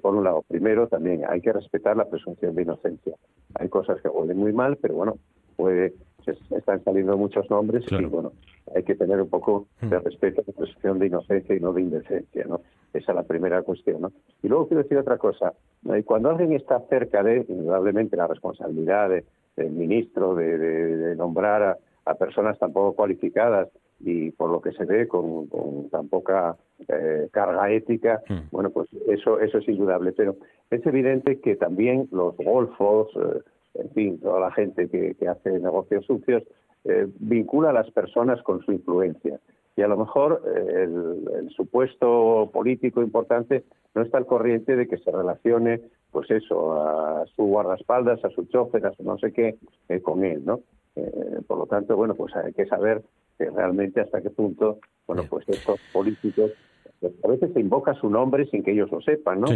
por 0.00 0.14
un 0.14 0.24
lado, 0.24 0.42
primero, 0.46 0.86
también 0.86 1.24
hay 1.28 1.40
que 1.40 1.52
respetar 1.52 1.96
la 1.96 2.08
presunción 2.08 2.54
de 2.54 2.62
inocencia. 2.62 3.14
Hay 3.54 3.68
cosas 3.68 4.00
que 4.00 4.08
huelen 4.08 4.38
muy 4.38 4.52
mal, 4.52 4.76
pero 4.80 4.94
bueno, 4.94 5.16
puede 5.56 5.94
están 6.30 6.82
saliendo 6.84 7.16
muchos 7.16 7.48
nombres 7.50 7.84
y 7.90 8.04
bueno, 8.04 8.32
hay 8.74 8.82
que 8.82 8.94
tener 8.94 9.20
un 9.20 9.28
poco 9.28 9.66
hmm. 9.80 9.88
de 9.88 9.98
respeto 10.00 10.40
a 10.40 10.44
la 10.46 10.52
presunción 10.52 10.98
de 10.98 11.06
inocencia 11.06 11.54
y 11.54 11.60
no 11.60 11.72
de 11.72 11.82
indecencia, 11.82 12.44
¿no? 12.46 12.60
Esa 12.92 13.12
es 13.12 13.16
la 13.16 13.22
primera 13.24 13.62
cuestión, 13.62 14.00
¿no? 14.02 14.12
Y 14.42 14.48
luego 14.48 14.68
quiero 14.68 14.82
decir 14.82 14.98
otra 14.98 15.18
cosa. 15.18 15.52
Cuando 16.04 16.30
alguien 16.30 16.52
está 16.52 16.80
cerca 16.88 17.22
de, 17.22 17.44
indudablemente, 17.48 18.16
la 18.16 18.26
responsabilidad 18.26 19.10
del 19.10 19.70
ministro 19.70 20.34
de, 20.34 21.14
nombrar 21.16 21.78
a, 22.04 22.14
personas 22.14 22.58
tan 22.58 22.72
poco 22.72 22.94
cualificadas 22.94 23.68
y 24.00 24.30
por 24.32 24.50
lo 24.50 24.60
que 24.60 24.72
se 24.72 24.84
ve 24.84 25.08
con, 25.08 25.48
tan 25.90 26.08
poca 26.08 26.56
eh, 26.88 27.28
carga 27.32 27.70
ética, 27.70 28.22
hmm. 28.28 28.48
bueno, 28.50 28.70
pues 28.70 28.88
eso, 29.08 29.40
eso 29.40 29.58
es 29.58 29.68
indudable. 29.68 30.12
Pero 30.12 30.36
es 30.70 30.84
evidente 30.86 31.40
que 31.40 31.56
también 31.56 32.08
los 32.12 32.36
golfos, 32.36 33.08
eh, 33.16 33.40
en 33.74 33.90
fin, 33.90 34.20
toda 34.20 34.40
la 34.40 34.52
gente 34.52 34.88
que, 34.88 35.16
hace 35.28 35.58
negocios 35.58 36.04
sucios, 36.04 36.42
eh, 36.84 37.06
vincula 37.18 37.70
a 37.70 37.72
las 37.72 37.90
personas 37.90 38.42
con 38.42 38.62
su 38.62 38.72
influencia. 38.72 39.40
y 39.76 39.82
a 39.82 39.88
lo 39.88 39.98
mejor 39.98 40.42
eh, 40.46 40.84
el, 40.84 41.50
supuesto 41.50 42.50
político 42.52 43.02
importante 43.02 43.64
no 43.94 44.02
está 44.02 44.18
al 44.18 44.26
corriente 44.26 44.74
de 44.76 44.86
que 44.86 44.96
se 44.98 45.10
relacione, 45.10 45.80
pues 46.10 46.30
eso, 46.30 46.72
a 46.80 47.26
su 47.34 47.44
guardaespaldas, 47.44 48.24
a 48.24 48.30
su 48.30 48.44
chofer, 48.46 48.86
a 48.86 48.92
su 48.92 49.02
no 49.02 49.18
sé 49.18 49.32
qué, 49.32 49.56
con 50.02 50.24
él, 50.24 50.44
¿no? 50.44 50.60
Eh, 50.96 51.40
por 51.46 51.58
lo 51.58 51.66
tanto, 51.66 51.94
bueno, 51.96 52.14
pues 52.14 52.34
hay 52.34 52.52
que 52.54 52.66
saber 52.66 53.02
realmente 53.38 54.00
hasta 54.00 54.20
qué 54.22 54.30
punto, 54.30 54.78
bueno, 55.06 55.24
pues 55.28 55.48
estos 55.48 55.80
políticos 55.92 56.52
a 57.22 57.28
veces 57.28 57.52
se 57.52 57.60
invoca 57.60 57.94
su 57.94 58.08
nombre 58.08 58.46
sin 58.46 58.62
que 58.62 58.72
ellos 58.72 58.90
lo 58.90 59.00
sepan, 59.00 59.40
¿no? 59.40 59.46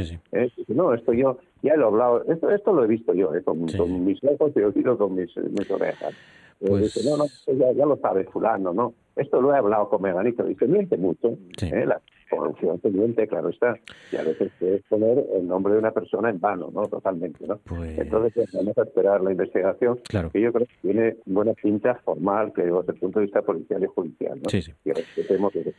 no, 0.68 0.94
esto 0.94 1.12
yo 1.12 1.38
ya 1.62 1.74
lo 1.76 1.84
he 1.84 1.88
hablado, 1.88 2.24
esto, 2.32 2.50
esto 2.50 2.72
lo 2.72 2.84
he 2.84 2.86
visto 2.86 3.14
yo, 3.14 3.30
con, 3.44 3.64
mis 4.04 4.22
ojos 4.24 4.52
y 4.54 4.60
oído 4.60 4.98
con 4.98 5.14
mis, 5.14 5.34
mis 5.36 5.70
orejas. 5.70 6.14
Pues... 6.58 7.04
no, 7.04 7.16
no, 7.16 7.24
ya, 7.46 7.72
ya, 7.72 7.86
lo 7.86 7.96
sabe 7.96 8.24
fulano, 8.24 8.74
¿no? 8.74 8.92
Esto 9.16 9.40
lo 9.40 9.54
he 9.54 9.56
hablado 9.56 9.88
con 9.88 10.02
Meganito, 10.02 10.44
dice, 10.44 10.66
miente 10.66 10.98
mucho, 10.98 11.38
¿eh? 11.62 11.86
la 11.86 12.00
corrupción 12.30 12.78
pendiente, 12.78 13.26
claro 13.26 13.50
está, 13.50 13.78
y 14.12 14.16
a 14.16 14.22
veces 14.22 14.50
es 14.60 14.82
poner 14.88 15.24
el 15.36 15.46
nombre 15.46 15.74
de 15.74 15.80
una 15.80 15.90
persona 15.90 16.30
en 16.30 16.40
vano, 16.40 16.70
¿no? 16.72 16.86
Totalmente, 16.86 17.46
¿no? 17.46 17.58
Pues 17.64 17.98
Entonces 17.98 18.32
pues, 18.34 18.52
vamos 18.52 18.78
a 18.78 18.82
esperar 18.82 19.20
la 19.20 19.32
investigación, 19.32 20.00
claro. 20.08 20.30
que 20.30 20.40
yo 20.40 20.52
creo 20.52 20.66
que 20.66 20.74
tiene 20.82 21.16
buena 21.26 21.52
pinta 21.54 21.96
formal, 22.04 22.52
que 22.54 22.62
desde 22.62 22.92
el 22.92 22.98
punto 22.98 23.18
de 23.18 23.26
vista 23.26 23.42
policial 23.42 23.82
y 23.82 23.86
judicial, 23.86 24.40
¿no? 24.42 24.48
Sí, 24.48 24.62
sí. 24.62 24.72
Y 24.84 24.92
respetemos 24.92 25.54
lo 25.54 25.62
que 25.62 25.70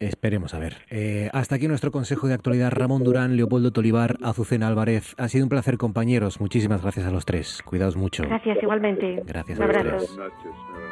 Esperemos 0.00 0.54
a 0.54 0.60
ver. 0.60 0.74
Eh, 0.90 1.28
hasta 1.32 1.56
aquí 1.56 1.66
nuestro 1.66 1.90
Consejo 1.90 2.28
de 2.28 2.34
Actualidad. 2.34 2.70
Ramón 2.70 3.02
Durán, 3.02 3.36
Leopoldo 3.36 3.72
Tolivar, 3.72 4.16
Azucena 4.22 4.68
Álvarez. 4.68 5.14
Ha 5.18 5.28
sido 5.28 5.44
un 5.44 5.48
placer, 5.48 5.76
compañeros. 5.76 6.40
Muchísimas 6.40 6.82
gracias 6.82 7.06
a 7.06 7.10
los 7.10 7.26
tres. 7.26 7.62
Cuidaos 7.64 7.96
mucho. 7.96 8.22
Gracias, 8.22 8.62
igualmente. 8.62 9.22
Gracias 9.26 9.58
a 9.58 9.66
los 9.66 9.76
tres. 9.76 10.16
Pues 10.16 10.87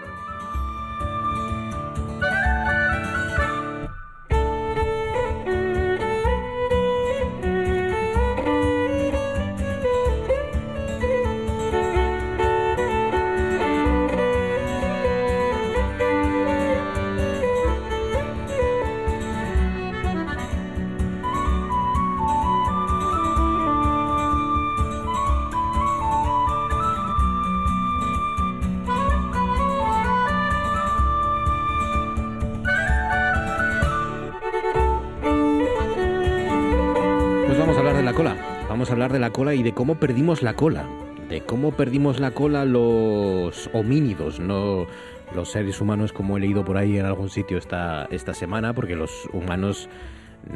cola 39.37 39.53
y 39.53 39.63
de 39.63 39.75
cómo 39.75 39.97
perdimos 39.97 40.43
la 40.43 40.55
cola. 40.55 40.89
De 41.29 41.43
cómo 41.43 41.73
perdimos 41.73 42.21
la 42.21 42.31
cola 42.31 42.65
los 42.65 43.69
homínidos, 43.75 44.41
no 44.41 44.87
los 45.35 45.51
seres 45.51 45.79
humanos 45.83 46.15
como 46.15 46.39
he 46.39 46.41
leído 46.41 46.65
por 46.65 46.79
ahí 46.79 46.97
en 46.97 47.05
algún 47.05 47.29
sitio 47.29 47.59
esta, 47.59 48.07
esta 48.11 48.33
semana, 48.33 48.73
porque 48.73 48.97
los 48.97 49.29
humanos 49.35 49.91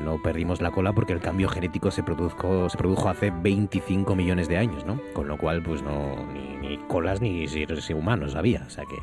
no 0.02 0.23
perdimos 0.23 0.62
la 0.62 0.70
cola 0.70 0.94
porque 0.94 1.12
el 1.12 1.20
cambio 1.20 1.51
genético 1.51 1.90
se 1.90 2.02
produjo, 2.02 2.70
se 2.70 2.78
produjo 2.78 3.11
hace 3.11 3.31
25 3.31 4.16
millones 4.16 4.48
de 4.48 4.57
años, 4.57 4.86
¿no? 4.86 4.98
Con 5.12 5.28
lo 5.28 5.36
cual, 5.36 5.62
pues 5.62 5.82
no, 5.82 6.16
ni, 6.32 6.57
ni 6.66 6.78
colas 6.89 7.20
ni 7.20 7.47
seres 7.48 7.90
humanos 7.90 8.35
había. 8.35 8.65
O 8.66 8.70
sea 8.70 8.85
que 8.86 8.97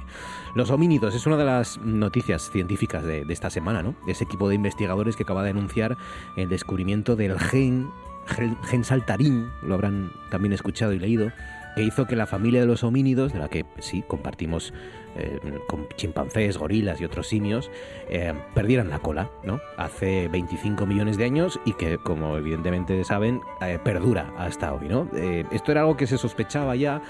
los 0.56 0.72
homínidos 0.72 1.14
es 1.14 1.28
una 1.28 1.38
de 1.38 1.46
las 1.46 1.78
noticias 1.82 2.50
científicas 2.50 3.04
de, 3.04 3.26
de 3.26 3.34
esta 3.34 3.52
semana, 3.52 3.84
¿no? 3.84 3.94
Ese 4.08 4.24
equipo 4.24 4.50
de 4.50 4.56
investigadores 4.56 5.16
que 5.16 5.22
acaba 5.22 5.44
de 5.44 5.52
anunciar 5.52 5.98
el 6.36 6.50
descubrimiento 6.50 7.16
del 7.16 7.38
gen, 7.38 7.92
gen, 8.28 8.58
gen 8.64 8.84
saltarín, 8.84 9.50
lo 9.64 9.76
habrán 9.76 10.12
también 10.30 10.54
escuchado 10.54 10.94
y 10.94 11.00
leído, 11.00 11.32
que 11.76 11.84
hizo 11.84 12.08
que 12.08 12.16
la 12.16 12.26
familia 12.26 12.62
de 12.62 12.66
los 12.66 12.84
homínidos, 12.84 13.34
de 13.34 13.40
la 13.40 13.50
que 13.50 13.64
sí 13.80 14.04
compartimos 14.08 14.74
eh, 15.16 15.40
con 15.68 15.88
chimpancés, 15.96 16.58
gorilas 16.58 17.00
y 17.02 17.06
otros 17.06 17.28
simios, 17.28 17.72
eh, 18.10 18.34
perdieran 18.54 18.90
la 18.90 19.00
cola, 19.00 19.30
¿no? 19.44 19.60
Hace 19.78 20.28
25 20.28 20.86
millones 20.86 21.18
de 21.18 21.26
años 21.26 21.60
y 21.66 21.74
que, 21.74 21.98
como 21.98 22.38
evidentemente 22.38 23.04
saben, 23.04 23.42
eh, 23.62 23.80
perdura 23.84 24.34
hasta 24.38 24.74
hoy, 24.74 24.88
¿no? 24.88 25.08
Esto 25.52 25.72
era 25.72 25.82
algo 25.82 25.98
que 25.98 26.08
se 26.08 26.18
sospechaba 26.18 26.76
ya, 26.76 27.02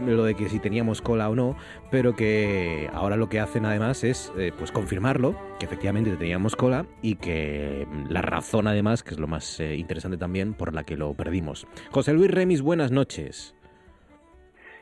lo 0.00 0.24
de 0.24 0.34
que 0.34 0.48
si 0.48 0.58
teníamos 0.58 1.02
cola 1.02 1.28
o 1.28 1.34
no, 1.34 1.56
pero 1.90 2.14
que 2.14 2.90
ahora 2.92 3.16
lo 3.16 3.28
que 3.28 3.40
hacen 3.40 3.64
además 3.64 4.04
es 4.04 4.32
eh, 4.36 4.52
pues 4.56 4.72
confirmarlo, 4.72 5.36
que 5.58 5.66
efectivamente 5.66 6.16
teníamos 6.16 6.56
cola 6.56 6.86
y 7.02 7.16
que 7.16 7.86
la 8.08 8.22
razón 8.22 8.66
además, 8.66 9.02
que 9.02 9.10
es 9.10 9.18
lo 9.18 9.26
más 9.26 9.60
eh, 9.60 9.76
interesante 9.76 10.16
también, 10.16 10.54
por 10.54 10.74
la 10.74 10.84
que 10.84 10.96
lo 10.96 11.14
perdimos. 11.14 11.66
José 11.90 12.12
Luis 12.12 12.30
Remis, 12.30 12.62
buenas 12.62 12.90
noches. 12.90 13.54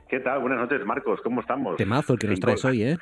¿Qué 0.09 0.21
tal? 0.21 0.41
Buenas 0.41 0.61
noches, 0.61 0.85
Marcos. 0.85 1.21
¿Cómo 1.23 1.41
estamos? 1.41 1.77
Temazo 1.77 2.13
el 2.13 2.19
que 2.19 2.29
nos 2.29 2.41
traes 2.41 2.65
hoy, 2.65 2.83
¿eh? 2.83 2.99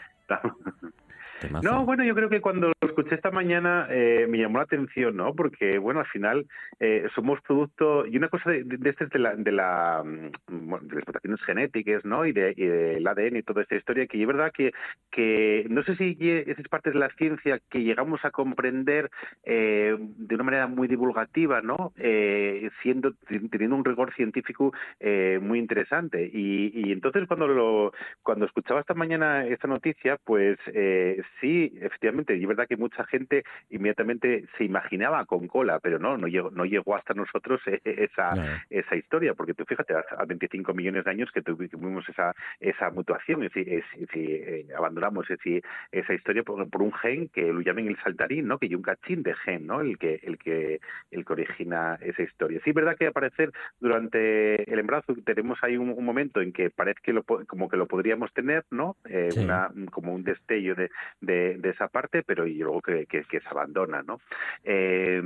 No, 1.63 1.85
bueno, 1.85 2.05
yo 2.05 2.15
creo 2.15 2.29
que 2.29 2.41
cuando 2.41 2.69
lo 2.69 2.89
escuché 2.89 3.15
esta 3.15 3.31
mañana 3.31 3.87
eh, 3.91 4.27
me 4.29 4.39
llamó 4.39 4.59
la 4.59 4.65
atención, 4.65 5.17
¿no? 5.17 5.35
Porque, 5.35 5.79
bueno, 5.79 6.01
al 6.01 6.07
final 6.07 6.47
eh, 6.81 7.07
somos 7.15 7.41
producto, 7.43 8.07
y 8.07 8.17
una 8.17 8.29
cosa 8.29 8.51
de, 8.51 8.65
de, 8.65 8.77
de 8.77 8.91
este 8.91 9.05
es 9.05 9.11
de 9.11 9.19
la, 9.19 9.35
de 9.35 9.53
la 9.53 10.03
mm, 10.05 10.73
de 10.83 10.97
las 10.97 11.07
mutaciones 11.07 11.43
genéticas, 11.43 12.05
¿no? 12.05 12.27
Y, 12.27 12.33
de, 12.33 12.55
y 12.57 12.67
del 12.67 13.07
ADN 13.07 13.37
y 13.37 13.43
toda 13.43 13.63
esta 13.63 13.77
historia, 13.77 14.07
que 14.07 14.21
es 14.21 14.27
verdad 14.27 14.53
que, 14.53 14.73
que 15.11 15.67
no 15.69 15.83
sé 15.83 15.97
si 15.97 16.17
es 16.21 16.69
parte 16.69 16.91
de 16.91 16.99
la 16.99 17.11
ciencia 17.11 17.61
que 17.71 17.83
llegamos 17.83 18.25
a 18.25 18.31
comprender 18.31 19.11
eh, 19.45 19.97
de 19.99 20.35
una 20.35 20.45
manera 20.45 20.67
muy 20.67 20.89
divulgativa, 20.89 21.61
¿no? 21.61 21.93
Eh, 21.97 22.71
siendo, 22.83 23.15
teniendo 23.51 23.77
un 23.77 23.85
rigor 23.85 24.15
científico 24.15 24.73
eh, 25.01 25.39
muy 25.43 25.59
interesante. 25.59 26.31
Y, 26.33 26.73
y 26.75 26.93
entonces 26.93 27.27
cuando 27.27 27.47
lo, 27.47 27.93
cuando 28.23 28.47
escuchaba 28.47 28.81
esta 28.81 28.95
mañana 28.95 29.47
esta 29.47 29.69
noticia, 29.69 30.19
pues 30.25 30.59
eh, 30.75 31.23
sí, 31.41 31.73
efectivamente, 31.81 32.37
y 32.37 32.43
es 32.43 32.49
verdad 32.49 32.67
que 32.69 32.77
mucha 32.77 33.05
gente 33.07 33.45
inmediatamente 33.71 34.45
se 34.59 34.65
imaginaba 34.65 35.25
con 35.27 35.49
cola, 35.49 35.79
pero 35.81 35.99
no, 35.99 36.17
no 36.17 36.27
llegó, 36.29 36.51
no 36.51 36.65
llegó 36.65 36.97
hasta 36.97 37.15
nosotros 37.15 37.61
esa, 37.85 38.37
esa 38.71 38.97
historia, 38.97 39.35
porque 39.35 39.55
tú 39.55 39.65
fíjate, 39.65 39.95
a 39.95 40.25
25 40.25 40.75
millones 40.75 41.05
de 41.05 41.11
años 41.11 41.31
que 41.33 41.43
tuvi- 41.43 41.69
que 41.71 41.77
tuvimos 41.77 42.09
esa, 42.09 42.35
esa 42.61 42.91
mutuación, 42.91 43.43
es 43.45 43.53
es- 43.57 43.85
es 43.99 44.09
eh, 44.15 44.67
abandonamos 44.77 45.27
esa 45.31 46.15
historia 46.15 46.43
por, 46.43 46.69
por 46.71 46.83
un 46.83 46.93
gen 46.93 47.29
que 47.29 47.53
lo 47.53 47.61
llaman 47.61 47.87
el 47.89 47.97
saltarín, 48.03 48.47
¿no? 48.47 48.59
Que 48.59 48.67
hay 48.67 48.75
un 48.75 48.83
cachín 48.83 49.23
de 49.23 49.35
gen, 49.35 49.67
¿no? 49.67 49.81
El 49.81 49.99
que, 49.99 50.21
el 50.23 50.39
que, 50.39 50.81
el 51.11 51.25
que 51.25 51.33
origina 51.33 51.99
esa 52.01 52.23
historia. 52.23 52.61
Sí, 52.65 52.71
es 52.71 52.75
verdad 52.77 52.97
que 52.97 53.07
al 53.07 53.13
parecer 53.13 53.53
durante 53.81 54.71
el 54.73 54.79
embarazo 54.79 55.15
tenemos 55.25 55.59
ahí 55.63 55.77
un, 55.77 55.91
un 55.91 56.05
momento 56.05 56.41
en 56.41 56.53
que 56.53 56.71
parece 56.71 57.01
que 57.03 57.13
lo, 57.13 57.23
como 57.25 57.69
que 57.69 57.77
lo 57.77 57.87
podríamos 57.87 58.33
tener, 58.33 58.65
¿no? 58.71 58.97
Eh, 59.05 59.31
Sí. 59.35 59.41
una, 59.41 59.71
como 59.91 60.15
un 60.15 60.25
destello 60.25 60.75
de, 60.75 60.91
de, 61.23 61.57
de 61.57 61.71
esa 61.71 61.89
parte, 61.89 62.23
pero 62.23 62.47
y 62.47 62.59
luego 62.59 62.83
que, 62.83 63.07
que, 63.07 63.25
se 63.25 63.49
abandona, 63.49 64.03
¿no? 64.03 64.21
Eh, 64.65 65.23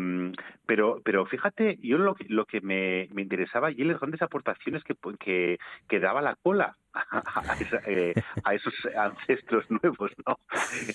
pero, 0.67 1.01
pero 1.05 1.27
fíjate, 1.27 1.79
yo 1.83 1.99
lo 1.99 2.15
que, 2.15 2.27
lo 2.29 2.45
que 2.45 2.61
me, 2.61 3.09
me 3.13 3.23
interesaba 3.23 3.71
y 3.71 3.83
las 3.85 3.99
grandes 3.99 4.23
aportaciones 4.23 4.85
que, 4.85 4.95
que, 5.19 5.59
que 5.89 6.01
daba 6.01 6.23
la 6.23 6.37
cola 6.37 6.77
a, 7.11 7.57
esa- 7.61 7.83
eh, 7.87 8.15
a 8.45 8.55
esos 8.55 8.75
ancestros 8.97 9.65
nuevos, 9.83 10.11
¿no? 10.27 10.39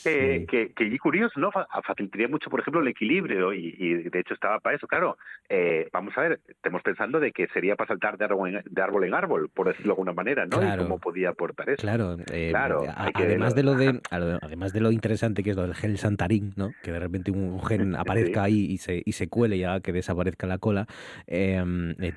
Eh, 0.05 0.45
que, 0.49 0.73
que 0.73 0.83
y 0.85 0.97
curioso, 0.97 1.39
¿no? 1.39 1.51
Fa- 1.51 1.67
Facilitaría 1.85 2.27
mucho, 2.27 2.49
por 2.49 2.59
ejemplo, 2.59 2.81
el 2.81 2.87
equilibrio 2.87 3.53
y, 3.53 3.75
y 3.77 3.93
de 4.09 4.19
hecho 4.19 4.33
estaba 4.33 4.59
para 4.59 4.75
eso, 4.75 4.87
claro. 4.87 5.17
Eh, 5.49 5.89
vamos 5.91 6.17
a 6.17 6.21
ver, 6.21 6.41
estamos 6.47 6.81
pensando 6.81 7.19
de 7.19 7.31
que 7.31 7.47
sería 7.47 7.75
para 7.75 7.89
saltar 7.89 8.17
de 8.17 8.25
árbol 8.25 8.55
en, 8.55 8.63
de 8.65 8.81
árbol, 8.81 9.03
en 9.05 9.13
árbol, 9.13 9.49
por 9.49 9.67
decirlo 9.67 9.89
de 9.89 9.93
alguna 9.93 10.13
manera, 10.13 10.45
¿no? 10.45 10.57
Claro. 10.59 10.81
Y 10.81 10.85
cómo 10.85 10.99
podía 10.99 11.29
aportar 11.29 11.69
eso. 11.69 11.81
Claro, 11.81 12.17
Claro, 12.49 12.83
a- 12.89 13.11
además 13.13 13.55
de 13.55 13.63
lo 13.63 13.75
de 13.75 14.01
además 14.11 14.73
de 14.73 14.81
lo 14.81 14.91
interesante 14.91 15.43
que 15.43 15.51
es 15.51 15.55
lo 15.55 15.63
del 15.63 15.75
gen 15.75 15.97
santarín, 15.97 16.53
¿no? 16.55 16.73
Que 16.83 16.91
de 16.91 16.99
repente 16.99 17.31
un 17.31 17.61
gen 17.63 17.95
aparezca 17.95 18.43
ahí 18.43 18.65
y 18.69 18.77
se, 18.77 19.01
y 19.05 19.11
se 19.13 19.27
cuele 19.29 19.57
y 19.57 19.63
haga 19.63 19.81
que 19.81 19.91
desaparezca 19.93 20.47
la 20.47 20.57
cola. 20.57 20.87
eh, 21.27 21.63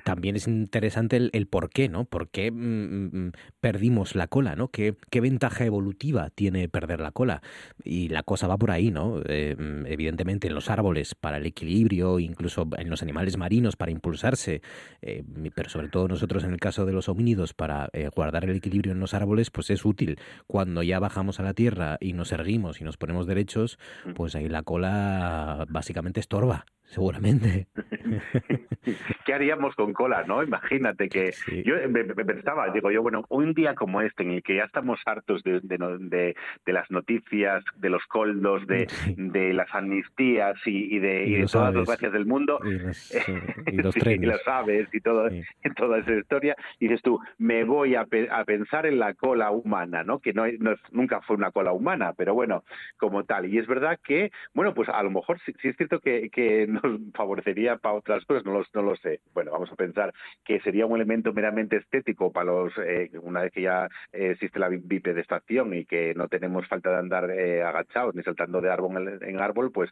también 0.03 0.35
es 0.35 0.47
interesante 0.47 1.17
el, 1.17 1.29
el 1.33 1.47
por 1.47 1.69
qué, 1.69 1.89
¿no? 1.89 2.05
¿Por 2.05 2.29
qué 2.29 2.51
mm, 2.51 3.09
mm, 3.11 3.31
perdimos 3.75 4.15
la 4.15 4.27
cola, 4.27 4.55
¿no? 4.55 4.69
¿Qué, 4.69 4.95
¿Qué 5.09 5.19
ventaja 5.19 5.65
evolutiva 5.65 6.29
tiene 6.29 6.69
perder 6.69 7.01
la 7.01 7.11
cola? 7.11 7.41
Y 7.83 8.07
la 8.07 8.23
cosa 8.23 8.47
va 8.47 8.57
por 8.57 8.71
ahí, 8.71 8.89
¿no? 8.89 9.19
Eh, 9.27 9.53
mm, 9.59 9.85
evidentemente 9.87 10.47
en 10.47 10.53
los 10.53 10.69
árboles 10.69 11.13
para 11.13 11.37
el 11.37 11.45
equilibrio, 11.45 12.19
incluso 12.19 12.69
en 12.77 12.89
los 12.89 13.01
animales 13.01 13.35
marinos 13.35 13.75
para 13.75 13.91
impulsarse, 13.91 14.61
eh, 15.01 15.23
pero 15.53 15.69
sobre 15.69 15.89
todo 15.89 16.07
nosotros 16.07 16.45
en 16.45 16.53
el 16.53 16.59
caso 16.61 16.85
de 16.85 16.93
los 16.93 17.09
homínidos 17.09 17.53
para 17.53 17.89
eh, 17.91 18.09
guardar 18.15 18.45
el 18.45 18.55
equilibrio 18.55 18.93
en 18.93 19.01
los 19.01 19.13
árboles, 19.13 19.51
pues 19.51 19.69
es 19.69 19.83
útil. 19.83 20.19
Cuando 20.47 20.81
ya 20.81 20.99
bajamos 20.99 21.41
a 21.41 21.43
la 21.43 21.53
tierra 21.53 21.97
y 21.99 22.13
nos 22.13 22.31
erguimos 22.31 22.79
y 22.79 22.85
nos 22.85 22.95
ponemos 22.95 23.27
derechos, 23.27 23.77
pues 24.15 24.35
ahí 24.35 24.47
la 24.47 24.63
cola 24.63 25.65
básicamente 25.67 26.21
estorba. 26.21 26.65
Seguramente. 26.95 27.67
¿Qué 29.25 29.33
haríamos 29.33 29.75
con 29.75 29.91
cola, 29.91 30.23
no? 30.25 30.41
Imagínate 30.41 31.09
que 31.09 31.33
yo 31.65 31.75
me, 31.89 32.05
pensaba, 32.05 32.69
digo 32.69 32.89
yo, 32.89 33.01
bueno, 33.01 33.25
un 33.29 33.53
día 33.53 33.75
como 33.75 33.99
este 33.99 34.23
en 34.23 34.31
el 34.31 34.43
que 34.43 34.55
ya 34.55 34.63
estamos 34.63 35.01
hartos 35.05 35.43
de, 35.43 35.59
de, 35.61 36.35
de, 36.65 36.73
las 36.73 36.89
noticias, 36.89 37.63
de 37.75 37.89
los 37.89 38.05
coldos, 38.05 38.65
de, 38.67 38.87
de 39.17 39.53
las 39.53 39.73
amnistías 39.75 40.55
y, 40.65 40.99
de, 40.99 41.45
todas 41.51 41.75
las 41.75 41.85
gracias 41.85 42.13
del 42.13 42.25
mundo, 42.25 42.59
y 42.63 42.77
los, 42.77 43.13
y 43.67 43.75
los 43.75 43.95
trenes. 43.95 44.47
aves 44.47 44.87
y 44.93 45.01
todo, 45.01 45.27
toda 45.75 45.99
esa 45.99 46.13
historia, 46.13 46.55
y 46.79 46.87
dices 46.87 47.01
tú, 47.01 47.19
me 47.37 47.65
voy 47.65 47.95
a, 47.95 48.07
a 48.31 48.45
pensar 48.45 48.85
en 48.85 48.99
la 48.99 49.13
cola 49.15 49.51
humana, 49.51 50.03
¿no? 50.03 50.19
Que 50.19 50.31
no, 50.31 50.45
no, 50.59 50.75
nunca 50.91 51.19
fue 51.21 51.35
una 51.35 51.51
cola 51.51 51.73
humana, 51.73 52.13
pero 52.13 52.33
bueno, 52.33 52.63
como 52.97 53.25
tal. 53.25 53.53
Y 53.53 53.57
es 53.57 53.67
verdad 53.67 53.99
que, 54.01 54.31
bueno, 54.53 54.73
pues 54.73 54.87
a 54.87 55.03
lo 55.03 55.11
mejor 55.11 55.39
sí, 55.45 55.53
es 55.61 55.75
cierto 55.75 55.99
que, 55.99 56.29
que 56.29 56.67
nos 56.85 56.99
favorecería 57.13 57.77
para 57.77 57.95
otras 57.95 58.25
cosas, 58.25 58.45
no, 58.45 58.53
los, 58.53 58.67
no 58.73 58.81
lo 58.81 58.95
sé. 58.97 59.19
Bueno, 59.33 59.51
vamos 59.51 59.71
a 59.71 59.75
pensar 59.75 60.13
que 60.43 60.59
sería 60.61 60.85
un 60.85 60.95
elemento 60.95 61.33
meramente 61.33 61.77
estético 61.77 62.31
para 62.31 62.45
los, 62.45 62.73
eh, 62.77 63.11
una 63.21 63.41
vez 63.41 63.51
que 63.51 63.61
ya 63.61 63.87
eh, 64.11 64.31
existe 64.31 64.59
la 64.59 64.69
bipedestación 64.69 65.73
y 65.73 65.85
que 65.85 66.13
no 66.15 66.27
tenemos 66.27 66.67
falta 66.67 66.91
de 66.91 66.97
andar 66.97 67.29
eh, 67.31 67.63
agachados 67.63 68.15
ni 68.15 68.23
saltando 68.23 68.61
de 68.61 68.71
árbol 68.71 69.19
en, 69.21 69.39
árbol, 69.39 69.71
pues 69.71 69.89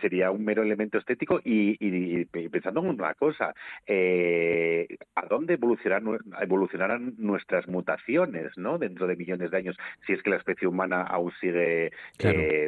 sería 0.00 0.30
un 0.30 0.44
mero 0.44 0.62
elemento 0.62 0.98
estético 0.98 1.40
y, 1.42 1.76
y, 1.80 2.24
pensando 2.48 2.80
en 2.80 2.90
una 2.90 3.14
cosa, 3.14 3.54
¿a 5.14 5.26
dónde 5.26 5.54
evolucionarán, 5.54 6.18
evolucionarán 6.40 7.14
nuestras 7.18 7.66
mutaciones, 7.66 8.56
¿no? 8.56 8.78
Dentro 8.78 9.06
de 9.06 9.16
millones 9.16 9.50
de 9.50 9.56
años, 9.56 9.76
si 10.06 10.12
es 10.12 10.22
que 10.22 10.30
la 10.30 10.36
especie 10.36 10.68
humana 10.68 11.02
aún 11.02 11.32
sigue 11.40 11.92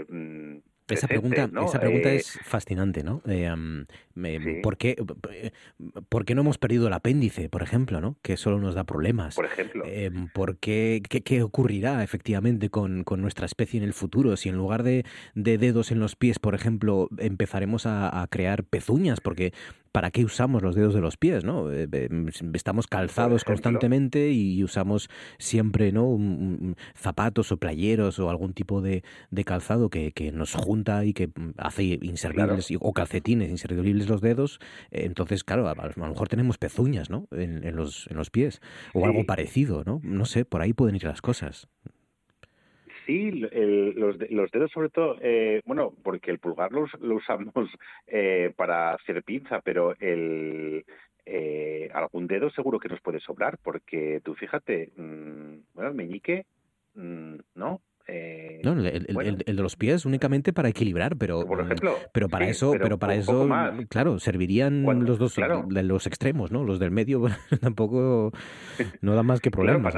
mm, 0.09 0.57
esa 0.89 1.09
pregunta, 1.09 1.51
esa 1.67 1.81
pregunta 1.81 2.11
eh, 2.11 2.17
es 2.17 2.39
fascinante, 2.45 3.03
¿no? 3.03 3.23
Eh, 3.27 3.51
¿por, 4.63 4.77
qué, 4.77 4.97
¿por, 6.09 6.25
qué, 6.25 6.35
no 6.35 6.43
hemos 6.43 6.59
perdido 6.59 6.87
el 6.87 6.93
apéndice, 6.93 7.49
por 7.49 7.63
ejemplo, 7.63 8.01
¿no? 8.01 8.17
que 8.23 8.37
solo 8.37 8.59
nos 8.59 8.75
da 8.75 8.85
problemas? 8.85 9.35
Por 9.35 9.47
ejemplo. 9.47 9.85
Eh, 9.87 10.11
¿por 10.33 10.59
qué, 10.59 11.03
qué, 11.03 11.43
ocurrirá 11.43 12.03
efectivamente 12.03 12.71
con, 12.71 13.05
con, 13.05 13.21
nuestra 13.21 13.47
especie 13.47 13.79
en 13.79 13.85
el 13.85 13.93
futuro? 13.93 14.37
Si 14.37 14.49
en 14.49 14.57
lugar 14.57 14.83
de, 14.83 15.05
de, 15.35 15.59
dedos 15.59 15.91
en 15.91 15.99
los 15.99 16.15
pies, 16.15 16.39
por 16.39 16.55
ejemplo, 16.55 17.09
empezaremos 17.19 17.87
a, 17.87 18.23
a 18.23 18.27
crear 18.29 18.65
pezuñas, 18.65 19.21
porque 19.21 19.53
¿para 19.97 20.11
qué 20.11 20.27
usamos 20.27 20.63
los 20.63 20.75
dedos 20.75 20.93
de 20.93 21.01
los 21.01 21.17
pies? 21.17 21.43
¿no? 21.43 21.73
Eh, 21.73 21.89
estamos 22.53 22.87
calzados 22.87 23.45
constantemente 23.45 24.31
y 24.31 24.63
usamos 24.63 25.09
siempre 25.39 25.91
¿no? 25.91 26.19
zapatos 26.95 27.51
o 27.51 27.57
playeros 27.57 28.19
o 28.19 28.29
algún 28.29 28.53
tipo 28.53 28.83
de, 28.83 29.03
calzado 29.47 29.89
que, 29.89 30.13
nos 30.35 30.53
junta 30.53 31.07
y 31.07 31.15
que 31.15 31.31
hace 31.57 31.99
inservibles 32.03 32.69
o 32.79 32.93
calcetines 32.93 33.49
inservibles 33.49 34.07
los 34.07 34.21
dedos. 34.21 34.61
Entonces, 34.91 35.45
claro, 35.45 35.67
a, 35.67 35.75
lo 35.75 36.09
mejor 36.09 36.29
tenemos 36.29 36.59
pezuñas 36.59 37.09
¿no? 37.09 37.27
en, 37.31 37.75
los, 37.75 38.07
en 38.11 38.19
los 38.19 38.29
pies 38.29 38.61
o 38.93 39.07
algo 39.07 39.25
parecido. 39.25 39.83
¿no? 39.87 40.03
no 40.03 40.27
sé, 40.27 40.45
por 40.45 40.61
ahí 40.61 40.75
pueden 40.75 40.97
ir 40.97 41.05
las 41.05 41.23
cosas. 41.23 41.69
Sí, 43.07 43.31
los, 43.31 44.19
los, 44.31 44.51
dedos 44.51 44.73
sobre 44.73 44.89
todo, 44.89 45.17
eh, 45.23 45.63
bueno, 45.65 45.95
porque 46.03 46.33
el 46.33 46.41
pulgar 46.41 46.73
lo, 46.73 46.87
usamos 47.15 47.55
eh, 48.09 48.53
para 48.57 48.95
hacer 48.95 49.23
pinza, 49.23 49.61
pero 49.61 49.95
el, 50.01 50.85
eh, 51.25 51.89
algún 51.95 52.27
dedo 52.27 52.51
seguro 52.51 52.81
que 52.81 52.89
nos 52.89 53.01
puede 53.01 53.21
sobrar, 53.21 53.59
porque 53.63 54.21
tú 54.25 54.35
fíjate, 54.35 54.91
mmm, 54.97 55.59
bueno, 55.73 55.91
el 55.91 55.95
meñique, 55.95 56.47
mmm, 56.95 57.37
¿no? 57.55 57.81
Eh, 58.09 58.61
no, 58.63 58.73
el, 58.73 59.05
de 59.05 59.53
los 59.55 59.75
pies 59.75 60.07
únicamente 60.07 60.53
para 60.53 60.69
equilibrar, 60.69 61.17
pero, 61.17 61.45
pero 62.13 62.29
para 62.29 62.49
eso, 62.49 62.73
pero, 62.81 62.99
para 62.99 63.15
eso, 63.17 63.49
claro, 63.89 64.21
servirían 64.21 64.85
los 65.05 65.19
dos 65.19 65.37
los 65.39 66.07
extremos, 66.07 66.53
¿no? 66.53 66.63
Los 66.63 66.79
del 66.79 66.93
medio 66.93 67.25
tampoco 67.61 68.33
no 69.03 69.15
da 69.15 69.23
más 69.25 69.41
que 69.41 69.51
problemas. 69.51 69.93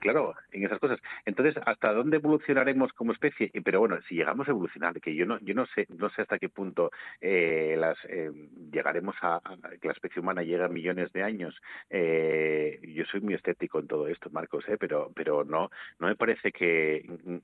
Claro, 0.00 0.34
en 0.52 0.64
esas 0.64 0.78
cosas. 0.78 1.00
Entonces, 1.24 1.60
¿hasta 1.66 1.92
dónde 1.92 2.18
evolucionaremos 2.18 2.92
como 2.92 3.12
especie? 3.12 3.50
Pero 3.64 3.80
bueno, 3.80 3.98
si 4.08 4.14
llegamos 4.14 4.46
a 4.46 4.52
evolucionar, 4.52 5.00
que 5.00 5.16
yo 5.16 5.26
no, 5.26 5.40
yo 5.40 5.54
no 5.54 5.66
sé, 5.74 5.86
no 5.98 6.10
sé 6.10 6.22
hasta 6.22 6.38
qué 6.38 6.48
punto 6.48 6.92
eh, 7.20 7.74
las 7.76 7.98
eh, 8.08 8.30
llegaremos 8.72 9.16
a, 9.22 9.40
que 9.80 9.88
la 9.88 9.94
especie 9.94 10.22
humana 10.22 10.42
llegue 10.42 10.62
a 10.62 10.68
millones 10.68 11.12
de 11.12 11.22
años. 11.24 11.54
yo 11.90 13.04
soy 13.10 13.20
muy 13.20 13.34
escéptico 13.34 13.80
en 13.80 13.88
todo 13.88 14.06
esto, 14.06 14.30
Marcos, 14.30 14.64
pero, 14.78 15.10
pero 15.14 15.44
no, 15.44 15.70
no 15.98 16.06
me 16.06 16.14
parece 16.14 16.52
que 16.52 16.83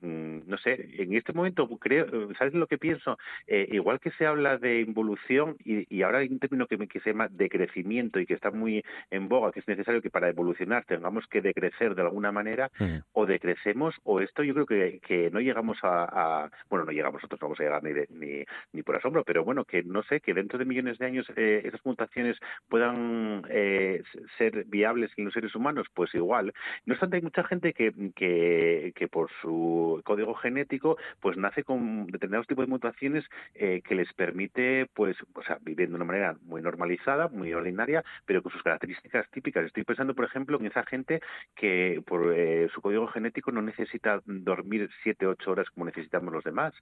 Mm, 0.00 0.48
no 0.48 0.58
sé, 0.58 0.88
en 0.98 1.14
este 1.14 1.32
momento 1.32 1.68
creo, 1.78 2.06
¿sabes 2.34 2.54
lo 2.54 2.66
que 2.66 2.78
pienso? 2.78 3.18
Eh, 3.46 3.68
igual 3.72 4.00
que 4.00 4.10
se 4.12 4.26
habla 4.26 4.58
de 4.58 4.80
involución 4.80 5.56
y, 5.64 6.02
ahora 6.02 6.18
hay 6.18 6.28
un 6.28 6.38
término 6.38 6.66
que, 6.66 6.78
que 6.88 7.00
se 7.00 7.10
llama 7.10 7.28
decrecimiento 7.30 8.20
y 8.20 8.26
que 8.26 8.34
está 8.34 8.50
muy 8.50 8.84
en 9.10 9.28
boga, 9.28 9.52
que 9.52 9.60
es 9.60 9.68
necesario 9.68 10.02
que 10.02 10.10
para 10.10 10.28
evolucionar 10.28 10.84
tengamos 10.84 11.26
que 11.26 11.40
decrecer 11.40 11.94
de 11.94 12.02
alguna 12.02 12.32
manera, 12.32 12.70
o 13.12 13.26
decrecemos, 13.26 13.94
o 14.04 14.20
esto 14.20 14.42
yo 14.42 14.54
creo 14.54 14.66
que, 14.66 15.00
que 15.00 15.30
no 15.30 15.40
llegamos 15.40 15.78
a, 15.82 16.50
bueno, 16.68 16.84
no 16.84 16.92
llegamos, 16.92 17.14
nosotros 17.14 17.40
no 17.40 17.48
vamos 17.48 17.60
a 17.60 17.62
llegar 17.62 17.82
ni, 17.82 17.92
ni, 18.10 18.44
ni, 18.72 18.82
por 18.82 18.96
asombro, 18.96 19.24
pero 19.24 19.44
bueno, 19.44 19.64
que 19.64 19.82
no 19.82 20.02
sé, 20.04 20.20
que 20.20 20.34
dentro 20.34 20.58
de 20.58 20.64
millones 20.64 20.98
de 20.98 21.06
años 21.06 21.26
eh, 21.36 21.62
esas 21.64 21.84
mutaciones 21.84 22.36
puedan 22.68 23.42
eh, 23.48 24.02
ser 24.38 24.64
viables 24.66 25.10
en 25.16 25.26
los 25.26 25.34
seres 25.34 25.54
humanos, 25.54 25.86
pues 25.94 26.14
igual. 26.14 26.52
No 26.86 26.94
obstante, 26.94 27.16
hay 27.16 27.22
mucha 27.22 27.44
gente 27.44 27.72
que, 27.72 27.92
que, 28.14 28.92
que 28.94 29.08
por 29.08 29.29
su 29.40 30.00
código 30.04 30.34
genético, 30.34 30.96
pues 31.20 31.36
nace 31.36 31.64
con 31.64 32.06
determinados 32.06 32.46
tipos 32.46 32.66
de 32.66 32.70
mutaciones 32.70 33.24
eh, 33.54 33.82
que 33.82 33.94
les 33.94 34.12
permite, 34.12 34.86
pues, 34.94 35.16
o 35.34 35.42
sea, 35.42 35.58
vivir 35.60 35.88
de 35.88 35.94
una 35.94 36.04
manera 36.04 36.36
muy 36.42 36.62
normalizada, 36.62 37.28
muy 37.28 37.52
ordinaria, 37.52 38.04
pero 38.26 38.42
con 38.42 38.52
sus 38.52 38.62
características 38.62 39.30
típicas. 39.30 39.64
Estoy 39.64 39.84
pensando, 39.84 40.14
por 40.14 40.24
ejemplo, 40.24 40.58
en 40.58 40.66
esa 40.66 40.84
gente 40.84 41.20
que 41.54 42.02
por 42.06 42.32
eh, 42.34 42.68
su 42.74 42.80
código 42.80 43.06
genético 43.08 43.50
no 43.52 43.62
necesita 43.62 44.20
dormir 44.26 44.88
7 45.02 45.26
8 45.26 45.50
horas 45.50 45.70
como 45.70 45.86
necesitamos 45.86 46.32
los 46.32 46.44
demás. 46.44 46.74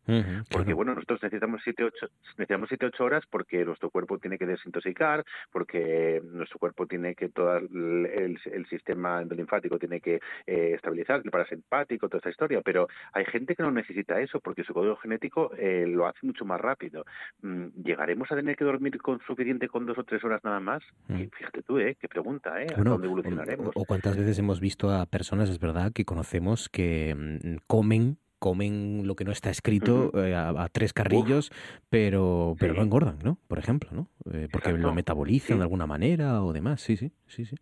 porque, 0.51 0.73
bueno, 0.73 0.95
nosotros 0.95 1.23
necesitamos 1.23 1.61
7 1.65 1.85
8 1.85 2.09
necesitamos 2.39 2.69
7 2.69 2.87
8 2.87 3.05
horas 3.05 3.25
porque 3.31 3.65
nuestro 3.65 3.91
cuerpo 3.91 4.19
tiene 4.19 4.39
que 4.39 4.47
desintoxicar, 4.47 5.25
porque 5.51 6.21
nuestro 6.25 6.59
cuerpo 6.59 6.87
tiene 6.87 7.15
que 7.15 7.29
todo 7.29 7.57
el, 7.57 8.39
el, 8.45 8.67
sistema 8.69 9.23
endolinfático 9.23 9.79
tiene 9.79 10.01
que 10.01 10.21
eh, 10.47 10.73
estabilizar, 10.75 11.23
el 11.25 11.31
parasimpático, 11.31 12.09
toda 12.09 12.19
esta 12.19 12.31
historia, 12.39 12.61
pero 12.63 12.87
hay 13.13 13.25
gente 13.25 13.57
que 13.57 13.65
no 13.65 13.73
necesita 13.73 14.21
eso 14.21 14.39
porque 14.39 14.63
su 14.63 14.73
código 14.73 14.97
genético 14.97 15.51
eh, 15.59 15.87
lo 15.89 16.07
hace 16.07 16.21
mucho 16.23 16.45
más 16.45 16.61
rápido. 16.61 17.05
Mm, 17.43 17.83
¿Llegaremos 17.83 18.31
a 18.31 18.37
tener 18.37 18.55
que 18.57 18.65
dormir 18.65 18.97
con 19.03 19.19
suficiente 19.27 19.69
con 19.69 19.87
dos 19.87 19.99
o 19.99 20.05
tres 20.05 20.23
horas 20.23 20.43
nada 20.45 20.61
más? 20.61 20.83
Mm. 21.09 21.25
fíjate 21.37 21.63
tú, 21.63 21.79
¿eh? 21.79 21.97
Qué 22.01 22.07
pregunta, 22.09 22.63
¿eh? 22.63 22.69
¿A 22.77 22.81
dónde 22.81 23.09
evolucionaremos? 23.09 23.73
O, 23.75 23.85
cuántas 23.85 24.17
veces 24.17 24.39
hemos 24.39 24.61
visto 24.61 24.91
a 24.91 25.05
personas, 25.07 25.51
es 25.51 25.59
verdad, 25.59 25.93
que 25.93 26.05
conocemos 26.05 26.69
que 26.69 27.15
mm, 27.17 27.57
comen 27.67 28.19
comen 28.39 29.07
lo 29.07 29.17
que 29.17 29.25
no 29.25 29.33
está 29.33 29.51
escrito 29.51 30.13
eh, 30.15 30.35
a, 30.35 30.69
tres 30.71 30.93
carrillos, 30.93 31.51
pero 31.89 32.57
pero 32.59 32.75
no 32.75 32.83
engordan, 32.83 33.19
¿no? 33.23 33.39
Por 33.49 33.59
ejemplo, 33.59 33.91
¿no? 33.93 34.09
Eh, 34.33 34.49
porque 34.51 34.73
lo 34.73 34.95
metabolizan 34.95 35.59
de 35.59 35.65
alguna 35.65 35.87
manera 35.87 36.43
o 36.43 36.53
demás, 36.53 36.81
sí, 36.81 36.97
sí, 36.97 37.13
sí, 37.27 37.45
sí 37.45 37.57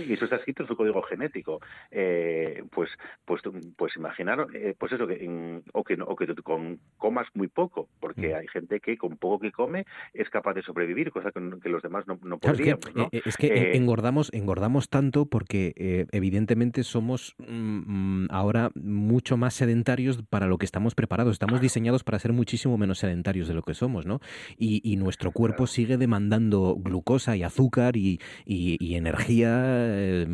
y 0.00 0.12
eso 0.12 0.24
está 0.24 0.36
escrito 0.36 0.62
en 0.62 0.68
su 0.68 0.76
código 0.76 1.02
genético. 1.02 1.60
Eh, 1.90 2.64
pues, 2.70 2.90
pues, 3.24 3.42
pues 3.76 3.96
imaginar, 3.96 4.46
eh, 4.54 4.74
pues 4.78 4.92
eso, 4.92 5.06
que 5.06 5.62
o 5.72 5.84
que, 5.84 5.98
o 6.00 6.16
que 6.16 6.34
con, 6.42 6.80
comas 6.96 7.26
muy 7.34 7.48
poco, 7.48 7.88
porque 8.00 8.32
mm. 8.32 8.36
hay 8.36 8.48
gente 8.48 8.80
que 8.80 8.96
con 8.96 9.16
poco 9.16 9.40
que 9.40 9.52
come 9.52 9.84
es 10.14 10.28
capaz 10.30 10.54
de 10.54 10.62
sobrevivir, 10.62 11.10
cosa 11.10 11.30
que, 11.30 11.68
los 11.68 11.82
demás 11.82 12.06
no, 12.06 12.18
no 12.22 12.38
podrían. 12.38 12.78
es 13.12 13.36
que, 13.36 13.72
engordamos, 13.76 14.32
engordamos 14.32 14.88
tanto 14.88 15.26
porque 15.26 16.06
evidentemente 16.12 16.82
somos 16.84 17.34
mm, 17.38 18.24
mm, 18.24 18.28
ahora 18.30 18.70
mucho 18.74 19.36
más 19.36 19.54
sedentarios 19.54 20.01
para 20.28 20.46
lo 20.46 20.58
que 20.58 20.66
estamos 20.66 20.94
preparados. 20.94 21.32
Estamos 21.32 21.60
diseñados 21.60 22.04
para 22.04 22.18
ser 22.18 22.32
muchísimo 22.32 22.78
menos 22.78 22.98
sedentarios 22.98 23.48
de 23.48 23.54
lo 23.54 23.62
que 23.62 23.74
somos, 23.74 24.06
¿no? 24.06 24.20
Y, 24.58 24.92
nuestro 25.02 25.32
cuerpo 25.32 25.66
sigue 25.66 25.96
demandando 25.96 26.76
glucosa 26.76 27.34
y 27.34 27.42
azúcar 27.42 27.96
y, 27.96 28.20
y 28.44 28.94
energía 28.94 29.48
eh, 29.64 30.26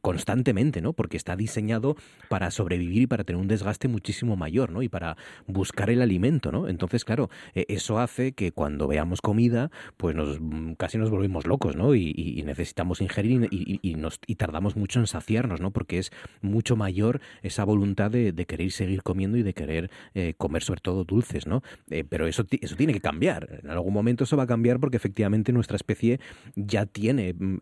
constantemente, 0.00 0.80
¿no? 0.80 0.92
Porque 0.92 1.16
está 1.16 1.36
diseñado 1.36 1.96
para 2.28 2.50
sobrevivir 2.50 3.02
y 3.02 3.06
para 3.06 3.24
tener 3.24 3.40
un 3.40 3.48
desgaste 3.48 3.88
muchísimo 3.88 4.36
mayor, 4.36 4.70
¿no? 4.70 4.82
Y 4.82 4.88
para 4.88 5.16
buscar 5.46 5.90
el 5.90 6.02
alimento, 6.02 6.52
¿no? 6.52 6.68
Entonces, 6.68 7.04
claro, 7.04 7.30
e, 7.54 7.66
eso 7.68 7.98
hace 7.98 8.32
que 8.32 8.52
cuando 8.52 8.88
veamos 8.88 9.20
comida, 9.20 9.70
pues 9.96 10.14
nos 10.14 10.40
mm, 10.40 10.72
casi 10.74 10.98
nos 10.98 11.10
volvemos 11.10 11.46
locos, 11.46 11.76
¿no? 11.76 11.94
Y, 11.94 12.42
necesitamos 12.48 13.02
ingerir 13.02 13.48
y, 13.50 13.94
nos, 13.96 14.20
y 14.26 14.36
tardamos 14.36 14.74
mucho 14.76 15.00
en 15.00 15.06
saciarnos, 15.06 15.60
¿no? 15.60 15.70
Porque 15.70 15.98
es 15.98 16.12
mucho 16.40 16.76
mayor 16.76 17.20
esa 17.42 17.64
voluntad 17.64 18.10
de, 18.10 18.37
de 18.38 18.46
querer 18.46 18.70
seguir 18.70 19.02
comiendo 19.02 19.36
y 19.36 19.42
de 19.42 19.52
querer 19.52 19.90
eh, 20.14 20.32
comer 20.38 20.62
sobre 20.62 20.80
todo 20.80 21.04
dulces, 21.04 21.46
¿no? 21.46 21.62
Eh, 21.90 22.04
pero 22.08 22.26
eso, 22.26 22.46
eso 22.50 22.76
tiene 22.76 22.94
que 22.94 23.00
cambiar. 23.00 23.60
En 23.62 23.70
algún 23.70 23.92
momento 23.92 24.24
eso 24.24 24.36
va 24.36 24.44
a 24.44 24.46
cambiar 24.46 24.80
porque 24.80 24.96
efectivamente 24.96 25.52
nuestra 25.52 25.76
especie 25.76 26.20
ya 26.56 26.86
tiene 26.86 27.34
mm, 27.34 27.58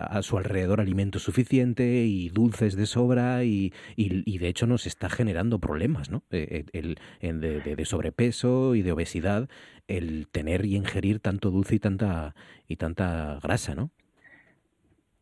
a 0.00 0.22
su 0.22 0.38
alrededor 0.38 0.80
alimento 0.80 1.20
suficiente 1.20 2.04
y 2.04 2.30
dulces 2.30 2.74
de 2.74 2.86
sobra 2.86 3.44
y, 3.44 3.72
y, 3.94 4.38
de 4.38 4.48
hecho 4.48 4.66
nos 4.66 4.86
está 4.86 5.08
generando 5.08 5.60
problemas, 5.60 6.10
¿no? 6.10 6.24
El, 6.30 6.98
de, 7.20 7.60
de 7.60 7.84
sobrepeso 7.84 8.74
y 8.74 8.82
de 8.82 8.92
obesidad 8.92 9.48
el 9.88 10.26
tener 10.28 10.66
y 10.66 10.76
ingerir 10.76 11.20
tanto 11.20 11.50
dulce 11.50 11.76
y 11.76 11.78
tanta 11.78 12.34
y 12.66 12.76
tanta 12.76 13.38
grasa, 13.42 13.74
¿no? 13.74 13.90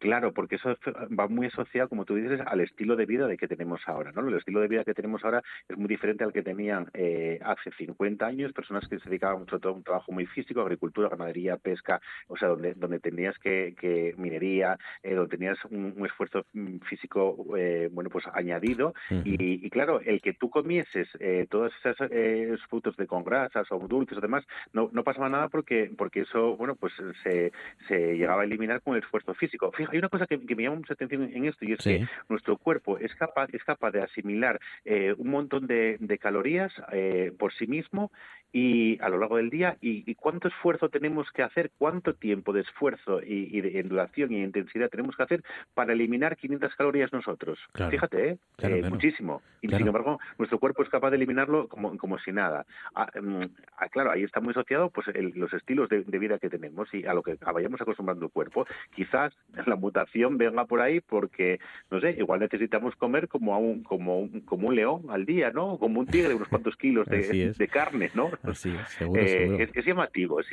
Claro, 0.05 0.35
porque 0.35 0.57
eso 0.57 0.77
va 1.19 1.29
muy 1.29 1.47
asociado, 1.47 1.89
como 1.89 2.05
tú 2.05 2.15
dices, 2.17 2.39
al 2.45 2.61
estilo 2.61 2.95
de 2.95 3.07
vida 3.07 3.27
de 3.27 3.39
que 3.39 3.49
tenemos 3.49 3.81
ahora, 3.87 4.13
¿no? 4.13 4.29
El 4.29 4.35
estilo 4.35 4.61
de 4.61 4.69
vida 4.69 4.85
que 4.85 4.93
tenemos 4.93 5.25
ahora 5.25 5.43
es 5.67 5.79
muy 5.79 5.89
diferente 5.89 6.25
al 6.25 6.33
que 6.35 6.43
tenían 6.43 6.91
eh, 6.93 7.41
hace 7.43 7.71
50 7.71 8.27
años, 8.27 8.53
personas 8.53 8.87
que 8.87 8.99
se 8.99 9.09
dedicaban 9.09 9.47
a 9.51 9.71
un 9.71 9.83
trabajo 9.83 10.13
muy 10.13 10.27
físico, 10.27 10.61
agricultura, 10.61 11.09
ganadería, 11.09 11.57
pesca, 11.57 12.03
o 12.29 12.37
sea, 12.37 12.49
donde, 12.49 12.75
donde 12.75 12.99
tenías 12.99 13.39
que, 13.39 13.75
que 13.81 14.15
minería, 14.19 14.77
eh, 15.03 15.15
donde 15.15 15.39
tenías 15.39 15.57
un, 15.71 15.95
esfuerzo 16.05 16.45
mm, 16.53 16.81
físico, 16.81 17.57
eh, 17.57 17.89
bueno, 17.91 18.11
pues 18.11 18.27
añadido. 18.35 18.93
y, 19.25 19.71
claro, 19.71 20.03
el 20.03 20.21
que 20.21 20.35
tú 20.35 20.51
comieses 20.51 21.09
todos 21.49 21.73
esos 21.83 22.63
frutos 22.67 22.95
de 22.99 23.07
con 23.07 23.25
grasas 23.25 23.67
o 23.71 23.79
dulces 23.79 24.19
o 24.19 24.21
demás, 24.21 24.45
no, 24.75 24.91
no 24.93 25.03
pasaba 25.03 25.31
nada 25.31 25.49
porque, 25.49 25.91
porque 25.97 26.21
eso, 26.21 26.59
bueno, 26.59 26.75
pues 26.75 26.93
se, 27.23 27.53
se 27.89 28.19
llegaba 28.19 28.43
a 28.43 28.45
eliminar 28.45 28.83
con 28.83 28.97
el 28.97 29.03
esfuerzo 29.03 29.33
físico. 29.33 29.73
Fíjate, 29.73 29.94
hay 29.95 29.99
una 29.99 30.09
cosa 30.09 30.27
que, 30.27 30.39
me 30.39 30.63
llama 30.63 30.77
mucha 30.77 30.95
atención 30.95 31.31
en 31.33 31.45
esto 31.45 31.65
y 31.65 31.73
es 31.73 31.79
que 31.79 32.07
nuestro 32.29 32.57
cuerpo 32.57 32.99
es 32.99 33.15
capaz, 33.15 33.49
es 33.53 33.63
capaz 33.63 33.93
de 33.93 34.03
asimilar 34.03 34.61
eh, 34.85 35.15
un 35.17 35.29
montón 35.29 35.69
de, 35.69 36.19
calorías 36.21 36.73
eh, 36.93 37.33
por 37.39 37.53
sí 37.53 37.67
mismo 37.69 38.11
y 38.53 39.03
a 39.03 39.09
lo 39.09 39.19
largo 39.19 39.37
del 39.37 39.51
día 39.51 39.77
y, 39.81 40.15
cuánto 40.15 40.47
esfuerzo 40.47 40.89
tenemos 40.89 41.31
que 41.33 41.43
hacer, 41.43 41.73
cuánto 41.77 42.15
tiempo 42.15 42.53
de 42.53 42.61
esfuerzo 42.61 43.21
y, 43.21 43.61
de 43.61 43.83
duración 43.83 44.33
y 44.33 44.43
intensidad 44.43 44.89
tenemos 44.89 45.17
que 45.17 45.25
hacer 45.25 45.43
para 45.75 45.93
eliminar 45.93 46.37
500 46.37 46.75
calorías 46.77 47.13
nosotros. 47.13 47.59
Fíjate, 47.91 48.29
¿eh? 48.29 48.39
eh 48.59 48.83
muchísimo. 48.89 49.43
Y 49.61 49.69
sin 49.69 49.87
embargo, 49.87 50.21
nuestro 50.39 50.61
cuerpo 50.61 50.85
es 50.85 50.89
capaz 50.89 51.11
de 51.11 51.17
eliminarlo 51.17 51.69
como, 51.69 51.97
como 51.99 52.19
si 52.19 52.31
nada. 52.33 52.65
Ah, 52.95 53.09
mm, 53.21 53.43
ah, 53.77 53.89
claro, 53.89 54.13
ahí 54.13 54.23
está 54.23 54.41
muy 54.41 54.53
asociado 54.53 54.89
pues 54.91 55.09
los 55.35 55.53
estilos 55.53 55.89
de, 55.89 56.05
vida 56.19 56.39
que 56.39 56.49
tenemos 56.49 56.89
y 56.95 57.05
a 57.07 57.13
lo 57.13 57.23
que 57.23 57.37
vayamos 57.53 57.81
acostumbrando 57.81 58.27
el 58.27 58.31
cuerpo. 58.33 58.67
Quizás 58.95 59.37
la 59.67 59.75
mutación 59.75 60.39
venga 60.39 60.65
por 60.65 60.81
ahí 60.81 61.01
porque, 61.01 61.59
no 61.91 62.01
sé, 62.01 62.11
igual 62.19 62.39
necesitamos 62.39 62.95
comer 62.95 63.27
como, 63.27 63.59
un, 63.59 63.83
como, 63.83 64.21
un, 64.21 64.43
como 64.43 64.69
un 64.69 64.77
león 64.77 65.03
al 65.09 65.27
día, 65.27 65.51
¿no? 65.51 65.77
Como 65.79 65.99
un 65.99 66.07
tigre, 66.07 66.35
unos 66.35 66.49
cuantos 66.49 66.77
kilos 66.77 67.09
de, 67.09 67.53
de 67.59 67.69
carne, 67.69 68.11
¿no? 68.15 68.31
Eh, 68.47 69.69
es, 69.75 69.85
llamativo, 69.87 70.41
es, 70.41 70.47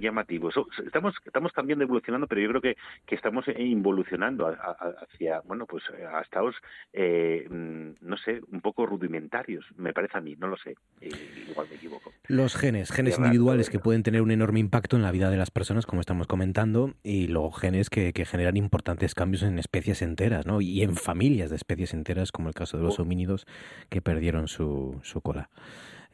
llamativo. 0.00 0.50
estamos, 0.84 1.14
estamos 1.24 1.52
cambiando, 1.52 1.84
evolucionando, 1.84 2.26
pero 2.26 2.40
yo 2.40 2.48
creo 2.48 2.60
que, 2.60 2.76
que 3.06 3.14
estamos 3.14 3.44
involucionando 3.58 4.46
hacia, 4.46 5.40
bueno, 5.40 5.66
pues 5.66 5.84
a 5.90 6.20
estados, 6.20 6.56
eh, 6.92 7.46
mm, 7.50 7.90
no 8.00 8.16
sé, 8.16 8.40
un 8.50 8.60
poco 8.60 8.86
rudimentarios, 8.86 9.64
me 9.76 9.92
parece 9.92 10.18
a 10.18 10.20
mí, 10.20 10.36
no 10.38 10.48
lo 10.48 10.56
sé, 10.56 10.74
eh, 11.00 11.10
igual 11.50 11.66
me 11.68 11.76
equivoco. 11.76 12.12
Los 12.28 12.56
genes, 12.56 12.90
genes 12.90 13.18
individuales 13.18 13.68
que 13.68 13.78
pueden 13.78 14.02
tener 14.02 14.22
un 14.22 14.30
enorme 14.30 14.60
impacto 14.60 14.96
en 14.96 15.02
la 15.02 15.12
vida 15.12 15.30
de 15.30 15.36
las 15.36 15.50
personas, 15.50 15.86
como 15.86 16.00
estamos 16.00 16.26
comentando, 16.26 16.94
y 17.02 17.28
luego 17.28 17.52
genes 17.52 17.90
que, 17.90 18.12
que 18.12 18.24
generan 18.24 18.56
importantes 18.56 19.14
cambios 19.14 19.42
en 19.42 19.58
especies 19.58 20.02
enteras, 20.02 20.46
¿no? 20.46 20.60
Y 20.60 20.82
en 20.82 20.96
familias 20.96 21.50
de 21.50 21.56
especies 21.56 21.92
enteras, 21.92 22.32
como 22.32 22.48
el 22.48 22.54
caso 22.54 22.78
de 22.78 22.84
los 22.84 22.98
oh. 22.98 23.02
homínidos 23.02 23.46
que 23.90 24.00
perdieron 24.00 24.48
su, 24.48 24.98
su 25.02 25.20
cola. 25.20 25.50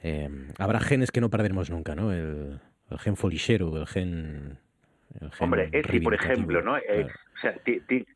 Eh, 0.03 0.29
habrá 0.59 0.81
genes 0.81 1.11
que 1.11 1.21
no 1.21 1.31
perderemos 1.31 1.71
nunca, 1.71 1.95
¿no? 1.95 2.13
El, 2.13 2.61
el 2.91 2.99
gen 2.99 3.17
folichero, 3.17 3.77
el 3.79 3.87
gen... 3.87 4.59
El 5.21 5.31
gen 5.33 5.45
Hombre, 5.45 5.71
ese, 5.73 6.01
por 6.01 6.15
ejemplo, 6.15 6.63
¿no? 6.63 6.77
Eh, 6.77 7.07
o 7.39 7.41
sea, 7.41 7.55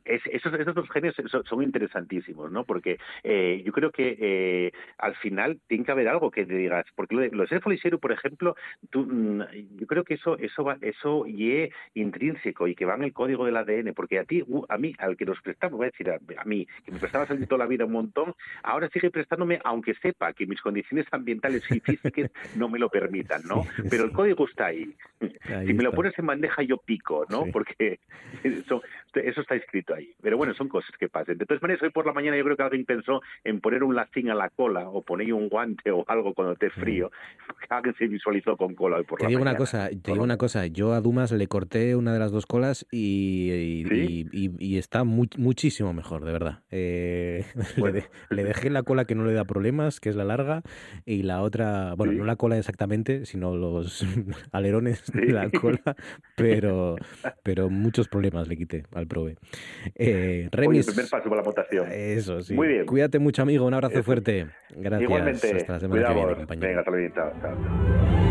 esos, 0.05 0.53
esos, 0.53 0.75
dos 0.75 0.91
genes 0.91 1.15
son, 1.49 1.63
interesantísimos, 1.63 2.51
¿no? 2.51 2.65
Porque 2.65 2.99
eh, 3.23 3.63
yo 3.65 3.73
creo 3.73 3.93
que 3.93 4.17
eh, 4.19 4.73
al 4.99 5.15
final 5.17 5.61
tiene 5.69 5.85
que 5.85 5.93
haber 5.93 6.09
algo 6.09 6.31
que 6.31 6.45
te 6.45 6.55
digas, 6.55 6.87
porque 6.97 7.15
lo 7.15 7.21
de, 7.21 7.31
lo 7.31 7.45
de 7.47 7.99
por 7.99 8.13
ejemplo, 8.13 8.57
tú, 8.91 9.07
mm, 9.07 9.43
yo 9.77 9.87
creo 9.87 10.05
que 10.05 10.15
eso 10.15 10.37
eso 10.39 10.65
va, 10.65 10.77
eso 10.81 11.25
y 11.27 11.53
es 11.53 11.71
intrínseco 11.95 12.67
y 12.67 12.75
que 12.75 12.85
va 12.85 12.97
en 12.97 13.05
el 13.05 13.13
código 13.13 13.47
del 13.47 13.57
ADN, 13.57 13.95
porque 13.95 14.19
a 14.19 14.25
ti, 14.25 14.43
a 14.69 14.79
mí, 14.79 14.93
al 14.99 15.17
que 15.17 15.25
nos 15.25 15.41
prestamos, 15.41 15.79
voy 15.79 15.87
a 15.87 15.91
decir 15.91 16.11
a, 16.11 16.45
mí, 16.45 16.67
que 16.85 16.91
me 16.91 16.99
prestaba 16.99 17.27
salir 17.27 17.47
toda 17.47 17.61
la 17.61 17.67
vida 17.67 17.85
un 17.85 17.93
montón, 17.93 18.35
ahora 18.63 18.89
sigue 18.89 19.11
prestándome, 19.11 19.61
aunque 19.65 19.95
sepa 19.95 20.33
que 20.33 20.47
mis 20.47 20.61
condiciones 20.61 21.07
ambientales 21.13 21.65
y 21.71 21.81
físicas 21.81 22.31
no 22.57 22.69
me 22.69 22.79
lo 22.79 22.89
permitan, 22.89 23.43
¿no? 23.45 23.63
Pero 23.91 24.05
el 24.05 24.13
código 24.13 24.47
está 24.49 24.67
ahí. 24.67 24.95
si 25.21 25.75
me 25.75 25.85
lo 25.85 25.93
pones 25.93 26.19
en 26.19 26.27
bandeja 26.27 26.63
yo 26.63 26.79
pico, 26.79 27.25
¿no? 27.29 27.47
Porque 27.53 28.01
eso, 28.43 28.83
eso 29.15 29.41
está 29.41 29.55
escrito 29.55 29.95
ahí. 29.95 30.13
Pero 30.21 30.37
bueno, 30.37 30.55
son 30.55 30.69
cosas 30.69 30.91
que 30.99 31.09
pasan. 31.09 31.39
De 31.39 31.47
todas 31.47 31.63
maneras, 31.63 31.83
hoy 31.83 31.91
por 31.91 32.07
la 32.07 32.13
mañana 32.13 32.37
yo 32.37 32.45
creo 32.45 32.57
que 32.57 32.63
alguien 32.63 32.85
pensó 32.85 33.21
en 33.45 33.61
poner 33.61 33.83
un 33.85 33.95
lacín 33.95 34.31
a 34.31 34.35
la 34.35 34.51
cola 34.51 34.89
o 34.89 35.03
poner 35.03 35.33
un 35.33 35.49
guante 35.49 35.91
o 35.91 36.05
algo 36.09 36.35
cuando 36.35 36.55
esté 36.55 36.71
frío. 36.71 37.11
Alguien 37.69 37.95
se 37.97 38.07
visualizó 38.07 38.57
con 38.57 38.75
cola 38.75 38.99
hoy 38.99 39.05
por 39.05 39.19
te 39.19 39.25
la 39.25 39.29
digo 39.29 39.41
mañana. 39.41 39.53
Una 39.53 39.59
cosa, 39.59 39.89
te 39.89 40.13
digo 40.13 40.25
una 40.25 40.37
cosa, 40.37 40.67
yo 40.67 40.93
a 40.93 41.01
Dumas 41.01 41.33
le 41.33 41.47
corté 41.47 41.97
una 41.97 42.13
de 42.13 42.19
las 42.19 42.33
dos 42.33 42.47
colas 42.47 42.87
y, 42.91 43.85
y, 44.33 44.77
está 44.77 45.05
muchísimo 45.05 45.93
mejor, 45.93 46.25
de 46.25 46.33
verdad. 46.33 46.61
Eh, 46.71 47.45
le, 48.31 48.45
dejé 48.45 48.71
la 48.71 48.83
cola 48.83 49.05
que 49.05 49.15
no 49.15 49.25
le 49.25 49.33
da 49.33 49.45
problemas, 49.45 50.01
que 50.01 50.09
es 50.09 50.17
la 50.17 50.25
larga, 50.25 50.63
y 51.07 51.23
la 51.23 51.43
otra, 51.43 51.95
bueno, 51.95 52.13
no 52.13 52.25
la 52.25 52.37
cola 52.37 52.59
exactamente, 52.59 53.25
sino 53.27 53.57
los 53.57 54.05
alerones 54.53 55.05
de 55.13 55.33
la 55.33 55.51
cola, 55.51 55.97
pero, 56.37 56.97
pero 57.43 57.71
muchos 57.71 58.09
problemas 58.09 58.49
le 58.49 58.57
quité 58.57 58.85
al 59.03 59.09
prove. 59.09 59.37
Eh, 59.95 60.49
Remis, 60.51 60.87
primer 60.87 61.09
paso 61.11 61.25
para 61.25 61.37
la 61.37 61.43
votación. 61.43 61.87
Eso, 61.91 62.41
sí. 62.43 62.55
Muy 62.55 62.69
bien. 62.69 62.87
Cuídate 62.87 63.19
mucho, 63.19 63.43
amigo. 63.43 63.67
Un 63.67 63.75
abrazo 63.75 64.03
fuerte. 64.03 64.47
Gracias. 64.71 65.03
Igualmente. 65.03 65.57
Hasta 65.57 65.73
la 65.75 65.81
semana 65.81 66.09
que 66.09 66.15
viene, 66.15 66.35
compañero. 66.37 66.69
Venga, 66.69 66.81
hasta 66.81 66.91
luego. 66.91 68.22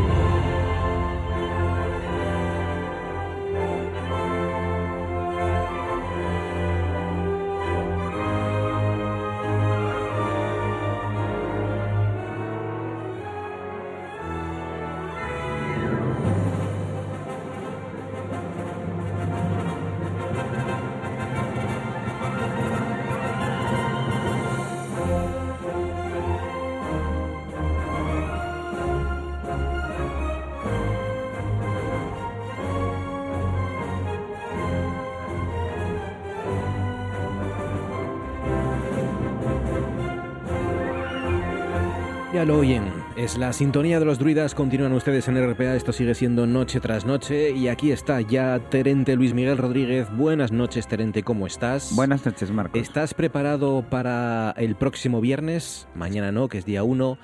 Lo 42.45 42.57
oyen, 42.57 42.91
es 43.15 43.37
la 43.37 43.53
sintonía 43.53 43.99
de 43.99 44.05
los 44.05 44.17
druidas, 44.17 44.55
continúan 44.55 44.93
ustedes 44.93 45.27
en 45.27 45.37
RPA, 45.37 45.75
esto 45.75 45.91
sigue 45.91 46.15
siendo 46.15 46.47
noche 46.47 46.79
tras 46.79 47.05
noche 47.05 47.51
y 47.51 47.67
aquí 47.67 47.91
está 47.91 48.19
ya 48.21 48.59
Terente 48.69 49.15
Luis 49.15 49.33
Miguel 49.33 49.57
Rodríguez. 49.57 50.07
Buenas 50.15 50.51
noches 50.51 50.87
Terente, 50.87 51.23
¿cómo 51.23 51.45
estás? 51.45 51.95
Buenas 51.95 52.25
noches 52.25 52.49
Marcos. 52.51 52.81
¿Estás 52.81 53.13
preparado 53.13 53.85
para 53.89 54.55
el 54.57 54.75
próximo 54.75 55.21
viernes? 55.21 55.87
Mañana 55.93 56.31
no, 56.31 56.47
que 56.47 56.57
es 56.57 56.65
día 56.65 56.83
1, 56.83 57.17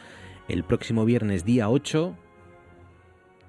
el 0.49 0.63
próximo 0.63 1.05
viernes 1.05 1.45
día 1.45 1.69
8, 1.69 2.15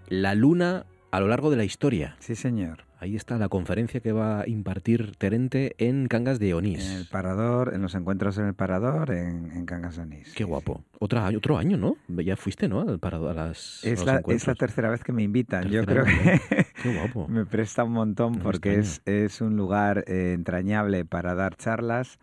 la 0.08 0.34
luna 0.34 0.86
a 1.10 1.20
lo 1.20 1.28
largo 1.28 1.50
de 1.50 1.56
la 1.56 1.64
historia. 1.64 2.16
Sí 2.20 2.34
señor. 2.34 2.87
Ahí 3.00 3.14
está 3.14 3.38
la 3.38 3.48
conferencia 3.48 4.00
que 4.00 4.10
va 4.10 4.40
a 4.40 4.48
impartir 4.48 5.14
Terente 5.16 5.76
en 5.78 6.08
Cangas 6.08 6.40
de 6.40 6.54
Onís. 6.54 6.84
En 6.84 6.96
el 6.96 7.06
Parador, 7.06 7.72
en 7.72 7.80
los 7.80 7.94
encuentros 7.94 8.38
en 8.38 8.46
el 8.46 8.54
Parador, 8.54 9.12
en, 9.12 9.64
Cangas 9.66 9.96
de 9.96 10.02
Onís. 10.02 10.34
Qué 10.34 10.42
guapo. 10.42 10.82
Otra, 10.98 11.28
otro 11.28 11.58
año, 11.58 11.76
¿no? 11.76 11.96
Ya 12.08 12.36
fuiste, 12.36 12.68
¿no? 12.68 12.80
Al 12.80 12.98
Parador, 12.98 13.38
a 13.38 13.46
las. 13.46 13.84
Es, 13.84 14.04
la, 14.04 14.20
es 14.26 14.48
la 14.48 14.56
tercera 14.56 14.90
vez 14.90 15.04
que 15.04 15.12
me 15.12 15.22
invitan. 15.22 15.68
Yo 15.68 15.84
creo 15.86 16.04
que 16.04 16.66
Qué 16.82 16.92
guapo. 16.92 17.28
me 17.28 17.46
presta 17.46 17.84
un 17.84 17.92
montón 17.92 18.40
porque 18.40 18.80
es, 18.80 19.00
es 19.04 19.40
un 19.40 19.56
lugar 19.56 20.04
eh, 20.08 20.32
entrañable 20.32 21.04
para 21.04 21.36
dar 21.36 21.54
charlas 21.56 22.18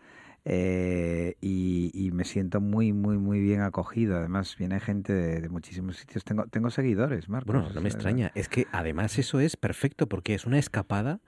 eh, 0.48 1.34
y, 1.40 2.10
me 2.12 2.24
siento 2.24 2.60
muy, 2.60 2.92
muy, 2.92 3.18
muy 3.18 3.40
bien 3.40 3.62
acogido. 3.62 4.16
Además, 4.16 4.56
viene 4.56 4.78
gente 4.78 5.12
de, 5.12 5.48
muchísimos 5.48 5.96
sitios. 5.96 6.24
Tengo, 6.24 6.46
tengo 6.46 6.70
seguidores, 6.70 7.28
Marcos. 7.28 7.52
Bueno, 7.52 7.68
no 7.74 7.80
me 7.80 7.88
extraña. 7.88 8.30
Es 8.36 8.48
que 8.48 8.66
además 8.70 9.18
eso 9.18 9.40
es 9.40 9.56
perfecto 9.56 10.08
porque 10.08 10.34
es 10.34 10.46
una 10.46 10.58
escapada 10.58 11.20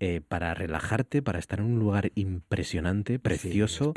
eh, 0.00 0.20
para 0.26 0.54
relajarte, 0.54 1.22
para 1.22 1.38
estar 1.38 1.60
en 1.60 1.66
un 1.66 1.78
lugar 1.78 2.10
impresionante, 2.16 3.20
precioso, 3.20 3.94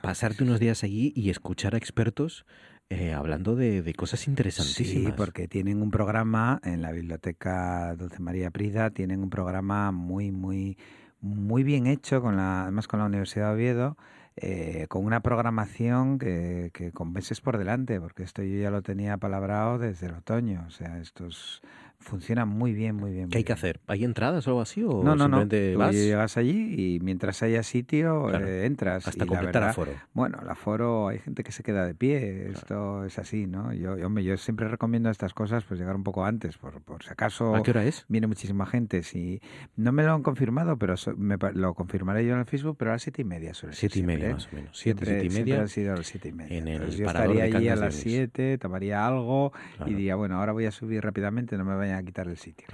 pasarte 0.00 0.44
unos 0.44 0.60
días 0.60 0.84
allí 0.84 1.12
y 1.16 1.30
escuchar 1.30 1.74
a 1.74 1.78
expertos 1.78 2.46
eh, 2.88 3.12
hablando 3.12 3.56
de, 3.56 3.92
cosas 3.94 4.28
interesantísimas. 4.28 5.06
Sí, 5.06 5.14
porque 5.16 5.48
tienen 5.48 5.82
un 5.82 5.90
programa 5.90 6.60
en 6.62 6.82
la 6.82 6.92
biblioteca 6.92 7.96
Dulce 7.96 8.20
María 8.20 8.52
Prida, 8.52 8.90
tienen 8.90 9.24
un 9.24 9.30
programa 9.30 9.90
muy, 9.90 10.30
muy, 10.30 10.78
muy 11.20 11.64
bien 11.64 11.88
hecho, 11.88 12.22
con 12.22 12.36
la, 12.36 12.62
además 12.62 12.86
con 12.86 13.00
la 13.00 13.06
Universidad 13.06 13.48
de 13.48 13.54
Oviedo, 13.54 13.96
eh, 14.36 14.86
con 14.88 15.04
una 15.04 15.20
programación 15.20 16.18
que, 16.18 16.70
que 16.72 16.92
con 16.92 17.12
meses 17.12 17.40
por 17.40 17.58
delante, 17.58 18.00
porque 18.00 18.22
esto 18.22 18.42
yo 18.42 18.60
ya 18.60 18.70
lo 18.70 18.82
tenía 18.82 19.16
palabrado 19.16 19.78
desde 19.78 20.06
el 20.06 20.14
otoño. 20.14 20.64
O 20.66 20.70
sea, 20.70 20.98
estos 20.98 21.62
Funciona 22.00 22.46
muy 22.46 22.72
bien, 22.72 22.96
muy 22.96 23.12
bien. 23.12 23.28
¿Qué 23.28 23.38
hay 23.38 23.44
que 23.44 23.52
hacer? 23.52 23.78
¿Hay 23.86 24.04
entradas 24.04 24.46
o 24.46 24.50
algo 24.50 24.62
así? 24.62 24.82
¿O 24.82 25.04
no, 25.04 25.14
no, 25.14 25.28
no. 25.28 25.46
Vas? 25.76 25.94
llegas 25.94 26.38
allí 26.38 26.94
y 26.94 27.00
mientras 27.00 27.42
haya 27.42 27.62
sitio 27.62 28.34
eh, 28.34 28.64
entras. 28.64 29.06
Hasta 29.06 29.26
completar 29.26 29.64
aforo. 29.64 29.92
Bueno, 30.14 30.38
el 30.42 30.48
aforo, 30.48 31.08
hay 31.08 31.18
gente 31.18 31.44
que 31.44 31.52
se 31.52 31.62
queda 31.62 31.84
de 31.84 31.94
pie. 31.94 32.50
Esto 32.50 33.04
es 33.04 33.18
así, 33.18 33.46
¿no? 33.46 33.74
Yo, 33.74 33.94
hombre, 34.04 34.24
yo 34.24 34.38
siempre 34.38 34.66
recomiendo 34.68 35.10
estas 35.10 35.34
cosas 35.34 35.64
pues 35.64 35.78
llegar 35.78 35.94
un 35.94 36.02
poco 36.02 36.24
antes, 36.24 36.56
por, 36.56 36.80
por 36.80 37.04
si 37.04 37.10
acaso. 37.10 37.54
¿A 37.54 37.62
qué 37.62 37.70
hora 37.70 37.84
es? 37.84 38.06
Viene 38.08 38.26
muchísima 38.26 38.64
gente. 38.64 39.02
Si, 39.02 39.42
no 39.76 39.92
me 39.92 40.02
lo 40.02 40.14
han 40.14 40.22
confirmado, 40.22 40.78
pero 40.78 40.94
me, 41.18 41.36
lo 41.52 41.74
confirmaré 41.74 42.24
yo 42.24 42.32
en 42.32 42.40
el 42.40 42.46
Facebook, 42.46 42.76
pero 42.78 42.92
a 42.92 42.94
las 42.94 43.02
siete 43.02 43.20
y 43.20 43.24
media 43.26 43.52
suele 43.52 43.74
Siete 43.74 43.98
y 43.98 44.02
media, 44.02 44.30
¿eh? 44.30 44.34
más 44.34 44.48
o 44.50 44.56
menos. 44.56 44.70
Siete, 44.72 45.04
siete 45.04 45.26
y 45.26 45.30
media. 45.30 45.62
ha 45.62 45.68
sido 45.68 45.92
a 45.92 45.96
las 45.98 46.06
siete 46.06 46.28
y 46.30 46.32
media. 46.32 46.56
En 46.56 46.66
el 46.66 46.90
yo 46.96 47.06
estaría 47.06 47.44
allí 47.44 47.68
a 47.68 47.76
las 47.76 47.94
siete, 47.94 48.56
tomaría 48.56 49.06
algo 49.06 49.52
y 49.84 49.90
diría, 49.90 50.16
bueno, 50.16 50.38
ahora 50.38 50.52
voy 50.52 50.64
a 50.64 50.70
subir 50.70 51.02
rápidamente, 51.04 51.58
no 51.58 51.64
me 51.66 51.89
vayan 51.90 52.04
a 52.04 52.06
quitar 52.06 52.28
el 52.28 52.36
sitio. 52.36 52.66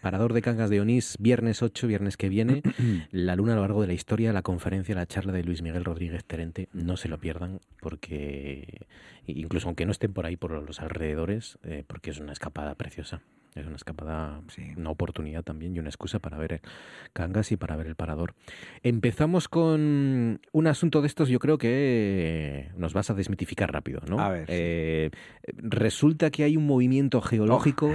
Parador 0.00 0.32
de 0.32 0.42
Cangas 0.42 0.70
de 0.70 0.80
Onís, 0.80 1.16
viernes 1.18 1.62
8, 1.62 1.86
viernes 1.86 2.16
que 2.16 2.28
viene. 2.28 2.62
la 3.10 3.36
luna 3.36 3.52
a 3.52 3.56
lo 3.56 3.62
largo 3.62 3.80
de 3.80 3.88
la 3.88 3.92
historia, 3.92 4.32
la 4.32 4.42
conferencia, 4.42 4.94
la 4.94 5.06
charla 5.06 5.32
de 5.32 5.44
Luis 5.44 5.62
Miguel 5.62 5.84
Rodríguez 5.84 6.24
Terente. 6.24 6.68
No 6.72 6.96
se 6.96 7.08
lo 7.08 7.18
pierdan 7.18 7.60
porque, 7.80 8.86
incluso 9.26 9.68
aunque 9.68 9.86
no 9.86 9.92
estén 9.92 10.12
por 10.12 10.26
ahí, 10.26 10.36
por 10.36 10.50
los 10.50 10.80
alrededores, 10.80 11.58
eh, 11.62 11.84
porque 11.86 12.10
es 12.10 12.18
una 12.18 12.32
escapada 12.32 12.74
preciosa. 12.74 13.22
Es 13.58 13.66
una 13.66 13.76
escapada, 13.76 14.40
una 14.76 14.90
oportunidad 14.90 15.42
también 15.42 15.74
y 15.74 15.78
una 15.78 15.88
excusa 15.88 16.18
para 16.18 16.38
ver 16.38 16.60
Cangas 17.12 17.52
y 17.52 17.56
para 17.56 17.76
ver 17.76 17.86
el 17.86 17.96
parador. 17.96 18.34
Empezamos 18.82 19.48
con 19.48 20.40
un 20.52 20.66
asunto 20.66 21.00
de 21.00 21.06
estos, 21.06 21.28
yo 21.28 21.38
creo 21.38 21.58
que 21.58 22.70
nos 22.76 22.94
vas 22.94 23.10
a 23.10 23.14
desmitificar 23.14 23.72
rápido, 23.72 24.00
¿no? 24.08 24.20
A 24.20 24.30
ver. 24.30 24.44
Eh, 24.48 25.10
resulta 25.54 26.30
que 26.30 26.44
hay 26.44 26.56
un 26.56 26.66
movimiento 26.66 27.20
geológico 27.20 27.94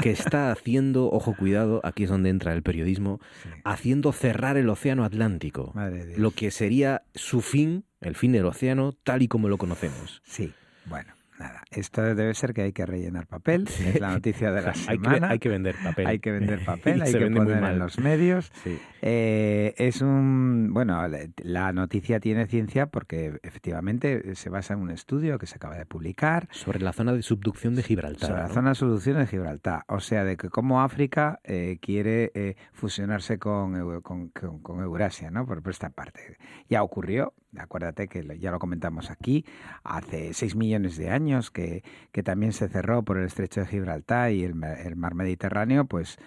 que 0.00 0.10
está 0.10 0.52
haciendo, 0.52 1.10
ojo 1.10 1.34
cuidado, 1.36 1.80
aquí 1.84 2.04
es 2.04 2.10
donde 2.10 2.30
entra 2.30 2.52
el 2.52 2.62
periodismo, 2.62 3.20
haciendo 3.64 4.12
cerrar 4.12 4.56
el 4.56 4.68
océano 4.68 5.04
Atlántico. 5.04 5.74
Lo 6.16 6.30
que 6.30 6.50
sería 6.50 7.02
su 7.14 7.40
fin, 7.40 7.84
el 8.00 8.14
fin 8.14 8.32
del 8.32 8.46
océano, 8.46 8.92
tal 9.04 9.22
y 9.22 9.28
como 9.28 9.48
lo 9.48 9.58
conocemos. 9.58 10.22
Sí, 10.24 10.52
bueno. 10.86 11.19
Nada, 11.40 11.62
esto 11.70 12.02
debe 12.02 12.34
ser 12.34 12.52
que 12.52 12.60
hay 12.60 12.72
que 12.74 12.84
rellenar 12.84 13.26
papel, 13.26 13.66
es 13.66 13.98
la 13.98 14.12
noticia 14.12 14.52
de 14.52 14.60
la 14.66 14.74
semana. 14.74 15.30
hay, 15.30 15.38
que, 15.38 15.48
vender 15.48 15.74
papel. 15.82 16.06
Hay 16.06 16.18
que 16.18 16.32
vender 16.32 16.62
papel, 16.66 17.00
hay 17.02 17.14
que 17.14 17.30
poner 17.30 17.64
en 17.64 17.78
los 17.78 17.98
medios. 17.98 18.52
Eh, 19.00 19.72
es 19.78 20.02
un, 20.02 20.68
bueno, 20.74 21.00
la 21.38 21.72
noticia 21.72 22.20
tiene 22.20 22.46
ciencia 22.46 22.88
porque 22.88 23.40
efectivamente 23.42 24.34
se 24.34 24.50
basa 24.50 24.74
en 24.74 24.80
un 24.80 24.90
estudio 24.90 25.38
que 25.38 25.46
se 25.46 25.54
acaba 25.54 25.78
de 25.78 25.86
publicar. 25.86 26.46
Sobre 26.50 26.78
la 26.78 26.92
zona 26.92 27.14
de 27.14 27.22
subducción 27.22 27.74
de 27.74 27.84
Gibraltar. 27.84 28.28
Sobre 28.28 28.42
la 28.42 28.48
zona 28.50 28.68
de 28.68 28.74
subducción 28.74 29.16
de 29.16 29.26
Gibraltar. 29.26 29.84
O 29.88 30.00
sea, 30.00 30.24
de 30.24 30.36
que 30.36 30.50
como 30.50 30.82
África 30.82 31.40
eh, 31.44 31.78
quiere 31.80 32.32
eh, 32.34 32.56
fusionarse 32.74 33.38
con, 33.38 34.02
con, 34.02 34.28
con, 34.28 34.82
Eurasia, 34.82 35.30
¿no? 35.30 35.46
Por, 35.46 35.62
por 35.62 35.72
esta 35.72 35.88
parte. 35.88 36.36
Ya 36.68 36.82
ocurrió, 36.82 37.32
acuérdate 37.56 38.08
que 38.08 38.38
ya 38.38 38.50
lo 38.50 38.58
comentamos 38.58 39.10
aquí, 39.10 39.46
hace 39.84 40.34
6 40.34 40.54
millones 40.54 40.98
de 40.98 41.08
años 41.08 41.29
que, 41.52 41.82
que 42.12 42.22
también 42.22 42.52
se 42.52 42.68
cerró 42.68 43.02
por 43.02 43.18
el 43.18 43.26
estrecho 43.26 43.60
de 43.60 43.66
Gibraltar 43.66 44.32
y 44.32 44.44
el, 44.44 44.54
el 44.84 44.96
mar 44.96 45.14
Mediterráneo, 45.14 45.84
pues 45.86 46.18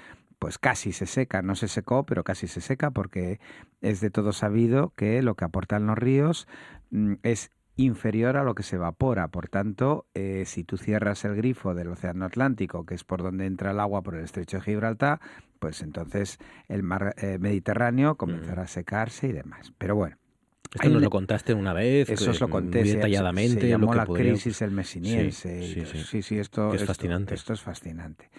pues 0.43 0.57
casi 0.57 0.91
se 0.91 1.05
seca, 1.05 1.41
no 1.41 1.55
se 1.55 1.69
secó, 1.69 2.05
pero 2.05 2.25
casi 2.25 2.47
se 2.47 2.59
seca 2.59 2.91
porque 2.91 3.39
es 3.79 4.01
de 4.01 4.09
todo 4.09 4.33
sabido 4.33 4.91
que 4.97 5.21
lo 5.21 5.35
que 5.35 5.45
aportan 5.45 5.87
los 5.87 5.97
ríos 5.97 6.49
mm, 6.91 7.13
es 7.23 7.49
inferior 7.77 8.35
a 8.35 8.43
lo 8.43 8.53
que 8.53 8.63
se 8.63 8.75
evapora. 8.75 9.29
Por 9.29 9.47
tanto, 9.47 10.05
eh, 10.13 10.43
si 10.45 10.65
tú 10.65 10.75
cierras 10.75 11.23
el 11.23 11.35
grifo 11.35 11.73
del 11.73 11.87
Océano 11.87 12.25
Atlántico, 12.25 12.85
que 12.85 12.95
es 12.95 13.05
por 13.05 13.23
donde 13.23 13.45
entra 13.45 13.71
el 13.71 13.79
agua 13.79 14.01
por 14.01 14.15
el 14.15 14.23
estrecho 14.25 14.57
de 14.57 14.63
Gibraltar, 14.63 15.21
pues 15.59 15.81
entonces 15.81 16.39
el 16.67 16.83
mar 16.83 17.15
eh, 17.17 17.37
Mediterráneo 17.39 18.15
comenzará 18.15 18.63
a 18.63 18.67
secarse 18.67 19.27
y 19.27 19.31
demás. 19.31 19.73
Pero 19.77 19.95
bueno, 19.95 20.17
esto 20.73 20.89
nos 20.89 21.01
lo 21.01 21.09
contaste 21.09 21.53
una 21.53 21.73
vez, 21.73 22.09
eso 22.09 22.31
os 22.31 22.39
lo 22.39 22.49
conté 22.49 22.79
muy 22.79 22.89
detalladamente. 22.89 23.61
Se, 23.61 23.69
llamó 23.69 23.93
la 23.93 24.05
crisis 24.05 24.61
el 24.61 24.71
mesiniense. 24.71 25.61
Sí, 26.05 26.21
sí, 26.21 26.39
esto, 26.39 26.73
es 26.73 26.83
fascinante. 26.83 27.35
Esto 27.35 27.53
es 27.53 27.61
fascinante. 27.61 28.29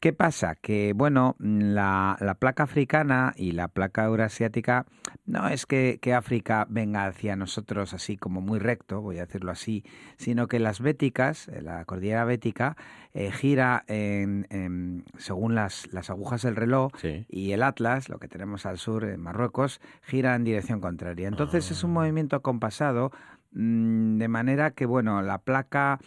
¿Qué 0.00 0.12
pasa? 0.12 0.54
Que, 0.54 0.92
bueno, 0.94 1.36
la, 1.38 2.16
la, 2.20 2.34
placa 2.34 2.64
africana 2.64 3.34
y 3.36 3.52
la 3.52 3.68
placa 3.68 4.04
eurasiática 4.04 4.86
no 5.26 5.48
es 5.48 5.66
que, 5.66 5.98
que, 6.00 6.14
África 6.14 6.66
venga 6.68 7.06
hacia 7.06 7.36
nosotros 7.36 7.94
así 7.94 8.16
como 8.16 8.40
muy 8.40 8.58
recto, 8.58 9.00
voy 9.00 9.18
a 9.18 9.26
decirlo 9.26 9.52
así, 9.52 9.84
sino 10.16 10.46
que 10.46 10.58
las 10.58 10.80
béticas, 10.80 11.48
eh, 11.48 11.62
la 11.62 11.84
cordillera 11.84 12.24
bética, 12.24 12.76
eh, 13.14 13.30
gira 13.32 13.84
en, 13.88 15.04
según 15.16 15.54
las, 15.54 15.92
las, 15.92 16.10
agujas 16.10 16.42
del 16.42 16.56
reloj 16.56 16.92
y 17.28 17.52
el 17.52 17.62
Atlas, 17.62 18.08
lo 18.08 18.18
que 18.18 18.28
tenemos 18.28 18.66
al 18.66 18.78
sur 18.78 19.04
en 19.04 19.20
Marruecos, 19.20 19.80
gira 20.02 20.34
en 20.34 20.44
dirección 20.44 20.80
contraria. 20.80 21.28
Entonces 21.28 21.70
es 21.70 21.82
un 21.84 21.90
ah. 21.92 21.94
movimiento 21.94 22.36
acompasado 22.36 23.10
mm, 23.52 24.18
de 24.18 24.28
manera 24.28 24.70
que, 24.72 24.86
bueno, 24.86 25.22
la 25.22 25.38
placa 25.38 25.98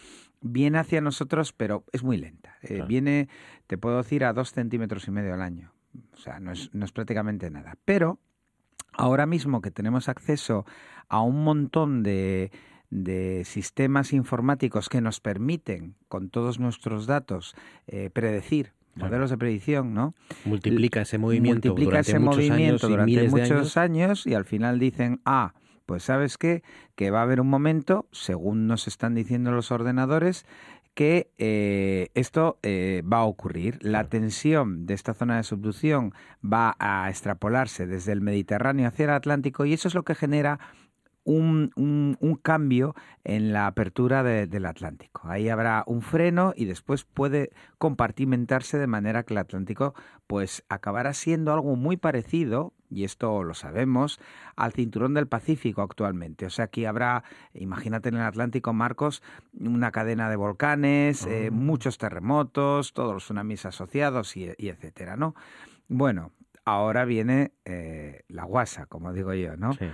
viene 0.41 0.79
hacia 0.79 1.01
nosotros, 1.01 1.53
pero 1.53 1.85
es 1.91 2.03
muy 2.03 2.17
lenta. 2.17 2.55
Eh, 2.61 2.83
viene, 2.87 3.29
te 3.67 3.77
puedo 3.77 3.97
decir, 3.97 4.25
a 4.25 4.33
dos 4.33 4.51
centímetros 4.51 5.07
y 5.07 5.11
medio 5.11 5.33
al 5.33 5.41
año. 5.41 5.71
O 6.13 6.17
sea, 6.17 6.39
no 6.39 6.51
es, 6.51 6.69
no 6.73 6.85
es 6.85 6.91
prácticamente 6.91 7.49
nada. 7.49 7.77
Pero 7.85 8.19
ahora 8.93 9.25
mismo 9.25 9.61
que 9.61 9.71
tenemos 9.71 10.09
acceso 10.09 10.65
a 11.07 11.21
un 11.21 11.43
montón 11.43 12.03
de, 12.03 12.51
de 12.89 13.43
sistemas 13.45 14.13
informáticos 14.13 14.89
que 14.89 15.01
nos 15.01 15.19
permiten, 15.19 15.95
con 16.07 16.29
todos 16.29 16.59
nuestros 16.59 17.07
datos, 17.07 17.55
eh, 17.87 18.09
predecir 18.11 18.73
modelos 18.95 19.29
de 19.29 19.37
predicción, 19.37 19.93
¿no? 19.93 20.13
Multiplica 20.43 21.01
ese 21.01 21.17
movimiento 21.17 21.69
Multiplica 21.69 21.89
durante 21.89 22.11
ese 22.11 22.19
muchos 22.19 22.37
movimiento 22.37 22.87
años 22.87 22.91
durante 22.91 23.29
muchos 23.29 23.77
años. 23.77 23.77
años 23.77 24.27
y 24.27 24.33
al 24.33 24.45
final 24.45 24.79
dicen, 24.79 25.21
ah, 25.25 25.53
pues 25.91 26.03
sabes 26.03 26.37
qué, 26.37 26.63
que 26.95 27.11
va 27.11 27.19
a 27.19 27.23
haber 27.23 27.41
un 27.41 27.49
momento, 27.49 28.07
según 28.13 28.65
nos 28.65 28.87
están 28.87 29.13
diciendo 29.13 29.51
los 29.51 29.71
ordenadores, 29.71 30.45
que 30.93 31.29
eh, 31.37 32.11
esto 32.13 32.59
eh, 32.63 33.03
va 33.03 33.17
a 33.17 33.23
ocurrir. 33.25 33.77
La 33.81 34.05
tensión 34.05 34.85
de 34.85 34.93
esta 34.93 35.13
zona 35.13 35.35
de 35.35 35.43
subducción 35.43 36.13
va 36.41 36.77
a 36.79 37.09
extrapolarse 37.09 37.87
desde 37.87 38.13
el 38.13 38.21
Mediterráneo 38.21 38.87
hacia 38.87 39.03
el 39.03 39.09
Atlántico 39.09 39.65
y 39.65 39.73
eso 39.73 39.89
es 39.89 39.93
lo 39.93 40.03
que 40.03 40.15
genera 40.15 40.61
un, 41.23 41.71
un, 41.75 42.35
cambio 42.35 42.95
en 43.23 43.53
la 43.53 43.67
apertura 43.67 44.23
del 44.23 44.65
Atlántico. 44.65 45.21
Ahí 45.25 45.49
habrá 45.49 45.83
un 45.85 46.01
freno 46.01 46.53
y 46.55 46.65
después 46.65 47.03
puede 47.03 47.51
compartimentarse 47.77 48.79
de 48.79 48.87
manera 48.87 49.23
que 49.23 49.33
el 49.33 49.37
Atlántico 49.37 49.93
pues 50.27 50.63
acabará 50.69 51.13
siendo 51.13 51.53
algo 51.53 51.75
muy 51.75 51.97
parecido, 51.97 52.73
y 52.89 53.03
esto 53.03 53.43
lo 53.43 53.53
sabemos, 53.53 54.19
al 54.55 54.71
cinturón 54.71 55.13
del 55.13 55.27
Pacífico 55.27 55.81
actualmente. 55.81 56.45
O 56.45 56.49
sea, 56.49 56.65
aquí 56.65 56.85
habrá, 56.85 57.23
imagínate 57.53 58.09
en 58.09 58.15
el 58.15 58.21
Atlántico, 58.21 58.73
Marcos, 58.73 59.21
una 59.59 59.91
cadena 59.91 60.29
de 60.29 60.37
volcanes, 60.37 61.25
eh, 61.25 61.49
ah. 61.49 61.51
muchos 61.53 61.97
terremotos, 61.97 62.93
todos 62.93 63.13
los 63.13 63.23
tsunamis 63.25 63.65
asociados 63.65 64.35
y, 64.37 64.49
y 64.57 64.69
etcétera, 64.69 65.17
¿no? 65.17 65.35
Bueno, 65.87 66.31
ahora 66.65 67.05
viene 67.05 67.51
eh, 67.65 68.23
la 68.27 68.45
guasa, 68.45 68.85
como 68.85 69.13
digo 69.13 69.33
yo, 69.33 69.57
¿no? 69.57 69.73
Sí. 69.73 69.89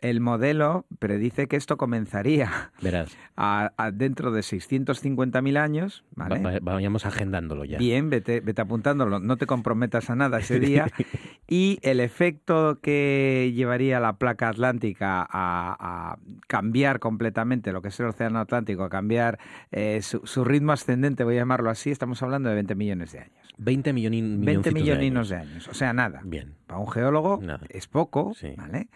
El 0.00 0.20
modelo 0.20 0.86
predice 0.98 1.48
que 1.48 1.56
esto 1.56 1.76
comenzaría 1.76 2.72
Verás. 2.80 3.16
A, 3.40 3.72
a 3.76 3.92
dentro 3.92 4.32
de 4.32 4.40
650.000 4.40 5.58
años. 5.58 6.04
¿vale? 6.16 6.40
Va, 6.40 6.58
vayamos 6.60 7.06
agendándolo 7.06 7.64
ya. 7.64 7.78
Bien, 7.78 8.10
vete, 8.10 8.40
vete 8.40 8.62
apuntándolo, 8.62 9.20
no 9.20 9.36
te 9.36 9.46
comprometas 9.46 10.10
a 10.10 10.16
nada 10.16 10.40
ese 10.40 10.58
día. 10.58 10.88
y 11.46 11.78
el 11.82 12.00
efecto 12.00 12.80
que 12.82 13.52
llevaría 13.54 14.00
la 14.00 14.14
placa 14.14 14.48
atlántica 14.48 15.20
a, 15.22 15.28
a, 15.30 16.18
cambiar 16.48 16.98
completamente 16.98 17.72
lo 17.72 17.80
que 17.80 17.88
es 17.88 18.00
el 18.00 18.06
océano 18.06 18.40
Atlántico, 18.40 18.82
a 18.82 18.88
cambiar 18.88 19.38
eh, 19.70 20.02
su, 20.02 20.20
su, 20.24 20.44
ritmo 20.44 20.72
ascendente, 20.72 21.22
voy 21.22 21.36
a 21.36 21.40
llamarlo 21.40 21.70
así, 21.70 21.90
estamos 21.90 22.20
hablando 22.22 22.48
de 22.48 22.56
20 22.56 22.74
millones 22.74 23.12
de 23.12 23.20
años. 23.20 23.48
20 23.58 23.92
millonin, 23.92 24.44
20 24.44 24.46
milloncitos 24.46 24.74
de 24.74 24.80
milloninos 24.80 25.32
años. 25.32 25.46
de 25.46 25.52
años. 25.52 25.68
O 25.68 25.74
sea, 25.74 25.92
nada. 25.92 26.20
Bien. 26.24 26.54
Para 26.66 26.80
un 26.80 26.90
geólogo 26.90 27.40
es 27.70 27.86
poco, 27.86 28.34
¿vale? 28.56 28.88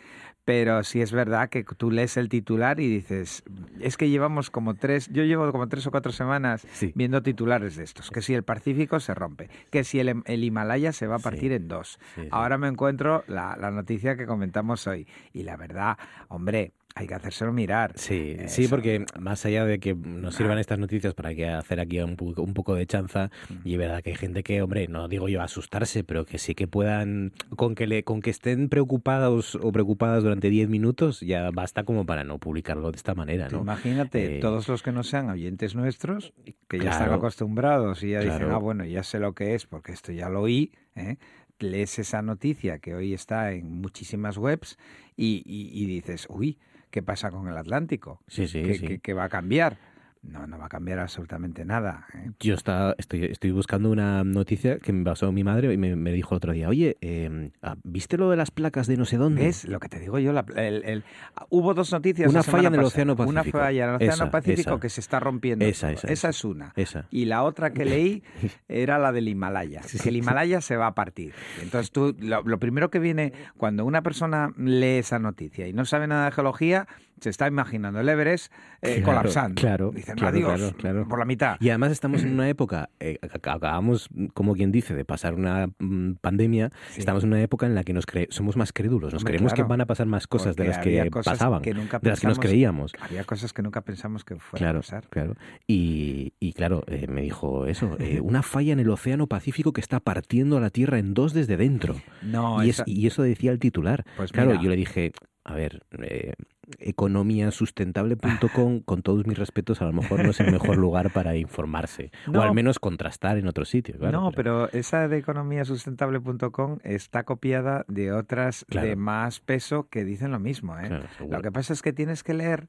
Pero 0.44 0.82
sí 0.82 1.00
es 1.00 1.12
verdad 1.12 1.48
que 1.48 1.62
tú 1.62 1.90
lees 1.90 2.16
el 2.16 2.28
titular 2.28 2.80
y 2.80 2.88
dices, 2.88 3.44
es 3.80 3.96
que 3.96 4.08
llevamos 4.10 4.50
como 4.50 4.74
tres, 4.74 5.08
yo 5.12 5.22
llevo 5.22 5.50
como 5.52 5.68
tres 5.68 5.86
o 5.86 5.90
cuatro 5.92 6.10
semanas 6.10 6.66
viendo 6.94 7.22
titulares 7.22 7.76
de 7.76 7.84
estos, 7.84 8.10
que 8.10 8.22
si 8.22 8.34
el 8.34 8.42
Pacífico 8.42 8.98
se 8.98 9.14
rompe, 9.14 9.48
que 9.70 9.84
si 9.84 10.00
el, 10.00 10.22
el 10.24 10.44
Himalaya 10.44 10.92
se 10.92 11.06
va 11.06 11.16
a 11.16 11.20
partir 11.20 11.52
en 11.52 11.68
dos. 11.68 12.00
sí. 12.16 12.22
Ahora 12.30 12.58
me 12.58 12.66
encuentro 12.68 13.22
la, 13.28 13.56
la 13.56 13.70
noticia 13.70 14.16
que 14.16 14.26
comentamos 14.26 14.86
hoy. 14.86 15.06
Y 15.32 15.44
la 15.44 15.56
verdad, 15.56 15.96
hombre, 16.28 16.72
hay 16.94 17.06
que 17.06 17.14
hacérselo 17.14 17.52
mirar. 17.52 17.92
Sí, 17.96 18.36
sí, 18.46 18.68
porque 18.68 19.04
más 19.18 19.44
allá 19.46 19.64
de 19.64 19.78
que 19.78 19.94
nos 19.94 20.34
sirvan 20.34 20.58
estas 20.58 20.78
noticias 20.78 21.14
para 21.14 21.34
que 21.34 21.48
hacer 21.48 21.80
aquí 21.80 22.00
un 22.00 22.16
poco, 22.16 22.42
un 22.42 22.54
poco 22.54 22.74
de 22.74 22.86
chanza, 22.86 23.30
y 23.64 23.72
es 23.72 23.78
verdad 23.78 24.02
que 24.02 24.10
hay 24.10 24.16
gente 24.16 24.42
que, 24.42 24.60
hombre, 24.62 24.88
no 24.88 25.08
digo 25.08 25.28
yo 25.28 25.40
asustarse, 25.42 26.04
pero 26.04 26.24
que 26.26 26.38
sí 26.38 26.54
que 26.54 26.66
puedan, 26.68 27.32
con 27.56 27.74
que 27.74 27.86
le, 27.86 28.04
con 28.04 28.20
que 28.20 28.30
estén 28.30 28.68
preocupados 28.68 29.54
o 29.54 29.72
preocupadas 29.72 30.22
durante 30.22 30.50
10 30.50 30.68
minutos, 30.68 31.20
ya 31.20 31.50
basta 31.50 31.84
como 31.84 32.04
para 32.04 32.24
no 32.24 32.38
publicarlo 32.38 32.90
de 32.90 32.96
esta 32.96 33.14
manera, 33.14 33.48
¿no? 33.48 33.60
Imagínate, 33.62 34.36
Eh, 34.38 34.40
todos 34.40 34.68
los 34.68 34.82
que 34.82 34.92
no 34.92 35.02
sean 35.02 35.30
oyentes 35.30 35.74
nuestros, 35.74 36.32
que 36.68 36.78
ya 36.78 36.90
están 36.90 37.12
acostumbrados 37.12 38.02
y 38.02 38.10
ya 38.10 38.20
dicen, 38.20 38.50
ah, 38.52 38.58
bueno, 38.58 38.84
ya 38.84 39.02
sé 39.02 39.18
lo 39.18 39.32
que 39.34 39.54
es, 39.54 39.66
porque 39.66 39.92
esto 39.92 40.12
ya 40.12 40.28
lo 40.28 40.42
oí, 40.42 40.72
¿eh? 40.94 41.16
lees 41.58 41.98
esa 42.00 42.22
noticia 42.22 42.80
que 42.80 42.92
hoy 42.94 43.14
está 43.14 43.52
en 43.52 43.80
muchísimas 43.80 44.36
webs 44.36 44.78
y, 45.16 45.42
y- 45.46 45.70
y 45.72 45.86
dices, 45.86 46.26
uy, 46.28 46.58
¿qué 46.92 47.02
pasa 47.02 47.30
con 47.32 47.48
el 47.48 47.56
Atlántico? 47.56 48.20
Sí, 48.28 48.46
sí, 48.46 48.62
¿Qué, 48.62 48.74
sí. 48.74 48.86
qué- 48.86 48.98
qué 49.00 49.14
va 49.14 49.24
a 49.24 49.28
cambiar? 49.28 49.76
No, 50.22 50.46
no 50.46 50.56
va 50.56 50.66
a 50.66 50.68
cambiar 50.68 51.00
absolutamente 51.00 51.64
nada. 51.64 52.06
¿eh? 52.14 52.30
Yo 52.38 52.54
está, 52.54 52.94
estoy, 52.96 53.24
estoy 53.24 53.50
buscando 53.50 53.90
una 53.90 54.22
noticia 54.22 54.78
que 54.78 54.92
me 54.92 55.04
pasó 55.04 55.32
mi 55.32 55.42
madre 55.42 55.72
y 55.74 55.76
me, 55.76 55.96
me 55.96 56.12
dijo 56.12 56.34
el 56.34 56.36
otro 56.36 56.52
día, 56.52 56.68
oye, 56.68 56.96
eh, 57.00 57.50
ah, 57.60 57.74
¿viste 57.82 58.16
lo 58.16 58.30
de 58.30 58.36
las 58.36 58.52
placas 58.52 58.86
de 58.86 58.96
no 58.96 59.04
sé 59.04 59.16
dónde? 59.16 59.42
¿Ves 59.42 59.64
lo 59.64 59.80
que 59.80 59.88
te 59.88 59.98
digo 59.98 60.20
yo? 60.20 60.32
La- 60.32 60.44
el- 60.54 60.84
el- 60.84 61.04
hubo 61.50 61.74
dos 61.74 61.90
noticias. 61.90 62.30
Una 62.30 62.44
falla 62.44 62.68
en 62.68 62.74
el. 62.74 62.84
Océano 62.84 63.14
Una 63.18 63.40
Pacífico. 63.40 63.58
falla 63.58 63.82
en 63.84 63.88
el 63.90 63.96
Océano 63.96 64.14
Esa, 64.14 64.30
Pacífico 64.30 64.70
esa. 64.70 64.80
que 64.80 64.88
se 64.90 65.00
está 65.00 65.18
rompiendo. 65.18 65.64
Esa, 65.64 65.90
esa, 65.90 66.06
esa. 66.06 66.28
es 66.28 66.44
una. 66.44 66.72
Esa. 66.76 67.08
Y 67.10 67.24
la 67.24 67.42
otra 67.42 67.72
que 67.72 67.84
leí 67.84 68.22
era 68.68 68.98
la 69.00 69.10
del 69.10 69.26
Himalaya. 69.26 69.80
que 70.02 70.08
el 70.08 70.16
Himalaya 70.16 70.60
se 70.60 70.76
va 70.76 70.86
a 70.86 70.94
partir. 70.94 71.34
Entonces 71.60 71.90
tú, 71.90 72.14
lo, 72.20 72.42
lo 72.42 72.58
primero 72.60 72.90
que 72.90 73.00
viene 73.00 73.32
cuando 73.56 73.84
una 73.84 74.02
persona 74.02 74.52
lee 74.56 74.98
esa 74.98 75.18
noticia 75.18 75.66
y 75.66 75.72
no 75.72 75.84
sabe 75.84 76.06
nada 76.06 76.26
de 76.26 76.30
geología, 76.32 76.86
se 77.22 77.30
está 77.30 77.46
imaginando 77.48 78.00
el 78.00 78.08
Everest 78.08 78.52
eh, 78.82 78.96
Claro, 79.02 79.04
colapsando. 79.04 79.60
Claro, 79.60 79.90
Dicen, 79.92 80.16
claro, 80.16 80.36
adiós, 80.36 80.74
claro, 80.76 81.08
por 81.08 81.18
la 81.18 81.24
mitad. 81.24 81.56
Y 81.60 81.68
además 81.70 81.92
estamos 81.92 82.22
en 82.22 82.32
una 82.34 82.48
época, 82.48 82.90
eh, 83.00 83.18
ac- 83.22 83.36
acabamos, 83.54 84.08
como 84.34 84.54
quien 84.54 84.72
dice, 84.72 84.94
de 84.94 85.04
pasar 85.04 85.34
una 85.34 85.68
mm, 85.78 86.14
pandemia, 86.20 86.70
estamos 86.96 87.24
en 87.24 87.30
una 87.30 87.40
época 87.42 87.66
en 87.66 87.74
la 87.74 87.84
que 87.84 87.92
nos 87.92 88.06
cre- 88.06 88.26
somos 88.30 88.56
más 88.56 88.72
crédulos, 88.72 89.12
nos 89.12 89.22
Hombre, 89.22 89.34
creemos 89.34 89.54
que 89.54 89.62
van 89.62 89.80
a 89.80 89.86
pasar 89.86 90.06
más 90.06 90.26
cosas 90.26 90.56
de 90.56 90.64
las 90.64 90.78
que 90.78 91.08
cosas 91.10 91.32
pasaban, 91.34 91.62
que 91.62 91.72
nunca 91.74 91.98
de 91.98 92.10
las 92.10 92.20
que 92.20 92.26
nos 92.26 92.38
creíamos. 92.38 92.92
Había 93.00 93.24
cosas 93.24 93.52
que 93.52 93.62
nunca 93.62 93.80
pensamos 93.82 94.24
que 94.24 94.36
fueran 94.36 94.76
a 94.76 94.80
pasar. 94.80 95.06
claro. 95.08 95.34
Y, 95.66 96.34
y 96.40 96.52
claro, 96.52 96.82
eh, 96.86 97.06
me 97.08 97.22
dijo 97.22 97.66
eso, 97.66 97.96
una 98.22 98.42
falla 98.42 98.72
en 98.72 98.80
el 98.80 98.90
Océano 98.90 99.26
Pacífico 99.26 99.72
que 99.72 99.80
está 99.80 100.00
partiendo 100.00 100.56
a 100.56 100.60
la 100.60 100.70
Tierra 100.70 100.98
en 100.98 101.14
dos 101.14 101.32
desde 101.32 101.56
dentro. 101.56 101.96
No, 102.22 102.62
y, 102.64 102.70
esa- 102.70 102.82
es- 102.82 102.88
y 102.88 103.06
eso 103.06 103.22
decía 103.22 103.52
el 103.52 103.58
titular. 103.58 104.04
Pues 104.16 104.32
claro, 104.32 104.50
mira. 104.50 104.62
yo 104.62 104.70
le 104.70 104.76
dije, 104.76 105.12
a 105.44 105.54
ver, 105.54 105.82
eh, 106.02 106.34
economiasustentable.com, 106.78 108.80
con 108.80 109.02
todos 109.02 109.26
mis 109.26 109.38
respetos, 109.38 109.82
a 109.82 109.86
lo 109.86 109.92
mejor 109.92 110.24
no 110.24 110.30
es 110.30 110.40
el 110.40 110.52
mejor 110.52 110.76
lugar 110.76 111.12
para 111.12 111.36
informarse. 111.36 112.10
O 112.34 112.40
al 112.40 112.54
menos 112.54 112.78
contrastar 112.78 113.36
en 113.36 113.46
otros 113.46 113.68
sitios. 113.68 113.98
claro, 113.98 114.20
no, 114.20 114.32
pero 114.32 114.70
esa 114.70 115.06
de 115.08 115.18
economiasustentable.com 115.18 116.78
está 116.82 117.24
copiada 117.24 117.84
de 117.88 118.12
otras 118.12 118.64
de 118.68 118.96
más 118.96 119.40
peso 119.40 119.88
que 119.88 120.04
dicen 120.04 120.30
lo 120.30 120.40
mismo. 120.40 120.78
¿eh? 120.78 120.88
Claro, 120.88 121.06
lo 121.28 121.42
que 121.42 121.52
pasa 121.52 121.72
es 121.72 121.82
que 121.82 121.92
tienes 121.92 122.22
que 122.22 122.34
leer 122.34 122.68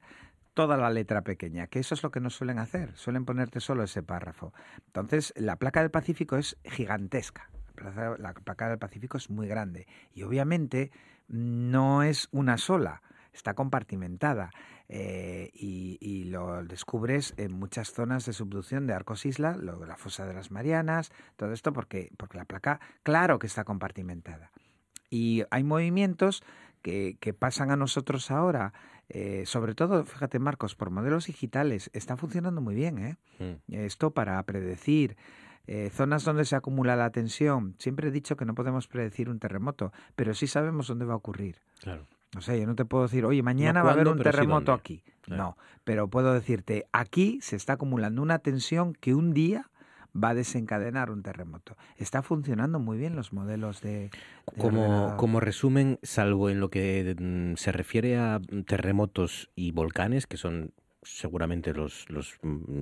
toda 0.54 0.78
la 0.78 0.90
letra 0.90 1.24
pequeña, 1.24 1.68
que 1.68 1.80
eso 1.80 1.96
es 1.96 2.04
lo 2.04 2.12
que 2.12 2.20
no 2.20 2.30
suelen 2.30 2.60
hacer, 2.60 2.96
suelen 2.96 3.26
ponerte 3.26 3.60
solo 3.60 3.84
ese 3.84 4.04
párrafo. 4.04 4.54
Entonces, 4.88 5.34
la 5.36 5.58
placa 5.58 5.82
del 5.82 5.92
Pacífico 5.92 6.38
es 6.38 6.58
gigantesca. 6.64 7.50
La 8.20 8.34
placa 8.34 8.70
del 8.70 8.78
Pacífico 8.78 9.18
es 9.18 9.30
muy 9.30 9.48
grande 9.48 9.88
y 10.14 10.24
obviamente 10.24 10.92
no 11.28 12.04
es 12.04 12.28
una 12.32 12.58
sola, 12.58 13.02
está 13.34 13.54
compartimentada 13.54 14.52
eh, 14.88 15.50
y, 15.54 15.98
y 16.00 16.26
lo 16.26 16.64
descubres 16.64 17.34
en 17.38 17.54
muchas 17.54 17.92
zonas 17.92 18.26
de 18.26 18.34
subducción 18.34 18.88
de 18.88 18.94
Arcos 18.94 19.26
Isla, 19.26 19.58
lo 19.58 19.80
de 19.80 19.88
la 19.88 19.98
fosa 19.98 20.26
de 20.26 20.34
las 20.34 20.52
Marianas, 20.52 21.12
todo 21.36 21.52
esto 21.54 21.74
porque, 21.74 22.12
porque 22.18 22.38
la 22.38 22.46
placa, 22.46 22.80
claro 23.04 23.40
que 23.40 23.48
está 23.48 23.64
compartimentada. 23.64 24.52
Y 25.10 25.44
hay 25.52 25.64
movimientos 25.64 26.44
que, 26.82 27.18
que 27.20 27.34
pasan 27.34 27.72
a 27.72 27.76
nosotros 27.76 28.32
ahora, 28.32 28.74
eh, 29.10 29.44
sobre 29.46 29.76
todo, 29.76 30.04
fíjate 30.04 30.40
Marcos, 30.40 30.76
por 30.76 30.90
modelos 30.90 31.28
digitales, 31.28 31.90
está 31.94 32.18
funcionando 32.18 32.62
muy 32.62 32.76
bien. 32.76 32.98
¿eh? 32.98 33.18
Mm. 33.40 33.74
Esto 33.74 34.12
para 34.12 34.42
predecir 34.44 35.18
eh, 35.68 35.90
zonas 35.92 36.24
donde 36.24 36.46
se 36.46 36.56
acumula 36.56 36.96
la 36.96 37.12
tensión. 37.12 37.76
Siempre 37.80 38.08
he 38.08 38.12
dicho 38.12 38.36
que 38.36 38.46
no 38.46 38.56
podemos 38.56 38.88
predecir 38.88 39.30
un 39.30 39.40
terremoto, 39.40 39.92
pero 40.16 40.34
sí 40.34 40.48
sabemos 40.48 40.88
dónde 40.88 41.06
va 41.06 41.14
a 41.14 41.18
ocurrir. 41.18 41.62
Claro. 41.80 42.08
O 42.38 42.42
sea, 42.42 42.56
yo 42.56 42.66
no 42.66 42.76
te 42.76 42.86
puedo 42.86 43.04
decir, 43.04 43.26
oye, 43.26 43.44
mañana 43.44 43.84
va 43.84 43.92
a 43.92 43.94
haber 43.94 44.08
un 44.08 44.18
sí 44.18 44.24
terremoto 44.24 44.74
aquí. 44.74 45.04
No, 45.28 45.58
pero 45.84 46.08
puedo 46.08 46.34
decirte, 46.34 46.86
aquí 46.92 47.40
se 47.42 47.56
está 47.56 47.74
acumulando 47.74 48.22
una 48.22 48.40
tensión 48.40 48.94
que 48.94 49.14
un 49.14 49.34
día 49.34 49.70
va 50.16 50.30
a 50.30 50.34
desencadenar 50.34 51.10
un 51.10 51.24
terremoto. 51.24 51.76
Está 51.98 52.22
funcionando 52.22 52.80
muy 52.80 52.98
bien 52.98 53.16
los 53.16 53.34
modelos 53.34 53.82
de... 53.82 54.10
de 54.10 54.12
Como, 54.58 55.16
como 55.18 55.40
resumen, 55.40 56.00
salvo 56.04 56.50
en 56.50 56.60
lo 56.60 56.70
que 56.70 57.16
mm, 57.18 57.56
se 57.56 57.72
refiere 57.72 58.18
a 58.18 58.40
terremotos 58.68 59.50
y 59.56 59.72
volcanes, 59.72 60.28
que 60.28 60.38
son 60.38 60.72
seguramente 61.06 61.74
los 61.74 62.10
los, 62.10 62.38
mm, 62.42 62.82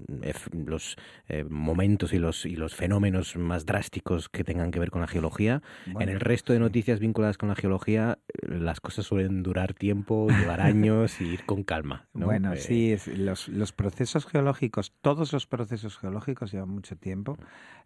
los 0.65 0.95
eh, 1.27 1.43
momentos 1.43 2.13
y 2.13 2.19
los 2.19 2.45
y 2.45 2.55
los 2.55 2.75
fenómenos 2.75 3.35
más 3.35 3.65
drásticos 3.65 4.29
que 4.29 4.43
tengan 4.43 4.71
que 4.71 4.79
ver 4.79 4.91
con 4.91 5.01
la 5.01 5.07
geología. 5.07 5.61
en 5.85 6.09
el 6.09 6.19
resto 6.19 6.53
de 6.53 6.59
noticias 6.59 6.99
vinculadas 6.99 7.37
con 7.37 7.49
la 7.49 7.55
geología, 7.55 8.19
eh, 8.27 8.47
las 8.59 8.79
cosas 8.81 9.05
suelen 9.05 9.43
durar 9.43 9.73
tiempo, 9.73 10.27
llevar 10.55 10.61
años 10.61 11.19
y 11.21 11.25
ir 11.25 11.43
con 11.45 11.63
calma. 11.63 12.07
¿no? 12.13 12.25
Bueno, 12.25 12.53
Eh, 12.53 12.57
sí, 12.57 12.91
es- 12.91 13.07
los, 13.07 13.47
los 13.49 13.71
procesos 13.73 14.25
geológicos, 14.25 14.93
todos 15.01 15.33
los 15.33 15.47
procesos 15.47 15.97
geológicos 15.97 16.51
llevan 16.51 16.69
mucho 16.69 16.95
tiempo. 16.97 17.37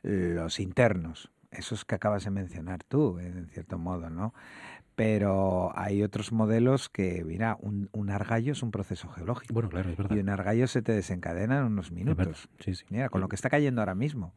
Los 0.04 0.60
internos, 0.60 1.32
esos 1.52 1.86
que 1.86 1.96
acabas 1.96 2.26
de 2.26 2.32
mencionar 2.32 2.84
tú, 2.84 3.18
en 3.20 3.48
cierto 3.50 3.78
modo, 3.78 4.10
¿no? 4.10 4.34
Pero 4.96 5.78
hay 5.78 6.04
otros 6.04 6.32
modelos 6.32 6.88
que, 6.90 7.24
mira, 7.26 7.58
un, 7.60 7.90
un 7.92 8.10
argallo 8.10 8.54
es 8.54 8.64
un 8.64 8.72
proceso 8.72 9.10
geológico. 9.10 9.54
Bueno, 9.54 9.70
claro, 9.70 9.90
es 9.90 9.98
verdad. 9.98 10.16
Y 10.16 10.20
un 10.20 10.30
argallo 10.30 10.68
se 10.68 10.82
te 10.82 10.94
desencadena 10.94 11.60
en 11.60 11.66
unos 11.66 11.92
minutos. 11.92 12.50
sí, 12.60 12.76
sí. 12.76 12.86
Mira, 12.90 13.10
con 13.10 13.20
lo 13.22 13.28
que 13.28 13.36
está 13.36 13.50
cayendo 13.50 13.82
ahora 13.82 13.96
mismo. 13.96 14.34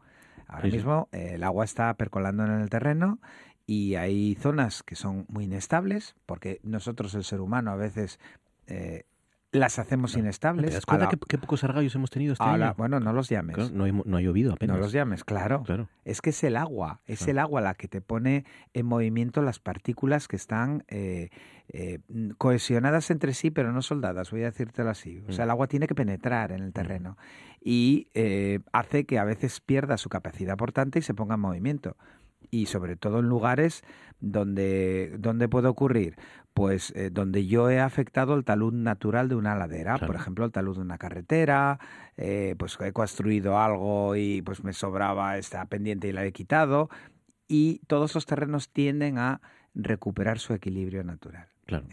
Ahora 0.49 0.65
sí. 0.65 0.73
mismo 0.73 1.09
eh, 1.13 1.33
el 1.35 1.45
agua 1.45 1.65
está 1.65 1.95
percolando 1.95 2.45
en 2.45 2.53
el 2.53 2.71
terreno 2.71 3.19
y 3.67 3.97
hay 3.97 4.35
zonas 4.35 4.83
que 4.83 4.97
son 4.97 5.27
muy 5.29 5.45
inestables, 5.45 6.17
porque 6.25 6.59
nosotros, 6.63 7.15
el 7.15 7.23
ser 7.23 7.41
humano, 7.41 7.71
a 7.71 7.77
veces 7.77 8.19
eh, 8.67 9.05
las 9.51 9.79
hacemos 9.79 10.15
inestables. 10.17 10.67
¿Te 10.71 10.75
das 10.75 10.85
cuenta 10.87 11.09
la- 11.11 11.39
pocos 11.41 11.65
argallos 11.65 11.95
hemos 11.95 12.11
tenido 12.11 12.35
este 12.35 12.45
año? 12.45 12.75
bueno, 12.77 13.01
no 13.01 13.13
los 13.15 13.29
llames. 13.31 13.55
Claro, 13.57 13.71
no, 13.73 13.85
hay- 13.85 13.93
no 14.05 14.17
ha 14.17 14.21
llovido 14.21 14.53
apenas. 14.53 14.77
No 14.77 14.83
los 14.83 14.93
llames, 14.93 15.25
claro. 15.25 15.63
Claro. 15.63 15.89
Es 16.05 16.21
que 16.21 16.31
es 16.31 16.45
el 16.45 16.57
agua, 16.57 17.01
es 17.07 17.21
Claro. 17.21 17.31
el 17.33 17.39
agua 17.39 17.61
la 17.63 17.75
que 17.75 17.89
te 17.89 18.01
pone 18.03 18.45
en 18.75 18.85
movimiento 18.87 19.41
las 19.41 19.59
partículas 19.59 20.29
que 20.29 20.37
están 20.37 20.85
eh, 20.89 21.31
eh, 21.71 22.01
mm, 22.09 22.31
cohesionadas 22.39 23.11
entre 23.11 23.33
sí, 23.33 23.51
pero 23.51 23.73
no 23.73 23.81
soldadas, 23.83 24.31
voy 24.31 24.43
a 24.43 24.47
decírtelo 24.47 24.91
así. 24.91 25.23
O 25.29 25.33
sea, 25.33 25.45
el 25.45 25.51
agua 25.51 25.67
tiene 25.67 25.87
que 25.87 25.95
penetrar 25.95 26.53
en 26.53 26.63
el 26.63 26.73
terreno 26.75 27.17
y 27.61 28.09
eh, 28.15 28.61
hace 28.73 29.05
que 29.07 29.19
a 29.19 29.25
veces 29.25 29.61
pierda 29.61 29.97
su 29.97 30.09
capacidad 30.11 30.57
portante 30.57 30.99
y 30.99 31.03
se 31.03 31.15
ponga 31.15 31.35
en 31.37 31.41
movimiento. 31.41 31.97
Y 32.51 32.67
sobre 32.67 32.97
todo 32.97 33.19
en 33.19 33.27
lugares 33.29 33.83
donde, 34.21 35.15
donde 35.19 35.49
puede 35.49 35.69
ocurrir, 35.69 36.17
pues 36.59 36.93
eh, 36.97 37.11
donde 37.11 37.47
yo 37.47 37.71
he 37.71 37.79
afectado 37.79 38.35
el 38.35 38.45
talud 38.45 38.73
natural 38.73 39.29
de 39.29 39.37
una 39.37 39.55
ladera, 39.55 39.97
por 39.97 40.17
ejemplo, 40.17 40.45
el 40.45 40.51
talud 40.51 40.75
de 40.75 40.83
una 40.83 40.99
carretera, 40.99 41.79
eh, 42.17 42.57
pues 42.59 42.77
he 42.81 42.93
construido 42.93 43.61
algo 43.61 44.17
y 44.17 44.43
pues 44.43 44.65
me 44.65 44.73
sobraba 44.73 45.39
esta 45.39 45.65
pendiente 45.67 46.09
y 46.09 46.13
la 46.13 46.25
he 46.25 46.33
quitado, 46.33 46.91
y 47.47 47.79
todos 47.87 48.13
los 48.17 48.27
terrenos 48.27 48.71
tienden 48.71 49.19
a 49.19 49.41
recuperar 49.73 50.41
su 50.41 50.53
equilibrio 50.53 51.05
natural. 51.05 51.47
Claro. 51.65 51.87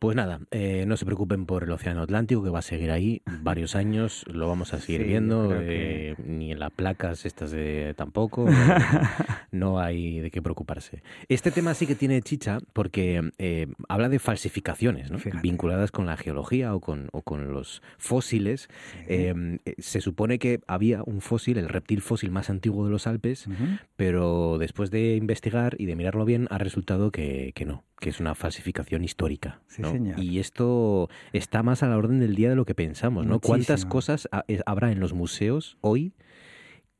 Pues 0.00 0.16
nada, 0.16 0.40
eh, 0.50 0.84
no 0.86 0.96
se 0.96 1.04
preocupen 1.04 1.44
por 1.44 1.64
el 1.64 1.70
Océano 1.72 2.00
Atlántico, 2.00 2.42
que 2.42 2.48
va 2.48 2.60
a 2.60 2.62
seguir 2.62 2.90
ahí 2.90 3.20
varios 3.42 3.76
años, 3.76 4.24
lo 4.32 4.48
vamos 4.48 4.72
a 4.72 4.80
seguir 4.80 5.04
viendo, 5.04 5.54
eh, 5.54 6.14
ni 6.24 6.52
en 6.52 6.58
las 6.58 6.70
placas 6.70 7.26
estas 7.26 7.50
de 7.50 7.92
tampoco, 7.98 8.46
no, 9.52 9.78
hay 9.78 10.20
de 10.20 10.30
qué 10.30 10.40
preocuparse. 10.40 11.02
Este 11.28 11.50
tema 11.50 11.74
sí 11.74 11.86
que 11.86 11.96
tiene 11.96 12.22
chicha 12.22 12.60
porque 12.72 13.30
eh, 13.36 13.66
habla 13.90 14.08
de 14.08 14.18
falsificaciones, 14.18 15.10
¿no? 15.10 15.18
vinculadas 15.42 15.90
con 15.90 16.06
la 16.06 16.16
geología 16.16 16.74
o 16.74 16.80
con, 16.80 17.10
o 17.12 17.20
con 17.20 17.52
los 17.52 17.82
fósiles. 17.98 18.70
se 19.76 20.00
supone 20.00 20.38
que 20.38 20.60
había 20.66 21.02
un 21.04 21.20
fósil, 21.20 21.58
el 21.58 21.68
reptil 21.68 22.00
fósil 22.00 22.30
más 22.30 22.48
antiguo 22.48 22.86
de 22.86 22.90
los 22.90 23.06
Alpes, 23.06 23.48
pero 23.96 24.56
después 24.56 24.90
de 24.90 25.16
investigar 25.16 25.76
y 25.78 25.84
de 25.84 25.94
mirarlo 25.94 26.24
bien, 26.24 26.46
ha 26.48 26.56
resultado 26.56 27.10
que, 27.10 27.52
que 27.54 27.66
no, 27.66 27.84
que 28.00 28.08
es 28.08 28.18
una 28.18 28.34
falsificación 28.34 29.04
histórica. 29.04 29.39
Y 30.16 30.38
esto 30.38 31.08
está 31.32 31.62
más 31.62 31.82
a 31.82 31.88
la 31.88 31.96
orden 31.96 32.20
del 32.20 32.34
día 32.34 32.50
de 32.50 32.56
lo 32.56 32.64
que 32.64 32.74
pensamos, 32.74 33.26
¿no? 33.26 33.40
¿Cuántas 33.40 33.84
cosas 33.86 34.28
habrá 34.66 34.92
en 34.92 35.00
los 35.00 35.12
museos 35.12 35.76
hoy 35.80 36.12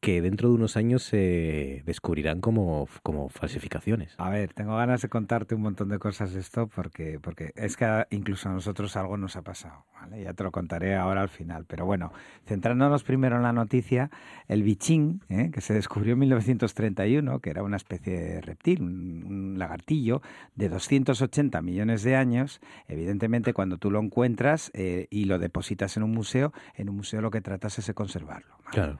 que 0.00 0.22
dentro 0.22 0.48
de 0.48 0.54
unos 0.54 0.76
años 0.78 1.02
se 1.02 1.82
descubrirán 1.84 2.40
como, 2.40 2.88
como 3.02 3.28
falsificaciones. 3.28 4.14
A 4.16 4.30
ver, 4.30 4.54
tengo 4.54 4.76
ganas 4.76 5.02
de 5.02 5.08
contarte 5.08 5.54
un 5.54 5.60
montón 5.60 5.90
de 5.90 5.98
cosas 5.98 6.32
de 6.32 6.40
esto 6.40 6.68
porque, 6.68 7.18
porque 7.20 7.52
es 7.54 7.76
que 7.76 8.06
incluso 8.10 8.48
a 8.48 8.52
nosotros 8.52 8.96
algo 8.96 9.18
nos 9.18 9.36
ha 9.36 9.42
pasado. 9.42 9.84
¿vale? 10.00 10.22
Ya 10.22 10.32
te 10.32 10.42
lo 10.42 10.52
contaré 10.52 10.96
ahora 10.96 11.20
al 11.20 11.28
final. 11.28 11.66
Pero 11.66 11.84
bueno, 11.84 12.12
centrándonos 12.46 13.04
primero 13.04 13.36
en 13.36 13.42
la 13.42 13.52
noticia, 13.52 14.10
el 14.48 14.62
bichín, 14.62 15.22
¿eh? 15.28 15.50
que 15.52 15.60
se 15.60 15.74
descubrió 15.74 16.14
en 16.14 16.20
1931, 16.20 17.40
que 17.40 17.50
era 17.50 17.62
una 17.62 17.76
especie 17.76 18.18
de 18.18 18.40
reptil, 18.40 18.82
un, 18.82 19.58
lagartillo 19.58 20.22
de 20.54 20.70
280 20.70 21.60
millones 21.60 22.02
de 22.02 22.16
años, 22.16 22.60
evidentemente 22.88 23.52
cuando 23.52 23.76
tú 23.76 23.90
lo 23.90 24.00
encuentras 24.00 24.70
eh, 24.72 25.08
y 25.10 25.26
lo 25.26 25.38
depositas 25.38 25.98
en 25.98 26.04
un 26.04 26.12
museo, 26.12 26.54
en 26.74 26.88
un 26.88 26.96
museo 26.96 27.20
lo 27.20 27.30
que 27.30 27.42
tratas 27.42 27.78
es 27.78 27.86
de 27.86 27.92
conservarlo. 27.92 28.56
Claro. 28.70 28.98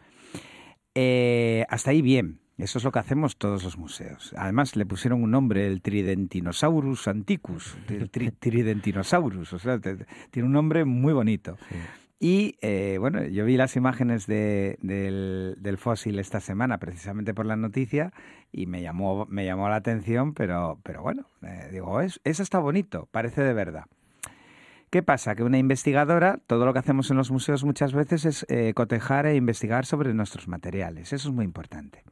Eh, 1.02 1.64
hasta 1.70 1.92
ahí 1.92 2.02
bien. 2.02 2.40
Eso 2.58 2.76
es 2.76 2.84
lo 2.84 2.92
que 2.92 2.98
hacemos 2.98 3.38
todos 3.38 3.64
los 3.64 3.78
museos. 3.78 4.34
Además, 4.36 4.76
le 4.76 4.84
pusieron 4.84 5.22
un 5.22 5.30
nombre, 5.30 5.66
el 5.66 5.80
Tridentinosaurus 5.80 7.08
anticus, 7.08 7.74
el 7.88 8.10
Tridentinosaurus. 8.38 9.54
O 9.54 9.58
sea, 9.58 9.80
tiene 9.80 10.46
un 10.46 10.52
nombre 10.52 10.84
muy 10.84 11.14
bonito. 11.14 11.56
Y 12.18 12.56
eh, 12.60 12.98
bueno, 13.00 13.24
yo 13.24 13.46
vi 13.46 13.56
las 13.56 13.76
imágenes 13.76 14.26
del, 14.26 15.76
fósil 15.78 16.18
esta 16.18 16.40
semana, 16.40 16.76
precisamente 16.76 17.32
por 17.32 17.46
la 17.46 17.56
noticia, 17.56 18.12
y 18.52 18.66
me 18.66 18.82
llamó, 18.82 19.24
me 19.24 19.46
llamó 19.46 19.70
la 19.70 19.76
atención, 19.76 20.34
pero, 20.34 20.80
pero 20.82 21.00
bueno, 21.00 21.24
eh, 21.40 21.70
digo, 21.72 22.02
es, 22.02 22.20
eso 22.24 22.42
está 22.42 22.58
bonito, 22.58 23.08
parece 23.10 23.42
de 23.42 23.54
verdad. 23.54 23.86
¿Qué 24.90 25.04
pasa? 25.04 25.36
Que 25.36 25.44
una 25.44 25.56
investigadora, 25.56 26.40
todo 26.48 26.66
lo 26.66 26.72
que 26.72 26.80
hacemos 26.80 27.10
en 27.12 27.16
los 27.16 27.30
museos 27.30 27.62
muchas 27.62 27.92
veces 27.92 28.24
es 28.24 28.46
eh, 28.48 28.74
cotejar 28.74 29.24
e 29.26 29.36
investigar 29.36 29.86
sobre 29.86 30.12
nuestros 30.14 30.48
materiales. 30.48 31.12
Eso 31.12 31.28
es 31.28 31.34
muy 31.34 31.44
importante. 31.44 32.02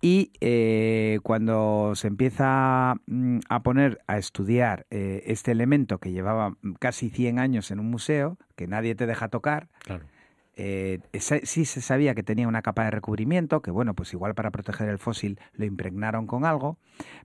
Y 0.00 0.32
eh, 0.40 1.18
cuando 1.22 1.92
se 1.94 2.06
empieza 2.06 2.94
mm, 3.06 3.40
a 3.50 3.62
poner 3.62 4.00
a 4.06 4.16
estudiar 4.16 4.86
eh, 4.90 5.24
este 5.26 5.52
elemento 5.52 5.98
que 5.98 6.10
llevaba 6.10 6.56
casi 6.78 7.10
100 7.10 7.38
años 7.38 7.70
en 7.70 7.80
un 7.80 7.90
museo, 7.90 8.38
que 8.56 8.66
nadie 8.66 8.94
te 8.94 9.04
deja 9.04 9.28
tocar, 9.28 9.68
eh, 10.62 11.00
sí 11.18 11.64
se 11.64 11.80
sabía 11.80 12.14
que 12.14 12.22
tenía 12.22 12.46
una 12.46 12.60
capa 12.60 12.84
de 12.84 12.90
recubrimiento, 12.90 13.62
que 13.62 13.70
bueno, 13.70 13.94
pues 13.94 14.12
igual 14.12 14.34
para 14.34 14.50
proteger 14.50 14.90
el 14.90 14.98
fósil 14.98 15.40
lo 15.54 15.64
impregnaron 15.64 16.26
con 16.26 16.44
algo, 16.44 16.78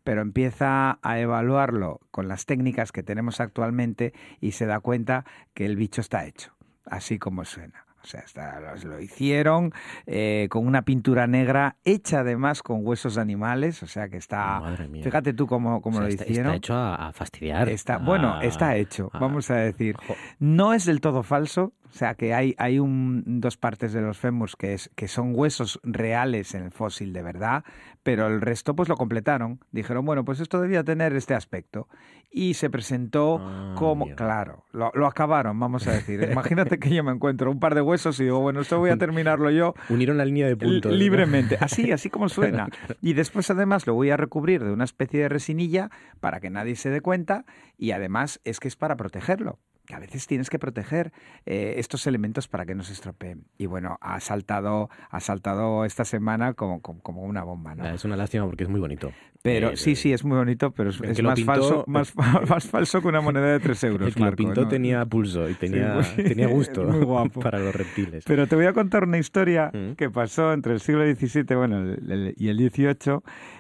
pero 0.06 0.22
empieza 0.22 1.00
a 1.02 1.20
evaluarlo 1.20 2.00
con 2.12 2.30
las 2.30 2.46
técnicas 2.46 2.94
que 2.94 3.04
tenemos 3.04 3.42
actualmente 3.42 4.14
y 4.40 4.52
se 4.52 4.66
da 4.66 4.80
cuenta 4.80 5.26
que 5.54 5.66
el 5.66 5.76
bicho 5.76 6.00
está 6.00 6.26
hecho, 6.26 6.54
así 6.86 7.20
como 7.20 7.44
suena. 7.44 7.86
O 8.06 8.08
sea, 8.08 8.76
lo 8.84 9.02
hicieron 9.02 9.74
eh, 10.06 10.48
con 10.52 10.68
una 10.68 10.84
pintura 10.84 11.26
negra 11.26 11.78
hecha 11.84 12.20
además 12.20 12.62
con 12.62 12.86
huesos 12.86 13.16
de 13.16 13.22
animales. 13.22 13.82
O 13.82 13.88
sea 13.88 14.10
que 14.10 14.18
está. 14.18 14.62
Fíjate 15.04 15.34
tú 15.34 15.48
cómo, 15.48 15.82
cómo 15.82 16.02
lo 16.02 16.08
hicieron. 16.08 16.54
Está 16.54 16.56
hecho 16.56 16.76
a, 16.76 17.12
fastidiar. 17.14 17.68
Está, 17.68 17.98
Bueno, 17.98 18.40
está 18.42 18.76
hecho, 18.76 19.10
vamos 19.20 19.50
a 19.50 19.56
decir. 19.56 19.96
No 20.38 20.74
es 20.74 20.86
del 20.86 21.02
todo 21.02 21.24
falso. 21.24 21.74
O 21.96 21.98
sea 21.98 22.16
que 22.16 22.34
hay, 22.34 22.56
hay 22.58 22.78
un, 22.78 23.24
dos 23.40 23.56
partes 23.56 23.94
de 23.94 24.02
los 24.02 24.18
fémurs 24.18 24.58
que, 24.58 24.74
es, 24.74 24.92
que 24.98 25.08
son 25.08 25.32
huesos 25.34 25.80
reales 25.82 26.54
en 26.54 26.64
el 26.64 26.72
fósil 26.72 27.14
de 27.14 27.22
verdad, 27.22 27.64
pero 28.04 28.28
el 28.28 28.42
resto 28.42 28.76
pues 28.76 28.90
lo 28.90 28.98
completaron. 28.98 29.62
Dijeron, 29.72 30.04
bueno, 30.04 30.26
pues 30.26 30.42
esto 30.42 30.60
debía 30.60 30.84
tener 30.84 31.16
este 31.16 31.36
aspecto. 31.36 31.88
Y 32.30 32.56
se 32.56 32.70
presentó 32.70 33.40
ah, 33.40 33.76
como, 33.78 34.14
claro, 34.14 34.66
lo, 34.74 34.92
lo, 34.94 35.08
acabaron, 35.08 35.58
vamos 35.58 35.88
a 35.88 35.94
decir. 35.94 36.22
Imagínate 36.30 36.80
que 36.80 36.94
yo 36.94 37.02
me 37.02 37.14
encuentro 37.14 37.50
un 37.50 37.62
par 37.62 37.76
de 37.76 37.82
huesos 37.82 38.20
y 38.20 38.26
digo, 38.26 38.42
bueno, 38.42 38.60
esto 38.60 38.78
voy 38.78 38.90
a 38.90 38.98
terminararlo 38.98 39.50
yo. 39.52 39.74
Unieron 39.88 40.18
la 40.18 40.26
línea 40.26 40.48
de 40.48 40.58
puntos. 40.58 40.92
Libremente, 40.92 41.58
así, 41.62 41.94
así 41.94 42.10
como 42.10 42.28
suena. 42.30 42.68
Y 43.02 43.14
después 43.14 43.50
además 43.52 43.88
lo 43.88 43.94
voy 43.94 44.10
a 44.10 44.18
recubrir 44.18 44.62
de 44.66 44.74
una 44.74 44.84
especie 44.84 45.22
de 45.22 45.30
resinilla 45.30 45.90
para 46.20 46.42
que 46.42 46.50
nadie 46.50 46.76
se 46.76 46.90
dé 46.90 47.00
cuenta 47.00 47.46
y 47.78 47.92
además 47.92 48.42
es 48.44 48.60
que 48.60 48.68
es 48.68 48.76
para 48.76 48.98
protegerlo 48.98 49.60
que 49.86 49.96
a 49.96 50.00
veces 50.00 50.28
tienes 50.28 50.50
que 50.50 50.60
proteger 50.60 51.12
eh, 51.46 51.76
estos 51.78 52.08
elementos 52.08 52.48
para 52.48 52.66
que 52.66 52.76
no 52.76 52.84
se 52.84 52.94
estropeen. 52.94 53.46
Y 53.58 53.66
bueno, 53.66 53.98
ha 54.02 54.20
saltado, 54.20 54.90
ha 55.10 55.20
saltado 55.20 55.86
esta 55.86 56.06
semana 56.06 56.54
como, 56.54 56.82
como, 56.82 57.24
una 57.24 57.44
bomba. 57.44 57.76
¿no? 57.76 57.88
Es 57.88 58.06
una 58.06 58.16
lástima 58.16 58.46
porque 58.46 58.64
es 58.64 58.70
muy 58.70 58.80
bonito. 58.80 59.12
Pero 59.42 59.70
eh, 59.70 59.78
sí, 59.78 59.96
sí, 59.96 60.12
es 60.12 60.26
muy 60.26 60.38
bonito, 60.38 60.72
pero 60.72 60.90
es, 60.90 61.22
más, 61.22 61.44
falso, 61.44 61.84
más, 61.88 62.16
más, 62.50 62.66
falso 62.66 63.00
que 63.02 63.08
una 63.08 63.22
moneda 63.22 63.46
de 63.46 63.60
3 63.60 63.84
euros. 63.84 64.08
El 64.08 64.16
que 64.16 64.24
lo 64.24 64.36
pintó 64.36 64.68
tenía 64.68 65.06
pulso 65.06 65.48
y 65.48 65.54
tenía, 65.54 66.02
tenía 66.16 66.48
gusto 66.48 66.84
muy 66.88 67.06
guapo. 67.06 67.42
para 67.42 67.60
los 67.60 67.76
reptiles. 67.76 68.24
Pero 68.26 68.48
te 68.48 68.56
voy 68.56 68.66
a 68.66 68.74
contar 68.74 69.04
una 69.04 69.20
historia 69.20 69.72
mm. 69.72 69.94
que 69.94 70.10
pasó 70.10 70.52
entre 70.52 70.74
el 70.74 70.80
siglo 70.80 71.04
XVII 71.04 71.56
bueno, 71.56 71.96
y 72.36 72.48
el 72.48 72.58
XVIII 72.58 73.20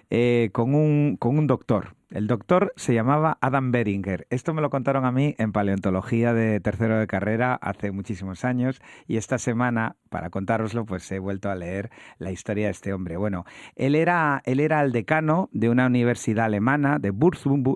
eh, 0.09 0.49
con, 0.53 0.73
un, 0.73 1.17
con 1.17 1.37
un 1.37 1.45
doctor 1.45 1.95
el 2.09 2.27
doctor 2.27 2.73
se 2.75 2.93
llamaba 2.93 3.37
Adam 3.41 3.71
Beringer. 3.71 4.27
Esto 4.29 4.53
me 4.53 4.61
lo 4.61 4.69
contaron 4.69 5.05
a 5.05 5.11
mí 5.11 5.35
en 5.37 5.51
paleontología 5.51 6.33
de 6.33 6.59
tercero 6.59 6.99
de 6.99 7.07
carrera 7.07 7.55
hace 7.55 7.91
muchísimos 7.91 8.45
años 8.45 8.81
y 9.07 9.17
esta 9.17 9.37
semana, 9.37 9.95
para 10.09 10.29
contároslo, 10.29 10.85
pues 10.85 11.11
he 11.11 11.19
vuelto 11.19 11.49
a 11.49 11.55
leer 11.55 11.89
la 12.17 12.31
historia 12.31 12.65
de 12.65 12.71
este 12.71 12.93
hombre. 12.93 13.17
Bueno, 13.17 13.45
él 13.75 13.95
era, 13.95 14.41
él 14.45 14.59
era 14.59 14.81
el 14.81 14.91
decano 14.91 15.49
de 15.51 15.69
una 15.69 15.87
universidad 15.87 16.45
alemana 16.45 16.99
de, 16.99 17.11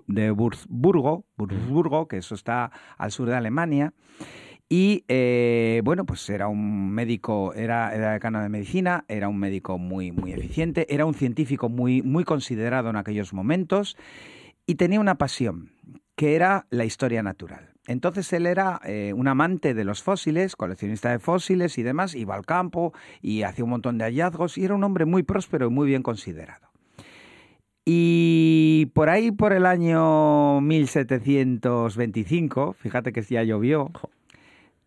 de 0.07 0.31
Würzburgo, 0.31 2.07
que 2.07 2.17
eso 2.17 2.35
está 2.35 2.71
al 2.97 3.11
sur 3.11 3.29
de 3.29 3.35
Alemania. 3.35 3.93
Y 4.71 5.03
eh, 5.07 5.81
bueno, 5.83 6.05
pues 6.05 6.29
era 6.29 6.47
un 6.47 6.91
médico, 6.91 7.55
era, 7.55 7.95
era, 7.95 8.13
decano 8.13 8.39
de 8.39 8.49
medicina, 8.49 9.03
era 9.07 9.27
un 9.27 9.39
médico 9.39 9.79
muy, 9.79 10.11
muy 10.11 10.31
eficiente, 10.31 10.85
era 10.93 11.07
un 11.07 11.15
científico 11.15 11.69
muy, 11.69 12.03
muy 12.03 12.23
considerado 12.23 12.91
en 12.91 12.95
aquellos 12.95 13.33
momentos 13.33 13.97
y 14.67 14.75
tenía 14.75 14.99
una 14.99 15.15
pasión, 15.15 15.71
que 16.15 16.35
era 16.35 16.67
la 16.69 16.85
historia 16.85 17.23
natural. 17.23 17.73
Entonces 17.87 18.31
él 18.33 18.45
era 18.45 18.79
eh, 18.85 19.13
un 19.15 19.27
amante 19.27 19.73
de 19.73 19.83
los 19.83 20.03
fósiles, 20.03 20.55
coleccionista 20.55 21.09
de 21.09 21.17
fósiles 21.17 21.79
y 21.79 21.83
demás, 21.83 22.13
iba 22.13 22.35
al 22.35 22.45
campo 22.45 22.93
y 23.23 23.41
hacía 23.41 23.63
un 23.63 23.71
montón 23.71 23.97
de 23.97 24.05
hallazgos 24.05 24.59
y 24.59 24.65
era 24.65 24.75
un 24.75 24.83
hombre 24.83 25.05
muy 25.05 25.23
próspero 25.23 25.65
y 25.65 25.71
muy 25.71 25.87
bien 25.87 26.03
considerado. 26.03 26.69
Y 27.85 28.91
por 28.93 29.09
ahí, 29.09 29.31
por 29.31 29.53
el 29.53 29.65
año 29.65 30.61
1725, 30.61 32.73
fíjate 32.73 33.11
que 33.11 33.23
ya 33.23 33.41
llovió, 33.41 33.89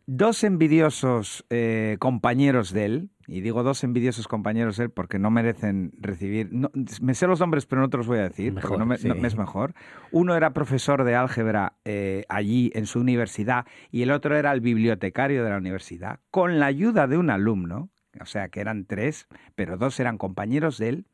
dos 0.07 0.45
envidiosos 0.45 1.45
eh, 1.51 1.97
compañeros 1.99 2.73
de 2.73 2.85
él, 2.85 3.11
y 3.27 3.41
digo 3.41 3.63
dos 3.63 3.85
envidiosos 3.85 4.29
compañeros 4.29 4.77
de 4.77 4.85
él 4.85 4.91
porque 4.91 5.19
no 5.19 5.31
merecen 5.31 5.93
recibir, 5.99 6.51
me 7.01 7.15
sé 7.15 7.27
los 7.27 7.41
nombres 7.41 7.67
pero 7.67 7.81
no 7.81 7.89
te 7.89 7.97
los 7.97 8.07
voy 8.07 8.19
a 8.19 8.25
decir, 8.25 8.55
porque 8.55 8.77
no 8.77 8.87
me, 8.87 8.97
es 8.97 9.37
mejor. 9.37 9.75
Uno 10.11 10.37
era 10.37 10.53
profesor 10.53 11.05
de 11.05 11.15
álgebra 11.15 11.75
eh, 11.85 12.25
allí 12.29 12.71
en 12.75 12.87
su 12.87 13.01
universidad 13.01 13.67
y 13.91 14.03
el 14.03 14.11
otro 14.11 14.37
era 14.37 14.53
el 14.53 14.61
bibliotecario 14.61 15.45
de 15.45 15.51
la 15.51 15.57
universidad, 15.57 16.21
con 16.31 16.59
la 16.59 16.67
ayuda 16.67 17.07
de 17.07 17.17
un 17.17 17.31
alumno, 17.31 17.91
o 18.21 18.27
sea 18.27 18.49
que 18.49 18.61
eran 18.61 18.85
tres, 18.87 19.29
pero 19.55 19.77
dos 19.77 19.99
eran 20.01 20.19
compañeros 20.19 20.79
de 20.79 20.89
él, 20.89 21.07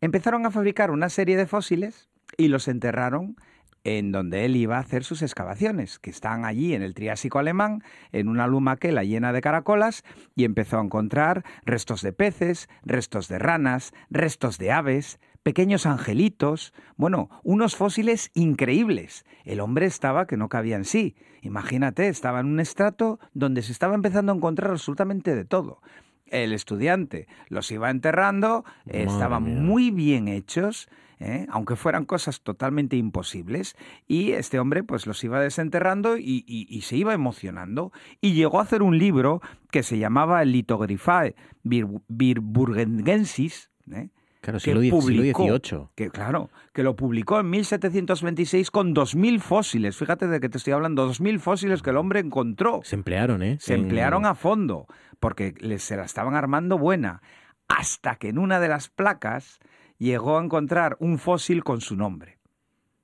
empezaron 0.00 0.44
a 0.46 0.50
fabricar 0.50 0.90
una 0.90 1.08
serie 1.08 1.36
de 1.36 1.46
fósiles 1.46 2.10
y 2.36 2.48
los 2.48 2.68
enterraron 2.68 3.36
en 3.84 4.12
donde 4.12 4.44
él 4.44 4.56
iba 4.56 4.76
a 4.76 4.80
hacer 4.80 5.04
sus 5.04 5.22
excavaciones, 5.22 5.98
que 5.98 6.10
están 6.10 6.44
allí 6.44 6.74
en 6.74 6.82
el 6.82 6.94
Triásico 6.94 7.38
alemán, 7.38 7.82
en 8.12 8.28
una 8.28 8.46
lumaquela 8.46 9.04
llena 9.04 9.32
de 9.32 9.42
caracolas, 9.42 10.02
y 10.34 10.44
empezó 10.44 10.78
a 10.78 10.82
encontrar 10.82 11.44
restos 11.64 12.02
de 12.02 12.12
peces, 12.12 12.68
restos 12.82 13.28
de 13.28 13.38
ranas, 13.38 13.92
restos 14.10 14.58
de 14.58 14.72
aves, 14.72 15.20
pequeños 15.42 15.84
angelitos, 15.84 16.72
bueno, 16.96 17.28
unos 17.42 17.76
fósiles 17.76 18.30
increíbles. 18.32 19.26
El 19.44 19.60
hombre 19.60 19.84
estaba 19.84 20.26
que 20.26 20.38
no 20.38 20.48
cabía 20.48 20.76
en 20.76 20.86
sí. 20.86 21.14
Imagínate, 21.42 22.08
estaba 22.08 22.40
en 22.40 22.46
un 22.46 22.60
estrato 22.60 23.20
donde 23.34 23.60
se 23.60 23.72
estaba 23.72 23.94
empezando 23.94 24.32
a 24.32 24.36
encontrar 24.36 24.70
absolutamente 24.70 25.34
de 25.36 25.44
todo. 25.44 25.82
el 26.26 26.52
estudiante. 26.52 27.28
Los 27.48 27.70
iba 27.70 27.90
enterrando, 27.90 28.64
estaban 28.86 29.64
muy 29.64 29.90
bien 29.90 30.26
hechos. 30.28 30.88
¿Eh? 31.24 31.46
aunque 31.50 31.76
fueran 31.76 32.04
cosas 32.04 32.42
totalmente 32.42 32.96
imposibles, 32.96 33.76
y 34.06 34.32
este 34.32 34.58
hombre 34.58 34.84
pues 34.84 35.06
los 35.06 35.24
iba 35.24 35.40
desenterrando 35.40 36.18
y, 36.18 36.80
se 36.82 36.96
iba 36.96 37.14
emocionando, 37.14 37.92
y 38.20 38.34
llegó 38.34 38.58
a 38.58 38.62
hacer 38.62 38.82
un 38.82 38.98
libro 38.98 39.40
que 39.70 39.82
se 39.82 39.98
llamaba 39.98 40.42
el 40.42 40.52
Litogrifae 40.52 41.34
Birburgengensis, 41.62 43.70
¿eh? 43.90 44.10
Claro, 44.40 44.60
siglo, 44.60 44.80
XVIII. 44.80 45.88
Que, 45.94 46.10
claro, 46.10 46.50
que 46.74 46.82
lo 46.82 46.96
publicó 46.96 47.40
en 47.40 47.48
1726 47.48 48.70
con 48.70 48.94
2.000 48.94 49.40
fósiles. 49.40 49.96
Fíjate 49.96 50.26
de 50.26 50.38
que 50.38 50.50
te 50.50 50.58
estoy 50.58 50.74
hablando, 50.74 51.08
2.000 51.08 51.38
fósiles 51.38 51.80
que 51.80 51.88
el 51.88 51.96
hombre 51.96 52.20
encontró. 52.20 52.82
Se 52.84 52.94
emplearon, 52.94 53.42
¿eh? 53.42 53.56
Se 53.58 53.72
emplearon 53.72 54.26
a 54.26 54.34
fondo, 54.34 54.86
porque 55.18 55.54
les, 55.60 55.82
se 55.82 55.96
la 55.96 56.04
estaban 56.04 56.34
armando 56.34 56.76
buena. 56.76 57.22
Hasta 57.68 58.16
que 58.16 58.28
en 58.28 58.38
una 58.38 58.60
de 58.60 58.68
las 58.68 58.90
placas 58.90 59.60
llegó 60.04 60.38
a 60.38 60.44
encontrar 60.44 60.96
un 61.00 61.18
fósil 61.18 61.64
con 61.64 61.80
su 61.80 61.96
nombre. 61.96 62.38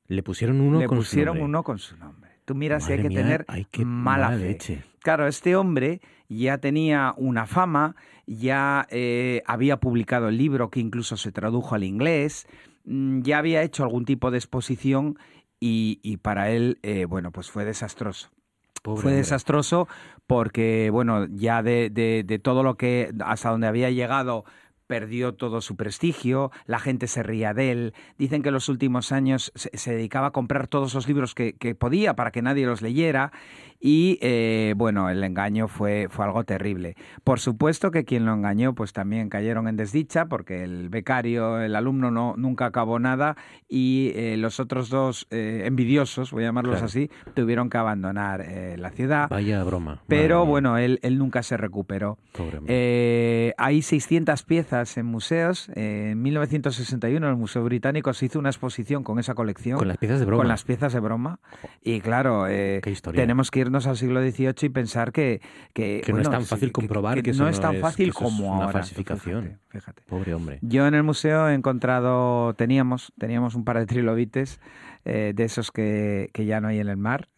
Le 0.07 0.23
pusieron 0.23 0.61
uno 0.61 0.79
Le 0.81 0.87
con 0.87 0.99
pusieron 0.99 1.39
su 1.39 1.45
uno 1.45 1.63
con 1.63 1.79
su 1.79 1.97
nombre. 1.97 2.31
Tú 2.45 2.55
miras 2.55 2.85
si 2.85 2.93
hay 2.93 3.03
que 3.03 3.09
mía, 3.09 3.19
tener 3.23 3.45
hay 3.49 3.65
que 3.65 3.85
mala, 3.85 4.27
mala 4.29 4.39
fe. 4.39 4.45
leche. 4.49 4.85
Claro, 5.01 5.27
este 5.27 5.55
hombre 5.57 6.01
ya 6.29 6.59
tenía 6.59 7.15
una 7.17 7.47
fama, 7.47 7.95
ya 8.27 8.87
eh, 8.91 9.43
había 9.47 9.79
publicado 9.79 10.29
el 10.29 10.37
libro 10.37 10.69
que 10.71 10.81
incluso 10.81 11.17
se 11.17 11.33
tradujo 11.33 11.75
al 11.75 11.85
inglés, 11.85 12.47
mm, 12.85 13.21
ya 13.23 13.39
había 13.39 13.63
hecho 13.63 13.83
algún 13.85 14.05
tipo 14.05 14.31
de 14.31 14.39
exposición 14.39 15.17
y, 15.61 16.01
y 16.03 16.17
para 16.19 16.51
él, 16.51 16.79
eh, 16.83 17.05
bueno, 17.05 17.31
pues 17.31 17.51
fue 17.51 17.65
desastroso. 17.65 18.31
Pobre 18.83 19.03
fue 19.03 19.11
hombre. 19.13 19.19
desastroso 19.19 19.89
porque, 20.27 20.91
bueno, 20.91 21.27
ya 21.31 21.63
de, 21.63 21.89
de- 21.91 22.25
de 22.27 22.39
todo 22.39 22.63
lo 22.63 22.77
que, 22.77 23.13
hasta 23.25 23.51
donde 23.51 23.67
había 23.69 23.91
llegado, 23.91 24.45
perdió 24.91 25.35
todo 25.35 25.61
su 25.61 25.77
prestigio, 25.77 26.51
la 26.67 26.81
gente 26.81 27.07
se 27.07 27.23
ría 27.23 27.55
de 27.55 27.71
él. 27.71 27.95
Dicen 28.19 28.43
que 28.43 28.49
en 28.49 28.55
los 28.55 28.69
últimos 28.69 29.13
años 29.13 29.53
se, 29.55 29.71
se 29.79 29.93
dedicaba 29.93 30.27
a 30.27 30.31
comprar 30.33 30.67
todos 30.67 30.93
los 30.95 31.07
libros 31.07 31.33
que, 31.37 31.53
que 31.53 31.77
podía 31.77 32.17
para 32.17 32.33
que 32.33 32.43
nadie 32.43 32.67
los 32.67 32.83
leyera 32.83 33.31
y, 33.83 34.19
eh, 34.21 34.75
bueno, 34.77 35.09
el 35.09 35.25
engaño 35.25 35.67
fue, 35.67 36.09
fue 36.11 36.27
algo 36.27 36.45
terrible. 36.45 36.97
Por 37.25 37.41
supuesto 37.41 37.91
que 37.91 38.05
quien 38.05 38.27
lo 38.27 38.35
engañó, 38.35 38.75
pues 38.75 38.93
también 38.93 39.31
cayeron 39.31 39.69
en 39.69 39.77
desdicha 39.77 40.27
porque 40.27 40.65
el 40.65 40.91
becario, 40.91 41.61
el 41.61 41.75
alumno, 41.77 42.11
no, 42.11 42.35
nunca 42.37 42.67
acabó 42.67 42.99
nada 42.99 43.37
y 43.69 44.11
eh, 44.17 44.37
los 44.37 44.59
otros 44.61 44.91
dos 44.91 45.27
eh, 45.31 45.63
envidiosos, 45.67 46.33
voy 46.33 46.43
a 46.43 46.49
llamarlos 46.49 46.71
Claro. 46.73 46.87
así, 46.87 47.11
tuvieron 47.35 47.71
que 47.71 47.79
abandonar 47.79 48.45
la 48.77 48.91
ciudad. 48.91 49.29
Vaya 49.31 49.63
broma. 49.65 50.03
Pero 50.09 50.45
bueno, 50.45 50.77
él, 50.77 50.99
él 51.03 51.17
nunca 51.19 51.43
se 51.43 51.57
recuperó. 51.57 52.19
Pobre 52.33 53.55
hay 53.57 53.83
600 53.83 54.43
piezas 54.43 54.80
en 54.97 55.07
museos. 55.07 55.69
Eh, 55.75 56.11
en 56.13 56.23
1961 56.23 57.27
en 57.27 57.31
el 57.31 57.39
Museo 57.39 57.63
Británico 57.65 58.13
se 58.13 58.27
hizo 58.27 58.39
una 58.39 58.49
exposición 58.49 59.05
con 59.05 59.19
esa 59.19 59.35
colección. 59.35 59.79
Con 59.79 59.89
las 59.89 59.99
piezas 59.99 60.21
de 60.21 60.27
broma. 60.27 60.41
Con 60.43 60.49
las 60.49 60.65
piezas 60.65 60.93
de 60.93 61.01
broma. 61.01 61.41
Y 61.83 62.01
claro, 62.01 62.47
eh, 62.49 62.81
tenemos 63.15 63.51
que 63.51 63.61
irnos 63.61 63.87
al 63.87 63.97
siglo 63.97 64.21
XVIII 64.21 64.55
y 64.63 64.69
pensar 64.69 65.13
que... 65.13 65.41
Que, 65.73 66.03
Que 66.05 66.13
no 66.13 66.19
es 66.19 66.29
bueno, 66.29 66.39
tan 66.39 66.47
fácil 66.47 66.73
comprobar 66.73 67.23
que, 67.23 67.31
eso 67.31 67.43
no 67.43 67.49
es 67.49 67.61
tan 67.61 67.73
que 67.73 67.81
fácil 67.81 68.09
eso 68.11 68.19
es 68.19 68.25
como 68.25 68.55
una 68.55 68.67
ahora. 68.67 68.73
falsificación. 68.73 69.43
Fíjate, 69.43 69.59
fíjate. 69.69 70.03
Pobre 70.09 70.35
hombre. 70.35 70.59
Yo 70.63 70.87
en 70.87 70.95
el 70.95 71.03
museo 71.03 71.49
he 71.49 71.55
encontrado, 71.55 72.55
teníamos, 72.55 73.13
teníamos 73.19 73.55
un 73.55 73.65
par 73.65 73.79
de 73.79 73.87
trilobites 73.87 74.61
eh, 75.05 75.33
de 75.35 75.45
esos 75.45 75.71
que, 75.71 76.31
que 76.33 76.45
ya 76.45 76.61
no 76.61 76.69
hay 76.69 76.81
en 76.81 76.89
el 76.89 76.97
mar. 76.97 77.29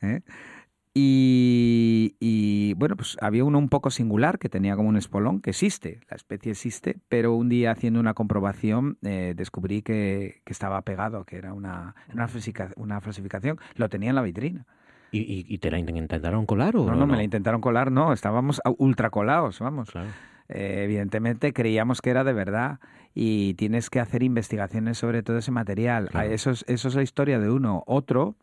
Y, 0.94 2.16
y, 2.20 2.74
bueno, 2.74 2.97
pues 2.97 3.16
había 3.23 3.44
uno 3.44 3.59
un 3.59 3.70
poco 3.70 3.90
singular 3.90 4.39
que 4.39 4.51
tenía 4.51 4.77
como 4.77 4.90
un 4.90 4.97
espolón, 4.98 5.40
que 5.40 5.51
existe, 5.51 6.01
la 6.10 6.16
especie 6.16 6.52
existe, 6.52 6.98
pero 7.09 7.35
un 7.35 7.48
día 7.48 7.70
haciendo 7.70 7.98
una 7.98 8.12
comprobación 8.12 8.98
eh, 9.02 9.32
descubrí 9.35 9.81
que, 9.81 10.43
que 10.44 10.52
estaba 10.52 10.82
pegado, 10.82 11.24
que 11.24 11.36
era 11.36 11.55
una, 11.55 11.94
una, 12.12 12.28
una 12.77 13.01
falsificación. 13.01 13.59
Lo 13.77 13.89
tenía 13.89 14.10
en 14.10 14.16
la 14.16 14.23
vitrina. 14.23 14.66
¿Y, 15.10 15.44
y, 15.47 15.59
te 15.59 15.70
la 15.70 15.78
intentaron 15.78 16.47
colar 16.47 16.74
o 16.74 16.86
No, 16.86 16.94
no, 16.97 17.06
me 17.06 17.16
la 17.16 17.23
intentaron 17.23 17.60
colar, 17.60 17.93
no, 17.93 18.14
estábamos 18.14 18.62
ultra 18.78 19.10
colados, 19.10 19.60
vamos. 19.60 19.90
Claro. 19.90 20.09
Eh, 20.48 20.85
evidentemente 20.85 21.52
creíamos 21.52 22.01
que 22.01 22.10
era 22.10 22.24
de 22.24 22.32
verdad 22.32 22.81
y 23.14 23.55
tienes 23.55 23.90
que 23.90 24.01
hacer 24.01 24.23
investigaciones 24.23 24.98
sobre 24.98 25.23
todo 25.23 25.39
ese 25.39 25.51
material. 25.51 26.09
Ah, 26.14 26.24
Eso, 26.24 26.51
es, 26.51 26.64
eso 26.66 26.89
es 26.89 26.94
la 26.94 27.02
historia 27.02 27.39
de 27.39 27.51
uno. 27.51 27.85
Otro, 27.86 28.36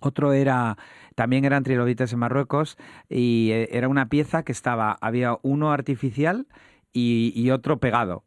otro 0.00 0.32
era, 0.32 0.76
también 1.14 1.44
eran 1.44 1.62
trilobites 1.62 2.12
en 2.12 2.18
Marruecos 2.18 2.76
y 3.08 3.50
eh, 3.52 3.68
era 3.72 3.88
una 3.88 4.08
pieza 4.08 4.42
que 4.42 4.52
estaba, 4.52 4.96
había 5.00 5.38
uno 5.42 5.72
artificial 5.72 6.46
y, 6.92 7.32
y 7.34 7.50
otro 7.50 7.78
pegado. 7.78 8.24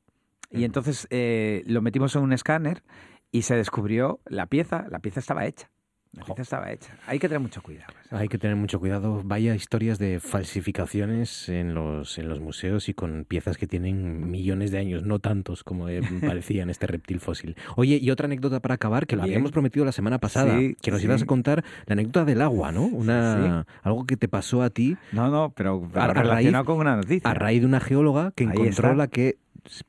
Y 0.52 0.64
entonces 0.64 1.07
eh, 1.10 1.64
lo 1.65 1.82
metimos 1.82 2.15
en 2.15 2.22
un 2.22 2.32
escáner 2.32 2.84
y 3.32 3.41
se 3.41 3.56
descubrió 3.56 4.22
la 4.26 4.45
pieza, 4.45 4.86
la 4.90 4.99
pieza 4.99 5.19
estaba 5.19 5.45
hecha. 5.45 5.69
La 6.15 6.23
pieza 6.25 6.41
estaba 6.43 6.71
hecha. 6.71 6.97
Hay 7.07 7.19
que 7.19 7.27
tener 7.27 7.41
mucho 7.41 7.61
cuidado. 7.61 7.93
Hay 8.11 8.27
que 8.29 8.37
tener 8.37 8.55
mucho 8.55 8.79
cuidado. 8.79 9.21
Vaya 9.25 9.53
historias 9.55 9.99
de 9.99 10.19
falsificaciones 10.21 11.49
en 11.49 11.73
los, 11.73 12.17
en 12.17 12.29
los 12.29 12.39
museos 12.39 12.89
y 12.89 12.93
con 12.93 13.25
piezas 13.25 13.57
que 13.57 13.67
tienen 13.67 14.29
millones 14.31 14.71
de 14.71 14.79
años, 14.79 15.03
no 15.03 15.19
tantos 15.19 15.63
como 15.63 15.89
eh, 15.89 16.01
parecía 16.21 16.63
en 16.63 16.69
este 16.69 16.87
reptil 16.87 17.19
fósil. 17.19 17.55
Oye, 17.75 17.97
y 18.01 18.09
otra 18.11 18.25
anécdota 18.25 18.59
para 18.61 18.75
acabar, 18.75 19.07
que 19.07 19.15
lo 19.15 19.23
Bien. 19.23 19.33
habíamos 19.35 19.51
prometido 19.51 19.85
la 19.85 19.91
semana 19.91 20.17
pasada, 20.19 20.57
Sí, 20.57 20.75
que 20.81 20.91
nos 20.91 21.01
sí. 21.01 21.07
ibas 21.07 21.21
a 21.23 21.25
contar 21.25 21.63
la 21.85 21.93
anécdota 21.93 22.25
del 22.25 22.41
agua, 22.41 22.71
¿no? 22.71 22.83
Una, 22.85 23.65
Algo 23.83 24.05
que 24.05 24.17
te 24.17 24.27
pasó 24.27 24.61
a 24.63 24.69
ti. 24.69 24.97
No, 25.11 25.29
no, 25.29 25.51
pero 25.55 25.89
a, 25.95 26.05
a 26.05 26.13
relacionado 26.13 26.63
raíz, 26.63 26.65
con 26.65 26.77
una 26.77 26.95
noticia. 26.95 27.29
a 27.29 27.33
raíz 27.33 27.61
de 27.61 27.67
una 27.67 27.79
geóloga 27.79 28.31
que 28.35 28.43
Ahí 28.45 28.49
encontró 28.51 28.69
está. 28.89 28.95
la 28.95 29.07
que 29.07 29.37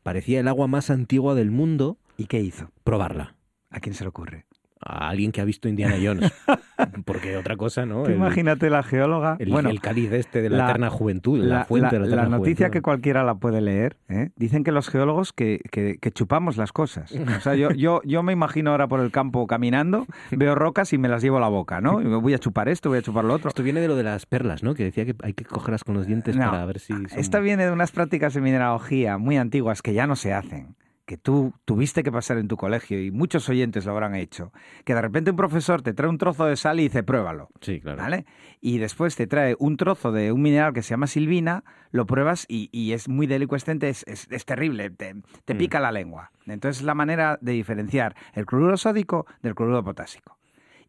parecía 0.03 0.41
el 0.41 0.49
agua 0.49 0.67
más 0.67 0.91
antigua 0.91 1.35
del 1.35 1.51
mundo. 1.51 1.99
¿Y 2.17 2.27
qué 2.27 2.41
hizo? 2.41 2.71
Probarla. 2.85 3.35
¿A 3.71 3.81
quién 3.81 3.95
se 3.95 4.05
le 4.05 4.09
ocurre? 4.09 4.46
A 4.79 5.09
alguien 5.09 5.33
que 5.33 5.41
ha 5.41 5.45
visto 5.45 5.69
Indiana 5.69 5.97
Jones. 6.01 6.31
Porque 7.07 7.37
otra 7.37 7.57
cosa, 7.57 7.87
¿no? 7.87 8.05
El- 8.07 8.15
imagínate 8.17 8.69
la 8.71 8.83
geóloga. 8.83 9.37
el, 9.39 9.51
bueno, 9.51 9.71
el 9.71 9.81
cáliz 9.81 10.13
este 10.13 10.43
de 10.43 10.51
la, 10.51 10.65
eterna 10.69 10.91
juventud, 10.91 11.39
la, 11.39 11.59
la, 11.61 11.65
fuente 11.65 11.99
la- 11.99 12.05
de 12.05 12.11
la 12.11 12.17
la 12.17 12.23
eterna 12.23 12.37
noticia 12.39 12.71
que 12.71 12.83
cualquiera 12.83 13.25
la 13.25 13.37
puede 13.37 13.61
leer. 13.63 13.97
¿eh? 14.09 14.31
Dicen 14.37 14.65
que 14.65 14.73
los 14.73 14.89
geólogos 14.89 15.33
que, 15.33 15.61
que- 15.71 15.97
que 15.99 16.11
chupamos 16.11 16.57
las 16.59 16.73
cosas. 16.73 17.11
O 17.13 17.41
sea, 17.41 17.55
yo, 17.55 17.71
yo, 17.71 18.01
yo 18.05 18.23
me 18.23 18.33
imagino 18.33 18.71
ahora 18.73 18.87
por 18.87 19.01
el 19.01 19.11
campo 19.11 19.47
caminando, 19.47 20.07
veo 20.31 20.55
rocas 20.55 20.93
y 20.93 20.99
me 20.99 21.09
las 21.09 21.23
llevo 21.23 21.39
a 21.39 21.41
la 21.41 21.49
boca, 21.49 21.81
¿no? 21.81 22.01
Y 22.03 22.05
me 22.05 22.17
voy 22.17 22.35
a 22.35 22.39
chupar 22.39 22.69
esto, 22.69 22.91
voy 22.91 22.99
a 22.99 23.03
chupar 23.03 23.25
lo 23.25 23.35
otro. 23.35 23.49
Esto 23.49 23.63
viene 23.63 23.81
de 23.81 23.89
lo 23.89 23.97
de 23.97 24.03
las 24.03 24.27
perlas, 24.27 24.63
¿no? 24.63 24.75
Que 24.75 24.85
decía 24.85 25.07
que 25.07 25.15
hay 25.23 25.33
que 25.33 25.45
cogerlas 25.45 25.85
con 25.85 25.95
los 25.95 26.07
dientes 26.07 26.37
No, 26.37 26.51
para 26.51 26.65
ver 26.67 26.81
si 26.81 26.93
son... 26.93 27.07
Esta 27.17 27.41
viene 27.41 27.65
de 27.65 27.73
unas 27.73 27.93
prácticas 27.93 28.35
de 28.35 28.41
mineralogía 28.43 29.17
muy 29.19 29.39
antiguas 29.39 29.81
que 29.83 29.95
ya 29.95 30.07
no 30.07 30.17
se 30.17 30.35
hacen, 30.35 30.77
que 31.07 31.17
tú 31.17 31.55
tuviste 31.65 32.03
que 32.03 32.11
pasar 32.13 32.37
en 32.39 32.49
tu 32.49 32.57
colegio 32.57 33.01
y 33.03 33.11
muchos 33.11 33.49
oyentes 33.49 33.87
lo 33.87 33.93
habrán 33.93 34.15
hecho, 34.17 34.53
que 34.85 34.95
de 34.95 35.01
repente 35.01 35.31
un 35.31 35.37
profesor 35.37 35.81
te 35.83 35.95
trae 35.95 36.11
un 36.11 36.19
trozo 36.19 36.45
de 36.47 36.57
sal 36.57 36.81
y 36.81 36.85
dice 36.85 37.03
pruébalo. 37.05 37.49
Sí, 37.61 37.81
claro. 37.81 38.03
¿Vale? 38.03 38.27
Y 38.61 38.79
después 38.79 39.15
te 39.17 39.27
trae 39.27 39.55
un 39.59 39.77
trozo 39.77 40.11
de 40.13 40.33
un 40.33 40.43
mineral 40.43 40.73
que 40.73 40.83
se 40.83 40.91
llama 40.91 41.07
silvina, 41.07 41.63
lo 41.93 42.07
pruebas 42.07 42.45
y, 42.49 42.69
y 42.73 42.93
es 42.93 43.09
muy 43.09 43.27
delicuescente, 43.27 43.89
es, 43.89 44.05
es- 44.09 44.27
es 44.31 44.45
terrible, 44.45 44.91
te, 44.91 45.15
te 45.45 45.55
Mm. 45.55 45.59
pica 45.59 45.81
la 45.81 45.93
lengua. 45.93 46.33
Entonces 46.47 46.81
es 46.81 46.85
la 46.87 46.95
manera 46.95 47.39
de 47.41 47.53
diferenciar 47.53 48.15
el 48.35 48.45
cloruro 48.45 48.77
sódico 48.77 49.27
del 49.43 49.55
cloruro 49.55 49.83
potásico. 49.85 50.36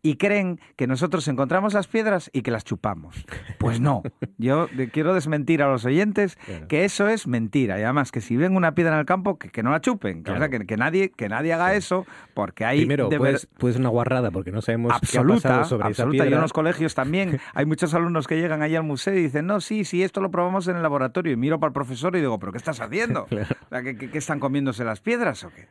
Y 0.08 0.16
creen 0.16 0.60
que 0.78 0.88
nosotros 0.88 1.28
encontramos 1.28 1.74
las 1.74 1.88
piedras 1.88 2.30
y 2.32 2.42
que 2.42 2.52
las 2.52 2.64
chupamos. 2.64 3.26
Pues 3.58 3.82
no. 3.82 4.04
Yo 4.38 4.68
quiero 4.94 5.14
desmentir 5.14 5.62
a 5.62 5.68
los 5.70 5.84
oyentes 5.84 6.38
que 6.70 6.86
eso 6.86 7.10
es 7.10 7.28
mentira. 7.28 7.78
Y 7.80 7.84
además 7.84 8.12
que 8.14 8.22
si 8.22 8.38
ven 8.38 8.56
una 8.56 8.74
piedra 8.74 8.94
en 8.94 9.00
el 9.00 9.06
campo, 9.06 9.38
que, 9.38 9.50
que 9.50 9.64
no 9.64 9.72
la 9.72 9.82
chupen. 9.82 10.24
Que, 10.24 10.32
o 10.32 10.38
sea, 10.38 10.48
Claro. 10.48 10.60
que, 10.62 10.66
que 10.66 10.78
nadie, 10.78 11.10
que 11.10 11.28
nadie 11.28 11.52
haga 11.52 11.74
eso, 11.76 12.06
porque 12.34 12.64
hay 12.64 12.80
Primero, 12.80 13.10
de 13.10 13.20
pues 13.58 13.76
una 13.76 13.90
guarrada, 13.90 14.32
porque 14.32 14.52
no 14.52 14.62
sabemos 14.62 14.92
qué 14.92 14.94
ha 14.94 14.98
absoluta, 14.98 15.50
pasado 15.50 15.66
sobre 15.66 15.88
absoluta. 15.88 16.24
esa 16.24 16.30
Y 16.30 16.34
en 16.34 16.42
los 16.42 16.54
colegios 16.54 16.96
también 16.96 17.40
hay 17.54 17.66
muchos 17.66 17.94
alumnos 17.94 18.28
que 18.28 18.38
llegan 18.40 18.62
ahí 18.62 18.76
al 18.78 18.84
museo 18.84 19.14
y 19.14 19.22
dicen, 19.24 19.46
no, 19.46 19.60
sí, 19.60 19.84
sí, 19.84 20.04
esto 20.04 20.22
lo 20.22 20.32
probamos 20.32 20.68
en 20.70 20.78
el 20.78 20.84
laboratorio. 20.84 21.34
Y 21.34 21.36
miro 21.36 21.60
para 21.60 21.68
el 21.70 21.74
profesor 21.74 22.16
y 22.16 22.20
digo, 22.20 22.40
¿pero 22.40 22.54
qué 22.54 22.60
estás 22.60 22.80
haciendo? 22.80 23.26
Claro. 23.26 23.48
O 23.66 23.70
sea, 23.70 23.82
¿qué, 23.84 23.98
qué- 23.98 24.10
qué 24.10 24.18
están 24.20 24.40
comiéndose 24.40 24.86
las 24.86 25.02
piedras 25.02 25.44
o 25.44 25.50
qué? 25.50 25.68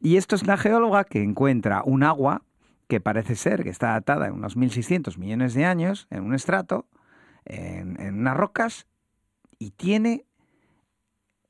Y 0.00 0.16
esto 0.18 0.36
es 0.36 0.42
una 0.42 0.56
geóloga 0.56 1.04
que 1.04 1.22
encuentra 1.22 1.82
un 1.84 2.02
agua 2.04 2.42
que 2.88 3.00
parece 3.00 3.36
ser 3.36 3.64
que 3.64 3.70
está 3.70 3.94
atada 3.94 4.26
en 4.26 4.34
unos 4.34 4.56
1.600 4.56 5.18
millones 5.18 5.54
de 5.54 5.64
años 5.64 6.06
en 6.10 6.24
un 6.24 6.34
estrato, 6.34 6.86
en, 7.44 8.00
en 8.00 8.18
unas 8.20 8.36
rocas, 8.36 8.86
y 9.58 9.70
tiene 9.70 10.26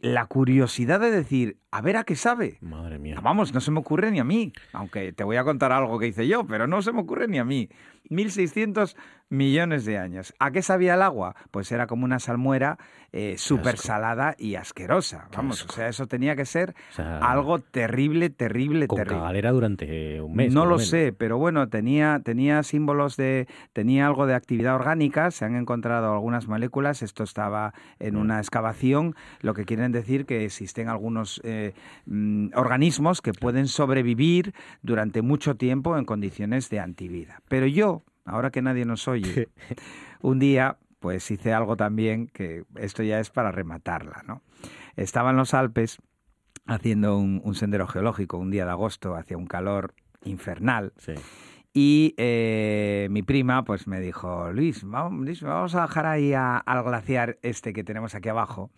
la 0.05 0.27
curiosidad 0.27 1.01
de 1.01 1.11
decir, 1.11 1.59
A 1.71 1.81
ver 1.81 1.97
a 1.97 2.05
qué 2.05 2.15
sabe. 2.15 2.59
Madre 2.61 2.99
mía. 2.99 3.19
Vamos, 3.23 3.55
no 3.55 3.61
se 3.61 3.71
me 3.71 3.81
ocurre 3.81 4.11
ni 4.11 4.21
a 4.21 4.25
mí. 4.25 4.53
Aunque 4.73 5.13
te 5.13 5.25
voy 5.25 5.37
a 5.37 5.45
contar 5.45 5.73
algo 5.73 5.99
que 5.99 6.07
hice 6.07 6.29
yo, 6.29 6.47
pero 6.47 6.67
no 6.67 6.83
se 6.83 6.93
me 6.93 7.01
ocurre 7.01 7.27
ni 7.27 7.39
a 7.39 7.45
mí. 7.45 7.71
1.600 8.11 8.97
millones 9.31 9.85
de 9.85 9.99
años. 9.99 10.35
¿A 10.39 10.51
qué 10.51 10.63
sabía 10.63 10.95
el 10.95 11.03
agua? 11.03 11.35
Pues 11.51 11.73
era 11.73 11.87
como 11.87 12.05
una 12.05 12.19
salmuera 12.19 12.79
eh, 13.13 13.37
súper 13.39 13.79
salada 13.79 14.35
y 14.39 14.57
asquerosa. 14.57 15.29
Vamos, 15.37 15.65
o 15.65 15.73
sea, 15.73 15.89
eso 15.89 16.07
tenía 16.07 16.37
que 16.37 16.45
ser 16.45 16.75
algo 16.97 17.61
terrible, 17.61 18.31
terrible, 18.31 18.87
con 18.87 18.99
terrible. 18.99 19.19
cagalera 19.19 19.53
durante 19.53 20.21
un 20.21 20.35
mes. 20.35 20.53
No 20.53 20.65
lo 20.65 20.77
menos. 20.77 20.89
sé, 20.89 21.15
pero 21.17 21.39
bueno, 21.39 21.69
tenía, 21.69 22.21
tenía 22.25 22.63
símbolos 22.63 23.17
de, 23.17 23.47
tenía 23.73 24.07
algo 24.07 24.27
de 24.27 24.35
actividad 24.35 24.75
orgánica, 24.75 25.31
se 25.31 25.45
han 25.45 25.57
encontrado 25.57 26.13
algunas 26.13 26.49
moléculas, 26.49 27.03
esto 27.03 27.23
estaba 27.23 27.73
en 27.99 28.17
una 28.17 28.39
excavación, 28.39 29.15
lo 29.41 29.55
que 29.55 29.65
quieren 29.65 29.93
decir 29.93 30.27
que 30.27 30.45
existen 30.45 30.89
algunos 30.89 31.41
eh, 31.45 31.75
mm, 32.07 32.49
organismos 32.55 33.21
que 33.21 33.33
pueden 33.33 33.69
sobrevivir 33.69 34.55
durante 34.83 35.23
mucho 35.23 35.57
tiempo 35.57 35.97
en 35.97 36.05
condiciones 36.05 36.69
de 36.71 36.81
antivida. 36.81 37.43
Pero 37.49 37.67
yo, 37.67 38.03
ahora 38.25 38.51
que 38.51 38.63
nadie 38.63 38.85
nos 38.85 39.09
oye, 39.09 39.49
un 40.21 40.39
día 40.39 40.79
pues 41.01 41.31
hice 41.31 41.53
algo 41.53 41.77
también 41.77 42.29
que 42.29 42.65
esto 42.77 43.03
ya 43.03 43.21
es 43.21 43.31
para 43.31 43.53
rematarla, 43.53 44.23
¿no? 44.27 44.43
Estaba 44.97 45.31
en 45.31 45.37
los 45.37 45.53
Alpes 45.53 45.99
haciendo 46.67 47.19
un, 47.19 47.43
un 47.45 47.55
sendero 47.55 47.87
geológico 47.87 48.39
un 48.39 48.51
día 48.51 48.65
de 48.65 48.71
agosto, 48.71 49.15
hacía 49.15 49.37
un 49.37 49.47
calor 49.47 49.95
infernal. 50.25 50.93
Y 51.77 52.15
eh, 52.19 53.09
mi 53.11 53.23
prima 53.23 53.65
pues 53.65 53.89
me 53.89 53.99
dijo, 54.01 54.53
Luis, 54.53 54.85
vamos, 54.85 55.25
Luis, 55.25 55.43
vamos 55.43 55.75
a 55.75 55.81
bajar 55.81 56.07
ahí 56.07 56.33
a- 56.33 56.57
al 56.59 56.85
glaciar 56.85 57.39
este 57.43 57.73
que 57.73 57.83
tenemos 57.83 58.15
aquí 58.15 58.29
abajo, 58.29 58.71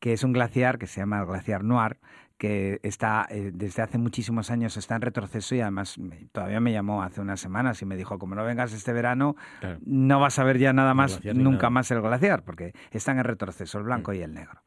que 0.00 0.12
es 0.12 0.22
un 0.22 0.34
glaciar 0.34 0.78
que 0.78 0.86
se 0.86 1.00
llama 1.00 1.18
el 1.20 1.24
glaciar 1.26 1.64
Noir, 1.64 1.96
que 2.36 2.78
está 2.82 3.26
eh, 3.30 3.50
desde 3.54 3.80
hace 3.80 3.96
muchísimos 3.96 4.50
años 4.50 4.76
está 4.76 4.94
en 4.96 5.00
retroceso 5.00 5.54
y 5.54 5.62
además 5.62 5.98
me- 5.98 6.26
todavía 6.30 6.60
me 6.60 6.72
llamó 6.72 7.02
hace 7.02 7.22
unas 7.22 7.40
semanas 7.40 7.80
y 7.80 7.86
me 7.86 7.96
dijo, 7.96 8.18
como 8.18 8.34
no 8.34 8.44
vengas 8.44 8.74
este 8.74 8.92
verano, 8.92 9.34
Claro. 9.60 9.78
no 9.86 10.20
vas 10.20 10.38
a 10.38 10.44
ver 10.44 10.58
ya 10.58 10.74
nada 10.74 10.92
más, 10.92 11.24
nunca 11.24 11.56
nada. 11.56 11.70
más 11.70 11.90
el 11.90 12.02
glaciar, 12.02 12.44
porque 12.44 12.74
están 12.90 13.16
en 13.16 13.24
retroceso 13.24 13.78
el 13.78 13.84
blanco 13.84 14.12
y 14.12 14.20
el 14.20 14.34
negro. 14.34 14.60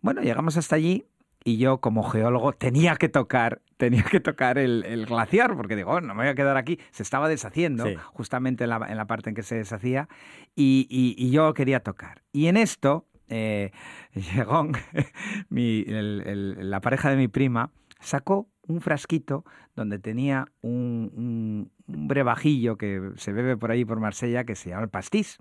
Bueno, 0.00 0.20
llegamos 0.22 0.56
hasta 0.56 0.76
allí 0.76 1.04
y 1.44 1.58
yo 1.58 1.78
como 1.78 2.02
geólogo 2.04 2.52
tenía 2.54 2.96
que 2.96 3.08
tocar, 3.10 3.60
tenía 3.76 4.02
que 4.02 4.18
tocar 4.20 4.56
el, 4.58 4.82
el 4.84 5.04
glaciar, 5.06 5.54
porque 5.56 5.76
digo, 5.76 5.90
"Oh, 5.92 6.00
no 6.00 6.14
me 6.14 6.22
voy 6.22 6.30
a 6.30 6.34
quedar 6.34 6.56
aquí. 6.56 6.78
Se 6.90 7.02
estaba 7.02 7.28
deshaciendo, 7.28 7.84
Sí. 7.84 7.96
justamente 8.14 8.64
en 8.64 8.70
la, 8.70 8.76
en 8.88 8.96
la 8.96 9.06
parte 9.06 9.28
en 9.30 9.36
que 9.36 9.42
se 9.42 9.56
deshacía, 9.56 10.08
y, 10.56 10.86
y- 10.90 11.14
y 11.18 11.30
yo 11.30 11.52
quería 11.54 11.80
tocar. 11.80 12.22
Y 12.32 12.46
en 12.46 12.56
esto, 12.56 13.06
eh, 13.28 13.72
llegó 14.14 14.68
mi- 15.50 15.84
el- 15.86 16.22
el- 16.26 16.70
la 16.70 16.80
pareja 16.80 17.10
de 17.10 17.16
mi 17.16 17.28
prima, 17.28 17.70
sacó 18.00 18.48
un 18.66 18.80
frasquito 18.80 19.44
donde 19.76 19.98
tenía 19.98 20.46
un, 20.62 21.10
un, 21.14 21.72
un 21.86 22.08
brevajillo 22.08 22.76
que 22.78 23.12
se 23.16 23.32
bebe 23.32 23.56
por 23.58 23.70
ahí 23.70 23.84
por 23.84 24.00
Marsella 24.00 24.44
que 24.44 24.54
se 24.54 24.70
llama 24.70 24.84
el 24.84 24.88
pastis. 24.88 25.38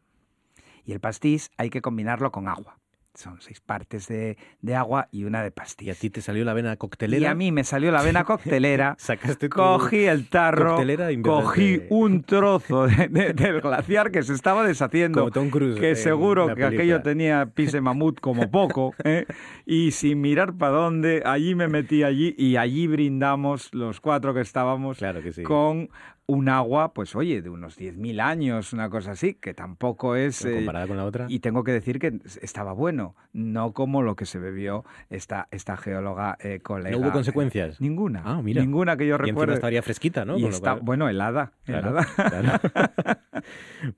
Y 0.85 0.91
el 0.91 0.99
pastis 0.99 1.49
hay 1.57 1.69
que 1.69 1.81
combinarlo 1.81 2.31
con 2.33 2.49
agua. 2.49 2.79
Son 3.15 3.39
seis 3.41 3.61
partes 3.61 4.07
de, 4.07 4.37
de 4.61 4.75
agua 4.75 5.07
y 5.11 5.25
una 5.25 5.43
de 5.43 5.51
pastis. 5.51 5.87
Y 5.87 5.91
a 5.91 5.95
ti 5.95 6.09
te 6.09 6.19
salió 6.21 6.43
la 6.45 6.53
vena 6.53 6.75
coctelera. 6.77 7.21
Y 7.21 7.25
a 7.25 7.35
mí 7.35 7.51
me 7.51 7.63
salió 7.63 7.91
la 7.91 8.01
vena 8.01 8.23
coctelera. 8.23 8.95
Sacaste 8.99 9.49
Cogí 9.49 10.05
el 10.05 10.27
tarro, 10.29 10.77
cogí 11.21 11.77
de- 11.77 11.87
un 11.91 12.23
trozo 12.23 12.87
de- 12.87 13.07
de- 13.09 13.33
del 13.33 13.61
glaciar 13.61 14.09
que 14.11 14.23
se 14.23 14.33
estaba 14.33 14.65
deshaciendo. 14.65 15.19
Como 15.19 15.31
Tom 15.31 15.49
Cruise 15.51 15.79
que 15.79 15.95
seguro 15.95 16.47
que 16.47 16.55
película. 16.55 16.75
aquello 16.75 17.01
tenía 17.03 17.45
pis 17.53 17.71
de 17.71 17.81
mamut 17.81 18.19
como 18.19 18.49
poco. 18.49 18.95
¿eh? 19.03 19.25
Y 19.65 19.91
sin 19.91 20.19
mirar 20.19 20.53
para 20.53 20.71
dónde, 20.73 21.21
allí 21.25 21.53
me 21.53 21.67
metí 21.67 22.01
allí 22.03 22.33
y 22.37 22.55
allí 22.55 22.87
brindamos 22.87 23.69
los 23.73 24.01
cuatro 24.01 24.33
que 24.33 24.41
estábamos 24.41 24.97
Claro 24.97 25.21
que 25.21 25.31
sí. 25.33 25.43
con 25.43 25.89
un 26.25 26.47
agua, 26.47 26.93
pues 26.93 27.15
oye, 27.17 27.41
de 27.41 27.49
unos 27.49 27.77
10.000 27.77 28.21
años, 28.21 28.71
una 28.71 28.89
cosa 28.89 29.11
así, 29.11 29.33
que 29.33 29.53
tampoco 29.53 30.15
es... 30.15 30.45
Eh, 30.45 30.55
comparada 30.55 30.87
con 30.87 30.95
la 30.97 31.03
otra. 31.05 31.25
y 31.27 31.39
tengo 31.39 31.63
que 31.65 31.71
decir 31.73 31.99
que 31.99 32.19
estaba 32.41 32.71
bueno, 32.73 33.15
no 33.33 33.73
como 33.73 34.01
lo 34.03 34.15
que 34.15 34.25
se 34.25 34.39
bebió 34.39 34.85
esta, 35.09 35.47
esta 35.51 35.75
geóloga 35.75 36.37
eh, 36.39 36.59
colega. 36.61 36.91
¿No 36.91 36.99
hubo 37.03 37.11
consecuencias? 37.11 37.81
Ninguna. 37.81 38.21
Ah, 38.25 38.41
mira. 38.41 38.61
Ninguna 38.61 38.95
que 38.95 39.05
yo 39.05 39.15
Y 39.15 39.19
encima 39.19 39.25
recuerde. 39.31 39.53
estaría 39.55 39.81
fresquita, 39.81 40.23
¿no? 40.23 40.37
Y 40.37 40.45
está, 40.45 40.71
cual- 40.75 40.81
bueno, 40.85 41.09
helada. 41.09 41.51
Claro, 41.65 41.89
helada. 41.89 42.07
claro. 42.15 43.17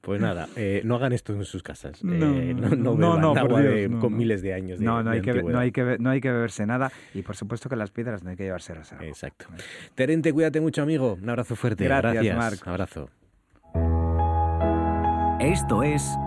Pues 0.02 0.20
nada, 0.20 0.48
eh, 0.56 0.82
no 0.84 0.96
hagan 0.96 1.14
esto 1.14 1.32
en 1.34 1.46
sus 1.46 1.62
casas. 1.62 2.02
Eh, 2.04 2.56
No, 2.58 2.70
no, 2.70 2.76
no 2.76 2.96
beban 2.96 3.22
no, 3.22 3.30
por 3.34 3.38
agua 3.40 3.62
Dios, 3.62 3.74
de- 3.76 3.90
no, 3.90 4.00
con 4.00 4.12
no. 4.14 4.18
miles 4.18 4.42
de 4.42 4.54
años 4.56 4.80
de 4.80 4.86
No, 4.86 5.04
no 5.04 5.12
de 5.12 5.18
hay, 5.18 5.22
que, 5.22 5.44
no, 5.44 5.60
hay 5.60 5.72
que, 5.72 5.98
no 6.00 6.10
hay 6.10 6.22
que 6.22 6.32
beberse 6.32 6.66
nada. 6.66 6.92
Y 7.14 7.22
por 7.22 7.36
supuesto 7.36 7.70
que 7.70 7.76
las 7.76 7.92
piedras 7.92 8.24
no 8.24 8.32
hay 8.32 8.36
que 8.36 8.44
llevárselas 8.44 8.92
a 8.94 9.06
Exacto. 9.06 9.46
Terente, 9.94 10.34
cuídate 10.34 10.62
mucho, 10.62 10.82
amigo. 10.82 11.18
Un 11.22 11.30
abrazo 11.30 11.56
fuerte. 11.56 11.84
Gracias, 11.84 12.15
Gracias. 12.24 12.38
Marc. 12.38 12.68
Abrazo. 12.68 13.10
Esto 15.40 15.84
es 15.84 16.18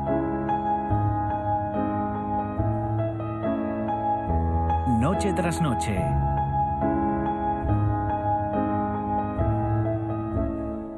Noche 5.00 5.32
tras 5.32 5.60
Noche. 5.60 5.96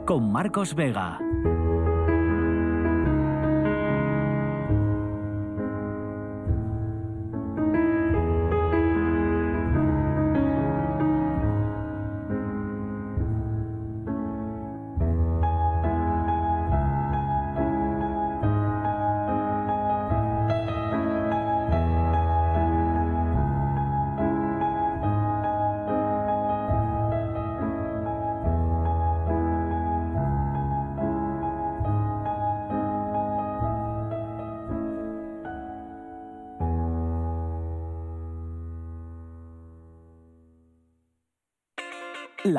Con 0.07 0.33
Marcos 0.33 0.75
Vega. 0.75 1.19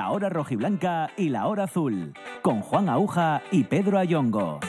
La 0.01 0.09
hora 0.09 0.29
rojiblanca 0.29 1.11
y 1.15 1.29
la 1.29 1.45
hora 1.45 1.65
azul. 1.65 2.15
Con 2.41 2.61
Juan 2.61 2.89
Aguja 2.89 3.43
y 3.51 3.65
Pedro 3.65 3.99
Ayongo. 3.99 4.59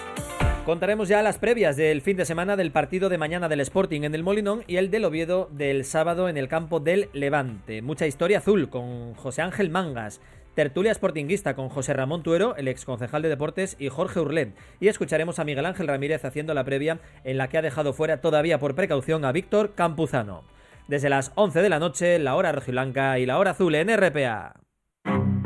Contaremos 0.67 1.09
ya 1.09 1.23
las 1.23 1.39
previas 1.39 1.75
del 1.79 2.03
fin 2.03 2.19
de 2.19 2.27
semana 2.27 2.55
del 2.55 2.71
partido 2.71 3.09
de 3.09 3.17
mañana 3.17 3.49
del 3.49 3.61
Sporting 3.61 4.03
en 4.03 4.15
el 4.15 4.25
Molinón 4.25 4.63
y 4.67 4.77
el 4.77 4.91
del 4.91 5.07
Oviedo 5.07 5.49
del 5.51 5.87
sábado 5.87 6.29
en 6.29 6.37
el 6.37 6.49
campo 6.49 6.81
del 6.81 7.09
Levante. 7.15 7.81
Mucha 7.81 8.07
historia 8.07 8.39
azul 8.39 8.69
con 8.69 9.15
José 9.15 9.41
Ángel 9.41 9.71
Mangas. 9.71 10.21
Tertulia 10.55 10.93
Sportinguista 10.93 11.55
con 11.55 11.71
José 11.71 11.95
Ramón 11.95 12.23
Tuero, 12.23 12.55
el 12.57 12.69
ex 12.69 12.85
concejal 12.85 13.23
de 13.23 13.31
deportes, 13.31 13.77
y 13.79 13.89
Jorge 13.89 14.21
Urlet. 14.21 14.55
Y 14.81 14.89
escucharemos 14.89 15.39
a 15.39 15.45
Miguel 15.45 15.65
Ángel 15.65 15.89
Ramírez 15.89 16.27
haciendo 16.27 16.53
la 16.53 16.65
previa 16.65 17.01
en 17.25 17.39
la 17.39 17.49
que 17.49 17.57
ha 17.57 17.63
dejado 17.63 17.95
fuera 17.95 18.21
todavía 18.21 18.59
por 18.59 18.75
precaución 18.75 19.25
a 19.25 19.33
Víctor 19.33 19.73
Campuzano. 19.75 20.45
Desde 20.89 21.09
las 21.09 21.33
11 21.37 21.63
de 21.63 21.71
la 21.71 21.79
noche, 21.79 22.19
la 22.19 22.37
hora 22.37 22.53
rojiblanca 22.53 23.19
y 23.19 23.25
la 23.25 23.39
hora 23.39 23.53
azul 23.53 23.75
en 23.75 23.97
RPA. 23.97 24.57
thank 25.05 25.25
you. 25.25 25.42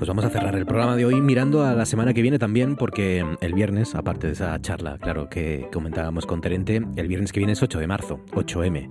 Pues 0.00 0.08
vamos 0.08 0.24
a 0.24 0.30
cerrar 0.30 0.56
el 0.56 0.64
programa 0.64 0.96
de 0.96 1.04
hoy 1.04 1.20
mirando 1.20 1.62
a 1.62 1.74
la 1.74 1.84
semana 1.84 2.14
que 2.14 2.22
viene 2.22 2.38
también, 2.38 2.74
porque 2.76 3.22
el 3.42 3.52
viernes, 3.52 3.94
aparte 3.94 4.28
de 4.28 4.32
esa 4.32 4.58
charla, 4.62 4.96
claro, 4.96 5.28
que 5.28 5.68
comentábamos 5.70 6.24
con 6.24 6.40
Terente, 6.40 6.80
el 6.96 7.06
viernes 7.06 7.32
que 7.32 7.40
viene 7.40 7.52
es 7.52 7.62
8 7.62 7.78
de 7.78 7.86
marzo, 7.86 8.18
8M. 8.32 8.88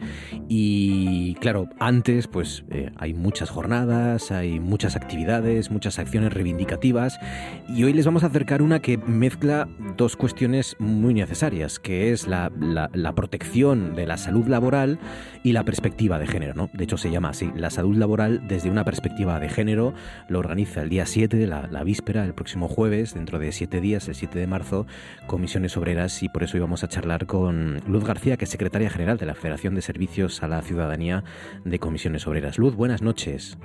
Y 0.49 1.33
claro, 1.41 1.67
antes 1.79 2.27
pues 2.27 2.63
eh, 2.69 2.91
hay 2.95 3.15
muchas 3.15 3.49
jornadas, 3.49 4.29
hay 4.29 4.59
muchas 4.59 4.95
actividades, 4.95 5.71
muchas 5.71 5.97
acciones 5.97 6.31
reivindicativas, 6.31 7.19
y 7.67 7.83
hoy 7.85 7.93
les 7.93 8.05
vamos 8.05 8.23
a 8.23 8.27
acercar 8.27 8.61
una 8.61 8.79
que 8.79 8.99
mezcla 8.99 9.67
dos 9.97 10.15
cuestiones 10.15 10.75
muy 10.77 11.15
necesarias, 11.15 11.79
que 11.79 12.11
es 12.11 12.27
la, 12.27 12.51
la- 12.59 12.91
la 12.93 13.15
protección 13.15 13.95
de 13.95 14.05
la 14.05 14.17
salud 14.17 14.47
laboral 14.47 14.99
y 15.43 15.53
la 15.53 15.63
perspectiva 15.65 16.19
de 16.19 16.27
género, 16.27 16.53
¿no? 16.53 16.69
De 16.73 16.83
hecho 16.83 16.97
se 16.97 17.09
llama 17.09 17.29
así, 17.29 17.51
la 17.55 17.71
salud 17.71 17.95
laboral 17.97 18.47
desde 18.47 18.69
una 18.69 18.83
perspectiva 18.85 19.39
de 19.39 19.49
género, 19.49 19.95
lo 20.27 20.37
organiza 20.37 20.83
el 20.83 20.89
día 20.89 20.98
7, 21.05 21.47
la, 21.47 21.67
la 21.67 21.83
víspera, 21.83 22.25
el 22.25 22.33
próximo 22.33 22.67
jueves, 22.67 23.13
dentro 23.13 23.39
de 23.39 23.51
siete 23.51 23.81
días, 23.81 24.07
el 24.07 24.15
7 24.15 24.39
de 24.39 24.47
marzo, 24.47 24.87
Comisiones 25.27 25.77
Obreras, 25.77 26.23
y 26.23 26.29
por 26.29 26.43
eso 26.43 26.57
íbamos 26.57 26.83
a 26.83 26.87
charlar 26.87 27.25
con 27.25 27.81
Luz 27.87 28.03
García, 28.03 28.37
que 28.37 28.45
es 28.45 28.51
secretaria 28.51 28.89
general 28.89 29.17
de 29.17 29.25
la 29.25 29.35
Federación 29.35 29.75
de 29.75 29.81
Servicios 29.81 30.43
a 30.43 30.47
la 30.47 30.61
Ciudadanía 30.61 31.23
de 31.65 31.79
Comisiones 31.79 32.27
Obreras. 32.27 32.57
Luz, 32.57 32.75
buenas 32.75 33.01
noches. 33.01 33.57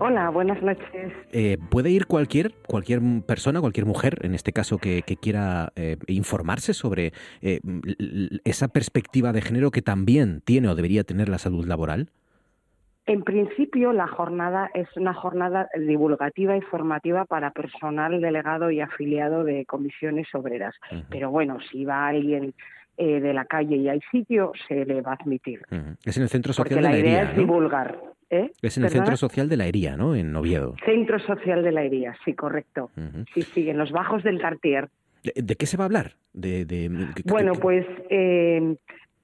Hola, 0.00 0.30
buenas 0.30 0.62
noches. 0.62 1.12
Eh, 1.32 1.58
¿Puede 1.70 1.90
ir 1.90 2.06
cualquier, 2.06 2.54
cualquier 2.68 3.00
persona, 3.26 3.60
cualquier 3.60 3.84
mujer, 3.84 4.18
en 4.22 4.34
este 4.34 4.52
caso, 4.52 4.78
que, 4.78 5.02
quiera 5.20 5.72
eh, 5.74 5.96
informarse 6.06 6.72
sobre 6.72 7.12
eh, 7.42 7.60
esa 8.44 8.68
perspectiva 8.68 9.32
de 9.32 9.42
género 9.42 9.72
que 9.72 9.82
también 9.82 10.40
tiene 10.44 10.68
o 10.68 10.76
debería 10.76 11.02
tener 11.02 11.28
la 11.28 11.38
salud 11.38 11.66
laboral? 11.66 12.10
En 13.08 13.22
principio, 13.22 13.94
la 13.94 14.06
jornada 14.06 14.70
es 14.74 14.86
una 14.96 15.14
jornada 15.14 15.68
divulgativa 15.74 16.56
y 16.58 16.60
formativa 16.60 17.24
para 17.24 17.52
personal 17.52 18.20
delegado 18.20 18.70
y 18.70 18.80
afiliado 18.80 19.44
de 19.44 19.64
comisiones 19.64 20.28
obreras. 20.34 20.74
Pero 21.08 21.30
bueno, 21.30 21.58
si 21.72 21.86
va 21.86 22.06
alguien 22.06 22.52
de 22.98 23.32
la 23.32 23.46
calle 23.46 23.76
y 23.76 23.88
hay 23.88 24.00
sitio, 24.10 24.52
se 24.68 24.84
le 24.84 25.00
va 25.00 25.12
a 25.12 25.14
admitir. 25.14 25.62
Es 26.04 26.18
en 26.18 26.24
el 26.24 26.28
Centro 26.28 26.52
Social 26.52 26.82
de 26.82 26.90
la, 26.90 26.98
idea 26.98 27.22
es 27.22 27.36
divulgar. 27.36 27.98
¿Eh? 28.28 28.50
Es 28.60 28.76
en 28.76 28.84
el 28.84 28.90
Centro 28.90 29.16
Social 29.16 29.48
de 29.48 29.56
la 29.56 29.66
Hería, 29.66 29.96
¿no? 29.96 30.14
En 30.14 30.36
Oviedo. 30.36 30.74
Centro 30.84 31.18
Social 31.18 31.62
de 31.62 31.72
la 31.72 31.82
Hería, 31.84 32.14
sí, 32.26 32.34
correcto. 32.34 32.90
Sí, 33.32 33.40
sí, 33.40 33.70
en 33.70 33.78
los 33.78 33.90
bajos 33.90 34.22
del 34.22 34.38
Cartier. 34.38 34.90
¿De, 35.22 35.56
qué 35.56 35.64
se 35.64 35.78
va 35.78 35.84
a 35.84 35.86
hablar? 35.86 36.12
De, 36.34 36.90
bueno, 37.24 37.52
pues 37.54 37.86
eh, 38.10 38.76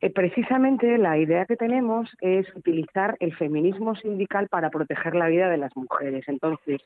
eh, 0.05 0.11
precisamente 0.11 0.99
la 0.99 1.17
idea 1.17 1.47
que 1.47 1.57
tenemos 1.57 2.11
es 2.21 2.47
utilizar 2.55 3.17
el 3.21 3.35
feminismo 3.35 3.97
sindical 3.97 4.49
para 4.49 4.69
proteger 4.69 5.15
la 5.15 5.29
vida 5.29 5.49
de 5.49 5.57
las 5.57 5.75
mujeres. 5.75 6.25
Entonces, 6.29 6.83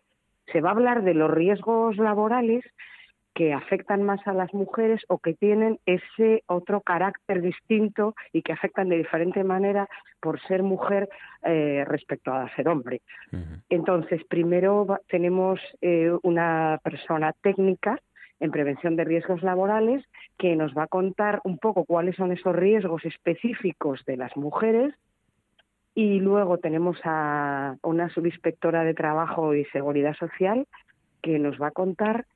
se 0.52 0.60
va 0.60 0.68
a 0.68 0.72
hablar 0.72 1.02
de 1.02 1.14
los 1.14 1.28
riesgos 1.28 1.96
laborales 1.96 2.64
que 3.34 3.52
afectan 3.52 4.04
más 4.04 4.24
a 4.28 4.32
las 4.32 4.54
mujeres 4.54 5.02
o 5.08 5.18
que 5.18 5.34
tienen 5.34 5.80
ese 5.84 6.44
otro 6.46 6.80
carácter 6.80 7.42
distinto 7.42 8.14
y 8.32 8.42
que 8.42 8.52
afectan 8.52 8.88
de 8.88 8.98
diferente 8.98 9.42
manera 9.42 9.88
por 10.20 10.40
ser 10.42 10.62
mujer 10.62 11.08
eh, 11.42 11.84
respecto 11.88 12.32
a 12.32 12.48
ser 12.54 12.68
hombre. 12.68 13.00
Entonces, 13.68 14.22
primero 14.28 15.00
tenemos 15.08 15.60
eh, 15.80 16.12
una 16.22 16.78
persona 16.84 17.32
técnica 17.42 17.98
en 18.40 18.50
prevención 18.50 18.96
de 18.96 19.04
riesgos 19.04 19.42
laborales 19.42 20.04
que 20.36 20.56
nos 20.56 20.76
va 20.76 20.84
a 20.84 20.88
contar 20.88 21.40
un 21.44 21.58
poco 21.58 21.84
cuáles 21.84 22.16
son 22.16 22.32
esos 22.32 22.54
riesgos 22.54 23.04
específicos 23.04 24.04
de 24.06 24.16
las 24.16 24.36
mujeres 24.36 24.94
y 25.94 26.20
luego 26.20 26.58
tenemos 26.58 26.96
a 27.04 27.76
una 27.82 28.08
subinspectora 28.10 28.84
de 28.84 28.94
trabajo 28.94 29.54
y 29.54 29.64
seguridad 29.66 30.14
social 30.14 30.66
que 31.22 31.38
nos 31.38 31.60
va 31.60 31.68
a 31.68 31.72
contar 31.72 32.26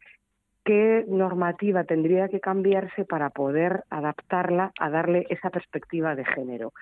qué 0.64 1.04
normativa 1.08 1.84
tendría 1.84 2.28
que 2.28 2.40
cambiarse 2.40 3.04
para 3.04 3.30
poder 3.30 3.84
adaptarla 3.90 4.72
a 4.78 4.90
darle 4.90 5.26
esa 5.28 5.50
perspectiva 5.50 6.14
de 6.14 6.24
género. 6.24 6.72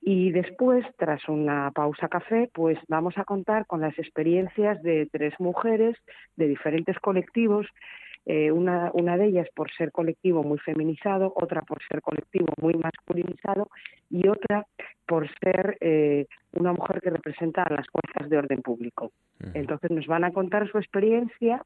Y 0.00 0.32
después, 0.32 0.84
tras 0.96 1.28
una 1.28 1.70
pausa 1.70 2.08
café, 2.08 2.50
pues 2.52 2.76
vamos 2.88 3.16
a 3.18 3.24
contar 3.24 3.66
con 3.66 3.80
las 3.80 3.96
experiencias 3.98 4.82
de 4.82 5.08
tres 5.12 5.32
mujeres 5.38 5.96
de 6.36 6.48
diferentes 6.48 6.98
colectivos, 6.98 7.66
eh, 8.24 8.52
una, 8.52 8.90
una 8.94 9.16
de 9.16 9.26
ellas 9.26 9.48
por 9.54 9.70
ser 9.72 9.90
colectivo 9.90 10.44
muy 10.44 10.58
feminizado, 10.58 11.32
otra 11.34 11.62
por 11.62 11.82
ser 11.88 12.00
colectivo 12.02 12.46
muy 12.60 12.74
masculinizado 12.74 13.68
y 14.10 14.28
otra 14.28 14.66
por 15.06 15.28
ser 15.40 15.76
eh, 15.80 16.26
una 16.52 16.72
mujer 16.72 17.00
que 17.00 17.10
representa 17.10 17.62
a 17.62 17.72
las 17.72 17.86
fuerzas 17.88 18.30
de 18.30 18.38
orden 18.38 18.62
público. 18.62 19.12
Entonces 19.54 19.90
nos 19.90 20.06
van 20.06 20.22
a 20.22 20.32
contar 20.32 20.70
su 20.70 20.78
experiencia 20.78 21.60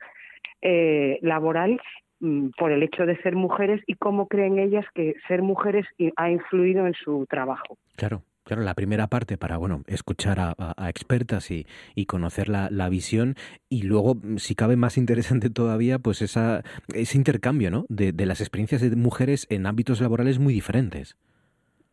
eh, 0.63 1.19
laboral 1.21 1.79
mm, 2.21 2.49
por 2.59 2.73
el 2.73 2.83
hecho 2.83 3.05
de 3.05 3.21
ser 3.23 3.37
mujeres 3.37 3.83
y 3.87 3.95
cómo 3.95 4.27
creen 4.27 4.59
ellas 4.59 4.87
que 4.95 5.15
ser 5.29 5.43
mujeres 5.43 5.87
ha 6.17 6.31
influido 6.31 6.87
en 6.87 6.95
su 6.95 7.27
trabajo. 7.29 7.77
Claro. 7.97 8.23
Claro, 8.47 8.63
la 8.63 8.75
primera 8.75 9.09
parte 9.09 9.37
para 9.37 9.57
bueno 9.57 9.83
escuchar 9.89 10.39
a, 10.39 10.89
expertas 10.89 11.51
y, 11.51 11.67
conocer 12.07 12.49
la, 12.49 12.89
visión 12.89 13.35
y 13.69 13.83
luego, 13.83 14.15
mm, 14.15 14.37
si 14.37 14.55
cabe 14.55 14.77
más 14.77 14.97
interesante 14.99 15.51
todavía, 15.51 15.99
pues 15.99 16.23
esa, 16.23 16.63
ese 16.95 17.19
intercambio 17.19 17.73
¿no? 17.73 17.87
de, 17.89 18.13
de 18.13 18.25
las 18.25 18.41
experiencias 18.41 18.81
de 18.83 18.95
mujeres 18.95 19.49
en 19.51 19.67
ámbitos 19.67 20.01
laborales 20.01 20.39
muy 20.39 20.55
diferentes. 20.55 21.17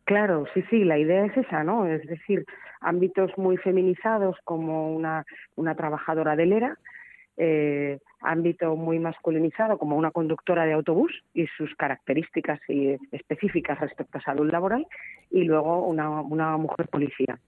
Claro, 0.04 0.44
sí, 0.54 0.62
sí, 0.70 0.84
la 0.84 0.96
idea 0.96 1.24
es 1.24 1.36
esa, 1.36 1.64
¿no? 1.64 1.88
Es 1.88 2.06
decir, 2.06 2.44
ámbitos 2.80 3.36
muy 3.36 3.56
feminizados 3.56 4.36
como 4.44 4.94
una, 4.94 5.24
una 5.56 5.74
trabajadora 5.74 6.36
de 6.36 6.46
lera, 6.46 6.78
eh, 7.36 7.98
ámbito 8.24 8.74
muy 8.76 8.98
masculinizado 8.98 9.78
como 9.78 9.96
una 9.96 10.10
conductora 10.10 10.64
de 10.64 10.72
autobús 10.72 11.12
y 11.34 11.46
sus 11.56 11.74
características 11.76 12.60
específicas 13.12 13.80
respecto 13.80 14.18
a 14.18 14.22
salud 14.22 14.50
laboral 14.50 14.86
y 15.30 15.44
luego 15.44 15.86
una, 15.86 16.20
una 16.20 16.56
mujer 16.56 16.88
policía. 16.88 17.38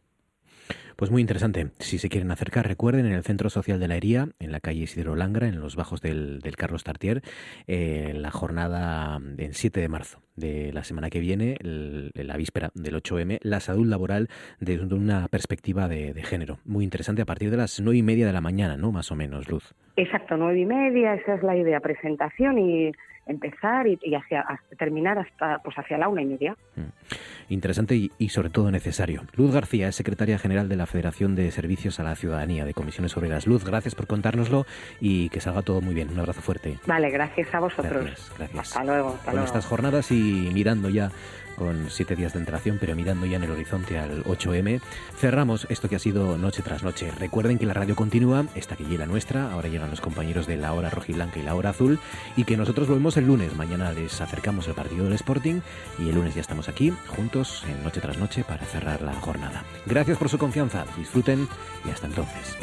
Pues 0.97 1.11
muy 1.11 1.21
interesante. 1.21 1.69
Si 1.79 1.99
se 1.99 2.09
quieren 2.09 2.31
acercar, 2.31 2.67
recuerden 2.67 3.05
en 3.05 3.13
el 3.13 3.23
Centro 3.23 3.51
Social 3.51 3.79
de 3.79 3.87
la 3.87 3.97
Hería, 3.97 4.29
en 4.39 4.51
la 4.51 4.61
calle 4.61 4.81
Isidro 4.81 5.15
Langra, 5.15 5.47
en 5.47 5.61
los 5.61 5.77
bajos 5.77 6.01
del, 6.01 6.41
Carlos 6.57 6.85
Tartier, 6.85 7.21
eh, 7.67 8.15
la 8.17 8.31
jornada 8.31 9.19
del 9.21 9.55
7 9.55 9.79
de 9.79 9.89
marzo 9.89 10.21
de 10.37 10.73
la 10.73 10.85
semana 10.85 11.11
que 11.11 11.21
viene, 11.21 11.57
la 11.61 12.37
víspera 12.37 12.71
del 12.75 12.95
8M, 12.95 13.39
la 13.43 13.61
salud 13.61 13.87
laboral 13.87 14.29
desde 14.61 14.95
una 14.95 15.29
perspectiva 15.29 15.89
de, 15.89 16.15
género. 16.23 16.59
Muy 16.65 16.85
interesante 16.85 17.23
a 17.23 17.27
partir 17.27 17.51
de 17.51 17.57
las 17.57 17.81
nueve 17.81 17.99
y 17.99 18.03
media 18.03 18.27
de 18.27 18.33
la 18.33 18.41
mañana, 18.41 18.77
¿no? 18.77 18.91
Más 18.91 19.13
o 19.13 19.17
menos, 19.17 19.49
Luz. 19.49 19.75
Exacto, 19.97 20.37
nueve 20.37 20.61
y 20.61 20.67
media, 20.67 21.15
esa 21.15 21.35
es 21.35 21.43
la 21.43 21.57
idea, 21.57 21.81
presentación 21.81 22.59
y 22.59 22.93
empezar 23.27 23.87
y, 23.87 24.15
hacia, 24.15 24.45
terminar 24.79 25.19
hasta 25.19 25.59
pues 25.59 25.77
hacia 25.77 25.99
la 25.99 26.09
una 26.09 26.23
y 26.23 26.27
media. 26.27 26.57
Mm. 26.77 27.53
Interesante 27.53 28.11
y, 28.19 28.29
sobre 28.29 28.51
todo 28.51 28.71
necesario. 28.71 29.23
Luz 29.37 29.53
García 29.53 29.89
es 29.89 29.97
secretaria 29.97 30.39
general 30.39 30.69
de 30.69 30.77
la 30.77 30.87
Federación 30.87 31.35
de 31.35 31.51
Servicios 31.51 32.01
a 32.01 32.03
la 32.03 32.17
Ciudadanía 32.17 32.65
de 32.65 32.75
Comisiones 32.75 33.17
Obreras. 33.17 33.47
Luz, 33.47 33.65
gracias 33.65 33.95
por 33.95 34.07
contárnoslo 34.07 34.67
y 35.01 35.29
que 35.29 35.41
salga 35.41 35.63
todo 35.63 35.81
muy 35.81 35.95
bien. 35.95 36.11
Un 36.11 36.19
abrazo 36.19 36.41
fuerte. 36.41 36.79
Vale, 36.87 37.11
gracias 37.11 37.55
a 37.55 37.61
vosotros. 37.61 38.05
Gracias, 38.05 38.33
gracias. 38.37 38.61
Hasta 38.61 38.85
luego. 38.85 39.19
Con 39.25 39.39
estas 39.39 39.67
jornadas 39.67 40.11
y 40.11 40.51
mirando 40.53 40.89
ya 40.89 41.11
con 41.57 41.91
siete 41.91 42.17
días 42.17 42.33
de 42.33 42.39
entración, 42.39 42.79
pero 42.81 42.95
mirando 42.95 43.27
ya 43.27 43.37
en 43.37 43.45
el 43.45 43.51
horizonte 43.51 43.99
al 43.99 44.23
8M. 44.25 44.81
Cerramos 45.19 45.67
esto 45.71 45.89
que 45.89 45.97
ha 45.97 45.99
sido 45.99 46.39
noche 46.39 46.63
tras 46.63 46.83
noche. 46.83 47.11
Recuerden 47.19 47.59
que 47.59 47.67
la 47.67 47.75
radio 47.75 47.97
continúa, 47.97 48.47
esta 48.55 48.77
que 48.77 48.85
llega 48.85 49.07
nuestra, 49.07 49.53
ahora 49.53 49.69
llegan 49.69 49.91
los 49.91 50.01
compañeros 50.01 50.47
de 50.47 50.57
la 50.57 50.73
hora 50.73 50.91
rojiblanca 50.91 51.39
y 51.39 51.43
la 51.43 51.55
hora 51.55 51.71
azul, 51.71 51.99
y 52.37 52.45
que 52.45 52.57
nosotros 52.57 52.89
volvemos 52.89 53.17
el 53.17 53.27
lunes. 53.27 53.57
Mañana 53.57 53.93
les 53.93 54.21
acercamos 54.21 54.69
el 54.69 54.75
partido 54.75 55.05
del 55.05 55.15
Sporting 55.15 55.61
y 55.99 56.09
el 56.09 56.15
lunes 56.15 56.35
ya 56.35 56.41
estamos 56.41 56.69
aquí, 56.69 56.93
juntos, 57.09 57.65
en 57.69 57.83
noche 57.83 58.01
tras 58.01 58.19
noche, 58.19 58.45
para 58.45 58.65
cerrar 58.65 59.03
la 59.03 59.15
jornada. 59.15 59.65
Gracias 59.87 60.19
por 60.19 60.29
su 60.29 60.39
confianza, 60.39 60.85
disfruten 60.97 61.49
y 61.85 61.91
hasta 61.91 62.07
entonces. 62.07 62.57